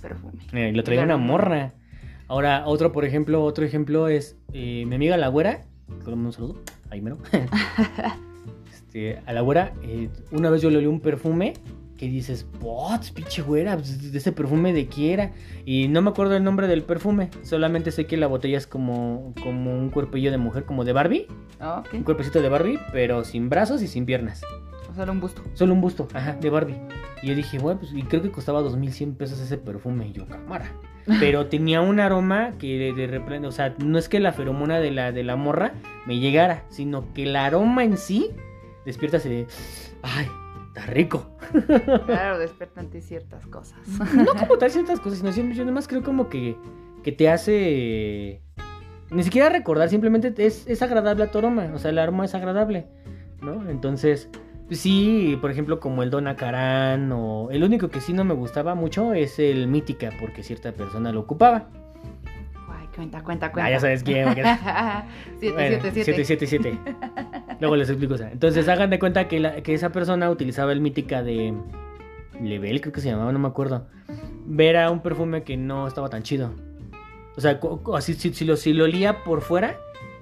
perfume. 0.00 0.42
Eh, 0.52 0.72
lo 0.72 0.84
traía 0.84 1.02
una 1.02 1.16
morra. 1.16 1.74
Ahora, 2.28 2.64
otro, 2.66 2.92
por 2.92 3.04
ejemplo, 3.04 3.42
otro 3.42 3.64
ejemplo 3.64 4.08
es 4.08 4.36
eh, 4.52 4.84
mi 4.86 4.94
amiga 4.94 5.16
la 5.16 5.28
güera. 5.28 5.64
Un 6.06 6.32
saludo. 6.32 6.56
Ahí 6.90 7.00
mero. 7.00 7.18
este, 8.72 9.18
a 9.26 9.32
la 9.32 9.40
güera, 9.40 9.72
eh, 9.82 10.08
una 10.30 10.50
vez 10.50 10.62
yo 10.62 10.70
le 10.70 10.78
olí 10.78 10.86
un 10.86 11.00
perfume 11.00 11.54
que 11.96 12.06
dices, 12.06 12.46
¡Pots, 12.60 13.10
pinche 13.10 13.42
güera! 13.42 13.74
pues, 13.76 14.12
¿De 14.12 14.18
ese 14.18 14.32
perfume 14.32 14.72
de 14.72 14.88
qué 14.88 15.12
era? 15.12 15.32
Y 15.64 15.88
no 15.88 16.02
me 16.02 16.10
acuerdo 16.10 16.36
el 16.36 16.44
nombre 16.44 16.66
del 16.66 16.82
perfume. 16.82 17.30
Solamente 17.42 17.90
sé 17.90 18.06
que 18.06 18.16
la 18.16 18.26
botella 18.26 18.58
es 18.58 18.66
como, 18.66 19.32
como 19.42 19.76
un 19.76 19.90
cuerpillo 19.90 20.30
de 20.30 20.38
mujer, 20.38 20.64
como 20.64 20.84
de 20.84 20.92
Barbie. 20.92 21.26
Ah, 21.60 21.82
ok. 21.84 21.94
Un 21.94 22.02
cuerpecito 22.02 22.42
de 22.42 22.48
Barbie, 22.48 22.78
pero 22.92 23.24
sin 23.24 23.48
brazos 23.48 23.82
y 23.82 23.86
sin 23.86 24.06
piernas. 24.06 24.42
O 24.90 24.94
sea, 24.94 25.10
un 25.10 25.20
busto. 25.20 25.42
Solo 25.54 25.74
un 25.74 25.80
busto, 25.80 26.08
ajá, 26.14 26.34
de 26.34 26.50
Barbie. 26.50 26.78
Y 27.22 27.28
yo 27.28 27.34
dije, 27.34 27.58
bueno, 27.58 27.80
pues 27.80 27.92
y 27.92 28.02
creo 28.02 28.22
que 28.22 28.30
costaba 28.30 28.60
2100 28.60 29.14
pesos 29.14 29.40
ese 29.40 29.58
perfume. 29.58 30.08
Y 30.08 30.12
yo, 30.12 30.26
cámara. 30.26 30.72
Pero 31.20 31.46
tenía 31.46 31.80
un 31.80 32.00
aroma 32.00 32.52
que 32.58 32.78
de, 32.78 32.92
de 32.92 33.06
repente, 33.06 33.46
o 33.46 33.52
sea, 33.52 33.74
no 33.78 33.98
es 33.98 34.08
que 34.08 34.20
la 34.20 34.32
feromona 34.32 34.78
de 34.78 34.90
la, 34.90 35.12
de 35.12 35.22
la 35.22 35.36
morra 35.36 35.74
me 36.06 36.18
llegara, 36.18 36.64
sino 36.68 37.12
que 37.12 37.24
el 37.24 37.36
aroma 37.36 37.84
en 37.84 37.96
sí 37.96 38.30
despierta 38.84 39.18
así 39.18 39.28
de, 39.28 39.46
ay, 40.02 40.26
está 40.74 40.92
rico. 40.92 41.30
Claro, 42.06 42.38
despierta 42.38 42.80
en 42.80 42.90
ti 42.90 43.00
ciertas 43.00 43.46
cosas. 43.46 43.78
No 44.14 44.34
como 44.34 44.58
tal 44.58 44.70
ciertas 44.70 44.98
cosas, 44.98 45.20
sino 45.20 45.32
siempre, 45.32 45.56
yo 45.56 45.64
nomás 45.64 45.86
creo 45.86 46.02
como 46.02 46.28
que, 46.28 46.56
que 47.02 47.12
te 47.12 47.28
hace... 47.28 48.42
Ni 49.10 49.22
siquiera 49.22 49.48
recordar, 49.48 49.88
simplemente 49.88 50.34
es, 50.44 50.66
es 50.66 50.82
agradable 50.82 51.24
a 51.24 51.30
tu 51.30 51.38
aroma, 51.38 51.70
o 51.74 51.78
sea, 51.78 51.90
el 51.90 51.98
aroma 51.98 52.24
es 52.24 52.34
agradable, 52.34 52.88
¿no? 53.40 53.68
Entonces, 53.70 54.28
sí, 54.70 55.38
por 55.40 55.52
ejemplo, 55.52 55.78
como 55.78 56.02
el 56.02 56.10
Dona 56.10 56.34
Karan 56.34 57.12
o... 57.12 57.50
El 57.52 57.62
único 57.62 57.88
que 57.88 58.00
sí 58.00 58.12
no 58.12 58.24
me 58.24 58.34
gustaba 58.34 58.74
mucho 58.74 59.12
es 59.12 59.38
el 59.38 59.68
Mítica, 59.68 60.10
porque 60.18 60.42
cierta 60.42 60.72
persona 60.72 61.12
lo 61.12 61.20
ocupaba. 61.20 61.68
Cuenta, 62.94 63.22
cuenta, 63.22 63.50
cuenta. 63.52 63.66
Ah, 63.66 63.70
ya 63.70 63.80
sabes 63.80 64.02
quién. 64.04 64.24
porque- 64.26 64.42
siete, 65.40 65.54
Bueno, 65.54 65.78
siete, 65.82 66.04
siete. 66.04 66.24
777. 66.24 66.78
Luego 67.60 67.76
les 67.76 67.88
explico. 67.88 68.14
o 68.14 68.18
sea. 68.18 68.30
Entonces 68.30 68.68
hagan 68.68 68.90
de 68.90 68.98
cuenta 68.98 69.26
que, 69.28 69.40
la- 69.40 69.62
que 69.62 69.74
esa 69.74 69.90
persona 69.90 70.30
utilizaba 70.30 70.72
el 70.72 70.80
mítica 70.80 71.22
de 71.22 71.54
Level, 72.40 72.80
creo 72.80 72.92
que 72.92 73.00
se 73.00 73.08
llamaba, 73.10 73.32
no 73.32 73.38
me 73.38 73.48
acuerdo. 73.48 73.86
Ver 74.46 74.76
a 74.76 74.90
un 74.90 75.00
perfume 75.00 75.42
que 75.42 75.56
no 75.56 75.86
estaba 75.88 76.08
tan 76.08 76.22
chido. 76.22 76.52
O 77.36 77.40
sea, 77.40 77.58
así, 77.96 78.14
si, 78.14 78.32
si 78.32 78.44
lo, 78.44 78.56
si 78.56 78.72
lo 78.72 78.84
olía 78.84 79.24
por 79.24 79.40
fuera, 79.40 79.76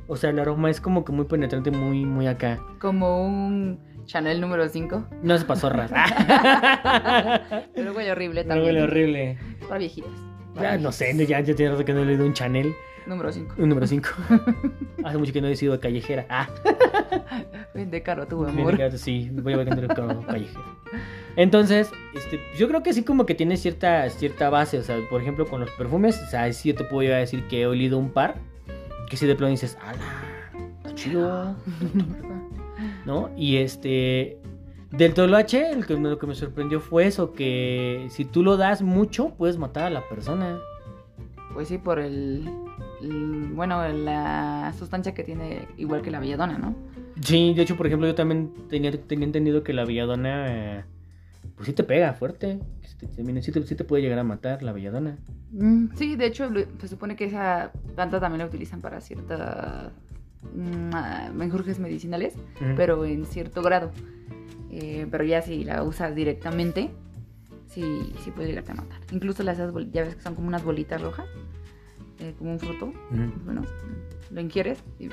o 0.07 0.17
sea, 0.17 0.31
el 0.31 0.39
aroma 0.39 0.71
es 0.71 0.81
como 0.81 1.05
que 1.05 1.13
muy 1.13 1.27
penetrante, 1.27 1.71
muy, 1.71 2.05
muy 2.07 2.27
acá. 2.27 2.59
Como 2.81 3.23
un 3.25 3.79
Chanel 4.07 4.41
número 4.41 4.67
5. 4.69 5.09
No 5.23 5.37
se 5.39 5.45
pasó 5.45 5.69
ras. 5.71 5.91
Pero 7.75 7.93
huele 7.93 8.13
horrible 8.13 8.45
también. 8.45 8.67
huele 8.67 8.83
horrible. 8.83 9.39
Para 9.69 9.79
viejitas. 9.79 10.11
Ya, 10.55 10.77
no 10.79 10.93
sé, 10.93 11.15
ya, 11.27 11.41
ya 11.41 11.55
tiene 11.55 11.73
rato 11.73 11.85
que 11.85 11.93
no 11.93 12.01
he 12.01 12.05
leído 12.05 12.27
un 12.27 12.35
Chanel, 12.35 12.75
Número 13.07 13.33
5. 13.33 13.55
un 13.59 13.69
número 13.69 13.87
5. 13.87 14.09
Hace 15.05 15.19
mucho 15.19 15.33
que 15.33 15.41
no 15.41 15.49
he 15.49 15.57
sido 15.57 15.79
callejera. 15.81 16.27
Ah. 16.29 16.49
Vende 17.75 18.03
caro 18.03 18.27
tu 18.27 18.45
amor. 18.45 18.77
fíjate, 18.77 18.99
Sí, 18.99 19.29
voy 19.33 19.55
a 19.55 19.57
vender 19.59 19.85
el 19.85 19.89
carro 19.89 20.25
callejero. 20.27 20.63
Entonces, 21.37 21.91
este, 22.15 22.41
yo 22.57 22.69
creo 22.69 22.83
que 22.83 22.93
sí 22.93 23.03
como 23.03 23.27
que 23.27 23.35
tiene 23.35 23.57
cierta, 23.57 24.09
cierta 24.11 24.51
base. 24.51 24.79
O 24.79 24.83
sea, 24.83 24.99
por 25.11 25.21
ejemplo, 25.21 25.47
con 25.47 25.61
los 25.61 25.71
perfumes, 25.71 26.21
o 26.23 26.27
sea, 26.31 26.53
sí 26.53 26.69
yo 26.69 26.75
te 26.77 26.85
puedo 26.85 27.03
llegar 27.03 27.17
a 27.17 27.21
decir 27.21 27.47
que 27.49 27.63
he 27.63 27.67
olido 27.67 27.99
un 27.99 28.11
par. 28.11 28.37
Que 29.09 29.17
si 29.17 29.27
de 29.27 29.35
plano 29.35 29.51
dices, 29.51 29.77
¡ala! 29.83 29.99
Está 30.79 30.95
chido. 30.95 31.57
¿No? 33.05 33.31
Y 33.37 33.57
este. 33.57 34.39
Del 34.93 35.15
Toloache, 35.15 35.71
el 35.73 35.87
que, 35.87 35.95
lo 35.95 36.19
que 36.19 36.27
me 36.27 36.35
sorprendió 36.35 36.81
fue 36.81 37.07
eso: 37.07 37.33
que 37.33 38.07
si 38.11 38.25
tú 38.25 38.43
lo 38.43 38.57
das 38.57 38.83
mucho, 38.83 39.31
puedes 39.37 39.57
matar 39.59 39.85
a 39.85 39.91
la 39.91 40.07
persona. 40.09 40.59
Pues 41.55 41.69
sí, 41.69 41.79
por 41.79 41.99
el, 41.99 42.49
el- 43.03 43.51
Bueno, 43.55 43.87
la 43.89 44.73
sustancia 44.79 45.15
que 45.15 45.25
tiene, 45.25 45.67
igual 45.77 46.03
que 46.03 46.11
la 46.11 46.21
belladona, 46.21 46.59
¿no? 46.59 46.75
Sí, 47.23 47.53
de 47.55 47.63
hecho, 47.63 47.77
por 47.77 47.87
ejemplo, 47.87 48.07
yo 48.07 48.15
también 48.15 48.53
tenía, 48.69 48.91
tenía 48.91 49.27
entendido 49.27 49.63
que 49.63 49.73
la 49.73 49.85
belladona, 49.85 50.47
eh, 50.79 50.85
pues 51.57 51.67
sí 51.67 51.73
te 51.75 51.85
pega 51.85 52.13
fuerte. 52.15 52.59
sí 52.83 52.97
te- 52.99 53.07
también 53.07 53.43
sí 53.43 53.53
te, 53.53 53.63
sí 53.67 53.75
te 53.75 53.85
puede 53.85 54.03
llegar 54.03 54.19
a 54.19 54.25
matar 54.25 54.63
la 54.63 54.73
belladona. 54.73 55.19
Mm, 55.53 55.89
sí, 55.95 56.17
de 56.17 56.27
hecho, 56.27 56.49
se 56.81 56.89
supone 56.89 57.15
que 57.17 57.27
esa 57.27 57.71
planta 57.95 58.19
también 58.21 58.39
la 58.41 58.47
utilizan 58.47 58.81
para 58.81 59.01
ciertas 59.03 59.91
mm, 60.55 60.91
ah, 60.95 61.31
menjurjes 61.35 61.79
medicinales, 61.79 62.35
pero 62.77 63.05
en 63.05 63.25
cierto 63.27 63.63
grado. 63.63 63.91
Eh, 64.73 65.07
pero 65.11 65.23
ya 65.25 65.43
si 65.43 65.65
la 65.65 65.83
usas 65.83 66.15
directamente, 66.15 66.91
sí, 67.69 68.15
sí 68.25 68.31
puede 68.31 68.49
llegarte 68.49 68.73
a 68.73 68.75
matar. 68.77 69.01
Incluso 69.13 69.43
las 69.43 69.59
ya 69.59 70.03
ves 70.03 70.17
que 70.17 70.23
son 70.23 70.35
como 70.35 70.49
unas 70.49 70.65
bolitas 70.65 71.01
rojas, 71.01 71.27
eh, 72.19 72.35
como 72.39 72.53
un 72.53 72.59
fruto. 72.59 72.93
Bueno, 73.45 73.63
lo 74.31 74.41
inquieres 74.41 74.83
y 74.99 75.05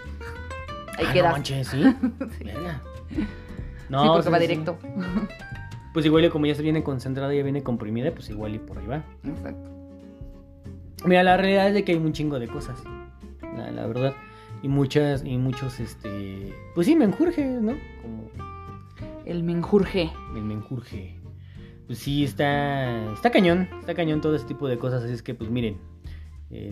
ahí 0.97 1.05
Ah, 1.07 1.13
quedas. 1.13 1.29
No 1.31 1.35
manches, 1.37 1.67
¿sí? 1.67 1.83
sí. 2.37 2.43
Verga. 2.45 2.81
Sí, 3.09 3.25
No, 3.89 4.13
porque 4.13 4.29
va 4.29 4.39
sí. 4.39 4.47
directo. 4.47 4.77
Pues 5.93 6.05
igual 6.05 6.23
y 6.23 6.29
como 6.29 6.45
ya 6.45 6.55
se 6.55 6.61
viene 6.61 6.83
concentrada, 6.83 7.33
ya 7.33 7.43
viene 7.43 7.63
comprimida, 7.63 8.11
pues 8.11 8.29
igual 8.29 8.55
y 8.55 8.59
por 8.59 8.77
ahí 8.77 8.87
va. 8.87 9.03
Exacto. 9.25 9.69
Mira, 11.05 11.23
la 11.23 11.35
realidad 11.37 11.67
es 11.69 11.73
de 11.73 11.83
que 11.83 11.93
hay 11.93 11.97
un 11.97 12.13
chingo 12.13 12.39
de 12.39 12.47
cosas. 12.47 12.81
La, 13.57 13.71
la 13.71 13.87
verdad. 13.87 14.13
Y 14.61 14.67
muchas, 14.67 15.23
y 15.25 15.37
muchos, 15.37 15.79
este. 15.79 16.53
Pues 16.75 16.85
sí, 16.87 16.95
menjurjes, 16.95 17.61
¿no? 17.61 17.73
Como 18.01 18.29
El 19.29 19.43
menjurje. 19.43 20.09
el 20.35 20.41
menjurje. 20.43 21.15
pues 21.85 21.99
sí 21.99 22.23
está, 22.23 23.13
está 23.13 23.29
cañón, 23.29 23.69
está 23.79 23.93
cañón 23.93 24.21
todo 24.21 24.35
ese 24.35 24.45
tipo 24.45 24.67
de 24.67 24.79
cosas, 24.79 25.03
así 25.03 25.13
es 25.13 25.21
que 25.21 25.35
pues 25.35 25.49
miren, 25.51 25.77
eh, 26.49 26.71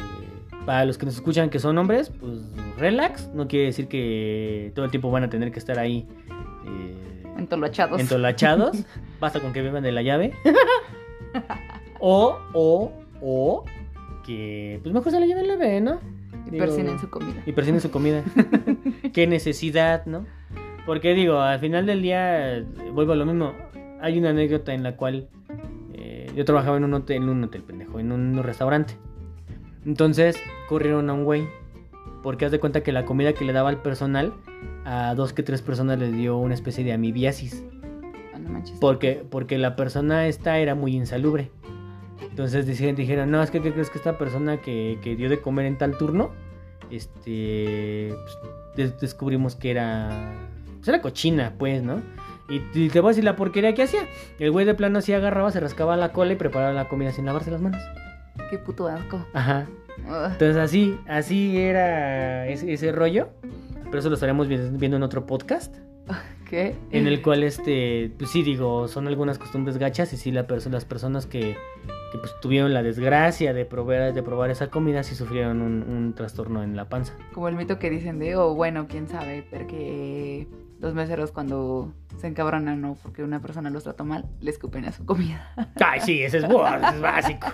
para 0.65 0.85
los 0.85 0.97
que 0.97 1.05
nos 1.05 1.15
escuchan 1.15 1.51
que 1.51 1.59
son 1.59 1.77
hombres, 1.77 2.09
pues 2.09 2.39
relax, 2.77 3.29
no 3.33 3.47
quiere 3.47 3.65
decir 3.67 3.87
que 3.87 4.71
todo 4.73 4.85
el 4.85 4.91
tiempo 4.91 5.11
van 5.11 5.23
a 5.23 5.29
tener 5.29 5.51
que 5.51 5.59
estar 5.59 5.77
ahí. 5.77 6.07
Eh, 6.65 7.23
Entolachados. 7.37 8.01
entolachados, 8.01 8.83
basta 9.19 9.39
con 9.39 9.53
que 9.53 9.61
beban 9.61 9.83
de 9.83 9.91
la 9.91 10.01
llave. 10.01 10.33
o, 11.99 12.39
o, 12.53 12.91
o, 13.21 13.65
que 14.25 14.79
pues 14.81 14.93
mejor 14.95 15.11
se 15.11 15.19
la 15.19 15.27
lleven 15.27 15.47
leve, 15.47 15.79
¿no? 15.79 15.99
Y 16.47 16.51
Digo, 16.51 16.65
persinen 16.65 16.97
su 16.97 17.09
comida. 17.09 17.43
Y 17.45 17.51
persinen 17.51 17.81
su 17.81 17.91
comida. 17.91 18.23
Qué 19.13 19.27
necesidad, 19.27 20.05
¿no? 20.07 20.25
Porque 20.87 21.13
digo, 21.13 21.39
al 21.39 21.59
final 21.59 21.85
del 21.85 22.01
día, 22.01 22.65
vuelvo 22.93 23.11
a 23.11 23.15
lo 23.15 23.25
mismo. 23.25 23.53
Hay 24.01 24.17
una 24.17 24.29
anécdota 24.31 24.73
en 24.73 24.81
la 24.81 24.95
cual 24.95 25.27
eh, 25.93 26.31
yo 26.35 26.45
trabajaba 26.45 26.77
en 26.77 26.85
un 26.85 26.93
hotel, 26.95 27.17
en 27.23 27.29
un 27.29 27.43
hotel, 27.43 27.61
pendejo, 27.61 27.99
en 27.99 28.11
un 28.11 28.41
restaurante. 28.41 28.95
Entonces 29.85 30.41
corrieron 30.67 31.09
a 31.11 31.13
un 31.13 31.23
güey. 31.23 31.47
Porque 32.23 32.45
haz 32.45 32.51
de 32.51 32.59
cuenta 32.59 32.81
que 32.81 32.91
la 32.91 33.05
comida 33.05 33.33
que 33.33 33.45
le 33.45 33.53
daba 33.53 33.69
al 33.69 33.81
personal, 33.81 34.33
a 34.85 35.13
dos 35.13 35.33
que 35.33 35.43
tres 35.43 35.61
personas 35.61 35.99
les 35.99 36.11
dio 36.13 36.37
una 36.37 36.55
especie 36.55 36.83
de 36.83 36.91
amibiasis. 36.91 37.63
Ah, 38.33 38.39
no. 38.39 38.63
Porque, 38.81 39.23
porque 39.29 39.57
la 39.57 39.75
persona 39.75 40.27
esta 40.27 40.57
era 40.57 40.73
muy 40.73 40.95
insalubre. 40.95 41.51
Entonces 42.29 42.65
dijeron, 42.65 42.95
dijeron 42.95 43.29
no, 43.31 43.41
es 43.43 43.51
que 43.51 43.61
¿qué 43.61 43.71
crees 43.71 43.89
que 43.89 43.97
esta 43.97 44.17
persona 44.17 44.57
que, 44.61 44.97
que 45.03 45.15
dio 45.15 45.29
de 45.29 45.39
comer 45.41 45.65
en 45.67 45.77
tal 45.77 45.97
turno, 45.97 46.31
este, 46.91 48.09
pues, 48.09 48.37
des- 48.75 48.99
descubrimos 48.99 49.55
que 49.55 49.71
era, 49.71 50.33
pues 50.77 50.87
era 50.87 51.01
cochina, 51.01 51.53
pues, 51.57 51.83
¿no? 51.83 52.01
Y, 52.49 52.61
y 52.73 52.89
te 52.89 52.99
voy 53.01 53.09
a 53.09 53.11
decir 53.11 53.23
la 53.23 53.35
porquería 53.35 53.73
que 53.73 53.83
hacía. 53.83 54.01
El 54.39 54.51
güey 54.51 54.65
de 54.65 54.73
plano 54.73 54.99
así 54.99 55.11
agarraba, 55.13 55.51
se 55.51 55.59
rascaba 55.59 55.97
la 55.97 56.13
cola 56.13 56.33
y 56.33 56.35
preparaba 56.37 56.71
la 56.73 56.87
comida 56.87 57.11
sin 57.11 57.25
lavarse 57.25 57.51
las 57.51 57.61
manos. 57.61 57.81
Qué 58.49 58.57
puto 58.57 58.87
asco. 58.87 59.25
Ajá. 59.33 59.67
Entonces 60.31 60.55
así, 60.57 60.97
así 61.07 61.57
era 61.57 62.47
ese, 62.47 62.71
ese 62.71 62.91
rollo. 62.91 63.29
Pero 63.85 63.99
eso 63.99 64.09
lo 64.09 64.15
estaremos 64.15 64.47
vi- 64.47 64.57
viendo 64.73 64.95
en 64.97 65.03
otro 65.03 65.25
podcast. 65.25 65.75
¿Qué? 66.49 66.75
En 66.91 67.07
el 67.07 67.21
cual, 67.21 67.43
este, 67.43 68.13
pues 68.17 68.29
sí, 68.31 68.41
digo, 68.43 68.87
son 68.87 69.07
algunas 69.07 69.37
costumbres 69.37 69.77
gachas 69.77 70.13
y 70.13 70.17
sí, 70.17 70.31
la 70.31 70.47
perso- 70.47 70.69
las 70.69 70.85
personas 70.85 71.25
que, 71.25 71.39
que, 72.11 72.17
pues, 72.19 72.31
tuvieron 72.41 72.73
la 72.73 72.83
desgracia 72.83 73.53
de 73.53 73.65
probar, 73.65 74.13
de 74.13 74.23
probar 74.23 74.49
esa 74.49 74.67
comida 74.69 75.03
sí 75.03 75.15
sufrieron 75.15 75.61
un, 75.61 75.83
un 75.83 76.13
trastorno 76.15 76.63
en 76.63 76.77
la 76.77 76.87
panza. 76.87 77.13
Como 77.33 77.49
el 77.49 77.55
mito 77.55 77.79
que 77.79 77.89
dicen 77.89 78.19
de, 78.19 78.37
oh, 78.37 78.53
bueno, 78.55 78.87
quién 78.87 79.09
sabe, 79.09 79.45
porque 79.51 80.47
los 80.79 80.93
meseros 80.93 81.31
cuando 81.31 81.91
se 82.19 82.27
encabronan 82.27 82.83
o 82.85 82.95
porque 82.95 83.23
una 83.23 83.41
persona 83.41 83.69
los 83.69 83.83
trató 83.83 84.05
mal, 84.05 84.25
le 84.41 84.51
escupen 84.51 84.85
a 84.85 84.91
su 84.91 85.05
comida. 85.05 85.53
Ay, 85.83 85.99
sí, 86.01 86.21
ese 86.21 86.37
es, 86.39 86.47
bueno, 86.51 86.77
ese 86.87 86.95
es 86.97 87.01
básico. 87.01 87.47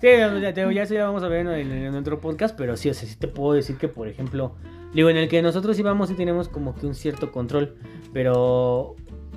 Sí, 0.00 0.08
ya, 0.42 0.52
te- 0.54 0.74
ya 0.74 0.82
eso 0.82 0.94
ya 0.94 1.04
vamos 1.06 1.22
a 1.22 1.28
ver 1.28 1.46
en, 1.46 1.72
en 1.72 1.94
otro 1.94 2.20
podcast, 2.20 2.56
pero 2.56 2.76
sí, 2.76 2.90
o 2.90 2.94
sea, 2.94 3.08
sí 3.08 3.16
te 3.16 3.28
puedo 3.28 3.54
decir 3.54 3.76
que, 3.76 3.88
por 3.88 4.06
ejemplo, 4.08 4.54
digo, 4.94 5.08
en 5.10 5.16
el 5.16 5.28
que 5.28 5.40
nosotros 5.42 5.78
íbamos 5.78 6.10
y 6.10 6.14
tenemos 6.14 6.48
como 6.48 6.74
que 6.74 6.86
un 6.86 6.94
cierto 6.94 7.32
control, 7.32 7.76
pero 8.12 8.96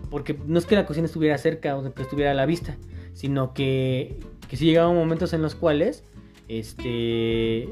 porque 0.09 0.37
no 0.45 0.59
es 0.59 0.65
que 0.65 0.75
la 0.75 0.85
cocina 0.85 1.05
estuviera 1.05 1.37
cerca 1.37 1.77
o 1.77 1.93
que 1.93 2.01
estuviera 2.01 2.31
a 2.31 2.33
la 2.33 2.45
vista, 2.45 2.75
sino 3.13 3.53
que, 3.53 4.19
que 4.49 4.57
sí 4.57 4.65
llegaban 4.65 4.93
momentos 4.95 5.31
en 5.33 5.41
los 5.41 5.55
cuales, 5.55 6.03
este, 6.49 7.69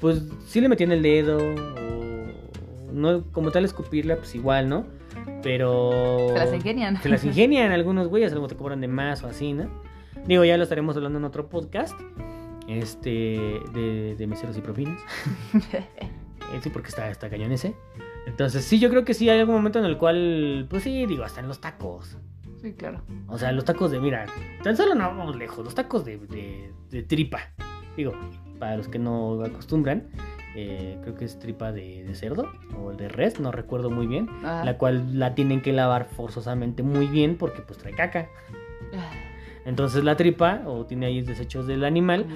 pues 0.00 0.22
sí 0.46 0.60
le 0.60 0.68
metían 0.68 0.90
el 0.92 1.02
dedo, 1.02 1.38
o 1.38 2.09
no 2.92 3.24
como 3.32 3.50
tal 3.50 3.64
escupirla, 3.64 4.16
pues 4.16 4.34
igual, 4.34 4.68
¿no? 4.68 4.86
Pero... 5.42 6.28
Se 6.28 6.34
las 6.34 6.54
ingenian. 6.54 7.02
Se 7.02 7.08
las 7.08 7.24
ingenian 7.24 7.72
algunos 7.72 8.08
güeyes, 8.08 8.32
luego 8.32 8.48
te 8.48 8.56
cobran 8.56 8.80
de 8.80 8.88
más 8.88 9.22
o 9.22 9.26
así, 9.26 9.52
¿no? 9.52 9.68
Digo, 10.26 10.44
ya 10.44 10.56
lo 10.56 10.62
estaremos 10.62 10.96
hablando 10.96 11.18
en 11.18 11.24
otro 11.24 11.48
podcast. 11.48 11.98
Este, 12.68 13.60
de, 13.72 14.14
de 14.16 14.26
meseros 14.26 14.56
y 14.56 14.60
propinas. 14.60 15.00
Eh, 16.52 16.58
sí, 16.60 16.68
porque 16.70 16.88
está, 16.88 17.08
está 17.08 17.30
cañón 17.30 17.52
ese. 17.52 17.76
Entonces, 18.26 18.64
sí, 18.64 18.80
yo 18.80 18.90
creo 18.90 19.04
que 19.04 19.14
sí 19.14 19.30
hay 19.30 19.38
algún 19.38 19.54
momento 19.54 19.78
en 19.78 19.84
el 19.84 19.96
cual, 19.98 20.66
pues 20.68 20.82
sí, 20.82 21.06
digo, 21.06 21.22
hasta 21.22 21.38
en 21.38 21.46
los 21.46 21.60
tacos. 21.60 22.18
Sí, 22.60 22.72
claro. 22.72 23.02
O 23.28 23.38
sea, 23.38 23.52
los 23.52 23.64
tacos 23.64 23.92
de, 23.92 24.00
mira, 24.00 24.26
tan 24.64 24.76
solo 24.76 24.96
no 24.96 25.04
vamos 25.04 25.36
lejos, 25.36 25.64
los 25.64 25.76
tacos 25.76 26.04
de, 26.04 26.18
de, 26.18 26.72
de 26.90 27.02
tripa. 27.04 27.38
Digo, 27.96 28.14
para 28.58 28.76
los 28.76 28.88
que 28.88 28.98
no 28.98 29.42
acostumbran, 29.44 30.08
eh, 30.56 30.98
creo 31.02 31.14
que 31.14 31.24
es 31.24 31.38
tripa 31.38 31.72
de, 31.72 32.02
de 32.04 32.14
cerdo 32.14 32.50
o 32.78 32.92
de 32.92 33.08
res, 33.08 33.38
no 33.40 33.52
recuerdo 33.52 33.90
muy 33.90 34.06
bien. 34.06 34.28
Ah. 34.44 34.62
La 34.64 34.78
cual 34.78 35.18
la 35.18 35.34
tienen 35.34 35.62
que 35.62 35.72
lavar 35.72 36.06
forzosamente 36.06 36.82
muy 36.82 37.06
bien 37.06 37.36
porque 37.36 37.62
pues 37.62 37.78
trae 37.78 37.94
caca. 37.94 38.28
Ah, 38.94 39.10
Entonces 39.64 40.02
la 40.04 40.16
tripa, 40.16 40.62
o 40.66 40.86
tiene 40.86 41.06
ahí 41.06 41.22
desechos 41.22 41.66
del 41.66 41.84
animal, 41.84 42.26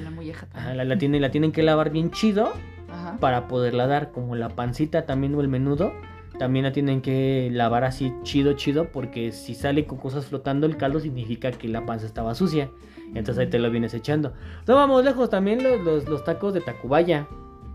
ajá, 0.54 0.74
la, 0.74 0.84
la 0.84 0.98
tiene, 0.98 1.18
la 1.20 1.30
tienen 1.30 1.52
que 1.52 1.62
lavar 1.62 1.90
bien 1.90 2.10
chido 2.10 2.52
Ajá. 2.90 3.16
para 3.18 3.48
poderla 3.48 3.86
dar, 3.86 4.12
como 4.12 4.36
la 4.36 4.50
pancita 4.50 5.06
también 5.06 5.34
o 5.34 5.40
el 5.40 5.48
menudo, 5.48 5.92
también 6.38 6.64
la 6.64 6.72
tienen 6.72 7.00
que 7.00 7.48
lavar 7.52 7.84
así 7.84 8.12
chido, 8.22 8.52
chido, 8.54 8.90
porque 8.92 9.32
si 9.32 9.54
sale 9.54 9.86
con 9.86 9.98
cosas 9.98 10.26
flotando 10.26 10.66
el 10.66 10.76
caldo 10.76 11.00
significa 11.00 11.50
que 11.52 11.68
la 11.68 11.86
panza 11.86 12.06
estaba 12.06 12.34
sucia. 12.34 12.70
Entonces 13.14 13.38
ahí 13.38 13.46
te 13.50 13.58
lo 13.60 13.70
vienes 13.70 13.94
echando. 13.94 14.32
No 14.66 14.74
vamos 14.74 15.04
lejos, 15.04 15.30
también 15.30 15.62
los, 15.62 15.80
los, 15.80 16.08
los 16.08 16.24
tacos 16.24 16.52
de 16.52 16.60
Tacubaya, 16.60 17.28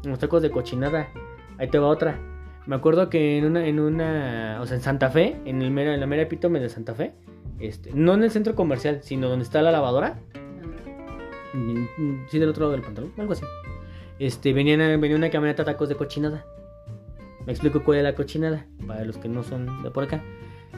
los 0.03 0.19
tacos 0.19 0.41
de 0.41 0.51
cochinada. 0.51 1.09
Ahí 1.57 1.67
te 1.67 1.80
va 1.80 1.88
otra. 1.88 2.19
Me 2.65 2.76
acuerdo 2.76 3.09
que 3.09 3.38
en 3.38 3.45
una, 3.45 3.65
en 3.65 3.80
una, 3.80 4.59
o 4.61 4.65
sea, 4.65 4.77
en 4.77 4.84
Santa 4.84 5.09
Fe, 5.09 5.38
en, 5.45 5.61
el 5.61 5.71
mera, 5.71 5.93
en 5.93 5.99
la 5.99 6.05
mera 6.05 6.21
epítome 6.23 6.59
de 6.59 6.69
Santa 6.69 6.93
Fe, 6.93 7.13
este, 7.59 7.91
no 7.93 8.13
en 8.13 8.23
el 8.23 8.31
centro 8.31 8.55
comercial, 8.55 8.99
sino 9.01 9.27
donde 9.27 9.43
está 9.43 9.61
la 9.61 9.71
lavadora, 9.71 10.19
Sí, 12.30 12.39
del 12.39 12.49
otro 12.49 12.65
lado 12.65 12.73
del 12.73 12.81
pantalón, 12.81 13.11
algo 13.17 13.34
así. 13.34 13.43
Este, 14.19 14.53
venían, 14.53 14.80
venía 15.01 15.15
una 15.15 15.30
camioneta 15.30 15.63
tacos 15.63 15.89
de 15.89 15.95
cochinada. 15.95 16.45
Me 17.45 17.53
explico 17.53 17.84
cuál 17.84 17.99
es 17.99 18.03
la 18.03 18.15
cochinada, 18.15 18.65
para 18.85 19.03
los 19.03 19.17
que 19.17 19.30
no 19.30 19.43
son 19.43 19.81
de 19.81 19.91
por 19.91 20.03
acá. 20.03 20.21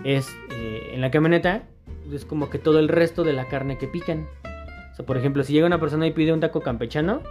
Es, 0.03 0.29
eh, 0.51 0.91
en 0.93 1.01
la 1.01 1.11
camioneta, 1.11 1.63
es 2.11 2.25
como 2.25 2.49
que 2.49 2.59
todo 2.59 2.79
el 2.79 2.87
resto 2.87 3.23
de 3.23 3.33
la 3.33 3.47
carne 3.49 3.77
que 3.77 3.87
pican. 3.87 4.27
O 4.93 4.95
sea, 4.95 5.05
por 5.05 5.17
ejemplo, 5.17 5.43
si 5.43 5.53
llega 5.53 5.67
una 5.67 5.79
persona 5.79 6.07
y 6.07 6.11
pide 6.11 6.31
un 6.31 6.39
taco 6.39 6.61
campechano, 6.61 7.21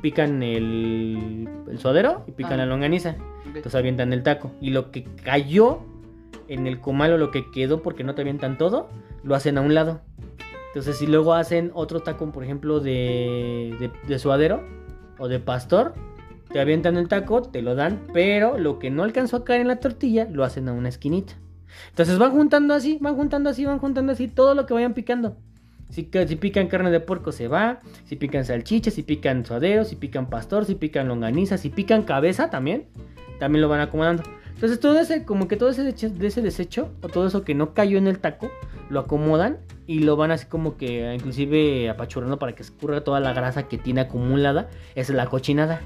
pican 0.00 0.42
el, 0.42 1.48
el 1.68 1.78
suadero 1.78 2.24
y 2.26 2.32
pican 2.32 2.54
Ah. 2.54 2.56
la 2.58 2.66
longaniza. 2.66 3.16
Entonces 3.46 3.74
avientan 3.74 4.12
el 4.12 4.22
taco. 4.22 4.52
Y 4.60 4.70
lo 4.70 4.90
que 4.90 5.04
cayó 5.24 5.80
en 6.48 6.66
el 6.66 6.80
comal 6.80 7.12
o 7.12 7.18
lo 7.18 7.30
que 7.30 7.50
quedó 7.50 7.82
porque 7.82 8.04
no 8.04 8.14
te 8.14 8.22
avientan 8.22 8.58
todo, 8.58 8.88
lo 9.22 9.34
hacen 9.34 9.58
a 9.58 9.60
un 9.60 9.74
lado. 9.74 10.00
Entonces 10.68 10.96
si 10.98 11.06
luego 11.06 11.34
hacen 11.34 11.70
otro 11.74 12.00
taco, 12.00 12.30
por 12.30 12.44
ejemplo, 12.44 12.80
de, 12.80 13.74
de, 13.80 13.90
de 14.06 14.18
suadero 14.18 14.62
o 15.18 15.28
de 15.28 15.40
pastor, 15.40 15.94
te 16.52 16.60
avientan 16.60 16.96
el 16.96 17.08
taco, 17.08 17.42
te 17.42 17.62
lo 17.62 17.74
dan, 17.74 18.06
pero 18.12 18.58
lo 18.58 18.78
que 18.78 18.90
no 18.90 19.02
alcanzó 19.02 19.38
a 19.38 19.44
caer 19.44 19.60
en 19.62 19.68
la 19.68 19.76
tortilla, 19.80 20.28
lo 20.30 20.44
hacen 20.44 20.68
a 20.68 20.72
una 20.72 20.88
esquinita. 20.88 21.34
Entonces 21.90 22.18
van 22.18 22.32
juntando 22.32 22.74
así, 22.74 22.98
van 23.00 23.16
juntando 23.16 23.50
así, 23.50 23.64
van 23.64 23.78
juntando 23.78 24.12
así 24.12 24.28
todo 24.28 24.54
lo 24.54 24.64
que 24.66 24.74
vayan 24.74 24.94
picando. 24.94 25.36
Si, 25.90 26.08
si 26.26 26.36
pican 26.36 26.68
carne 26.68 26.90
de 26.90 27.00
puerco 27.00 27.32
se 27.32 27.48
va, 27.48 27.80
si 28.04 28.16
pican 28.16 28.44
salchichas, 28.44 28.94
si 28.94 29.02
pican 29.02 29.44
suadero, 29.44 29.84
si 29.84 29.96
pican 29.96 30.28
pastor, 30.28 30.64
si 30.64 30.74
pican 30.74 31.08
longaniza, 31.08 31.58
si 31.58 31.70
pican 31.70 32.02
cabeza 32.02 32.50
también, 32.50 32.86
también 33.38 33.62
lo 33.62 33.68
van 33.68 33.80
acomodando. 33.80 34.22
Entonces 34.54 34.80
todo 34.80 34.98
ese, 34.98 35.24
como 35.24 35.46
que 35.48 35.56
todo 35.56 35.70
ese, 35.70 35.84
de 35.84 36.26
ese 36.26 36.42
desecho, 36.42 36.90
o 37.00 37.08
todo 37.08 37.26
eso 37.28 37.44
que 37.44 37.54
no 37.54 37.74
cayó 37.74 37.96
en 37.96 38.08
el 38.08 38.18
taco, 38.18 38.50
lo 38.90 39.00
acomodan 39.00 39.58
y 39.86 40.00
lo 40.00 40.16
van 40.16 40.30
así 40.30 40.46
como 40.46 40.76
que 40.76 41.14
inclusive 41.14 41.88
apachurrando 41.88 42.38
para 42.38 42.54
que 42.54 42.62
escurra 42.62 43.02
toda 43.02 43.20
la 43.20 43.32
grasa 43.32 43.68
que 43.68 43.78
tiene 43.78 44.00
acumulada. 44.00 44.68
Es 44.94 45.10
la 45.10 45.26
cochinada. 45.26 45.80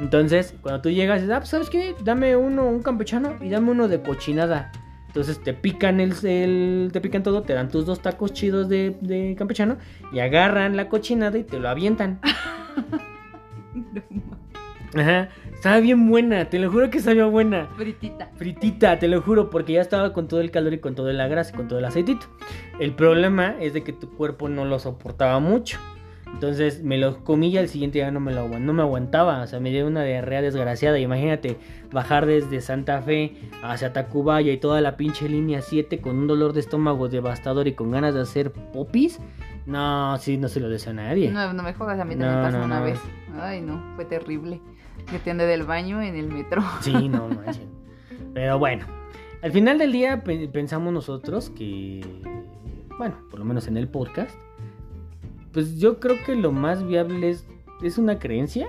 Entonces, 0.00 0.54
cuando 0.60 0.82
tú 0.82 0.90
llegas, 0.90 1.20
dices, 1.20 1.34
ah, 1.34 1.38
pues, 1.38 1.48
¿sabes 1.48 1.70
qué? 1.70 1.94
Dame 2.04 2.36
uno, 2.36 2.66
un 2.66 2.82
campechano 2.82 3.36
y 3.40 3.48
dame 3.48 3.70
uno 3.70 3.88
de 3.88 4.02
cochinada. 4.02 4.72
Entonces 5.16 5.42
te 5.42 5.54
pican 5.54 5.98
el, 5.98 6.12
el- 6.26 6.90
te 6.92 7.00
pican 7.00 7.22
todo, 7.22 7.40
te 7.40 7.54
dan 7.54 7.70
tus 7.70 7.86
dos 7.86 8.00
tacos 8.02 8.34
chidos 8.34 8.68
de, 8.68 8.94
de 9.00 9.34
campechano 9.38 9.78
y 10.12 10.18
agarran 10.18 10.76
la 10.76 10.90
cochinada 10.90 11.38
y 11.38 11.42
te 11.44 11.58
lo 11.58 11.70
avientan. 11.70 12.20
Ajá. 14.94 15.30
Estaba 15.54 15.80
bien 15.80 16.06
buena, 16.10 16.44
te 16.50 16.58
lo 16.58 16.70
juro 16.70 16.90
que 16.90 17.00
sabía 17.00 17.24
buena. 17.24 17.66
Fritita. 17.78 18.30
Fritita, 18.36 18.98
te 18.98 19.08
lo 19.08 19.22
juro, 19.22 19.48
porque 19.48 19.72
ya 19.72 19.80
estaba 19.80 20.12
con 20.12 20.28
todo 20.28 20.42
el 20.42 20.50
calor 20.50 20.74
y 20.74 20.80
con 20.80 20.94
toda 20.94 21.14
la 21.14 21.28
grasa 21.28 21.52
y 21.54 21.56
con 21.56 21.66
todo 21.66 21.78
el 21.78 21.86
aceitito. 21.86 22.26
El 22.78 22.92
problema 22.92 23.56
es 23.58 23.72
de 23.72 23.82
que 23.82 23.94
tu 23.94 24.10
cuerpo 24.10 24.50
no 24.50 24.66
lo 24.66 24.78
soportaba 24.78 25.38
mucho. 25.40 25.78
Entonces 26.32 26.82
me 26.82 26.98
lo 26.98 27.24
comí 27.24 27.48
y 27.48 27.56
al 27.58 27.68
siguiente 27.68 27.98
día 27.98 28.10
no 28.10 28.20
me 28.20 28.32
lo 28.34 28.48
no 28.58 28.72
me 28.72 28.82
aguantaba. 28.82 29.40
O 29.42 29.46
sea, 29.46 29.58
me 29.60 29.70
dio 29.70 29.86
una 29.86 30.04
diarrea 30.04 30.42
desgraciada. 30.42 30.98
Imagínate 30.98 31.56
bajar 31.92 32.26
desde 32.26 32.60
Santa 32.60 33.00
Fe 33.00 33.36
hacia 33.62 33.92
Tacubaya 33.92 34.52
y 34.52 34.58
toda 34.58 34.80
la 34.80 34.96
pinche 34.96 35.28
línea 35.28 35.62
7 35.62 36.00
con 36.00 36.18
un 36.18 36.26
dolor 36.26 36.52
de 36.52 36.60
estómago 36.60 37.08
devastador 37.08 37.68
y 37.68 37.72
con 37.72 37.90
ganas 37.90 38.14
de 38.14 38.20
hacer 38.20 38.52
popis. 38.52 39.18
No, 39.64 40.16
sí, 40.18 40.36
no 40.36 40.48
se 40.48 40.60
lo 40.60 40.68
deseo 40.68 40.90
a 40.92 40.96
nadie. 40.96 41.30
No, 41.30 41.52
no 41.52 41.62
me 41.62 41.72
jodas, 41.72 41.98
a 41.98 42.04
mí 42.04 42.10
también 42.16 42.36
No, 42.36 42.42
pasó 42.42 42.58
no, 42.58 42.64
una 42.66 42.78
no. 42.80 42.84
vez. 42.84 43.00
Ay, 43.40 43.60
no, 43.62 43.82
fue 43.96 44.04
terrible. 44.04 44.60
Que 45.10 45.18
te 45.18 45.30
andé 45.30 45.46
del 45.46 45.62
baño 45.64 46.02
en 46.02 46.16
el 46.16 46.28
metro. 46.28 46.62
Sí, 46.80 47.08
no 47.08 47.28
manchen. 47.44 47.68
Pero 48.34 48.58
bueno, 48.58 48.84
al 49.42 49.52
final 49.52 49.78
del 49.78 49.92
día 49.92 50.22
pe- 50.22 50.48
pensamos 50.48 50.92
nosotros 50.92 51.50
que 51.50 52.04
bueno, 52.98 53.16
por 53.30 53.38
lo 53.38 53.44
menos 53.44 53.66
en 53.68 53.76
el 53.76 53.88
podcast, 53.88 54.34
pues 55.56 55.78
yo 55.78 55.98
creo 56.00 56.16
que 56.26 56.34
lo 56.36 56.52
más 56.52 56.86
viable 56.86 57.30
es, 57.30 57.46
es 57.82 57.96
una 57.96 58.18
creencia 58.18 58.66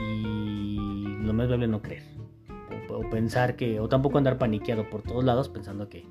y 0.00 1.18
lo 1.22 1.32
más 1.34 1.48
viable 1.48 1.68
no 1.68 1.82
creer. 1.82 2.02
O, 2.88 2.94
o 2.94 3.10
pensar 3.10 3.56
que, 3.56 3.78
o 3.78 3.88
tampoco 3.88 4.16
andar 4.16 4.38
paniqueado 4.38 4.88
por 4.88 5.02
todos 5.02 5.22
lados 5.22 5.48
pensando 5.50 5.88
que, 5.90 6.06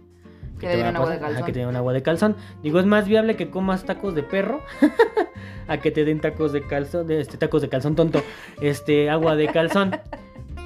Que 0.59 0.67
te 0.67 0.81
va 0.81 0.89
agua 0.89 1.09
de 1.09 1.25
ajá, 1.25 1.45
que 1.45 1.51
te 1.51 1.59
den 1.65 1.75
agua 1.75 1.93
de 1.93 2.01
calzón. 2.03 2.35
Digo, 2.61 2.79
es 2.79 2.85
más 2.85 3.07
viable 3.07 3.35
que 3.35 3.49
comas 3.49 3.85
tacos 3.85 4.13
de 4.13 4.21
perro 4.23 4.61
a 5.67 5.77
que 5.79 5.89
te 5.91 6.05
den 6.05 6.19
tacos 6.19 6.51
de 6.53 6.61
calzón, 6.61 7.07
de 7.07 7.21
este 7.21 7.37
tacos 7.37 7.61
de 7.63 7.69
calzón 7.69 7.95
tonto, 7.95 8.21
este 8.61 9.09
agua 9.09 9.35
de 9.35 9.47
calzón. 9.47 9.91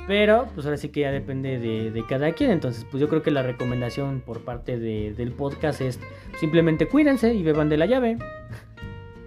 Pero, 0.05 0.47
pues 0.53 0.65
ahora 0.65 0.75
sí 0.77 0.89
que 0.89 0.99
ya 0.99 1.11
depende 1.11 1.57
de, 1.59 1.89
de 1.89 2.05
cada 2.05 2.33
quien. 2.33 2.51
Entonces, 2.51 2.85
pues 2.91 2.99
yo 2.99 3.07
creo 3.07 3.21
que 3.23 3.31
la 3.31 3.41
recomendación 3.41 4.19
por 4.19 4.41
parte 4.41 4.77
de- 4.77 5.13
del 5.13 5.31
podcast 5.31 5.79
es 5.79 5.97
simplemente 6.41 6.89
cuídense 6.89 7.33
y 7.33 7.41
beban 7.41 7.69
de 7.69 7.77
la 7.77 7.85
llave. 7.85 8.17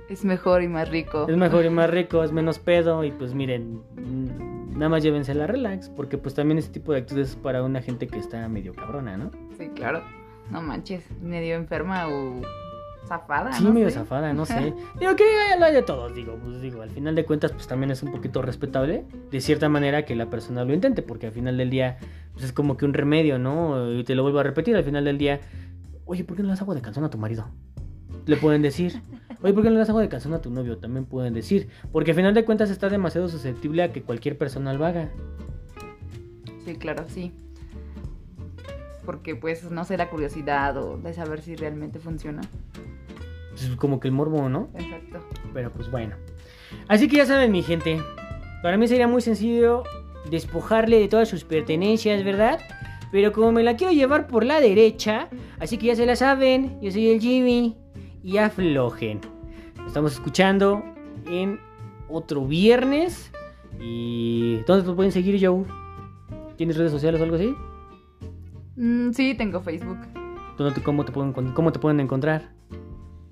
Es 0.08 0.24
mejor 0.24 0.62
y 0.62 0.68
más 0.68 0.88
rico. 0.88 1.26
Es 1.28 1.36
mejor 1.36 1.64
y 1.64 1.70
más 1.70 1.90
rico, 1.90 2.22
es 2.22 2.32
menos 2.32 2.58
pedo. 2.58 3.02
Y 3.04 3.10
pues 3.10 3.34
miren, 3.34 3.80
mm, 3.96 4.72
nada 4.78 4.88
más 4.88 5.02
llévense 5.02 5.34
la 5.34 5.46
relax. 5.46 5.88
Porque 5.88 6.16
pues 6.18 6.34
también 6.34 6.58
este 6.58 6.72
tipo 6.72 6.92
de 6.92 6.98
actitudes 7.00 7.30
es 7.30 7.36
para 7.36 7.62
una 7.62 7.82
gente 7.82 8.06
que 8.06 8.18
está 8.18 8.46
medio 8.48 8.72
cabrona, 8.74 9.16
¿no? 9.16 9.30
Sí, 9.58 9.68
claro. 9.74 10.02
No 10.50 10.62
manches, 10.62 11.04
medio 11.20 11.56
enferma 11.56 12.06
o 12.08 12.40
zafada. 13.08 13.52
Sí, 13.52 13.64
no 13.64 13.72
medio 13.72 13.88
sé. 13.90 13.96
zafada, 13.96 14.32
no 14.32 14.46
sé. 14.46 14.74
Digo 15.00 15.16
que 15.16 15.24
hay- 15.24 15.60
hay 15.62 15.72
de 15.74 15.82
todos, 15.82 16.14
digo, 16.14 16.36
pues 16.42 16.60
digo, 16.60 16.82
al 16.82 16.90
final 16.90 17.14
de 17.16 17.24
cuentas, 17.24 17.50
pues 17.52 17.66
también 17.66 17.90
es 17.90 18.02
un 18.04 18.12
poquito 18.12 18.42
respetable, 18.42 19.04
de 19.30 19.40
cierta 19.40 19.68
manera, 19.68 20.04
que 20.04 20.14
la 20.16 20.26
persona 20.30 20.64
lo 20.64 20.72
intente, 20.74 21.02
porque 21.02 21.26
al 21.26 21.32
final 21.32 21.56
del 21.56 21.70
día, 21.70 21.98
pues 22.32 22.44
es 22.46 22.52
como 22.52 22.76
que 22.76 22.84
un 22.84 22.94
remedio, 22.94 23.38
¿no? 23.40 23.92
Y 23.92 24.04
te 24.04 24.14
lo 24.14 24.22
vuelvo 24.22 24.38
a 24.40 24.42
repetir, 24.44 24.76
al 24.76 24.82
final 24.84 25.04
del 25.04 25.18
día, 25.18 25.40
oye, 26.04 26.22
¿por 26.24 26.36
qué 26.36 26.42
no 26.42 26.48
le 26.48 26.52
das 26.52 26.62
agua 26.62 26.74
de 26.76 26.80
calzón 26.82 27.02
a 27.04 27.10
tu 27.10 27.18
marido? 27.18 27.46
Le 28.26 28.36
pueden 28.36 28.62
decir. 28.62 29.00
Oye, 29.42 29.52
¿por 29.52 29.62
qué 29.62 29.68
no 29.68 29.74
le 29.74 29.80
das 29.80 29.88
agua 29.88 30.02
de 30.02 30.08
calzón 30.08 30.34
a 30.34 30.40
tu 30.40 30.50
novio? 30.50 30.78
También 30.78 31.04
pueden 31.04 31.34
decir. 31.34 31.68
Porque 31.92 32.12
al 32.12 32.16
final 32.16 32.34
de 32.34 32.44
cuentas 32.44 32.70
está 32.70 32.88
demasiado 32.88 33.28
susceptible 33.28 33.82
a 33.82 33.92
que 33.92 34.02
cualquier 34.02 34.38
persona 34.38 34.72
lo 34.72 34.84
haga. 34.86 35.10
Sí, 36.64 36.74
claro, 36.76 37.04
sí. 37.08 37.32
Porque 39.04 39.36
pues 39.36 39.70
no 39.70 39.84
sé 39.84 39.96
la 39.96 40.10
curiosidad 40.10 40.76
o 40.76 40.96
de 40.98 41.12
saber 41.14 41.42
si 41.42 41.54
realmente 41.54 41.98
funciona. 41.98 42.40
Es 43.54 43.70
como 43.76 44.00
que 44.00 44.08
el 44.08 44.14
morbo, 44.14 44.48
¿no? 44.48 44.68
Exacto. 44.74 45.20
Pero 45.54 45.70
pues 45.70 45.90
bueno. 45.90 46.16
Así 46.88 47.08
que 47.08 47.18
ya 47.18 47.26
saben, 47.26 47.52
mi 47.52 47.62
gente. 47.62 48.02
Para 48.62 48.76
mí 48.76 48.88
sería 48.88 49.06
muy 49.06 49.22
sencillo 49.22 49.84
despojarle 50.30 50.98
de 50.98 51.08
todas 51.08 51.28
sus 51.28 51.44
pertenencias, 51.44 52.24
¿verdad? 52.24 52.58
Pero 53.12 53.32
como 53.32 53.52
me 53.52 53.62
la 53.62 53.76
quiero 53.76 53.92
llevar 53.92 54.26
por 54.26 54.44
la 54.44 54.60
derecha, 54.60 55.28
así 55.60 55.78
que 55.78 55.86
ya 55.86 55.96
se 55.96 56.06
la 56.06 56.16
saben, 56.16 56.80
yo 56.80 56.90
soy 56.90 57.10
el 57.10 57.20
Jimmy. 57.20 57.76
Y 58.26 58.38
aflojen. 58.38 59.20
Nos 59.76 59.86
Estamos 59.86 60.14
escuchando 60.14 60.82
en 61.30 61.60
otro 62.08 62.44
viernes. 62.44 63.30
¿Y 63.78 64.56
dónde 64.66 64.84
te 64.84 64.92
pueden 64.96 65.12
seguir, 65.12 65.38
Joe? 65.40 65.64
¿Tienes 66.56 66.76
redes 66.76 66.90
sociales 66.90 67.20
o 67.20 67.24
algo 67.24 67.36
así? 67.36 67.54
Mm, 68.74 69.12
sí, 69.12 69.34
tengo 69.34 69.60
Facebook. 69.60 69.98
¿Dónde 70.58 70.82
cómo, 70.82 71.04
te 71.04 71.12
pueden, 71.12 71.32
¿Cómo 71.52 71.70
te 71.70 71.78
pueden 71.78 72.00
encontrar? 72.00 72.50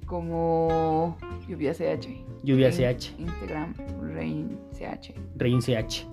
Como 0.06 1.18
Lluvia 1.48 1.72
CH. 1.74 2.06
Lluvia 2.44 2.70
CH. 2.70 3.16
Instagram, 3.18 3.74
Rain 4.00 4.60
CH. 4.70 6.06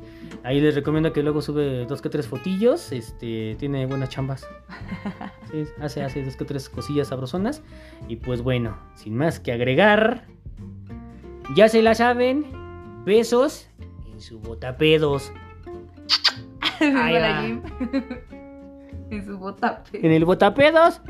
Ahí 0.43 0.59
les 0.59 0.75
recomiendo 0.75 1.13
que 1.13 1.23
luego 1.23 1.41
sube 1.41 1.85
dos 1.85 2.01
que 2.01 2.09
tres 2.09 2.27
fotillos. 2.27 2.91
Este, 2.91 3.55
tiene 3.59 3.85
buenas 3.85 4.09
chambas. 4.09 4.47
Sí, 5.51 5.65
hace, 5.81 6.01
hace 6.01 6.23
dos 6.23 6.37
que 6.37 6.45
tres 6.45 6.69
cosillas 6.69 7.09
sabrosonas. 7.09 7.61
Y 8.07 8.15
pues 8.15 8.41
bueno, 8.41 8.77
sin 8.95 9.17
más 9.17 9.41
que 9.41 9.51
agregar. 9.51 10.25
Ya 11.55 11.67
se 11.67 11.81
la 11.81 11.93
saben. 11.93 12.45
Besos 13.03 13.67
en 14.13 14.21
su 14.21 14.39
botapedos. 14.39 15.31
Ahí 16.79 17.15
va. 17.15 17.43
En 19.09 19.25
su 19.25 19.37
botape. 19.37 20.05
En 20.05 20.13
el 20.13 20.23
botapedos. 20.23 21.01